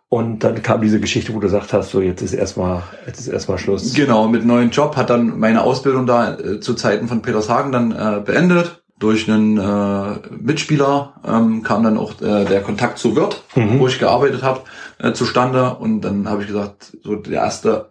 Und 0.08 0.46
dann 0.46 0.62
kam 0.62 0.82
diese 0.82 1.02
Geschichte, 1.02 1.32
wo 1.34 1.40
du 1.40 1.42
gesagt 1.42 1.74
hast, 1.74 1.92
so 1.92 2.00
jetzt 2.00 2.22
ist 2.22 2.34
erstmal, 2.34 2.84
jetzt 3.06 3.20
ist 3.20 3.28
erstmal 3.28 3.58
Schluss. 3.58 3.94
Genau, 3.94 4.30
mit 4.30 4.46
neuen 4.46 4.70
Job 4.70 4.96
hat 4.96 5.10
dann 5.10 5.40
meine 5.40 5.64
Ausbildung 5.64 6.06
da 6.06 6.38
äh, 6.38 6.60
zu 6.62 6.74
Zeiten 6.74 7.10
von 7.10 7.22
Petershagen 7.22 7.74
dann 7.74 7.92
äh, 7.92 8.22
beendet. 8.24 8.85
Durch 8.98 9.30
einen 9.30 9.58
äh, 9.58 10.20
Mitspieler 10.40 11.16
ähm, 11.28 11.64
kam 11.64 11.84
dann 11.84 11.98
auch 11.98 12.14
äh, 12.22 12.46
der 12.46 12.62
Kontakt 12.62 12.98
zu 12.98 13.16
Wirt, 13.16 13.44
Mhm. 13.56 13.80
wo 13.80 13.88
ich 13.88 14.00
gearbeitet 14.00 14.42
habe, 14.42 14.62
äh, 15.00 15.12
zustande. 15.12 15.76
Und 15.76 16.02
dann 16.02 16.30
habe 16.30 16.42
ich 16.42 16.48
gesagt, 16.48 16.96
so 17.04 17.16
der 17.16 17.42
erste 17.42 17.90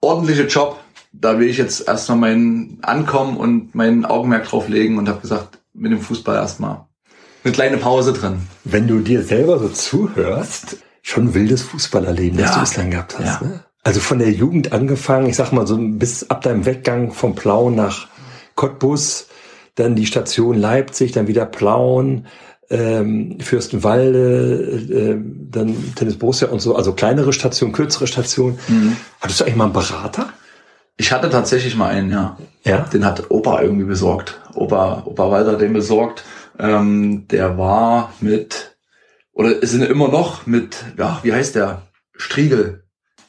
ordentliche 0.00 0.44
Job, 0.46 0.78
da 1.12 1.38
will 1.38 1.48
ich 1.48 1.58
jetzt 1.58 1.86
erstmal 1.86 2.18
mein 2.18 2.78
Ankommen 2.82 3.36
und 3.36 3.74
mein 3.74 4.04
Augenmerk 4.06 4.44
drauf 4.48 4.68
legen 4.68 4.96
und 4.98 5.08
habe 5.08 5.20
gesagt, 5.20 5.58
mit 5.74 5.92
dem 5.92 6.00
Fußball 6.00 6.36
erstmal 6.36 6.86
eine 7.44 7.52
kleine 7.52 7.76
Pause 7.76 8.12
drin. 8.14 8.40
Wenn 8.64 8.88
du 8.88 9.00
dir 9.00 9.22
selber 9.22 9.58
so 9.58 9.68
zuhörst, 9.68 10.78
schon 11.02 11.34
wildes 11.34 11.62
Fußballerleben, 11.62 12.38
das 12.38 12.48
Ja. 12.50 12.54
du 12.54 12.60
bislang 12.60 12.90
gehabt 12.90 13.18
hast. 13.18 13.42
Ja. 13.42 13.46
Ne? 13.46 13.60
Also 13.84 14.00
von 14.00 14.18
der 14.18 14.30
Jugend 14.32 14.72
angefangen, 14.72 15.26
ich 15.26 15.36
sag 15.36 15.52
mal 15.52 15.66
so 15.66 15.76
bis 15.78 16.28
ab 16.30 16.40
deinem 16.42 16.64
Weggang 16.66 17.12
vom 17.12 17.34
Plauen 17.34 17.74
nach 17.76 18.08
Cottbus, 18.56 19.28
dann 19.76 19.94
die 19.94 20.06
Station 20.06 20.58
Leipzig, 20.58 21.12
dann 21.12 21.28
wieder 21.28 21.46
Plauen, 21.46 22.26
ähm, 22.68 23.38
Fürstenwalde, 23.40 24.80
äh, 24.90 25.16
dann 25.50 25.94
Tennis 25.94 26.18
Borussia 26.18 26.48
und 26.48 26.60
so, 26.60 26.74
also 26.74 26.92
kleinere 26.92 27.32
Station, 27.32 27.72
kürzere 27.72 28.06
Station. 28.06 28.58
Hattest 29.20 29.40
du 29.40 29.44
eigentlich 29.44 29.56
mal 29.56 29.64
einen 29.64 29.72
Berater? 29.72 30.30
Ich 30.96 31.12
hatte 31.12 31.28
tatsächlich 31.28 31.76
mal 31.76 31.90
einen, 31.90 32.10
ja. 32.10 32.38
Ja. 32.64 32.78
Den 32.92 33.04
hat 33.04 33.30
Opa 33.30 33.60
irgendwie 33.60 33.84
besorgt. 33.84 34.40
Opa, 34.54 35.02
Opa 35.04 35.30
Walter 35.30 35.56
den 35.56 35.72
besorgt. 35.74 36.24
Ähm, 36.58 37.28
der 37.28 37.58
war 37.58 38.14
mit, 38.20 38.76
oder 39.32 39.54
sind 39.66 39.82
immer 39.82 40.08
noch 40.08 40.46
mit, 40.46 40.84
ja, 40.98 41.20
wie 41.22 41.32
heißt 41.32 41.54
der? 41.54 41.82
Striegel. 42.16 42.85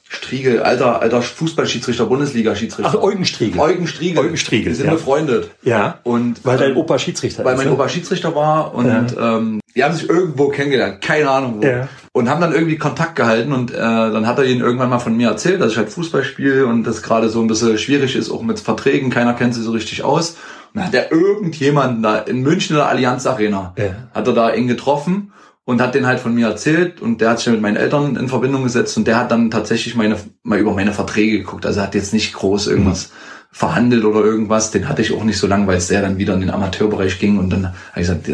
Striegel, 0.09 0.61
alter, 0.63 1.01
alter 1.01 1.21
Fußballschiedsrichter, 1.21 2.05
Bundesliga-Schiedsrichter. 2.05 2.93
Ach, 2.97 3.03
Eugen 3.03 3.25
Striegel. 3.25 3.59
Eugen 3.59 3.87
Striegel. 3.87 4.23
Eugen 4.23 4.37
Striegel, 4.37 4.69
Die 4.71 4.75
sind 4.75 4.85
ja. 4.87 4.93
befreundet. 4.93 5.49
Ja. 5.63 5.99
Und, 6.03 6.45
Weil 6.45 6.57
dein 6.57 6.71
ähm, 6.71 6.77
Opa 6.77 6.97
Schiedsrichter 6.97 7.43
weil 7.43 7.53
ist. 7.53 7.57
mein 7.59 7.67
ne? 7.67 7.73
Opa 7.73 7.89
Schiedsrichter 7.89 8.33
war 8.33 8.73
und 8.73 8.87
Ja. 8.87 9.37
ähm, 9.37 9.59
die 9.75 9.83
haben 9.83 9.93
sich 9.93 10.09
irgendwo 10.09 10.47
kennengelernt, 10.47 11.01
keine 11.01 11.29
Ahnung 11.29 11.55
wo. 11.61 11.65
Ja. 11.65 11.87
Und 12.13 12.29
haben 12.29 12.41
dann 12.41 12.53
irgendwie 12.53 12.77
Kontakt 12.77 13.15
gehalten 13.15 13.51
und 13.51 13.71
äh, 13.71 13.77
dann 13.77 14.25
hat 14.25 14.39
er 14.39 14.45
ihnen 14.45 14.61
irgendwann 14.61 14.89
mal 14.89 14.97
von 14.99 15.15
mir 15.15 15.27
erzählt, 15.27 15.61
dass 15.61 15.73
ich 15.73 15.77
halt 15.77 15.89
Fußball 15.89 16.23
spiele 16.23 16.65
und 16.65 16.83
das 16.83 17.03
gerade 17.03 17.29
so 17.29 17.41
ein 17.41 17.47
bisschen 17.47 17.77
schwierig 17.77 18.15
ist, 18.15 18.31
auch 18.31 18.41
mit 18.41 18.59
Verträgen, 18.59 19.09
keiner 19.11 19.33
kennt 19.33 19.53
sie 19.55 19.61
so 19.61 19.71
richtig 19.71 20.03
aus. 20.03 20.31
Und 20.73 20.79
dann 20.81 20.85
hat 20.85 20.93
er 20.95 21.11
irgendjemanden 21.11 22.01
da 22.01 22.17
in 22.19 22.41
München 22.41 22.75
in 22.75 22.77
der 22.79 22.89
Allianz 22.89 23.27
Arena, 23.27 23.73
Ja. 23.77 23.85
hat 24.15 24.25
er 24.27 24.33
da 24.33 24.53
ihn 24.53 24.67
getroffen 24.67 25.31
und 25.67 25.81
hat 25.81 25.95
den 25.95 26.07
halt 26.07 26.21
von 26.21 26.33
mir 26.33 26.47
erzählt 26.47 27.01
und 27.01 27.19
der 27.19 27.31
hat 27.31 27.39
sich 27.39 27.51
mit 27.51 27.61
meinen 27.61 27.75
Eltern 27.75 28.15
in 28.15 28.29
Verbindung 28.29 28.63
gesetzt 28.63 28.95
und 28.95 29.05
der 29.05 29.19
hat 29.19 29.31
dann 29.31 29.51
tatsächlich 29.51 29.95
meine 29.95 30.15
mal 30.41 30.57
über 30.57 30.73
meine 30.73 30.93
Verträge 30.93 31.39
geguckt. 31.39 31.65
Also 31.65 31.81
er 31.81 31.87
hat 31.87 31.93
jetzt 31.93 32.13
nicht 32.13 32.33
groß 32.33 32.67
irgendwas 32.67 33.11
verhandelt 33.51 34.05
oder 34.05 34.23
irgendwas. 34.23 34.71
Den 34.71 34.87
hatte 34.87 35.01
ich 35.01 35.13
auch 35.13 35.25
nicht 35.25 35.37
so 35.37 35.45
lange, 35.45 35.67
weil 35.67 35.75
es 35.75 35.89
sehr 35.89 36.01
dann 36.01 36.17
wieder 36.17 36.35
in 36.35 36.39
den 36.39 36.51
Amateurbereich 36.51 37.19
ging 37.19 37.37
und 37.37 37.49
dann 37.49 37.65
habe 37.65 37.75
ich 37.95 38.07
gesagt, 38.07 38.29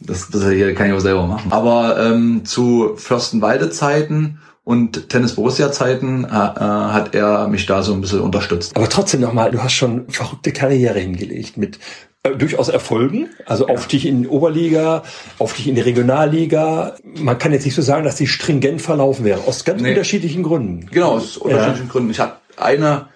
das, 0.00 0.30
das 0.30 0.48
hier 0.48 0.74
kann 0.74 0.86
ich 0.86 0.94
auch 0.94 1.00
selber 1.00 1.26
machen. 1.26 1.52
Aber 1.52 2.02
ähm, 2.02 2.46
zu 2.46 2.92
Fürstenwalde-Zeiten 2.96 4.38
und 4.64 5.10
Tennis-Borussia-Zeiten 5.10 6.24
äh, 6.24 6.28
äh, 6.28 6.30
hat 6.30 7.14
er 7.14 7.48
mich 7.48 7.66
da 7.66 7.82
so 7.82 7.92
ein 7.92 8.00
bisschen 8.00 8.20
unterstützt. 8.20 8.74
Aber 8.74 8.88
trotzdem 8.88 9.20
nochmal, 9.20 9.50
du 9.50 9.62
hast 9.62 9.74
schon 9.74 10.08
verrückte 10.08 10.52
Karriere 10.52 11.00
hingelegt 11.00 11.58
mit 11.58 11.78
äh, 12.24 12.36
durchaus 12.36 12.68
Erfolgen, 12.68 13.28
also 13.46 13.66
Aufstieg 13.66 14.04
in 14.04 14.22
die 14.22 14.28
Oberliga, 14.28 15.02
Aufstieg 15.38 15.66
in 15.66 15.74
die 15.74 15.80
Regionalliga. 15.80 16.94
Man 17.04 17.38
kann 17.38 17.52
jetzt 17.52 17.64
nicht 17.64 17.74
so 17.74 17.82
sagen, 17.82 18.04
dass 18.04 18.16
die 18.16 18.26
stringent 18.26 18.80
verlaufen 18.80 19.24
wäre, 19.24 19.40
aus 19.46 19.64
ganz 19.64 19.82
Nee. 19.82 19.90
unterschiedlichen 19.90 20.42
Gründen. 20.42 20.88
Genau, 20.92 21.12
aus 21.12 21.36
unterschiedlichen 21.36 21.88
Gründen. 21.88 22.10
Ich 22.10 22.20
hatte 22.20 22.36
eine 22.56 23.06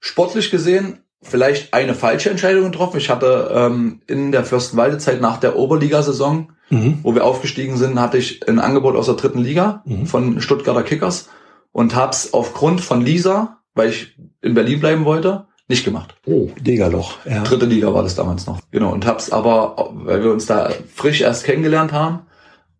sportlich 0.00 0.50
gesehen 0.50 0.98
vielleicht 1.24 1.72
eine 1.72 1.94
falsche 1.94 2.30
Entscheidung 2.30 2.64
getroffen. 2.64 2.96
Ich 2.98 3.08
hatte 3.08 3.52
ähm, 3.54 4.00
in 4.08 4.32
der 4.32 4.44
Fürstenwalde-Zeit 4.44 5.20
nach 5.20 5.38
der 5.38 5.56
Oberligasaison, 5.56 6.52
Mhm. 6.68 6.98
wo 7.02 7.14
wir 7.14 7.24
aufgestiegen 7.24 7.76
sind, 7.76 8.00
hatte 8.00 8.16
ich 8.18 8.48
ein 8.48 8.58
Angebot 8.58 8.96
aus 8.96 9.06
der 9.06 9.14
dritten 9.14 9.38
Liga 9.40 9.82
Mhm. 9.84 10.06
von 10.06 10.40
Stuttgarter 10.40 10.82
Kickers 10.82 11.28
und 11.70 11.94
hab's 11.94 12.32
aufgrund 12.32 12.80
von 12.80 13.02
Lisa, 13.02 13.58
weil 13.74 13.90
ich 13.90 14.16
in 14.40 14.54
Berlin 14.54 14.80
bleiben 14.80 15.04
wollte, 15.04 15.46
nicht 15.68 15.84
gemacht. 15.84 16.14
Oh, 16.26 16.50
Degerloch. 16.60 17.24
Ja. 17.24 17.42
Dritte 17.44 17.66
Liga 17.66 17.94
war 17.94 18.02
das 18.02 18.14
damals 18.14 18.46
noch. 18.46 18.60
Genau. 18.70 18.92
Und 18.92 19.06
hab's 19.06 19.30
aber, 19.30 19.90
weil 19.92 20.22
wir 20.22 20.32
uns 20.32 20.46
da 20.46 20.70
frisch 20.92 21.20
erst 21.20 21.44
kennengelernt 21.44 21.92
haben 21.92 22.26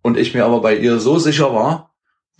und 0.03 0.19
ich 0.19 0.35
mir 0.35 0.45
aber 0.45 0.61
bei 0.61 0.77
ihr 0.77 0.99
so 0.99 1.19
sicher 1.19 1.55
war, 1.55 1.92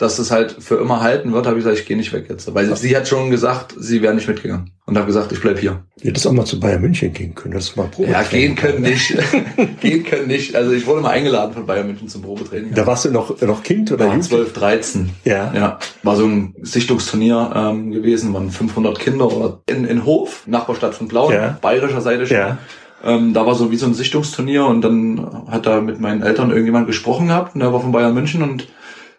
dass 0.03 0.19
es 0.19 0.29
halt 0.31 0.55
für 0.59 0.75
immer 0.75 1.01
halten 1.01 1.31
wird, 1.33 1.47
habe 1.47 1.57
ich 1.57 1.63
gesagt, 1.63 1.79
ich 1.79 1.87
gehe 1.87 1.97
nicht 1.97 2.11
weg 2.13 2.25
jetzt. 2.29 2.53
Weil 2.53 2.75
sie 2.75 2.95
hat 2.95 3.07
schon 3.07 3.31
gesagt, 3.31 3.73
sie 3.79 4.01
wäre 4.01 4.13
nicht 4.13 4.27
mitgegangen. 4.27 4.71
Und 4.85 4.97
habe 4.97 5.07
gesagt, 5.07 5.31
ich 5.31 5.39
bleib 5.39 5.59
hier. 5.59 5.83
Du 6.01 6.09
hättest 6.09 6.27
auch 6.27 6.33
mal 6.33 6.43
zu 6.43 6.59
Bayern 6.59 6.81
München 6.81 7.13
gehen 7.13 7.33
können, 7.33 7.53
das 7.53 7.77
mal 7.77 7.87
Probe. 7.87 8.11
Ja, 8.11 8.21
gehen 8.23 8.55
können 8.55 8.81
nicht. 8.81 9.15
gehen 9.81 10.03
können 10.03 10.27
nicht. 10.27 10.55
Also 10.57 10.73
ich 10.73 10.85
wurde 10.85 11.01
mal 11.01 11.11
eingeladen 11.11 11.53
von 11.53 11.65
Bayern 11.65 11.87
München 11.87 12.09
zum 12.09 12.21
Probetraining. 12.21 12.73
Da 12.73 12.85
warst 12.85 13.05
du 13.05 13.11
noch, 13.11 13.39
noch 13.41 13.63
Kind 13.63 13.91
oder 13.93 14.05
Jugend? 14.07 14.25
12, 14.25 14.51
13. 14.51 15.09
Ja. 15.23 15.53
Ja, 15.55 15.79
war 16.03 16.17
so 16.17 16.25
ein 16.25 16.53
Sichtungsturnier 16.61 17.53
ähm, 17.55 17.91
gewesen, 17.91 18.33
waren 18.33 18.51
500 18.51 18.99
Kinder 18.99 19.31
oder 19.31 19.61
in, 19.67 19.85
in 19.85 20.03
Hof, 20.03 20.43
Nachbarstadt 20.47 20.95
von 20.95 21.07
Blauen, 21.07 21.33
Ja. 21.33 21.57
bayerischer 21.61 22.01
Seite 22.01 22.27
schon. 22.27 22.35
Ja. 22.37 22.57
Ähm, 23.05 23.33
da 23.33 23.45
war 23.45 23.55
so 23.55 23.71
wie 23.71 23.77
so 23.77 23.85
ein 23.85 23.93
Sichtungsturnier 23.93 24.65
und 24.65 24.81
dann 24.81 25.45
hat 25.49 25.65
da 25.65 25.79
mit 25.79 25.99
meinen 26.01 26.21
Eltern 26.23 26.49
irgendjemand 26.51 26.87
gesprochen 26.87 27.27
gehabt 27.27 27.53
und 27.55 27.61
der 27.61 27.71
war 27.71 27.79
von 27.81 27.91
Bayern 27.93 28.13
München 28.13 28.43
und 28.43 28.67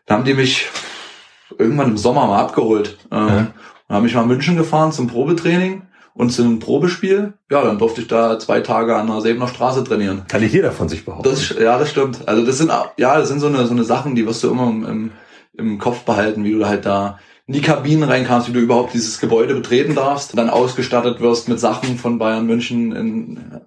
da 0.06 0.14
haben 0.14 0.24
die 0.24 0.34
mich 0.34 0.68
irgendwann 1.58 1.90
im 1.90 1.96
Sommer 1.96 2.26
mal 2.26 2.40
abgeholt. 2.40 2.98
Ähm, 3.10 3.28
Ja. 3.28 3.46
Und 3.86 3.96
haben 3.96 4.04
mich 4.04 4.14
mal 4.14 4.22
in 4.22 4.28
München 4.28 4.56
gefahren 4.56 4.92
zum 4.92 5.08
Probetraining 5.08 5.82
und 6.14 6.30
zu 6.30 6.42
einem 6.42 6.58
Probespiel. 6.58 7.34
Ja, 7.50 7.62
dann 7.62 7.78
durfte 7.78 8.00
ich 8.00 8.08
da 8.08 8.38
zwei 8.38 8.60
Tage 8.60 8.96
an 8.96 9.08
der 9.08 9.20
Sebener 9.20 9.48
Straße 9.48 9.84
trainieren. 9.84 10.22
Kann 10.26 10.40
nicht 10.40 10.54
jeder 10.54 10.72
von 10.72 10.88
sich 10.88 11.04
behaupten. 11.04 11.28
Das, 11.28 11.50
ja, 11.50 11.78
das 11.78 11.90
stimmt. 11.90 12.26
Also 12.26 12.46
das 12.46 12.58
sind 12.58 12.72
ja, 12.96 13.18
das 13.18 13.28
sind 13.28 13.40
so 13.40 13.46
eine 13.48 13.66
so 13.66 13.72
eine 13.72 13.84
Sachen, 13.84 14.14
die 14.14 14.26
wirst 14.26 14.42
du 14.42 14.50
immer 14.50 14.68
im, 14.68 15.12
im, 15.52 15.78
Kopf 15.78 16.04
behalten, 16.04 16.44
wie 16.44 16.52
du 16.52 16.66
halt 16.66 16.86
da 16.86 17.18
in 17.46 17.54
die 17.54 17.60
Kabinen 17.60 18.04
reinkamst, 18.04 18.48
wie 18.48 18.52
du 18.52 18.60
überhaupt 18.60 18.94
dieses 18.94 19.20
Gebäude 19.20 19.54
betreten 19.54 19.94
darfst, 19.94 20.36
dann 20.38 20.48
ausgestattet 20.48 21.20
wirst 21.20 21.48
mit 21.48 21.60
Sachen 21.60 21.98
von 21.98 22.18
Bayern 22.18 22.46
München 22.46 22.92
in 22.92 23.60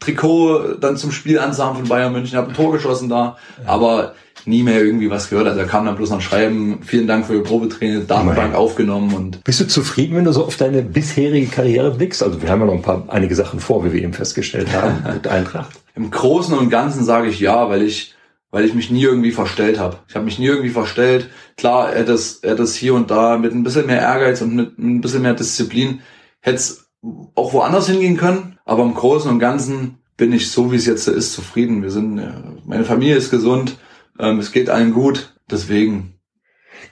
Trikot 0.00 0.74
dann 0.80 0.98
zum 0.98 1.12
Spiel 1.12 1.38
ansahen 1.38 1.76
von 1.76 1.88
Bayern 1.88 2.12
München, 2.12 2.36
hab 2.36 2.48
ein 2.48 2.54
Tor 2.54 2.72
geschossen 2.72 3.08
da, 3.08 3.38
aber 3.64 4.14
nie 4.46 4.62
mehr 4.62 4.82
irgendwie 4.82 5.10
was 5.10 5.28
gehört. 5.28 5.48
Also 5.48 5.60
da 5.60 5.66
kam 5.66 5.86
dann 5.86 5.96
bloß 5.96 6.10
noch 6.10 6.20
Schreiben, 6.20 6.78
vielen 6.82 7.06
Dank 7.06 7.26
für 7.26 7.34
Ihr 7.34 7.42
Probetraining, 7.42 8.06
Datenbank 8.06 8.38
Immerhin. 8.38 8.54
aufgenommen 8.54 9.14
und 9.14 9.44
Bist 9.44 9.60
du 9.60 9.66
zufrieden, 9.66 10.16
wenn 10.16 10.24
du 10.24 10.32
so 10.32 10.44
auf 10.44 10.56
deine 10.56 10.82
bisherige 10.82 11.46
Karriere 11.46 11.90
blickst? 11.90 12.22
Also 12.22 12.40
wir 12.40 12.48
haben 12.48 12.60
ja 12.60 12.66
noch 12.66 12.74
ein 12.74 12.82
paar 12.82 13.04
einige 13.08 13.34
Sachen 13.34 13.60
vor, 13.60 13.84
wie 13.84 13.92
wir 13.92 14.02
eben 14.02 14.12
festgestellt 14.12 14.72
haben 14.72 15.02
mit 15.14 15.26
Eintracht. 15.26 15.80
Im 15.94 16.10
Großen 16.10 16.56
und 16.56 16.70
Ganzen 16.70 17.04
sage 17.04 17.28
ich 17.28 17.40
ja, 17.40 17.68
weil 17.68 17.82
ich, 17.82 18.14
weil 18.50 18.64
ich 18.64 18.74
mich 18.74 18.90
nie 18.90 19.02
irgendwie 19.02 19.32
verstellt 19.32 19.78
habe. 19.78 19.98
Ich 20.08 20.14
habe 20.14 20.24
mich 20.24 20.38
nie 20.38 20.46
irgendwie 20.46 20.70
verstellt. 20.70 21.28
Klar, 21.56 21.92
hätte 21.94 22.12
es, 22.12 22.40
hätte 22.42 22.62
es 22.62 22.74
hier 22.74 22.94
und 22.94 23.10
da 23.10 23.38
mit 23.38 23.52
ein 23.52 23.64
bisschen 23.64 23.86
mehr 23.86 24.00
Ehrgeiz 24.00 24.42
und 24.42 24.54
mit 24.54 24.78
ein 24.78 25.00
bisschen 25.00 25.22
mehr 25.22 25.34
Disziplin, 25.34 26.00
hätte 26.40 26.56
es 26.56 26.86
auch 27.34 27.52
woanders 27.52 27.88
hingehen 27.88 28.16
können. 28.16 28.58
Aber 28.64 28.82
im 28.82 28.94
Großen 28.94 29.30
und 29.30 29.38
Ganzen 29.38 29.98
bin 30.16 30.32
ich 30.32 30.50
so, 30.50 30.72
wie 30.72 30.76
es 30.76 30.86
jetzt 30.86 31.08
ist, 31.08 31.32
zufrieden. 31.32 31.82
Wir 31.82 31.90
sind, 31.90 32.18
äh, 32.18 32.32
meine 32.64 32.84
Familie 32.84 33.16
ist 33.16 33.30
gesund, 33.30 33.76
ähm, 34.18 34.38
es 34.38 34.52
geht 34.52 34.70
allen 34.70 34.92
gut. 34.92 35.34
Deswegen, 35.50 36.12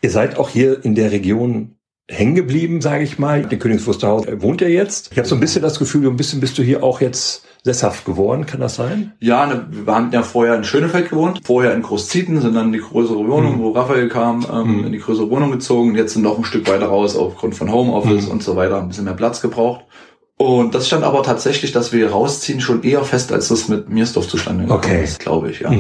Ihr 0.01 0.11
seid 0.11 0.39
auch 0.39 0.49
hier 0.49 0.85
in 0.85 0.95
der 0.95 1.13
Region 1.13 1.77
hängen 2.11 2.35
geblieben, 2.35 2.81
sage 2.83 3.05
ich 3.05 3.19
mal. 3.19 3.43
Der 3.47 3.59
Königs 3.59 3.87
Wusterhaus 3.87 4.27
äh, 4.27 4.41
wohnt 4.43 4.61
ja 4.61 4.69
jetzt. 4.69 5.11
Ich 5.13 5.19
habe 5.19 5.27
so 5.29 5.35
ein 5.35 5.41
bisschen 5.41 5.63
das 5.63 5.79
Gefühl, 5.79 6.07
ein 6.07 6.17
bisschen 6.17 6.41
bist 6.41 6.57
du 6.59 6.63
hier 6.63 6.83
auch 6.83 7.01
jetzt 7.01 7.45
sesshaft 7.63 8.05
geworden. 8.05 8.45
Kann 8.45 8.61
das 8.61 8.75
sein? 8.75 9.13
ja, 9.21 9.47
ne, 9.47 9.67
wir 9.71 9.95
haben 9.95 10.13
ja 10.13 10.23
vorher 10.23 10.55
in 10.57 10.65
Schönefeld 10.65 11.09
gewohnt, 11.11 11.41
vorher 11.45 11.73
in 11.75 11.81
Großzieten, 11.83 12.41
sind 12.43 12.55
dann 12.55 12.67
in 12.67 12.73
die 12.75 12.81
größere 12.81 13.27
Wohnung, 13.27 13.57
Mhm. 13.57 13.61
wo 13.63 13.71
Raphael 13.71 14.09
kam, 14.11 14.47
ähm, 14.53 14.79
Mhm. 14.81 14.87
in 14.87 14.93
die 14.93 14.99
größere 14.99 15.31
Wohnung 15.31 15.51
gezogen. 15.51 15.95
Jetzt 15.95 16.13
sind 16.13 16.23
noch 16.23 16.37
ein 16.37 16.45
Stück 16.45 16.69
weiter 16.69 16.87
raus 16.87 17.17
aufgrund 17.17 17.55
von 17.55 17.73
Homeoffice 17.73 18.27
Mhm. 18.27 18.33
und 18.33 18.43
so 18.43 18.55
weiter, 18.57 18.79
ein 18.83 18.89
bisschen 18.89 19.05
mehr 19.05 19.15
Platz 19.15 19.41
gebraucht. 19.41 19.85
Und 20.37 20.75
das 20.75 20.87
stand 20.89 21.05
aber 21.05 21.23
tatsächlich, 21.23 21.73
dass 21.73 21.93
wir 21.93 22.11
rausziehen, 22.11 22.61
schon 22.61 22.83
eher 22.83 23.05
fest, 23.05 23.33
als 23.33 23.49
das 23.49 23.69
mit 23.69 23.89
Miersdorf 23.89 24.29
zustande 24.29 24.65
gekommen 24.65 24.81
Okay. 24.85 25.05
ist, 25.05 25.21
glaube 25.21 25.51
ich, 25.51 25.61
ja. 25.61 25.73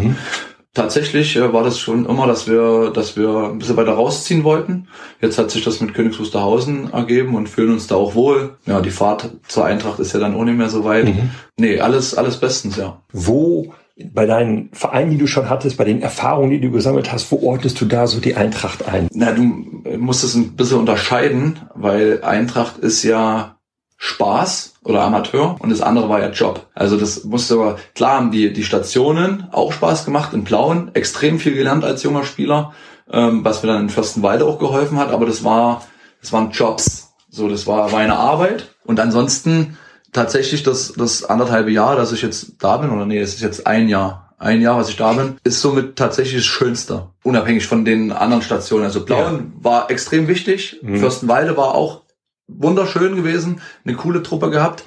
Tatsächlich 0.74 1.36
äh, 1.36 1.52
war 1.52 1.62
das 1.62 1.78
schon 1.78 2.04
immer, 2.04 2.26
dass 2.26 2.48
wir, 2.48 2.90
dass 2.90 3.16
wir 3.16 3.50
ein 3.52 3.58
bisschen 3.58 3.76
weiter 3.76 3.92
rausziehen 3.92 4.42
wollten. 4.42 4.88
Jetzt 5.20 5.38
hat 5.38 5.52
sich 5.52 5.64
das 5.64 5.80
mit 5.80 5.94
Königs 5.94 6.18
Wusterhausen 6.18 6.92
ergeben 6.92 7.36
und 7.36 7.48
fühlen 7.48 7.72
uns 7.72 7.86
da 7.86 7.94
auch 7.94 8.16
wohl. 8.16 8.56
Ja, 8.66 8.80
die 8.80 8.90
Fahrt 8.90 9.30
zur 9.46 9.64
Eintracht 9.64 10.00
ist 10.00 10.12
ja 10.12 10.20
dann 10.20 10.34
auch 10.34 10.44
nicht 10.44 10.58
mehr 10.58 10.68
so 10.68 10.84
weit. 10.84 11.12
Nee, 11.56 11.78
alles, 11.78 12.16
alles 12.16 12.38
bestens, 12.38 12.76
ja. 12.76 13.00
Wo 13.12 13.72
bei 14.12 14.26
deinen 14.26 14.70
Vereinen, 14.72 15.12
die 15.12 15.18
du 15.18 15.28
schon 15.28 15.48
hattest, 15.48 15.76
bei 15.76 15.84
den 15.84 16.02
Erfahrungen, 16.02 16.50
die 16.50 16.60
du 16.60 16.72
gesammelt 16.72 17.12
hast, 17.12 17.30
wo 17.30 17.40
ordnest 17.48 17.80
du 17.80 17.84
da 17.84 18.08
so 18.08 18.18
die 18.18 18.34
Eintracht 18.34 18.88
ein? 18.88 19.08
Na, 19.12 19.30
du 19.30 19.42
musst 19.42 20.24
es 20.24 20.34
ein 20.34 20.56
bisschen 20.56 20.80
unterscheiden, 20.80 21.60
weil 21.74 22.22
Eintracht 22.24 22.78
ist 22.78 23.04
ja 23.04 23.58
Spaß 23.96 24.73
oder 24.84 25.02
Amateur 25.02 25.56
und 25.58 25.70
das 25.70 25.80
andere 25.80 26.08
war 26.08 26.20
ja 26.20 26.28
Job. 26.28 26.66
Also 26.74 26.96
das 26.96 27.24
musste 27.24 27.54
aber, 27.54 27.76
klar 27.94 28.16
haben 28.16 28.30
die, 28.30 28.52
die 28.52 28.64
Stationen 28.64 29.48
auch 29.50 29.72
Spaß 29.72 30.04
gemacht 30.04 30.32
in 30.32 30.44
Plauen, 30.44 30.90
extrem 30.94 31.38
viel 31.38 31.54
gelernt 31.54 31.84
als 31.84 32.02
junger 32.02 32.24
Spieler, 32.24 32.72
ähm, 33.10 33.44
was 33.44 33.62
mir 33.62 33.72
dann 33.72 33.82
in 33.82 33.90
Fürstenwalde 33.90 34.44
auch 34.44 34.58
geholfen 34.58 34.98
hat, 34.98 35.10
aber 35.10 35.26
das 35.26 35.42
war, 35.42 35.82
das 36.20 36.32
waren 36.32 36.50
Jobs. 36.50 37.14
So, 37.30 37.48
das 37.48 37.66
war, 37.66 37.90
war 37.90 37.98
eine 37.98 38.16
Arbeit 38.16 38.74
und 38.84 39.00
ansonsten 39.00 39.76
tatsächlich 40.12 40.62
das, 40.62 40.92
das 40.92 41.24
anderthalbe 41.24 41.72
Jahr, 41.72 41.96
dass 41.96 42.12
ich 42.12 42.22
jetzt 42.22 42.62
da 42.62 42.76
bin, 42.76 42.90
oder 42.90 43.06
nee, 43.06 43.18
es 43.18 43.34
ist 43.34 43.42
jetzt 43.42 43.66
ein 43.66 43.88
Jahr, 43.88 44.24
ein 44.38 44.60
Jahr, 44.60 44.76
was 44.76 44.88
ich 44.90 44.96
da 44.96 45.12
bin, 45.14 45.38
ist 45.42 45.60
somit 45.60 45.96
tatsächlich 45.96 46.36
das 46.36 46.44
Schönste. 46.44 47.08
Unabhängig 47.22 47.66
von 47.66 47.84
den 47.84 48.12
anderen 48.12 48.42
Stationen. 48.42 48.84
Also 48.84 49.04
Blauen 49.04 49.54
war 49.60 49.90
extrem 49.90 50.28
wichtig. 50.28 50.80
Fürstenwalde 50.98 51.56
war 51.56 51.74
auch 51.74 52.03
wunderschön 52.48 53.16
gewesen, 53.16 53.60
eine 53.84 53.96
coole 53.96 54.22
Truppe 54.22 54.50
gehabt. 54.50 54.84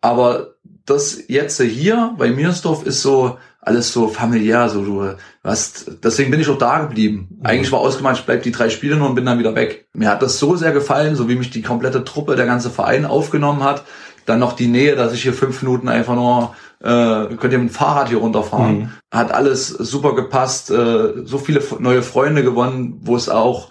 Aber 0.00 0.54
das 0.86 1.24
jetzt 1.28 1.60
hier 1.60 2.14
bei 2.18 2.30
Miersdorf 2.30 2.84
ist 2.84 3.02
so 3.02 3.38
alles 3.62 3.92
so 3.92 4.08
familiär, 4.08 4.70
so 4.70 4.82
du 4.82 5.14
hast, 5.44 5.98
deswegen 6.02 6.30
bin 6.30 6.40
ich 6.40 6.48
auch 6.48 6.56
da 6.56 6.78
geblieben. 6.78 7.28
Eigentlich 7.42 7.70
war 7.70 7.80
ausgemacht, 7.80 8.18
ich 8.18 8.24
bleib 8.24 8.42
die 8.42 8.52
drei 8.52 8.70
Spiele 8.70 8.96
nur 8.96 9.08
und 9.08 9.14
bin 9.14 9.26
dann 9.26 9.38
wieder 9.38 9.54
weg. 9.54 9.86
Mir 9.92 10.08
hat 10.08 10.22
das 10.22 10.38
so 10.38 10.56
sehr 10.56 10.72
gefallen, 10.72 11.14
so 11.14 11.28
wie 11.28 11.34
mich 11.34 11.50
die 11.50 11.60
komplette 11.60 12.04
Truppe, 12.04 12.36
der 12.36 12.46
ganze 12.46 12.70
Verein 12.70 13.04
aufgenommen 13.04 13.62
hat. 13.62 13.84
Dann 14.24 14.38
noch 14.38 14.54
die 14.54 14.66
Nähe, 14.66 14.96
dass 14.96 15.12
ich 15.12 15.22
hier 15.22 15.34
fünf 15.34 15.60
Minuten 15.62 15.88
einfach 15.88 16.14
nur 16.14 16.54
äh, 16.82 17.36
könnt 17.36 17.52
ihr 17.52 17.58
mit 17.58 17.68
dem 17.68 17.70
Fahrrad 17.70 18.08
hier 18.08 18.18
runterfahren. 18.18 18.92
Hat 19.10 19.32
alles 19.32 19.68
super 19.68 20.14
gepasst, 20.14 20.70
äh, 20.70 21.24
so 21.24 21.38
viele 21.38 21.62
neue 21.78 22.02
Freunde 22.02 22.42
gewonnen, 22.42 22.98
wo 23.02 23.16
es 23.16 23.28
auch 23.28 23.70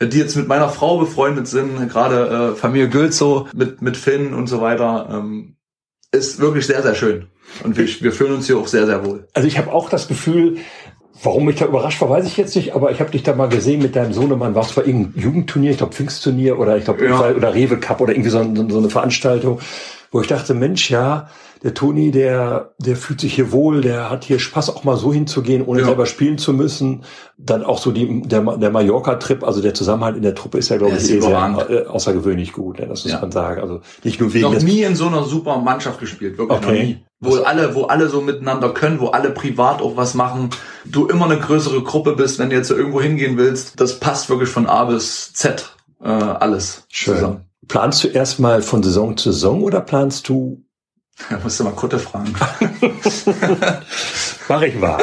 die 0.00 0.18
jetzt 0.18 0.36
mit 0.36 0.46
meiner 0.48 0.68
Frau 0.68 0.98
befreundet 0.98 1.48
sind, 1.48 1.88
gerade 1.88 2.52
äh, 2.52 2.56
Familie 2.56 2.88
Gülzow 2.88 3.48
mit, 3.54 3.80
mit 3.82 3.96
Finn 3.96 4.34
und 4.34 4.46
so 4.46 4.60
weiter, 4.60 5.08
ähm, 5.10 5.56
ist 6.12 6.38
wirklich 6.40 6.66
sehr, 6.66 6.82
sehr 6.82 6.94
schön. 6.94 7.26
Und 7.64 7.76
wir, 7.76 7.86
wir 7.86 8.12
fühlen 8.12 8.34
uns 8.34 8.46
hier 8.46 8.58
auch 8.58 8.66
sehr, 8.66 8.86
sehr 8.86 9.04
wohl. 9.06 9.26
Also 9.32 9.48
ich 9.48 9.56
habe 9.58 9.72
auch 9.72 9.88
das 9.88 10.08
Gefühl, 10.08 10.58
warum 11.22 11.48
ich 11.48 11.56
da 11.56 11.64
überrascht 11.66 12.00
war, 12.00 12.10
weiß 12.10 12.26
ich 12.26 12.36
jetzt 12.36 12.54
nicht, 12.56 12.74
aber 12.74 12.90
ich 12.90 13.00
habe 13.00 13.10
dich 13.10 13.22
da 13.22 13.34
mal 13.34 13.48
gesehen 13.48 13.80
mit 13.80 13.96
deinem 13.96 14.12
Sohnemann, 14.12 14.54
warst 14.54 14.74
bei 14.74 14.84
irgendeinem 14.84 15.22
Jugendturnier, 15.22 15.70
ich 15.70 15.78
glaube 15.78 15.94
Pfingstturnier 15.94 16.58
oder 16.58 16.76
ich 16.76 16.84
glaube 16.84 17.06
Ja. 17.06 17.30
oder 17.30 17.54
Rewe 17.54 17.78
Cup 17.78 18.00
oder 18.00 18.12
irgendwie 18.12 18.30
so, 18.30 18.42
so 18.68 18.78
eine 18.78 18.90
Veranstaltung, 18.90 19.60
wo 20.10 20.20
ich 20.20 20.26
dachte, 20.26 20.52
Mensch, 20.54 20.90
ja, 20.90 21.28
der 21.66 21.74
Toni, 21.74 22.12
der, 22.12 22.74
der 22.78 22.94
fühlt 22.94 23.20
sich 23.20 23.34
hier 23.34 23.50
wohl, 23.50 23.80
der 23.80 24.08
hat 24.08 24.22
hier 24.22 24.38
Spaß, 24.38 24.70
auch 24.70 24.84
mal 24.84 24.96
so 24.96 25.12
hinzugehen, 25.12 25.64
ohne 25.66 25.80
Ja. 25.80 25.86
selber 25.86 26.06
spielen 26.06 26.38
zu 26.38 26.52
müssen. 26.52 27.02
Dann 27.38 27.64
auch 27.64 27.78
so 27.78 27.90
die, 27.90 28.22
der, 28.22 28.40
der 28.56 28.70
Mallorca-Trip, 28.70 29.42
also 29.42 29.60
der 29.60 29.74
Zusammenhalt 29.74 30.14
in 30.16 30.22
der 30.22 30.36
Truppe 30.36 30.58
ist 30.58 30.68
ja, 30.68 30.76
glaube 30.76 30.94
ich, 30.96 31.02
eh 31.02 31.06
sehr, 31.06 31.16
überragend. 31.16 31.68
äh, 31.68 31.86
außergewöhnlich 31.86 32.52
gut, 32.52 32.78
ne? 32.78 32.86
das 32.86 33.02
muss 33.02 33.12
Ja. 33.14 33.20
man 33.20 33.32
sagen. 33.32 33.60
Also 33.60 33.80
nicht 34.04 34.20
nur 34.20 34.32
wegen 34.32 34.44
Noch 34.52 34.62
nie 34.62 34.82
in 34.84 34.94
so 34.94 35.08
einer 35.08 35.24
super 35.24 35.58
Mannschaft 35.58 35.98
gespielt, 35.98 36.38
wirklich 36.38 36.56
Okay. 36.58 36.66
noch 36.66 36.72
nie. 36.84 36.98
Wo 37.18 37.34
alle, 37.42 37.74
wo 37.74 37.82
alle 37.86 38.08
so 38.08 38.20
miteinander 38.20 38.68
können, 38.72 39.00
wo 39.00 39.08
alle 39.08 39.30
privat 39.30 39.82
auch 39.82 39.96
was 39.96 40.14
machen, 40.14 40.50
du 40.84 41.08
immer 41.08 41.24
eine 41.24 41.40
größere 41.40 41.82
Gruppe 41.82 42.14
bist, 42.14 42.38
wenn 42.38 42.50
du 42.50 42.54
jetzt 42.56 42.70
irgendwo 42.70 43.00
hingehen 43.00 43.36
willst, 43.38 43.80
das 43.80 43.98
passt 43.98 44.30
wirklich 44.30 44.50
von 44.50 44.66
A 44.66 44.84
bis 44.84 45.32
Z, 45.32 45.74
äh, 46.00 46.06
alles 46.06 46.84
Schön. 46.88 47.38
Planst 47.66 48.04
du 48.04 48.08
erstmal 48.08 48.62
von 48.62 48.84
Saison 48.84 49.16
zu 49.16 49.32
Saison 49.32 49.64
oder 49.64 49.80
planst 49.80 50.28
du 50.28 50.62
Da 51.30 51.38
musst 51.42 51.58
du 51.58 51.64
mal 51.64 51.72
Kutte 51.72 51.98
fragen. 51.98 52.34
Mach 54.48 54.62
ich 54.62 54.74
mal. 54.76 55.02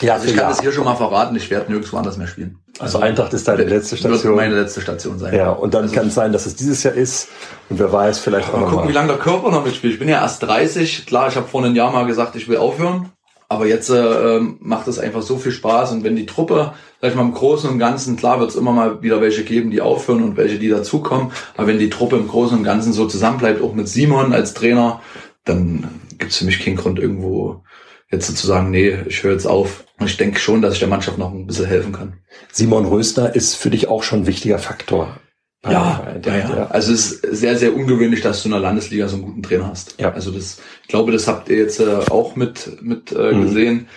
Ja, 0.00 0.14
Also 0.14 0.28
ich 0.28 0.36
kann 0.36 0.48
das 0.48 0.60
hier 0.60 0.72
schon 0.72 0.84
mal 0.84 0.96
verraten, 0.96 1.36
ich 1.36 1.50
werde 1.50 1.70
nirgendwo 1.70 1.98
anders 1.98 2.16
mehr 2.16 2.26
spielen. 2.26 2.58
Also 2.78 3.00
Eintracht 3.00 3.34
ist 3.34 3.46
deine 3.46 3.64
letzte 3.64 4.02
Wird 4.02 4.14
Station. 4.14 4.34
meine 4.34 4.54
letzte 4.58 4.80
Station 4.80 5.18
sein. 5.18 5.34
Ja, 5.34 5.50
und 5.50 5.74
dann 5.74 5.92
kann 5.92 6.06
es 6.06 6.14
sein, 6.14 6.32
dass 6.32 6.46
es 6.46 6.56
dieses 6.56 6.82
Jahr 6.82 6.94
ist. 6.94 7.28
Und 7.68 7.78
wer 7.78 7.92
weiß, 7.92 8.18
vielleicht 8.18 8.48
auch 8.48 8.54
Mal 8.54 8.60
noch 8.60 8.70
gucken, 8.70 8.84
wie 8.88 8.92
mal. 8.94 9.00
lange 9.00 9.08
der 9.08 9.18
Körper 9.18 9.50
noch 9.50 9.62
mitspielt. 9.64 9.92
Ich 9.92 9.98
bin 9.98 10.08
ja 10.08 10.22
erst 10.22 10.42
30. 10.42 11.04
Klar, 11.04 11.28
ich 11.28 11.36
habe 11.36 11.46
vor 11.46 11.62
einem 11.62 11.74
Jahr 11.76 11.92
mal 11.92 12.06
gesagt, 12.06 12.34
ich 12.36 12.48
will 12.48 12.56
aufhören. 12.56 13.10
Aber 13.50 13.66
jetzt 13.66 13.90
äh, 13.90 13.96
ähm, 14.36 14.58
macht 14.60 14.86
es 14.86 15.00
einfach 15.00 15.22
so 15.22 15.36
viel 15.36 15.50
Spaß. 15.50 15.90
Und 15.90 16.04
wenn 16.04 16.14
die 16.14 16.24
Truppe, 16.24 16.72
sag 17.00 17.10
ich 17.10 17.16
mal, 17.16 17.22
im 17.22 17.34
Großen 17.34 17.68
und 17.68 17.80
Ganzen, 17.80 18.14
klar 18.14 18.38
wird 18.38 18.50
es 18.50 18.56
immer 18.56 18.70
mal 18.70 19.02
wieder 19.02 19.20
welche 19.20 19.42
geben, 19.42 19.72
die 19.72 19.80
aufhören 19.80 20.22
und 20.22 20.36
welche, 20.36 20.60
die 20.60 20.68
dazukommen. 20.68 21.32
Aber 21.56 21.66
wenn 21.66 21.80
die 21.80 21.90
Truppe 21.90 22.14
im 22.14 22.28
Großen 22.28 22.56
und 22.56 22.62
Ganzen 22.62 22.92
so 22.92 23.08
zusammenbleibt, 23.08 23.60
auch 23.60 23.74
mit 23.74 23.88
Simon 23.88 24.32
als 24.32 24.54
Trainer, 24.54 25.02
dann 25.44 25.88
gibt 26.16 26.30
es 26.30 26.38
für 26.38 26.44
mich 26.44 26.64
keinen 26.64 26.76
Grund 26.76 27.00
irgendwo 27.00 27.64
jetzt 28.12 28.28
so 28.28 28.34
zu 28.34 28.46
sagen, 28.46 28.70
nee, 28.70 28.96
ich 29.08 29.24
höre 29.24 29.32
jetzt 29.32 29.46
auf. 29.46 29.84
Und 29.98 30.06
ich 30.06 30.16
denke 30.16 30.38
schon, 30.38 30.62
dass 30.62 30.74
ich 30.74 30.78
der 30.78 30.88
Mannschaft 30.88 31.18
noch 31.18 31.32
ein 31.32 31.48
bisschen 31.48 31.66
helfen 31.66 31.92
kann. 31.92 32.20
Simon 32.52 32.84
Rösner 32.84 33.34
ist 33.34 33.56
für 33.56 33.70
dich 33.70 33.88
auch 33.88 34.04
schon 34.04 34.20
ein 34.20 34.26
wichtiger 34.28 34.60
Faktor. 34.60 35.18
Ja, 35.64 36.06
bei- 36.22 36.38
ja, 36.38 36.56
ja. 36.56 36.66
Also 36.68 36.92
es 36.92 37.12
ist 37.12 37.36
sehr, 37.36 37.56
sehr 37.58 37.74
ungewöhnlich, 37.74 38.22
dass 38.22 38.42
du 38.42 38.48
in 38.48 38.52
der 38.52 38.60
Landesliga 38.60 39.08
so 39.08 39.16
einen 39.16 39.26
guten 39.26 39.42
Trainer 39.42 39.68
hast. 39.68 39.94
Ja. 40.00 40.12
Also 40.12 40.30
das, 40.30 40.58
ich 40.82 40.88
glaube, 40.88 41.12
das 41.12 41.28
habt 41.28 41.48
ihr 41.50 41.58
jetzt 41.58 41.80
äh, 41.80 41.96
auch 42.10 42.34
mit, 42.36 42.82
mit 42.82 43.12
äh, 43.12 43.32
Mhm. 43.34 43.42
gesehen, 43.42 43.88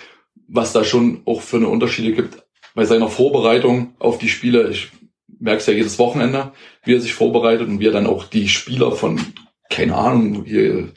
was 0.48 0.74
da 0.74 0.84
schon 0.84 1.22
auch 1.26 1.42
für 1.42 1.58
eine 1.58 1.70
Unterschiede 1.70 2.12
gibt 2.12 2.44
bei 2.76 2.84
seiner 2.86 3.08
Vorbereitung 3.08 3.94
auf 4.00 4.18
die 4.18 4.28
Spiele. 4.30 4.70
Ich 4.70 4.92
merke 5.40 5.60
es 5.62 5.66
ja 5.68 5.74
jedes 5.74 5.98
Wochenende, 6.00 6.52
wie 6.84 6.96
er 6.96 7.02
sich 7.02 7.14
vorbereitet 7.14 7.68
und 7.70 7.80
wie 7.80 7.88
er 7.88 7.92
dann 7.94 8.08
auch 8.08 8.26
die 8.26 8.50
Spieler 8.50 8.92
von, 8.92 9.22
keine 9.70 9.96
Ahnung, 9.96 10.44
hier 10.46 10.90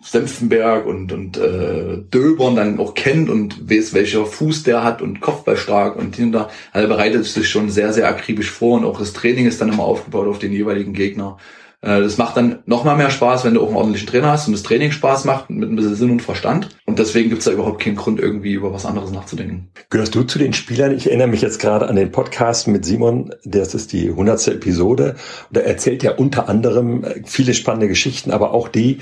Senfenberg 0.00 0.86
und, 0.86 1.12
und 1.12 1.36
äh, 1.36 1.98
Döbern 2.12 2.56
dann 2.56 2.78
auch 2.78 2.94
kennt 2.94 3.28
und 3.28 3.68
weiß, 3.68 3.94
welcher 3.94 4.26
Fuß 4.26 4.62
der 4.62 4.84
hat 4.84 5.02
und 5.02 5.20
Kopfballstark 5.20 5.96
und 5.96 6.16
hinter. 6.16 6.50
Also 6.72 6.86
er 6.86 6.94
bereitet 6.94 7.24
sich 7.24 7.48
schon 7.48 7.68
sehr, 7.70 7.92
sehr 7.92 8.08
akribisch 8.08 8.50
vor 8.50 8.78
und 8.78 8.84
auch 8.84 8.98
das 8.98 9.12
Training 9.12 9.46
ist 9.46 9.60
dann 9.60 9.70
immer 9.70 9.84
aufgebaut 9.84 10.28
auf 10.28 10.38
den 10.38 10.52
jeweiligen 10.52 10.92
Gegner. 10.92 11.38
Äh, 11.80 12.02
Das 12.02 12.18
macht 12.18 12.36
dann 12.36 12.60
noch 12.66 12.84
mal 12.84 12.96
mehr 12.96 13.10
Spaß, 13.10 13.44
wenn 13.44 13.54
du 13.54 13.62
auch 13.62 13.68
einen 13.68 13.76
ordentlichen 13.76 14.08
Trainer 14.08 14.32
hast 14.32 14.46
und 14.46 14.52
das 14.52 14.62
Training 14.62 14.90
Spaß 14.90 15.24
macht 15.24 15.50
mit 15.50 15.68
ein 15.68 15.76
bisschen 15.76 15.94
Sinn 15.94 16.10
und 16.10 16.22
Verstand. 16.22 16.70
Und 16.86 16.98
deswegen 16.98 17.30
gibt's 17.30 17.44
da 17.44 17.52
überhaupt 17.52 17.80
keinen 17.80 17.96
Grund, 17.96 18.20
irgendwie 18.20 18.52
über 18.52 18.72
was 18.72 18.86
anderes 18.86 19.10
nachzudenken. 19.10 19.70
Gehörst 19.90 20.14
du 20.14 20.22
zu 20.22 20.38
den 20.38 20.52
Spielern? 20.52 20.96
Ich 20.96 21.06
erinnere 21.06 21.28
mich 21.28 21.42
jetzt 21.42 21.60
gerade 21.60 21.88
an 21.88 21.96
den 21.96 22.10
Podcast 22.12 22.68
mit 22.68 22.84
Simon, 22.84 23.34
das 23.44 23.74
ist 23.74 23.92
die 23.92 24.10
hundertste 24.10 24.54
Episode. 24.54 25.16
Und 25.48 25.56
da 25.56 25.60
erzählt 25.60 26.02
er 26.04 26.18
unter 26.18 26.48
anderem 26.48 27.04
äh, 27.04 27.22
viele 27.24 27.54
spannende 27.54 27.88
Geschichten, 27.88 28.30
aber 28.30 28.52
auch 28.52 28.68
die, 28.68 28.98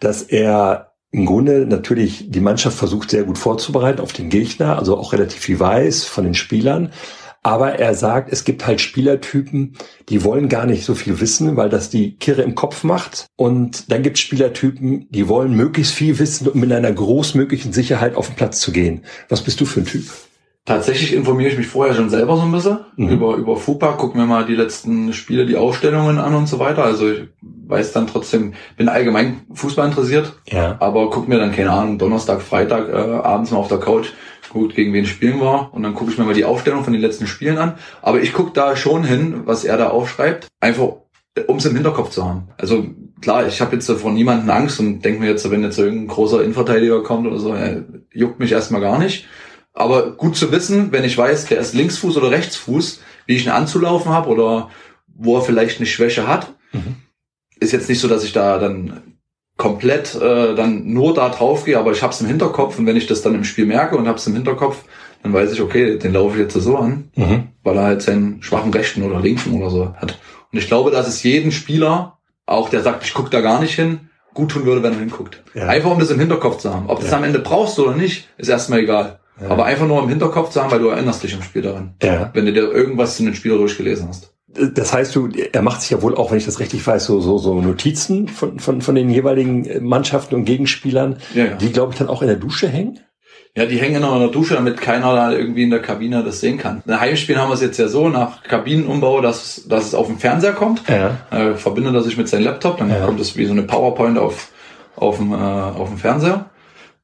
dass 0.00 0.22
er 0.22 0.92
im 1.10 1.24
Grunde 1.24 1.66
natürlich 1.66 2.30
die 2.30 2.40
Mannschaft 2.40 2.76
versucht 2.76 3.10
sehr 3.10 3.24
gut 3.24 3.38
vorzubereiten 3.38 4.00
auf 4.00 4.12
den 4.12 4.28
Gegner, 4.28 4.78
also 4.78 4.98
auch 4.98 5.14
relativ 5.14 5.40
viel 5.40 5.58
weiß 5.58 6.04
von 6.04 6.24
den 6.24 6.34
Spielern. 6.34 6.92
Aber 7.42 7.78
er 7.78 7.94
sagt, 7.94 8.32
es 8.32 8.44
gibt 8.44 8.66
halt 8.66 8.80
Spielertypen, 8.80 9.76
die 10.08 10.24
wollen 10.24 10.48
gar 10.48 10.66
nicht 10.66 10.84
so 10.84 10.94
viel 10.94 11.20
wissen, 11.20 11.56
weil 11.56 11.68
das 11.68 11.88
die 11.88 12.16
Kirre 12.16 12.42
im 12.42 12.54
Kopf 12.54 12.84
macht. 12.84 13.26
Und 13.36 13.90
dann 13.90 14.02
gibt 14.02 14.16
es 14.16 14.22
Spielertypen, 14.22 15.06
die 15.10 15.28
wollen 15.28 15.54
möglichst 15.54 15.94
viel 15.94 16.18
wissen, 16.18 16.48
um 16.48 16.62
in 16.62 16.72
einer 16.72 16.92
großmöglichen 16.92 17.72
Sicherheit 17.72 18.16
auf 18.16 18.26
den 18.26 18.36
Platz 18.36 18.60
zu 18.60 18.72
gehen. 18.72 19.04
Was 19.28 19.42
bist 19.42 19.60
du 19.60 19.66
für 19.66 19.80
ein 19.80 19.86
Typ? 19.86 20.04
Tatsächlich 20.68 21.14
informiere 21.14 21.50
ich 21.50 21.56
mich 21.58 21.66
vorher 21.66 21.94
schon 21.94 22.10
selber 22.10 22.36
so 22.36 22.42
ein 22.42 22.52
bisschen 22.52 22.78
Mhm. 22.96 23.08
über, 23.08 23.36
über 23.36 23.56
FUPA, 23.56 23.92
gucke 23.92 24.16
mir 24.18 24.26
mal 24.26 24.44
die 24.44 24.54
letzten 24.54 25.12
Spiele, 25.12 25.46
die 25.46 25.56
Ausstellungen 25.56 26.18
an 26.18 26.34
und 26.34 26.46
so 26.46 26.58
weiter. 26.58 26.84
Also 26.84 27.10
ich 27.10 27.22
weiß 27.66 27.92
dann 27.92 28.06
trotzdem, 28.06 28.52
bin 28.76 28.88
allgemein 28.88 29.40
Fußball 29.54 29.88
interessiert, 29.88 30.34
Ja. 30.46 30.76
aber 30.80 31.10
guck 31.10 31.26
mir 31.26 31.38
dann, 31.38 31.52
keine 31.52 31.70
Ahnung, 31.70 31.98
Donnerstag, 31.98 32.42
Freitag, 32.42 32.88
äh, 32.90 32.92
abends 32.96 33.50
mal 33.50 33.58
auf 33.58 33.68
der 33.68 33.78
Couch, 33.78 34.08
gut, 34.50 34.74
gegen 34.74 34.92
wen 34.92 35.06
spielen 35.06 35.40
wir 35.40 35.70
und 35.72 35.82
dann 35.82 35.94
gucke 35.94 36.10
ich 36.10 36.18
mir 36.18 36.24
mal 36.24 36.34
die 36.34 36.44
Aufstellung 36.44 36.84
von 36.84 36.92
den 36.92 37.02
letzten 37.02 37.26
Spielen 37.26 37.58
an. 37.58 37.74
Aber 38.02 38.20
ich 38.20 38.32
gucke 38.32 38.52
da 38.52 38.76
schon 38.76 39.04
hin, 39.04 39.42
was 39.46 39.64
er 39.64 39.76
da 39.78 39.88
aufschreibt, 39.88 40.48
einfach 40.60 40.88
um 41.46 41.56
es 41.58 41.66
im 41.66 41.74
Hinterkopf 41.74 42.10
zu 42.10 42.24
haben. 42.24 42.48
Also 42.58 42.84
klar, 43.20 43.46
ich 43.46 43.60
habe 43.60 43.74
jetzt 43.76 43.90
vor 43.90 44.10
niemanden 44.12 44.50
Angst 44.50 44.80
und 44.80 45.02
denke 45.02 45.20
mir 45.20 45.28
jetzt, 45.30 45.48
wenn 45.50 45.62
jetzt 45.62 45.78
irgendein 45.78 46.08
großer 46.08 46.42
Innenverteidiger 46.42 47.02
kommt 47.02 47.26
oder 47.26 47.38
so, 47.38 47.54
äh, 47.54 47.82
juckt 48.12 48.38
mich 48.40 48.52
erstmal 48.52 48.80
gar 48.80 48.98
nicht. 48.98 49.26
Aber 49.78 50.10
gut 50.12 50.36
zu 50.36 50.50
wissen, 50.50 50.90
wenn 50.92 51.04
ich 51.04 51.16
weiß, 51.16 51.46
der 51.46 51.58
ist 51.58 51.74
Linksfuß 51.74 52.16
oder 52.16 52.30
Rechtsfuß, 52.30 53.00
wie 53.26 53.36
ich 53.36 53.44
ihn 53.46 53.50
anzulaufen 53.52 54.10
habe 54.12 54.28
oder 54.30 54.70
wo 55.06 55.36
er 55.36 55.42
vielleicht 55.42 55.78
eine 55.78 55.86
Schwäche 55.86 56.26
hat, 56.26 56.52
Mhm. 56.72 56.96
ist 57.60 57.72
jetzt 57.72 57.88
nicht 57.88 58.00
so, 58.00 58.08
dass 58.08 58.24
ich 58.24 58.32
da 58.32 58.58
dann 58.58 59.14
komplett 59.56 60.14
äh, 60.14 60.54
dann 60.54 60.92
nur 60.92 61.14
da 61.14 61.28
drauf 61.30 61.64
gehe, 61.64 61.78
aber 61.78 61.92
ich 61.92 62.02
habe 62.02 62.12
es 62.12 62.20
im 62.20 62.26
Hinterkopf 62.26 62.78
und 62.78 62.86
wenn 62.86 62.96
ich 62.96 63.06
das 63.06 63.22
dann 63.22 63.34
im 63.34 63.44
Spiel 63.44 63.66
merke 63.66 63.96
und 63.96 64.06
habe 64.06 64.18
es 64.18 64.26
im 64.26 64.34
Hinterkopf, 64.34 64.84
dann 65.22 65.32
weiß 65.32 65.52
ich, 65.52 65.60
okay, 65.60 65.98
den 65.98 66.12
laufe 66.12 66.34
ich 66.36 66.42
jetzt 66.42 66.54
so 66.54 66.76
an, 66.76 67.10
Mhm. 67.16 67.48
weil 67.64 67.76
er 67.76 67.82
halt 67.84 68.02
seinen 68.02 68.42
schwachen 68.42 68.72
rechten 68.72 69.02
oder 69.02 69.20
linken 69.20 69.52
oder 69.54 69.70
so 69.70 69.94
hat. 69.96 70.18
Und 70.52 70.58
ich 70.58 70.68
glaube, 70.68 70.90
dass 70.90 71.08
es 71.08 71.22
jeden 71.22 71.50
Spieler 71.52 72.18
auch 72.46 72.68
der 72.68 72.82
sagt, 72.82 73.04
ich 73.04 73.12
gucke 73.14 73.30
da 73.30 73.40
gar 73.40 73.60
nicht 73.60 73.74
hin, 73.74 74.08
gut 74.32 74.50
tun 74.52 74.64
würde, 74.64 74.82
wenn 74.82 74.92
er 74.94 75.00
hinguckt. 75.00 75.42
Ja. 75.54 75.66
Einfach 75.66 75.90
um 75.90 75.98
das 75.98 76.10
im 76.10 76.18
Hinterkopf 76.20 76.58
zu 76.58 76.72
haben. 76.72 76.88
Ob 76.88 76.98
du 76.98 77.02
das 77.02 77.10
Ja. 77.10 77.18
am 77.18 77.24
Ende 77.24 77.40
brauchst 77.40 77.78
oder 77.78 77.94
nicht, 77.96 78.28
ist 78.38 78.48
erstmal 78.48 78.78
egal. 78.80 79.18
Ja. 79.40 79.50
Aber 79.50 79.64
einfach 79.64 79.86
nur 79.86 80.02
im 80.02 80.08
Hinterkopf 80.08 80.50
zu 80.50 80.62
haben, 80.62 80.70
weil 80.70 80.80
du 80.80 80.88
erinnerst 80.88 81.22
dich 81.22 81.34
im 81.34 81.42
Spiel 81.42 81.62
daran. 81.62 81.94
Ja. 82.02 82.30
Wenn 82.34 82.46
du 82.46 82.52
dir 82.52 82.70
irgendwas 82.72 83.16
zu 83.16 83.24
den 83.24 83.34
Spielern 83.34 83.58
durchgelesen 83.58 84.08
hast. 84.08 84.32
Das 84.74 84.92
heißt, 84.92 85.14
du, 85.14 85.28
er 85.52 85.62
macht 85.62 85.82
sich 85.82 85.90
ja 85.90 86.02
wohl 86.02 86.16
auch, 86.16 86.30
wenn 86.30 86.38
ich 86.38 86.46
das 86.46 86.58
richtig 86.58 86.84
weiß, 86.84 87.04
so, 87.04 87.20
so, 87.20 87.38
so 87.38 87.60
Notizen 87.60 88.28
von, 88.28 88.58
von, 88.58 88.80
von 88.80 88.94
den 88.94 89.10
jeweiligen 89.10 89.66
äh, 89.66 89.80
Mannschaften 89.80 90.34
und 90.34 90.44
Gegenspielern, 90.46 91.18
Ja, 91.34 91.44
ja. 91.44 91.54
die, 91.54 91.70
glaube 91.70 91.92
ich, 91.92 91.98
dann 91.98 92.08
auch 92.08 92.22
in 92.22 92.28
der 92.28 92.36
Dusche 92.36 92.66
hängen. 92.68 92.98
Ja, 93.56 93.66
die 93.66 93.78
hängen 93.78 94.00
noch 94.02 94.14
in 94.14 94.20
der 94.20 94.30
Dusche, 94.30 94.54
damit 94.54 94.80
keiner 94.80 95.14
da 95.14 95.32
irgendwie 95.32 95.64
in 95.64 95.70
der 95.70 95.82
Kabine 95.82 96.22
das 96.22 96.40
sehen 96.40 96.58
kann. 96.58 96.82
In 96.86 96.98
Heimspielen 96.98 97.40
haben 97.40 97.50
wir 97.50 97.54
es 97.54 97.60
jetzt 97.60 97.78
ja 97.78 97.88
so, 97.88 98.08
nach 98.08 98.42
Kabinenumbau, 98.42 99.20
dass, 99.20 99.66
dass 99.68 99.86
es 99.86 99.94
auf 99.94 100.06
den 100.06 100.18
Fernseher 100.18 100.52
kommt. 100.52 100.82
Ja. 100.88 101.18
äh, 101.30 101.54
verbindet 101.54 101.94
er 101.94 102.02
sich 102.02 102.16
mit 102.16 102.28
seinem 102.28 102.44
Laptop, 102.44 102.78
dann 102.78 102.92
kommt 103.04 103.20
es 103.20 103.36
wie 103.36 103.46
so 103.46 103.52
eine 103.52 103.62
PowerPoint 103.62 104.18
auf, 104.18 104.48
auf, 104.96 105.16
dem, 105.18 105.32
äh, 105.32 105.36
auf 105.36 105.88
dem 105.88 105.98
Fernseher. 105.98 106.46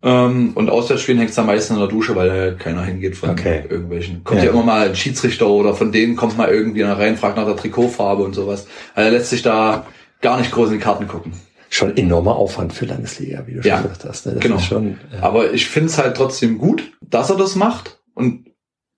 Ähm, 0.05 0.53
und 0.55 0.69
Auswärtsspielen 0.69 1.19
hängt 1.19 1.31
es 1.31 1.39
am 1.39 1.47
meisten 1.47 1.75
in 1.75 1.81
der 1.81 1.89
Dusche, 1.89 2.15
weil 2.15 2.29
da 2.29 2.51
keiner 2.63 2.85
hingeht 2.85 3.17
von 3.17 3.31
Okay. 3.31 3.65
irgendwelchen. 3.69 4.23
Kommt 4.23 4.41
Ja. 4.41 4.47
ja. 4.47 4.53
immer 4.53 4.63
mal 4.63 4.89
ein 4.89 4.95
Schiedsrichter 4.97 5.49
oder 5.49 5.73
von 5.75 5.93
denen 5.93 6.15
kommt 6.15 6.37
mal 6.37 6.49
irgendwie 6.51 6.85
einer 6.85 6.99
rein, 6.99 7.17
fragt 7.17 7.37
nach 7.39 7.47
der 7.47 7.57
Trikotfarbe 7.57 8.23
und 8.23 8.35
sowas. 8.35 8.67
Also 8.95 9.09
er 9.11 9.17
lässt 9.17 9.31
sich 9.31 9.43
da 9.43 9.87
gar 10.21 10.39
nicht 10.39 10.53
groß 10.53 10.69
in 10.69 10.75
die 10.75 10.81
Karten 10.81 11.09
gucken. 11.09 11.33
Schon 11.71 11.97
enormer 11.97 12.37
Aufwand 12.37 12.73
für 12.75 12.85
Landesliga, 12.85 13.45
wie 13.47 13.55
du 13.55 13.61
Ja. 13.67 13.77
schon 13.79 13.85
gesagt 13.85 14.05
hast. 14.05 14.27
Ne? 14.27 14.33
Das 14.35 14.43
Genau. 14.43 14.57
ist 14.57 14.67
schon, 14.67 14.99
ja. 15.13 15.23
Aber 15.23 15.53
ich 15.53 15.67
finde 15.67 15.89
es 15.89 15.97
halt 15.99 16.17
trotzdem 16.17 16.59
gut, 16.59 16.93
dass 17.01 17.31
er 17.31 17.37
das 17.37 17.57
macht. 17.57 17.99
Und 18.15 18.51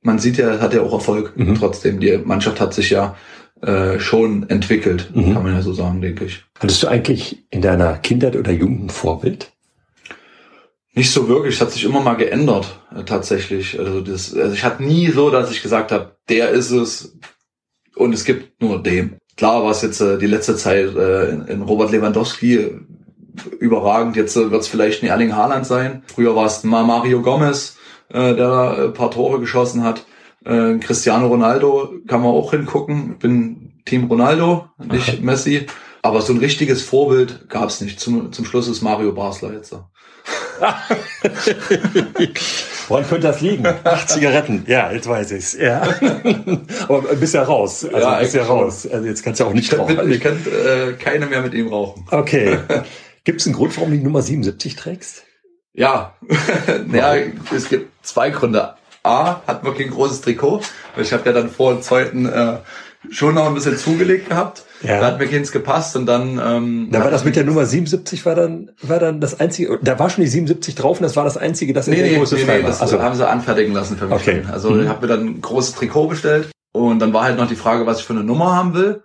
man 0.03 0.19
sieht 0.19 0.37
ja, 0.39 0.51
er 0.55 0.61
hat 0.61 0.75
ja 0.75 0.83
auch 0.83 0.93
Erfolg 0.93 1.37
Mhm. 1.37 1.55
trotzdem. 1.55 2.01
Die 2.01 2.19
Mannschaft 2.19 2.61
hat 2.61 2.75
sich 2.75 2.91
ja 2.91 3.15
äh, 3.63 3.99
schon 4.01 4.51
entwickelt, 4.51 5.11
Mhm. 5.15 5.33
kann 5.33 5.43
man 5.43 5.55
ja 5.55 5.63
so 5.63 5.73
sagen, 5.73 6.03
denke 6.03 6.27
ich. 6.27 6.45
Hattest 6.61 6.83
du 6.83 6.89
eigentlich 6.89 7.47
in 7.51 7.63
deiner 7.63 7.95
Kindheit 7.95 8.37
oder 8.37 8.53
Jugend 8.53 8.85
ein 8.85 8.91
Vorbild? 8.91 9.53
Nicht 10.97 11.11
so 11.11 11.29
wirklich, 11.29 11.57
es 11.57 11.61
hat 11.61 11.73
sich 11.73 11.85
immer 11.85 12.01
mal 12.01 12.17
geändert, 12.17 12.81
äh, 12.97 13.05
tatsächlich. 13.05 13.79
Also, 13.79 14.01
das, 14.01 14.35
also 14.35 14.55
ich 14.55 14.65
hatte 14.65 14.83
nie 14.83 15.11
so, 15.11 15.29
dass 15.29 15.51
ich 15.51 15.63
gesagt 15.63 15.93
habe, 15.93 16.17
der 16.31 16.49
ist 16.49 16.71
es 16.71 17.19
und 17.95 18.15
es 18.15 18.25
gibt 18.25 18.63
nur 18.63 18.83
dem. 18.83 19.19
Klar 19.37 19.63
war 19.63 19.73
es 19.73 19.83
jetzt 19.83 20.01
äh, 20.01 20.17
die 20.17 20.27
letzte 20.27 20.57
Zeit 20.57 20.97
äh, 20.97 21.29
in, 21.29 21.47
in 21.49 21.63
Robert 21.63 21.91
Lewandowski 21.91 22.55
äh, 22.55 22.81
überragend. 23.61 24.17
Jetzt 24.17 24.37
äh, 24.37 24.51
wird 24.51 24.63
es 24.63 24.69
vielleicht 24.69 25.03
ein 25.03 25.09
Erling 25.09 25.37
Haaland 25.37 25.67
sein. 25.67 26.03
Früher 26.07 26.35
war 26.35 26.47
es 26.47 26.65
mal 26.65 26.85
Mario 26.85 27.21
Gomez, 27.21 27.77
äh, 28.09 28.35
der 28.35 28.35
da 28.35 28.85
ein 28.87 28.95
paar 28.95 29.11
Tore 29.11 29.39
geschossen 29.39 29.85
hat. 29.85 30.07
Äh, 30.47 30.79
Cristiano 30.79 31.27
Ronaldo 31.27 31.93
kann 32.09 32.23
man 32.23 32.31
auch 32.31 32.53
hingucken. 32.53 33.13
Ich 33.13 33.19
bin 33.19 33.83
Team 33.85 34.05
Ronaldo, 34.05 34.71
nicht. 34.79 35.23
Messi. 35.23 35.67
Aber 36.01 36.23
so 36.23 36.33
ein 36.33 36.39
richtiges 36.39 36.83
Vorbild 36.83 37.51
gab 37.51 37.69
es 37.69 37.83
nicht. 37.83 38.01
Zum, 38.01 38.33
zum 38.33 38.47
Schluss 38.47 38.69
ist 38.69 38.81
Mario 38.81 39.13
Basler 39.13 39.53
jetzt. 39.53 39.71
so. 39.71 39.85
Woran 42.89 43.07
könnte 43.07 43.27
das 43.27 43.41
liegen? 43.41 43.67
Acht 43.85 44.09
Zigaretten. 44.09 44.65
Ja, 44.67 44.93
jetzt 44.93 45.09
weiß 45.09 45.33
ich's. 45.33 45.55
Ja. 45.55 45.83
Aber 46.89 47.01
bist 47.17 47.35
ja 47.35 47.43
raus. 47.43 47.85
Also 47.85 47.99
Ja, 47.99 48.19
bist 48.21 48.35
ja 48.35 48.45
raus. 48.45 48.87
Also 48.91 49.07
jetzt 49.07 49.23
kannst 49.25 49.41
du 49.41 49.45
auch 49.45 49.53
nicht 49.53 49.65
Ich 49.65 49.71
kann, 49.79 49.81
rauchen. 49.81 50.13
ich 50.13 50.21
kann 50.21 50.39
äh, 50.47 50.93
keine 50.93 51.27
mehr 51.27 51.43
mit 51.43 51.55
ihm 51.55 51.69
rauchen. 51.69 52.05
Okay. 52.11 52.59
Gibt 53.25 53.41
es 53.41 53.47
einen 53.47 53.57
Grund, 53.57 53.77
warum 53.77 53.91
du 53.91 53.97
die 53.97 54.05
Nummer 54.05 54.23
77 54.23 54.77
trägst? 54.77 55.25
Ja, 55.73 56.15
naja, 56.87 57.25
es 57.55 57.69
gibt 57.69 57.91
zwei 58.07 58.31
Gründe. 58.31 58.75
A, 59.03 59.41
hat 59.47 59.63
man 59.63 59.77
kein 59.77 59.91
großes 59.91 60.23
Trikot. 60.23 60.63
weil 60.95 61.05
Ich 61.05 61.13
habe 61.13 61.25
ja 61.27 61.33
dann 61.33 61.51
vor 61.51 61.73
dem 61.75 61.83
zweiten 61.83 62.27
äh, 62.27 62.59
schon 63.11 63.35
noch 63.35 63.47
ein 63.47 63.55
bisschen 63.55 63.77
zugelegt 63.77 64.29
gehabt. 64.29 64.65
Ja. 64.83 65.01
Da 65.01 65.07
hat 65.07 65.19
mir 65.19 65.27
keins 65.27 65.53
gepasst 65.53 65.97
und 65.97 66.07
dann... 66.07 66.41
Ähm, 66.45 66.89
Da 66.91 67.01
war 67.03 67.11
das 67.11 67.25
mit 67.25 67.37
der 67.37 67.45
Nummer 67.45 67.65
77 67.65 68.25
war 68.27 68.35
dann, 68.35 68.71
war 68.83 68.99
dann 68.99 69.21
das 69.21 69.41
einzige, 69.41 69.79
da 69.83 69.99
war 69.99 70.11
schon 70.11 70.23
die 70.25 70.31
77 70.31 70.75
drauf 70.75 70.99
und 70.99 71.05
das 71.05 71.17
war 71.17 71.25
das 71.25 71.37
einzige, 71.37 71.73
das 71.73 71.89
in 71.89 71.95
Nee, 71.95 72.01
der 72.03 72.11
nee, 72.13 72.19
Größe 72.19 72.35
nee, 72.37 72.45
frei 72.45 72.57
nee 72.59 72.63
war. 72.65 72.71
das 72.71 72.81
Also, 72.83 73.01
haben 73.01 73.15
sie 73.15 73.27
anfertigen 73.29 73.73
lassen 73.75 73.97
für 73.97 74.07
mich. 74.07 74.15
Okay. 74.15 74.43
schon. 74.43 74.53
Also 74.53 74.71
Mhm. 74.71 74.83
ich 74.83 74.89
habe 74.89 75.07
mir 75.07 75.15
dann 75.17 75.27
ein 75.27 75.41
großes 75.41 75.75
Trikot 75.75 76.09
bestellt 76.09 76.49
und 76.73 76.99
dann 76.99 77.13
war 77.13 77.25
halt 77.25 77.39
noch 77.39 77.49
die 77.49 77.57
Frage, 77.57 77.87
was 77.87 78.01
ich 78.01 78.05
für 78.07 78.13
eine 78.13 78.25
Nummer 78.25 78.55
haben 78.55 78.75
will. 78.75 79.03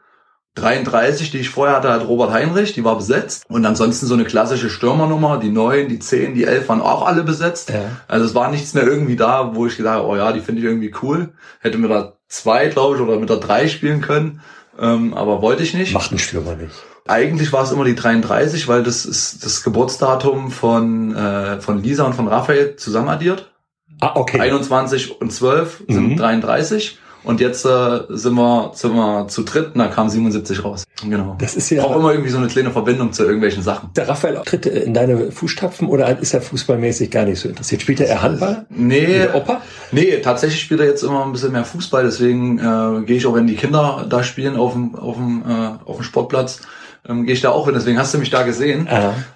33, 0.56 1.32
die 1.32 1.38
ich 1.38 1.50
vorher 1.50 1.78
hatte, 1.78 1.90
hat 1.90 2.06
Robert 2.06 2.32
Heinrich, 2.34 2.74
die 2.74 2.84
war 2.84 2.98
besetzt. 2.98 3.46
Und 3.48 3.66
ansonsten 3.66 4.06
so 4.06 4.16
eine 4.16 4.26
klassische 4.26 4.70
Stürmernummer, 4.70 5.38
die 5.40 5.50
9, 5.50 5.88
die 5.88 5.98
10, 6.00 6.36
die 6.36 6.44
11 6.44 6.68
waren 6.68 6.82
auch 6.82 7.08
alle 7.08 7.24
besetzt. 7.24 7.70
Ja. 7.70 7.80
Also 8.10 8.26
es 8.26 8.36
war 8.36 8.52
nichts 8.52 8.74
mehr 8.74 8.84
irgendwie 8.86 9.16
da, 9.16 9.56
wo 9.56 9.66
ich 9.66 9.78
gesagt 9.78 9.96
habe, 10.00 10.08
oh 10.08 10.16
ja, 10.18 10.34
die 10.34 10.42
finde 10.42 10.60
ich 10.60 10.68
irgendwie 10.68 10.94
cool. 11.02 11.30
Hätte 11.62 11.78
mit 11.78 11.90
der 11.90 12.18
2, 12.32 12.68
glaube 12.70 12.96
ich, 12.96 13.02
oder 13.02 13.20
mit 13.20 13.30
der 13.30 13.38
3 13.38 13.68
spielen 13.68 14.02
können. 14.02 14.42
Ähm, 14.80 15.14
aber 15.14 15.42
wollte 15.42 15.64
ich 15.64 15.74
nicht. 15.74 15.94
macht 15.94 16.12
ein 16.12 16.18
Stürmer 16.18 16.56
nicht. 16.56 16.74
Eigentlich 17.08 17.52
war 17.52 17.64
es 17.64 17.72
immer 17.72 17.84
die 17.84 17.96
33, 17.96 18.68
weil 18.68 18.84
das 18.84 19.06
ist 19.06 19.44
das 19.44 19.64
Geburtsdatum 19.64 20.50
von, 20.50 21.14
äh, 21.16 21.60
von 21.60 21.84
Lisa 21.84 22.06
und 22.06 22.14
von 22.14 22.28
Raphael 22.28 22.76
zusammen 22.78 23.10
addiert. 23.10 23.52
Ah, 24.00 24.14
okay. 24.16 24.40
21 24.40 25.20
und 25.20 25.32
12 25.32 25.84
sind 25.88 26.10
Mhm. 26.12 26.18
33. 26.18 26.98
Und 27.24 27.40
jetzt 27.40 27.66
äh, 27.66 28.00
sind, 28.10 28.34
wir, 28.36 28.72
sind 28.74 28.94
wir 28.96 29.28
zu 29.28 29.44
dritt 29.44 29.74
und 29.74 29.80
da 29.80 29.88
kam 29.88 30.10
77 30.10 30.64
raus. 30.64 30.84
Genau. 31.08 31.36
Das 31.40 31.56
ist 31.56 31.70
ja, 31.70 31.84
Auch 31.84 31.96
immer 31.96 32.12
irgendwie 32.12 32.32
so 32.32 32.38
eine 32.38 32.48
kleine 32.48 32.72
Verbindung 32.72 33.14
zu 33.14 33.24
irgendwelchen 33.24 33.62
Sachen. 33.62 33.90
der 33.96 34.10
Raphael 34.10 34.42
tritt 34.44 34.66
in 34.66 34.94
deine 34.94 35.32
Fußstapfen 35.32 35.88
oder 35.88 36.18
ist 36.20 36.34
er 36.34 36.42
fußballmäßig 36.42 37.12
gar 37.12 37.26
nicht 37.26 37.40
so 37.40 37.50
interessiert? 37.50 37.82
Spielt 37.84 38.00
er 38.00 38.08
eher 38.08 38.22
Handball? 38.22 38.66
Nee, 38.70 39.28
Opa? 39.34 39.62
nee, 39.92 40.18
tatsächlich 40.18 40.62
spielt 40.62 40.80
er 40.80 40.88
jetzt 40.88 41.04
immer 41.04 41.24
ein 41.26 41.32
bisschen 41.32 41.52
mehr 41.52 41.66
Fußball, 41.66 42.04
deswegen 42.04 42.58
äh, 42.60 43.06
gehe 43.06 43.18
ich 43.18 43.26
auch, 43.28 43.36
wenn 43.36 43.48
die 43.48 43.56
Kinder 43.56 44.06
da 44.10 44.24
spielen 44.24 44.56
auf 44.56 44.74
dem, 44.74 44.96
auf 44.96 45.16
dem, 45.16 45.44
äh, 45.48 45.70
auf 45.86 45.98
dem 45.98 46.04
Sportplatz, 46.04 46.62
ähm, 47.08 47.26
gehe 47.26 47.34
ich 47.34 47.42
da 47.42 47.50
auch 47.52 47.66
hin. 47.66 47.74
Deswegen 47.76 47.98
hast 47.98 48.14
du 48.14 48.18
mich 48.18 48.30
da 48.30 48.44
gesehen, 48.44 48.88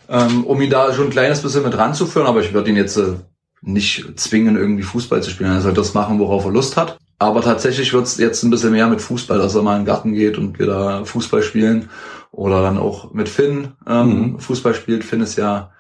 ähm, 0.09 0.43
um 0.43 0.61
ihn 0.61 0.69
da 0.69 0.93
schon 0.93 1.05
ein 1.05 1.11
kleines 1.11 1.41
bisschen 1.41 1.63
mit 1.63 1.77
ranzuführen, 1.77 2.27
aber 2.27 2.41
ich 2.41 2.53
würde 2.53 2.69
ihn 2.69 2.77
jetzt 2.77 2.97
äh, 2.97 3.13
nicht 3.61 4.05
zwingen, 4.19 4.55
irgendwie 4.55 4.83
Fußball 4.83 5.21
zu 5.23 5.29
spielen. 5.31 5.51
Er 5.51 5.61
soll 5.61 5.73
das 5.73 5.93
machen, 5.93 6.19
worauf 6.19 6.45
er 6.45 6.51
Lust 6.51 6.77
hat. 6.77 6.97
Aber 7.17 7.41
tatsächlich 7.41 7.93
wird's 7.93 8.17
jetzt 8.17 8.43
ein 8.43 8.49
bisschen 8.49 8.71
mehr 8.71 8.87
mit 8.87 9.01
Fußball, 9.01 9.37
dass 9.37 9.55
er 9.55 9.61
mal 9.61 9.73
in 9.77 9.81
den 9.81 9.85
Garten 9.85 10.13
geht 10.13 10.37
und 10.37 10.59
wir 10.59 10.65
da 10.67 11.05
Fußball 11.05 11.41
spielen. 11.43 11.89
Oder 12.31 12.61
dann 12.61 12.77
auch 12.77 13.13
mit 13.13 13.29
Finn 13.29 13.69
ähm, 13.87 14.07
Mhm. 14.33 14.39
Fußball 14.39 14.73
spielt. 14.73 15.03
Finn 15.05 15.21
ist 15.21 15.37
ja 15.37 15.71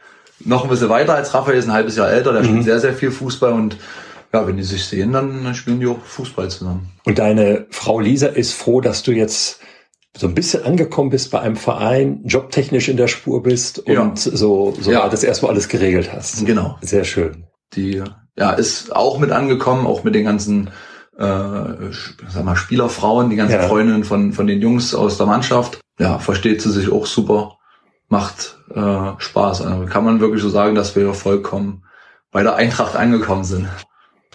noch 0.45 0.63
ein 0.63 0.69
bisschen 0.69 0.89
weiter 0.89 1.15
als 1.15 1.33
Raphael, 1.33 1.57
ist 1.57 1.65
ein 1.65 1.73
halbes 1.73 1.97
Jahr 1.97 2.09
älter, 2.09 2.31
der 2.33 2.41
Mhm. 2.43 2.47
spielt 2.47 2.63
sehr, 2.63 2.79
sehr 2.79 2.93
viel 2.93 3.11
Fußball 3.11 3.51
und 3.51 3.77
ja, 4.33 4.47
wenn 4.47 4.57
die 4.57 4.63
sich 4.63 4.85
sehen, 4.85 5.11
dann, 5.13 5.53
spielen 5.55 5.79
die 5.79 5.87
auch 5.87 6.01
Fußball 6.03 6.49
zusammen. 6.49 6.89
Und 7.05 7.19
deine 7.19 7.67
Frau 7.69 7.99
Lisa 7.99 8.27
ist 8.27 8.53
froh, 8.53 8.81
dass 8.81 9.03
du 9.03 9.11
jetzt 9.11 9.59
so 10.17 10.27
ein 10.27 10.35
bisschen 10.35 10.63
angekommen 10.63 11.09
bist 11.09 11.31
bei 11.31 11.39
einem 11.41 11.55
Verein, 11.57 12.21
jobtechnisch 12.25 12.87
in 12.89 12.95
der 12.97 13.07
Spur 13.07 13.43
bist 13.43 13.79
und 13.79 13.93
Ja. 13.93 14.11
so, 14.15 14.73
so 14.79 14.91
Ja. 14.91 15.07
das 15.09 15.23
erstmal 15.23 15.51
alles 15.51 15.67
geregelt 15.67 16.11
hast. 16.13 16.45
Genau. 16.45 16.77
Sehr 16.81 17.03
schön. 17.03 17.45
Die 17.73 18.01
ja 18.37 18.51
ist 18.51 18.95
auch 18.95 19.19
mit 19.19 19.31
angekommen, 19.31 19.85
auch 19.85 20.03
mit 20.05 20.15
den 20.15 20.23
ganzen 20.25 20.69
äh, 21.17 21.91
sag 22.29 22.43
mal, 22.43 22.55
Spielerfrauen, 22.55 23.29
die 23.29 23.35
ganzen 23.35 23.55
Ja. 23.55 23.67
Freundinnen 23.67 24.03
von, 24.03 24.33
von 24.33 24.47
den 24.47 24.61
Jungs 24.61 24.93
aus 24.93 25.17
der 25.17 25.25
Mannschaft. 25.27 25.79
Ja, 25.99 26.19
versteht 26.19 26.61
sie 26.61 26.71
sich 26.71 26.91
auch 26.91 27.05
super, 27.05 27.57
macht 28.09 28.57
äh, 28.73 29.11
Spaß. 29.17 29.61
Also 29.61 29.85
kann 29.85 30.03
man 30.03 30.19
wirklich 30.19 30.41
so 30.41 30.49
sagen, 30.49 30.75
dass 30.75 30.95
wir 30.95 31.13
vollkommen 31.13 31.83
bei 32.31 32.43
der 32.43 32.55
Eintracht 32.55 32.95
angekommen 32.95 33.45
sind. 33.45 33.67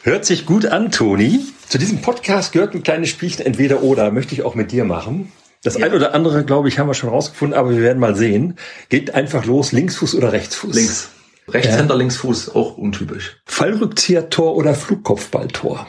Hört 0.03 0.25
sich 0.25 0.47
gut 0.47 0.65
an, 0.65 0.91
Toni. 0.91 1.41
Zu 1.69 1.77
diesem 1.77 2.01
Podcast 2.01 2.53
gehört 2.53 2.75
ein 2.75 2.83
kleines 2.83 3.11
Spielchen 3.11 3.45
entweder 3.45 3.83
oder, 3.83 4.11
möchte 4.11 4.35
ich 4.35 4.43
auch 4.43 4.55
mit 4.55 4.73
dir 4.73 4.85
machen. 4.85 5.31
Das 5.63 5.77
Ja. 5.77 5.85
ein 5.87 5.93
oder 5.93 6.15
andere, 6.15 6.43
glaube 6.47 6.69
ich, 6.69 6.79
haben 6.79 6.87
wir 6.87 6.95
schon 6.95 7.11
rausgefunden, 7.11 7.57
aber 7.59 7.71
wir 7.71 7.83
werden 7.83 7.99
mal 7.99 8.17
sehen. 8.17 8.57
Geht 8.89 9.15
einfach 9.15 9.45
los, 9.45 9.73
Linksfuß 9.73 10.15
oder 10.15 10.33
Rechtsfuß? 10.33 10.75
Links. 10.75 11.11
Rechtshänder, 11.49 11.97
links 11.97 12.17
Fuß, 12.17 12.55
auch 12.55 12.79
untypisch. 12.79 13.37
Fallrückzieher, 13.45 14.31
Tor 14.31 14.57
oder 14.57 14.75
Flugkopfballtor? 14.75 15.87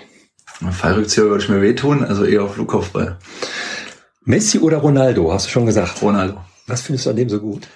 Fallrückzieher 0.70 1.26
würde 1.26 1.44
ich 1.44 1.50
mir 1.50 1.62
wehtun, 1.62 2.04
also 2.04 2.24
eher 2.24 2.48
Flugkopfball. 2.48 3.18
Messi 4.24 4.60
oder 4.60 4.78
Ronaldo, 4.78 5.34
hast 5.34 5.48
du 5.48 5.50
schon 5.50 5.66
gesagt. 5.66 6.02
Ronaldo. 6.02 6.38
Was 6.68 6.82
findest 6.82 7.06
du 7.08 7.10
an 7.10 7.16
dem 7.16 7.30
so 7.30 7.40
gut? 7.40 7.68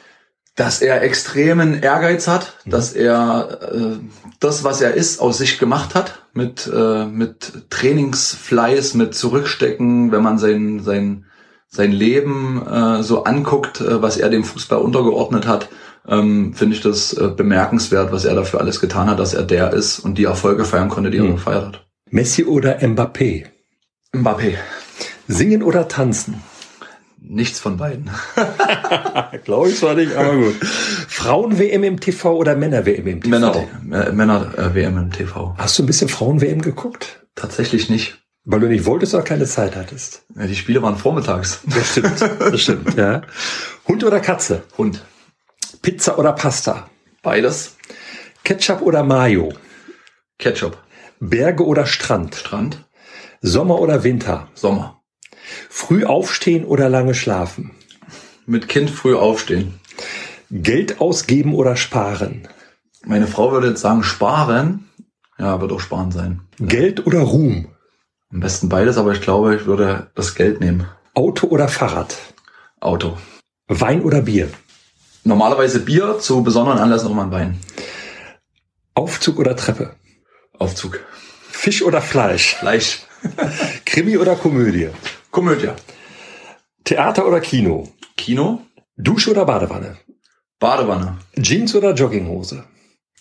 dass 0.58 0.82
er 0.82 1.02
extremen 1.04 1.82
Ehrgeiz 1.82 2.30
hat, 2.30 2.54
dass 2.66 2.94
er 2.94 3.60
äh, 3.74 3.98
das, 4.40 4.64
was 4.64 4.80
er 4.80 4.94
ist, 4.94 5.20
aus 5.20 5.38
sich 5.38 5.60
gemacht 5.60 5.96
hat, 5.96 6.22
mit, 6.34 6.72
äh, 6.74 7.06
mit 7.06 7.70
Trainingsfleiß, 7.70 8.94
mit 8.94 9.16
Zurückstecken, 9.16 10.14
wenn 10.14 10.24
man 10.24 10.38
sein, 10.38 10.80
sein, 10.82 11.26
sein 11.68 11.92
Leben 11.92 12.66
äh, 12.66 13.04
so 13.04 13.26
anguckt, 13.26 13.82
äh, 13.82 14.02
was 14.02 14.16
er 14.16 14.30
dem 14.30 14.46
Fußball 14.46 14.80
untergeordnet 14.80 15.46
hat, 15.46 15.68
ähm, 16.08 16.54
finde 16.54 16.76
ich 16.78 16.82
das 16.82 17.12
äh, 17.12 17.28
bemerkenswert, 17.36 18.14
was 18.14 18.24
er 18.24 18.36
dafür 18.36 18.62
alles 18.62 18.80
getan 18.80 19.10
hat, 19.10 19.20
dass 19.20 19.34
er 19.34 19.44
der 19.44 19.74
ist 19.74 20.00
und 20.00 20.18
die 20.18 20.24
Erfolge 20.24 20.64
feiern 20.64 20.88
konnte, 20.88 21.12
die 21.12 21.18
er 21.18 21.26
Mhm. 21.26 21.36
gefeiert 21.36 21.66
hat. 21.66 21.85
Messi 22.16 22.46
oder 22.46 22.80
Mbappé? 22.80 23.48
Mbappé. 24.14 24.58
Singen 25.28 25.62
oder 25.62 25.90
tanzen? 25.90 26.42
Nichts 27.20 27.60
von 27.60 27.76
beiden. 27.76 28.10
Glaube 29.44 29.68
ich 29.68 29.76
zwar 29.76 29.96
nicht, 29.96 30.16
aber 30.16 30.34
gut. 30.38 30.56
Frauen-WM 30.64 31.84
im 31.84 32.00
TV 32.00 32.38
oder 32.38 32.56
Männer-WM 32.56 33.06
im 33.06 33.22
TV? 33.22 33.30
Männer, 33.30 34.08
äh, 34.08 34.14
Männer 34.14 34.58
äh, 34.58 34.74
WM 34.74 34.98
im 34.98 35.12
TV. 35.12 35.56
Hast 35.58 35.78
du 35.78 35.84
ein 35.84 35.88
bisschen 35.88 36.08
Frauen-WM 36.08 36.62
geguckt? 36.62 37.26
Tatsächlich 37.36 37.90
nicht. 37.90 38.18
Weil 38.46 38.62
du 38.62 38.68
nicht 38.68 38.86
wolltest 38.86 39.14
oder 39.14 39.24
keine 39.24 39.46
Zeit 39.46 39.76
hattest. 39.76 40.24
Ja, 40.38 40.48
die 40.48 40.56
Spiele 40.56 40.82
waren 40.82 40.96
vormittags. 40.96 41.60
Das 41.66 41.92
stimmt, 41.92 42.22
das 42.22 42.62
stimmt, 42.62 42.96
ja. 42.96 43.24
Hund 43.90 44.06
oder 44.06 44.22
Katze? 44.22 44.64
Hund. 44.78 45.04
Pizza 45.82 46.18
oder 46.18 46.32
Pasta? 46.32 46.90
Beides. 47.22 47.76
Ketchup 48.46 48.82
oder 48.84 49.04
Mayo? 49.04 49.52
Ketchup. 50.38 50.78
Berge 51.20 51.66
oder 51.66 51.86
Strand? 51.86 52.36
Strand. 52.36 52.86
Sommer 53.42 53.80
oder 53.80 54.04
Winter? 54.04 54.50
Sommer. 54.54 55.02
Früh 55.70 56.06
aufstehen 56.06 56.66
oder 56.66 56.90
lange 56.90 57.14
schlafen? 57.14 57.72
Mit 58.46 58.68
Kind 58.68 58.90
früh 58.90 59.16
aufstehen. 59.16 59.80
Geld 60.52 61.00
ausgeben 61.02 61.56
oder 61.56 61.76
sparen? 61.76 62.48
Meine 63.06 63.28
Frau 63.28 63.52
würde 63.52 63.70
jetzt 63.70 63.82
sagen 63.82 64.04
sparen. 64.04 64.90
Ja, 65.38 65.60
wird 65.62 65.72
auch 65.72 65.80
sparen 65.80 66.12
sein. 66.12 66.42
Geld 66.60 67.06
oder 67.06 67.20
Ruhm? 67.20 67.68
Am 68.32 68.40
besten 68.40 68.70
beides, 68.70 68.98
aber 68.98 69.14
ich 69.14 69.22
glaube, 69.22 69.56
ich 69.56 69.66
würde 69.66 70.12
das 70.16 70.36
Geld 70.36 70.60
nehmen. 70.60 70.88
Auto 71.14 71.48
oder 71.48 71.68
Fahrrad? 71.68 72.16
Auto. 72.80 73.18
Wein 73.68 74.02
oder 74.02 74.22
Bier? 74.22 74.50
Normalerweise 75.24 75.80
Bier, 75.80 76.20
zu 76.20 76.44
besonderen 76.44 76.80
Anlässen 76.80 77.08
auch 77.08 77.14
mal 77.14 77.24
ein 77.24 77.32
Wein. 77.32 77.60
Aufzug 78.94 79.40
oder 79.40 79.56
Treppe? 79.56 79.96
Aufzug. 80.60 81.00
Fisch 81.50 81.84
oder 81.84 82.02
Fleisch? 82.02 82.56
Fleisch. 82.56 83.00
Krimi 83.86 84.18
oder 84.18 84.36
Komödie? 84.36 84.90
Komödie. 85.32 85.70
Theater 86.84 87.28
oder 87.28 87.40
Kino? 87.40 87.90
Kino. 88.16 88.62
Dusche 88.98 89.32
oder 89.32 89.46
Badewanne? 89.46 89.98
Badewanne. 90.60 91.18
Jeans 91.40 91.76
oder 91.76 91.94
Jogginghose? 91.94 92.64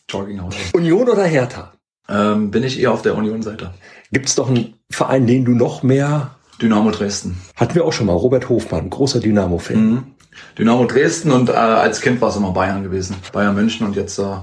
Jogginghose. 0.08 0.56
Union 0.74 1.08
oder 1.08 1.24
Hertha? 1.24 1.72
Ähm, 2.08 2.50
bin 2.50 2.62
ich 2.62 2.78
eher 2.78 2.92
auf 2.92 3.02
der 3.02 3.16
Union-Seite. 3.16 3.72
Gibt 4.12 4.28
es 4.28 4.34
doch 4.34 4.48
einen 4.48 4.74
Verein, 4.90 5.26
den 5.26 5.44
du 5.44 5.52
noch 5.52 5.82
mehr... 5.82 6.36
Dynamo 6.60 6.90
Dresden. 6.90 7.40
Hatten 7.56 7.74
wir 7.74 7.84
auch 7.84 7.92
schon 7.92 8.06
mal. 8.06 8.12
Robert 8.12 8.48
Hofmann, 8.48 8.90
großer 8.90 9.20
Dynamo-Fan. 9.20 9.76
Mhm. 9.76 10.14
Dynamo 10.58 10.84
Dresden 10.86 11.32
und 11.32 11.48
äh, 11.48 11.52
als 11.52 12.00
Kind 12.00 12.20
war 12.20 12.28
es 12.28 12.36
immer 12.36 12.52
Bayern 12.52 12.82
gewesen. 12.82 13.16
Bayern 13.32 13.54
München 13.54 13.86
und 13.86 13.96
jetzt 13.96 14.18
äh, 14.18 14.36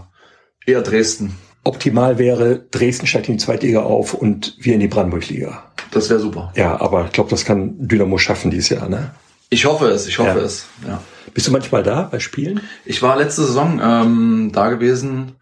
eher 0.66 0.82
Dresden. 0.82 1.38
Optimal 1.64 2.18
wäre, 2.18 2.60
Dresden 2.72 3.06
steigt 3.08 3.28
in 3.30 3.38
die 3.38 3.44
Zweitliga 3.44 3.82
auf 3.82 4.14
und 4.14 4.56
wir 4.60 4.74
in 4.74 4.80
die 4.80 4.88
Brandenburg-Liga. 4.88 5.64
Das 5.92 6.10
wäre 6.10 6.20
super. 6.20 6.52
Ja, 6.56 6.80
aber 6.82 7.06
ich 7.06 7.12
glaube, 7.12 7.30
das 7.30 7.46
kann 7.46 7.76
Dynamo 7.78 8.18
schaffen 8.18 8.50
dieses 8.52 8.70
Jahr, 8.70 8.90
ne? 8.90 9.12
Ich 9.50 9.66
hoffe 9.66 9.88
es, 9.88 10.08
ich 10.08 10.18
hoffe 10.18 10.40
Ja. 10.40 10.46
es. 10.46 10.66
Ja. 10.88 11.02
Bist 11.34 11.48
du 11.48 11.52
manchmal 11.52 11.84
da 11.84 12.04
bei 12.04 12.20
Spielen? 12.20 12.62
Ich 12.86 13.02
war 13.02 13.18
letzte 13.18 13.44
Saison 13.44 13.80
ähm, 13.84 14.52
da 14.54 14.70
gewesen 14.70 15.34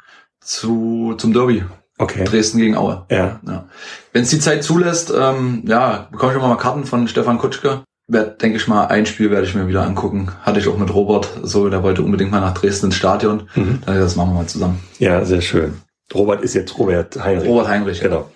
zu, 0.41 1.13
zum 1.17 1.33
Derby. 1.33 1.63
Okay. 1.97 2.23
Dresden 2.23 2.59
gegen 2.59 2.75
Aue. 2.75 3.05
Ja. 3.11 3.39
Ja. 3.45 3.65
Wenn 4.13 4.23
es 4.23 4.29
die 4.29 4.39
Zeit 4.39 4.63
zulässt, 4.63 5.13
ähm, 5.15 5.63
ja, 5.67 6.07
bekomme 6.11 6.31
ich 6.31 6.37
immer 6.37 6.47
mal 6.47 6.55
Karten 6.55 6.85
von 6.85 7.07
Stefan 7.07 7.37
Kutschke. 7.37 7.81
Werd, 8.07 8.41
denke 8.41 8.57
ich 8.57 8.67
mal, 8.67 8.85
ein 8.87 9.05
Spiel 9.05 9.29
werde 9.29 9.45
ich 9.45 9.53
mir 9.53 9.67
wieder 9.67 9.83
angucken. 9.83 10.31
Hatte 10.41 10.59
ich 10.59 10.67
auch 10.67 10.77
mit 10.77 10.91
Robert 10.93 11.29
so, 11.43 11.69
der 11.69 11.83
wollte 11.83 12.01
unbedingt 12.01 12.31
mal 12.31 12.39
nach 12.39 12.53
Dresden 12.55 12.87
ins 12.87 12.95
Stadion. 12.95 13.49
Mhm. 13.53 13.79
Dann 13.85 13.99
das 13.99 14.15
machen 14.15 14.31
wir 14.31 14.35
mal 14.39 14.47
zusammen. 14.47 14.79
Ja, 14.97 15.23
sehr 15.25 15.41
schön. 15.41 15.73
Robert 16.13 16.41
ist 16.41 16.53
jetzt 16.53 16.77
Robert 16.77 17.23
Heinrich. 17.23 17.47
Robert 17.47 17.67
Heinrich. 17.67 18.01
Genau. 18.01 18.29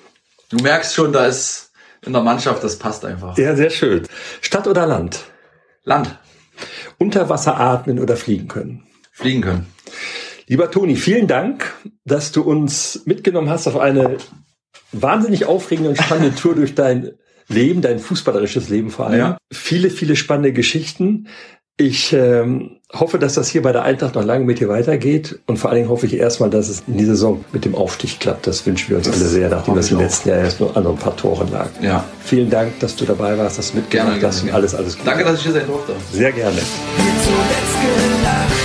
Du 0.49 0.57
merkst 0.57 0.93
schon, 0.93 1.11
da 1.11 1.25
ist 1.25 1.71
in 2.05 2.13
der 2.13 2.21
Mannschaft, 2.21 2.63
das 2.63 2.77
passt 2.77 3.05
einfach. 3.05 3.37
Ja, 3.37 3.55
sehr 3.55 3.69
schön. 3.69 4.03
Stadt 4.41 4.67
oder 4.67 4.85
Land? 4.85 5.23
Land. 5.83 6.17
Unter 6.97 7.29
Wasser 7.29 7.59
atmen 7.59 7.99
oder 7.99 8.15
fliegen 8.15 8.47
können? 8.47 8.83
Fliegen 9.11 9.41
können. 9.41 9.67
Lieber 10.47 10.69
Toni, 10.69 10.95
vielen 10.95 11.27
Dank, 11.27 11.73
dass 12.05 12.31
du 12.31 12.41
uns 12.41 13.01
mitgenommen 13.05 13.49
hast 13.49 13.67
auf 13.67 13.77
eine 13.77 14.17
wahnsinnig 14.91 15.45
aufregende 15.45 15.89
und 15.91 15.97
spannende 15.97 16.35
Tour 16.39 16.55
durch 16.55 16.75
dein 16.75 17.11
Leben, 17.47 17.81
dein 17.81 17.99
fußballerisches 17.99 18.69
Leben 18.69 18.89
vor 18.89 19.07
allem. 19.07 19.19
Ja. 19.19 19.37
Viele, 19.51 19.89
viele 19.89 20.15
spannende 20.15 20.53
Geschichten. 20.53 21.27
Ich 21.77 22.13
ähm, 22.13 22.77
hoffe, 22.93 23.17
dass 23.17 23.33
das 23.33 23.49
hier 23.49 23.63
bei 23.63 23.71
der 23.71 23.81
Eintracht 23.81 24.13
noch 24.13 24.23
lange 24.23 24.45
mit 24.45 24.59
dir 24.59 24.69
weitergeht 24.69 25.39
und 25.47 25.57
vor 25.57 25.71
allen 25.71 25.77
Dingen 25.79 25.89
hoffe 25.89 26.05
ich 26.05 26.13
erstmal, 26.15 26.51
dass 26.51 26.69
es 26.69 26.83
in 26.85 26.97
dieser 26.97 27.13
Saison 27.13 27.43
mit 27.51 27.65
dem 27.65 27.73
Aufstieg 27.73 28.19
klappt. 28.19 28.45
Das 28.45 28.63
wünschen 28.67 28.91
wir 28.91 28.97
uns 28.97 29.07
Das 29.07 29.15
alle 29.19 29.25
sehr, 29.25 29.49
nachdem 29.49 29.75
das 29.75 29.89
im 29.89 29.97
letzten 29.97 30.29
Jahr 30.29 30.37
erst 30.37 30.59
nur 30.59 30.77
an 30.77 30.85
ein 30.85 30.97
paar 30.97 31.15
Toren 31.17 31.51
lag. 31.51 31.69
Ja. 31.81 32.03
Vielen 32.23 32.51
Dank, 32.51 32.79
dass 32.79 32.95
du 32.95 33.05
dabei 33.05 33.35
warst, 33.39 33.57
dass 33.57 33.71
du 33.71 33.77
mitgemacht 33.77 34.19
Gerne, 34.19 34.27
hast 34.27 34.37
gerne. 34.41 34.51
und 34.51 34.55
alles, 34.55 34.75
alles 34.75 34.95
Gute. 34.95 35.09
Danke, 35.09 35.23
dass 35.23 35.37
ich 35.37 35.43
hier 35.43 35.53
sein 35.53 35.65
durfte. 35.65 35.93
Sehr 36.11 36.31
gerne. 36.31 36.57
Mir 36.57 37.13
zuletzt 37.23 38.21
gelacht. 38.21 38.62